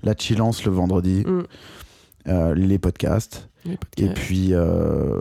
la 0.03 0.15
chillance 0.17 0.65
le 0.65 0.71
vendredi, 0.71 1.23
Mm. 1.27 1.41
euh, 2.29 2.55
les 2.55 2.79
podcasts. 2.79 3.47
Les 3.65 3.73
Et 3.73 3.77
podcasts. 3.77 4.13
puis 4.15 4.49
euh, 4.53 5.19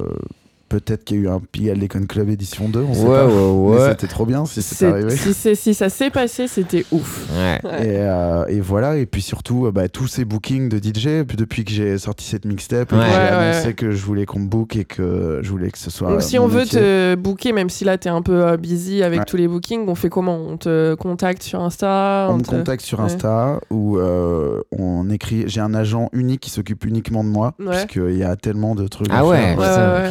peut-être 0.71 1.05
qu'il 1.05 1.17
y 1.19 1.21
a 1.21 1.23
eu 1.25 1.29
un 1.29 1.41
Pigalle 1.53 1.79
Déconne 1.79 2.07
Club 2.07 2.31
édition 2.31 2.69
2, 2.71 2.81
on 2.81 2.95
sait 2.95 3.01
Ouais, 3.03 3.09
pas. 3.19 3.27
ouais, 3.27 3.71
Mais 3.77 3.83
ouais. 3.83 3.89
c'était 3.91 4.07
trop 4.07 4.25
bien 4.25 4.47
si 4.47 4.63
c'est 4.63 4.87
arrivé. 4.87 5.11
si, 5.55 5.75
ça 5.75 5.89
s'est 5.91 6.09
passé, 6.11 6.47
c'était 6.49 6.87
ouf. 6.93 7.27
Ouais. 7.37 7.59
Et, 7.85 7.97
euh, 7.99 8.45
et 8.47 8.61
voilà, 8.61 8.97
et 8.97 9.05
puis 9.05 9.21
surtout, 9.21 9.67
euh, 9.67 9.73
bah, 9.73 9.89
tous 9.89 10.07
ces 10.07 10.25
bookings 10.25 10.69
de 10.69 10.79
DJ, 10.79 11.25
puis 11.27 11.37
depuis 11.37 11.65
que 11.65 11.73
j'ai 11.73 11.99
sorti 11.99 12.25
cette 12.25 12.45
mixtape, 12.47 12.93
Ouais. 12.93 12.99
j'ai 13.11 13.17
annoncé 13.17 13.67
ouais. 13.69 13.75
que 13.75 13.91
je 13.91 14.03
voulais 14.05 14.25
qu'on 14.27 14.39
me 14.39 14.49
book 14.49 14.77
et 14.77 14.85
que 14.85 15.41
je 15.43 15.51
voulais 15.51 15.71
que 15.71 15.79
ce 15.79 15.91
soit. 15.91 16.09
Donc, 16.11 16.23
si 16.23 16.39
on 16.39 16.47
veut 16.47 16.61
métier. 16.61 16.79
te 16.81 17.15
booker, 17.17 17.53
même 17.53 17.69
si 17.69 17.85
là 17.85 17.99
t'es 17.99 18.09
un 18.09 18.23
peu 18.23 18.45
euh, 18.47 18.57
busy 18.57 19.03
avec 19.03 19.19
Ouais. 19.21 19.25
tous 19.27 19.37
les 19.37 19.49
bookings, 19.49 19.85
on 19.89 19.95
fait 19.97 20.09
comment? 20.09 20.39
On 20.49 20.57
te 20.57 20.95
contacte 20.95 21.43
sur 21.43 21.61
Insta 21.61 22.29
On 22.31 22.37
me 22.39 22.43
te- 22.43 22.49
contacte 22.49 22.83
sur. 22.85 23.01
Insta 23.01 23.61
ou 23.71 23.99
euh, 23.99 24.61
on 24.71 25.11
écrit. 25.11 25.45
J'ai 25.49 25.61
un 25.61 25.75
agent 25.75 26.09
unique 26.13 26.41
qui 26.41 26.51
s'occupe 26.51 26.85
uniquement 26.85 27.25
de 27.25 27.29
moi, 27.29 27.55
Ouais. 27.59 27.67
parce 27.67 27.87
qu'il 27.87 28.17
y 28.17 28.23
a 28.23 28.37
tellement 28.37 28.77
de 28.77 28.87
trucs. 28.87 29.09
Ah 29.11 29.21
à 29.21 29.27
ouais, 29.27 29.37
faire. 29.57 29.59
Ouais, 29.59 30.11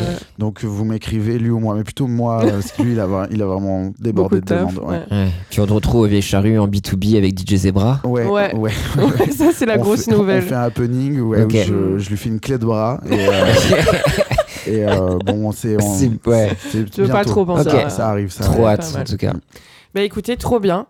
Donc 0.49 0.63
vous 0.63 0.83
m'écrivez 0.83 1.37
lui 1.37 1.51
ou 1.51 1.59
moi, 1.59 1.75
mais 1.75 1.83
plutôt 1.83 2.07
moi, 2.07 2.39
parce 2.43 2.71
que 2.71 2.81
lui 2.81 2.93
il 2.93 2.99
a, 2.99 3.05
vra- 3.05 3.27
il 3.29 3.39
a 3.39 3.45
vraiment 3.45 3.91
débordé 3.99 4.39
Beaucoup 4.39 4.49
de 4.49 4.55
de 4.55 4.59
demandes. 4.71 4.89
Ouais. 4.89 5.01
Ouais. 5.15 5.27
Puis 5.51 5.59
on 5.59 5.67
te 5.67 5.73
retrouve 5.73 6.01
au 6.01 6.05
Vieille 6.07 6.23
Charrue 6.23 6.57
en 6.57 6.67
B2B 6.67 7.17
avec 7.17 7.37
DJ 7.39 7.53
Zebra. 7.57 8.01
Ouais, 8.03 8.25
Ouais. 8.55 8.71
ça 9.31 9.51
c'est 9.53 9.67
la 9.67 9.77
On 9.77 9.81
grosse 9.81 10.05
fait- 10.05 10.11
nouvelle. 10.11 10.43
On 10.43 10.47
fait 10.47 10.55
un 10.55 10.61
happening 10.63 11.19
ouais, 11.19 11.43
Ok. 11.43 11.51
où 11.53 11.57
je, 11.67 11.99
je 11.99 12.09
lui 12.09 12.17
fais 12.17 12.29
une 12.29 12.39
clé 12.39 12.57
de 12.57 12.65
bras 12.65 12.99
et, 13.07 13.13
euh, 13.29 13.31
et 14.65 14.85
euh, 14.87 15.19
bon, 15.23 15.51
c'est 15.51 15.75
ouais. 15.75 16.49
Tu 16.71 17.01
veux 17.03 17.07
pas 17.09 17.23
trop 17.25 17.45
penser 17.45 17.69
Ok. 17.69 17.75
à- 17.75 17.89
Ça 17.91 18.09
arrive, 18.09 18.31
ça 18.31 18.43
Trop 18.45 18.65
arrive. 18.65 18.79
hâte, 18.79 18.97
en 18.99 19.03
tout 19.03 19.17
cas. 19.17 19.33
Bah 19.93 20.01
écoutez, 20.01 20.35
trop 20.35 20.59
bien. 20.59 20.87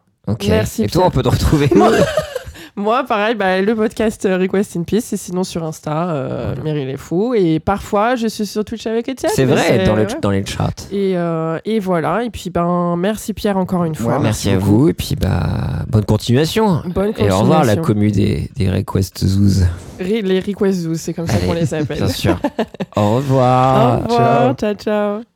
Merci, 0.48 0.84
Et 0.84 0.88
toi, 0.88 1.02
Pierre. 1.02 1.08
on 1.08 1.12
peut 1.12 1.24
te 1.24 1.28
retrouver 1.30 1.70
Moi, 2.80 3.04
pareil, 3.04 3.36
bah, 3.36 3.62
le 3.62 3.76
podcast 3.76 4.26
euh, 4.26 4.38
Request 4.38 4.78
in 4.78 4.84
Peace, 4.84 5.12
et 5.14 5.18
sinon 5.18 5.44
sur 5.44 5.64
Insta, 5.64 6.10
euh, 6.10 6.54
Voilà. 6.56 6.64
Meryl 6.64 6.90
est 6.90 6.98
fou. 6.98 7.34
Et 7.36 7.60
parfois, 7.60 8.16
je 8.16 8.28
suis 8.28 8.46
sur 8.46 8.64
Twitch 8.66 8.88
avec 8.88 9.08
Étienne. 9.10 9.32
C'est 9.36 9.46
vrai, 9.46 9.84
dans, 9.86 9.96
le, 9.96 10.04
ouais. 10.04 10.18
dans 10.22 10.32
les 10.32 10.46
chats. 10.46 10.70
Et, 10.92 11.14
euh, 11.18 11.60
et 11.66 11.80
voilà. 11.80 12.24
Et 12.24 12.30
puis, 12.30 12.50
ben, 12.50 12.96
merci 12.98 13.34
Pierre 13.34 13.58
encore 13.58 13.84
une 13.84 13.96
fois. 13.96 14.14
Ouais, 14.18 14.20
Merci, 14.24 14.48
merci 14.48 14.50
à 14.50 14.58
vous. 14.58 14.90
Et 14.90 14.94
puis, 14.94 15.16
bah, 15.20 15.44
bonne 15.90 16.06
continuation. 16.06 16.82
Bonne 16.86 17.14
Et 17.18 17.30
au 17.32 17.40
revoir, 17.40 17.64
la 17.66 17.76
continuation. 17.76 17.84
commu 17.84 18.12
des, 18.12 18.50
des 18.56 18.70
Request 18.72 19.26
Zoos. 19.26 19.66
Ri- 20.00 20.22
Les 20.22 20.40
Request 20.40 20.80
Zoos, 20.82 20.96
c'est 20.96 21.14
comme 21.14 21.28
ça 21.28 21.38
qu'on 21.38 21.54
les 21.54 21.74
appelle. 21.74 21.98
Bien 21.98 22.08
sûr. 22.08 22.40
Au 22.96 23.16
revoir. 23.18 24.00
Au 24.00 24.04
revoir, 24.04 24.54
ciao, 24.56 24.74
ciao. 24.76 25.30